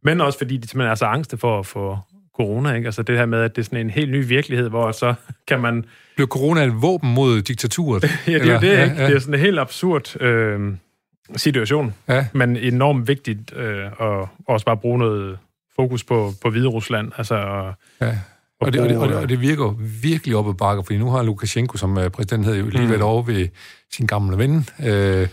Men 0.03 0.21
også 0.21 0.37
fordi 0.37 0.57
de 0.57 0.67
simpelthen 0.67 0.91
er 0.91 0.95
så 0.95 1.05
angste 1.05 1.37
for 1.37 1.59
at 1.59 1.65
få 1.65 1.97
corona, 2.35 2.73
ikke? 2.73 2.85
Altså 2.85 3.03
det 3.03 3.17
her 3.17 3.25
med, 3.25 3.41
at 3.41 3.55
det 3.55 3.61
er 3.61 3.65
sådan 3.65 3.79
en 3.79 3.89
helt 3.89 4.11
ny 4.11 4.27
virkelighed, 4.27 4.69
hvor 4.69 4.91
så 4.91 5.13
kan 5.47 5.59
man... 5.59 5.85
Bliver 6.15 6.27
corona 6.27 6.63
et 6.63 6.81
våben 6.81 7.13
mod 7.13 7.41
diktaturet? 7.41 8.03
ja, 8.27 8.33
det 8.33 8.49
er 8.49 8.53
jo 8.53 8.59
det, 8.59 8.67
ja, 8.67 8.83
ikke? 8.83 8.95
Ja. 8.95 9.07
Det 9.07 9.15
er 9.15 9.19
sådan 9.19 9.33
en 9.33 9.39
helt 9.39 9.59
absurd 9.59 10.21
øh, 10.21 10.73
situation, 11.35 11.93
ja. 12.07 12.25
men 12.33 12.57
enormt 12.57 13.07
vigtigt 13.07 13.53
øh, 13.55 13.85
at 13.85 14.27
også 14.47 14.65
bare 14.65 14.77
bruge 14.77 14.99
noget 14.99 15.37
fokus 15.75 16.03
på, 16.03 16.33
på 16.41 16.49
Hvide 16.49 16.67
Rusland. 16.67 17.11
Altså, 17.17 17.35
ja. 18.01 18.17
Og 18.59 18.73
det, 18.73 18.81
og, 18.81 18.89
det, 18.89 18.97
og, 18.97 19.09
det, 19.09 19.17
og 19.17 19.29
det 19.29 19.41
virker 19.41 19.75
virkelig 20.01 20.35
op 20.35 20.49
ad 20.49 20.53
bakker, 20.53 20.83
fordi 20.83 20.97
nu 20.97 21.09
har 21.09 21.23
Lukashenko, 21.23 21.77
som 21.77 21.99
præsident 22.13 22.45
hedder, 22.45 22.59
jo 22.59 22.69
lige 22.69 22.83
mm. 22.83 22.89
været 22.89 23.01
over 23.01 23.23
ved 23.23 23.47
sin 23.91 24.07
gamle 24.07 24.37
ven, 24.37 24.69
øh, 24.85 25.27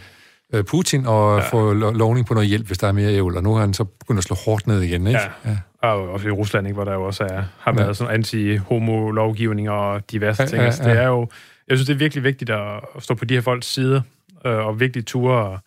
øh 0.54 0.64
Putin, 0.64 1.06
og 1.06 1.38
ja. 1.38 1.48
få 1.48 1.72
lovning 1.72 2.26
på 2.26 2.34
noget 2.34 2.48
hjælp, 2.48 2.66
hvis 2.66 2.78
der 2.78 2.88
er 2.88 2.92
mere 2.92 3.12
ævl, 3.12 3.36
og 3.36 3.42
nu 3.42 3.54
har 3.54 3.60
han 3.60 3.74
så 3.74 3.84
begyndt 3.84 4.18
at 4.18 4.24
slå 4.24 4.36
hårdt 4.44 4.66
ned 4.66 4.80
igen, 4.80 5.06
ikke? 5.06 5.20
Ja. 5.44 5.50
ja. 5.50 5.56
Og 5.82 6.08
også 6.08 6.28
i 6.28 6.30
Rusland, 6.30 6.66
ikke, 6.66 6.74
hvor 6.74 6.84
der 6.84 6.92
jo 6.92 7.02
også 7.02 7.24
er, 7.24 7.42
har 7.58 7.72
været 7.72 7.88
ja. 7.88 7.92
sådan 7.92 8.14
anti-homo-lovgivning 8.14 9.70
og 9.70 10.10
diverse 10.10 10.42
ja, 10.42 10.48
ting. 10.48 10.62
Altså, 10.62 10.82
ja, 10.82 10.88
ja. 10.88 10.94
Det 10.94 11.02
er 11.02 11.08
jo, 11.08 11.28
jeg 11.68 11.76
synes, 11.76 11.86
det 11.86 11.94
er 11.94 11.98
virkelig 11.98 12.24
vigtigt 12.24 12.50
at 12.50 12.80
stå 12.98 13.14
på 13.14 13.24
de 13.24 13.34
her 13.34 13.40
folks 13.40 13.66
side, 13.66 14.02
øh, 14.46 14.66
og 14.66 14.80
vigtigt 14.80 15.06
ture, 15.06 15.58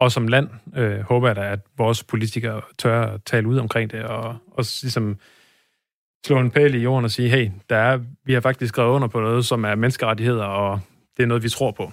og 0.00 0.12
som 0.12 0.28
land 0.28 0.48
øh, 0.76 1.00
håber 1.00 1.28
jeg 1.28 1.36
da, 1.36 1.52
at 1.52 1.60
vores 1.78 2.04
politikere 2.04 2.60
tør 2.78 3.02
at 3.02 3.20
tale 3.26 3.48
ud 3.48 3.58
omkring 3.58 3.90
det, 3.90 4.02
og 4.02 4.36
også 4.52 4.78
ligesom 4.82 5.18
slå 6.26 6.38
en 6.38 6.50
pæl 6.50 6.74
i 6.74 6.78
jorden 6.78 7.04
og 7.04 7.10
sige, 7.10 7.28
hey, 7.28 7.50
der 7.70 7.76
er, 7.76 7.98
vi 8.24 8.32
har 8.32 8.40
faktisk 8.40 8.68
skrevet 8.68 8.90
under 8.90 9.08
på 9.08 9.20
noget, 9.20 9.44
som 9.46 9.64
er 9.64 9.74
menneskerettigheder, 9.74 10.44
og 10.44 10.80
det 11.16 11.22
er 11.22 11.26
noget, 11.26 11.42
vi 11.42 11.48
tror 11.48 11.70
på. 11.70 11.92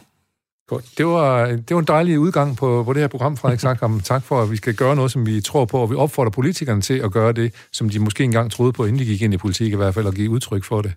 Godt. 0.67 0.85
Det 0.97 1.05
var, 1.05 1.45
det 1.45 1.73
var 1.73 1.79
en 1.79 1.87
dejlig 1.87 2.19
udgang 2.19 2.57
på, 2.57 2.83
på 2.83 2.93
det 2.93 3.01
her 3.01 3.07
program, 3.07 3.37
Frederik 3.37 3.59
Sackam. 3.59 3.99
Tak 3.99 4.23
for, 4.23 4.41
at 4.41 4.51
vi 4.51 4.57
skal 4.57 4.75
gøre 4.75 4.95
noget, 4.95 5.11
som 5.11 5.25
vi 5.25 5.41
tror 5.41 5.65
på, 5.65 5.77
og 5.77 5.91
vi 5.91 5.95
opfordrer 5.95 6.31
politikerne 6.31 6.81
til 6.81 6.93
at 6.93 7.11
gøre 7.11 7.31
det, 7.31 7.53
som 7.71 7.89
de 7.89 7.99
måske 7.99 8.23
engang 8.23 8.51
troede 8.51 8.73
på, 8.73 8.85
inden 8.85 8.99
de 8.99 9.05
gik 9.05 9.21
ind 9.21 9.33
i 9.33 9.37
politik 9.37 9.73
i 9.73 9.75
hvert 9.75 9.93
fald, 9.93 10.05
og 10.05 10.13
give 10.13 10.29
udtryk 10.29 10.63
for 10.63 10.81
det. 10.81 10.93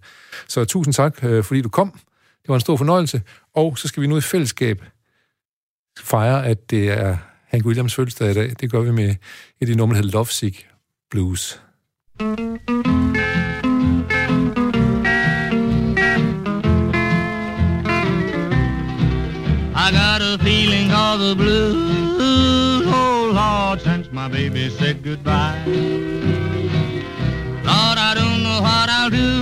Så 0.49 0.65
tusind 0.65 0.95
tak, 0.95 1.25
øh, 1.25 1.45
fordi 1.45 1.61
du 1.61 1.69
kom. 1.69 1.91
Det 2.43 2.49
var 2.49 2.55
en 2.55 2.61
stor 2.61 2.77
fornøjelse. 2.77 3.23
Og 3.55 3.79
så 3.79 3.89
skal 3.89 4.03
vi 4.03 4.07
nu 4.07 4.17
i 4.17 4.21
fællesskab 4.21 4.85
fejre, 6.01 6.47
at 6.47 6.71
det 6.71 6.91
er 6.91 7.17
Hank 7.49 7.67
Williams 7.67 7.95
fødselsdag 7.95 8.31
i 8.31 8.35
dag. 8.35 8.53
Det 8.61 8.71
gør 8.71 8.81
vi 8.81 8.91
med 8.91 9.15
et 9.61 9.71
af 9.71 9.77
nummer, 9.77 9.95
der 9.95 10.03
hedder 10.03 10.19
Lovesick 10.19 10.67
Blues. 11.11 11.61
you. 12.21 13.36
The 21.29 21.35
blues, 21.35 22.85
oh 22.87 23.31
Lord, 23.35 23.81
since 23.81 24.13
my 24.13 24.29
baby 24.29 24.71
said 24.71 25.03
goodbye. 25.03 25.61
Lord, 27.71 27.99
I 28.09 28.13
don't 28.15 28.45
know 28.45 28.61
what 28.63 28.89
I'll 28.89 29.11
do. 29.11 29.35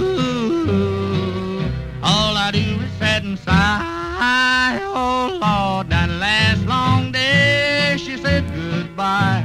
All 2.02 2.36
I 2.38 2.50
do 2.52 2.80
is 2.86 2.90
sit 2.92 3.24
and 3.24 3.38
sigh. 3.38 4.80
Oh 4.82 5.38
Lord, 5.44 5.90
that 5.90 6.08
last 6.08 6.64
long 6.64 7.12
day 7.12 7.96
she 7.98 8.16
said 8.16 8.44
goodbye. 8.54 9.44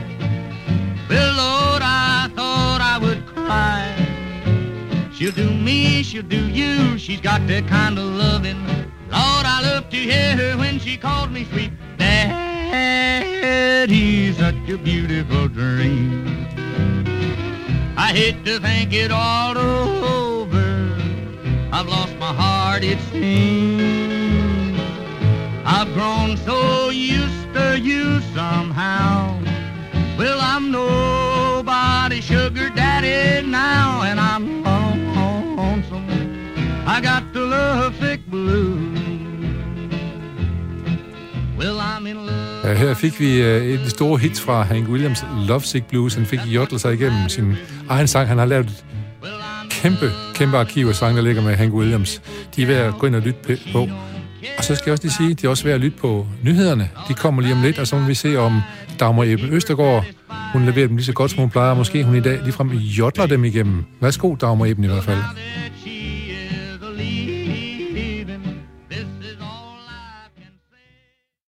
Well, 1.09 1.33
Lord, 1.43 1.81
I 1.83 2.29
thought 2.37 2.79
I 2.81 2.97
would 2.99 3.25
cry. 3.25 3.83
She'll 5.13 5.33
do 5.33 5.49
me, 5.53 6.03
she'll 6.03 6.23
do 6.23 6.47
you. 6.47 6.97
She's 6.97 7.19
got 7.19 7.45
that 7.47 7.67
kind 7.67 7.97
of 7.97 8.05
loving 8.05 8.63
Lord, 9.11 9.45
I 9.47 9.61
love 9.63 9.89
to 9.89 9.97
hear 9.97 10.37
her 10.37 10.55
when 10.55 10.77
she 10.77 10.95
called 10.95 11.31
me 11.31 11.43
sweet 11.45 11.71
Daddy, 13.39 14.33
such 14.33 14.69
a 14.69 14.77
beautiful 14.77 15.47
dream. 15.47 16.45
I 17.97 18.11
hate 18.13 18.43
to 18.45 18.59
think 18.59 18.93
it 18.93 19.11
all 19.11 19.57
over. 19.57 20.95
I've 21.71 21.87
lost 21.87 22.15
my 22.17 22.33
heart, 22.33 22.83
it 22.83 22.99
seems. 23.11 24.79
I've 25.65 25.93
grown 25.93 26.37
so 26.37 26.89
used 26.89 27.53
to 27.53 27.79
you 27.79 28.21
somehow. 28.35 29.39
Well, 30.17 30.39
I'm 30.41 30.71
nobody 30.71 32.19
sugar 32.21 32.69
daddy 32.69 33.47
now, 33.47 34.01
and 34.01 34.19
I'm 34.19 34.63
lonesome. 34.63 36.09
I 36.85 36.99
got 37.01 37.31
the 37.33 37.41
love 37.41 37.95
sick 37.99 38.25
blues. 38.27 39.08
Ja, 42.63 42.73
her 42.73 42.93
fik 42.93 43.19
vi 43.19 43.41
uh, 43.41 43.47
et 43.47 43.77
af 43.77 43.83
de 43.83 43.89
store 43.89 44.17
hits 44.19 44.41
fra 44.41 44.63
Hank 44.63 44.89
Williams, 44.89 45.25
Lovesick 45.47 45.85
Blues. 45.85 46.13
Han 46.13 46.25
fik 46.25 46.39
jodlet 46.45 46.81
sig 46.81 46.93
igennem 46.93 47.29
sin 47.29 47.55
egen 47.89 48.07
sang. 48.07 48.27
Han 48.27 48.37
har 48.37 48.45
lavet 48.45 48.65
et 48.65 48.85
kæmpe, 49.69 50.11
kæmpe 50.35 50.57
arkiv 50.57 50.87
af 50.87 50.95
sange, 50.95 51.17
der 51.17 51.23
ligger 51.23 51.41
med 51.41 51.55
Hank 51.55 51.73
Williams. 51.73 52.21
De 52.55 52.61
er 52.61 52.67
værd 52.67 52.87
at 52.87 52.93
gå 52.99 53.07
ind 53.07 53.15
og 53.15 53.21
lytte 53.21 53.57
på. 53.73 53.87
Og 54.57 54.63
så 54.63 54.75
skal 54.75 54.83
jeg 54.85 54.91
også 54.91 55.03
lige 55.03 55.13
sige, 55.13 55.31
at 55.31 55.41
de 55.41 55.45
er 55.45 55.49
også 55.49 55.63
værd 55.63 55.75
at 55.75 55.81
lytte 55.81 55.97
på 55.97 56.27
nyhederne. 56.43 56.89
De 57.07 57.13
kommer 57.13 57.41
lige 57.41 57.53
om 57.53 57.61
lidt, 57.61 57.79
og 57.79 57.87
så 57.87 57.95
må 57.95 58.05
vi 58.07 58.13
se, 58.13 58.37
om 58.37 58.61
Dagmar 58.99 59.23
Ebel 59.23 59.53
Østergaard, 59.53 60.05
hun 60.53 60.65
leverer 60.65 60.87
dem 60.87 60.95
lige 60.95 61.05
så 61.05 61.13
godt, 61.13 61.31
som 61.31 61.39
hun 61.39 61.49
plejer. 61.49 61.73
Måske 61.73 62.03
hun 62.03 62.15
i 62.15 62.19
dag 62.19 62.39
ligefrem 62.43 62.69
jodler 62.71 63.25
dem 63.25 63.45
igennem. 63.45 63.85
Værsgo, 64.01 64.35
Dagmar 64.35 64.65
Eben 64.65 64.83
i 64.83 64.87
hvert 64.87 65.03
fald. 65.03 65.17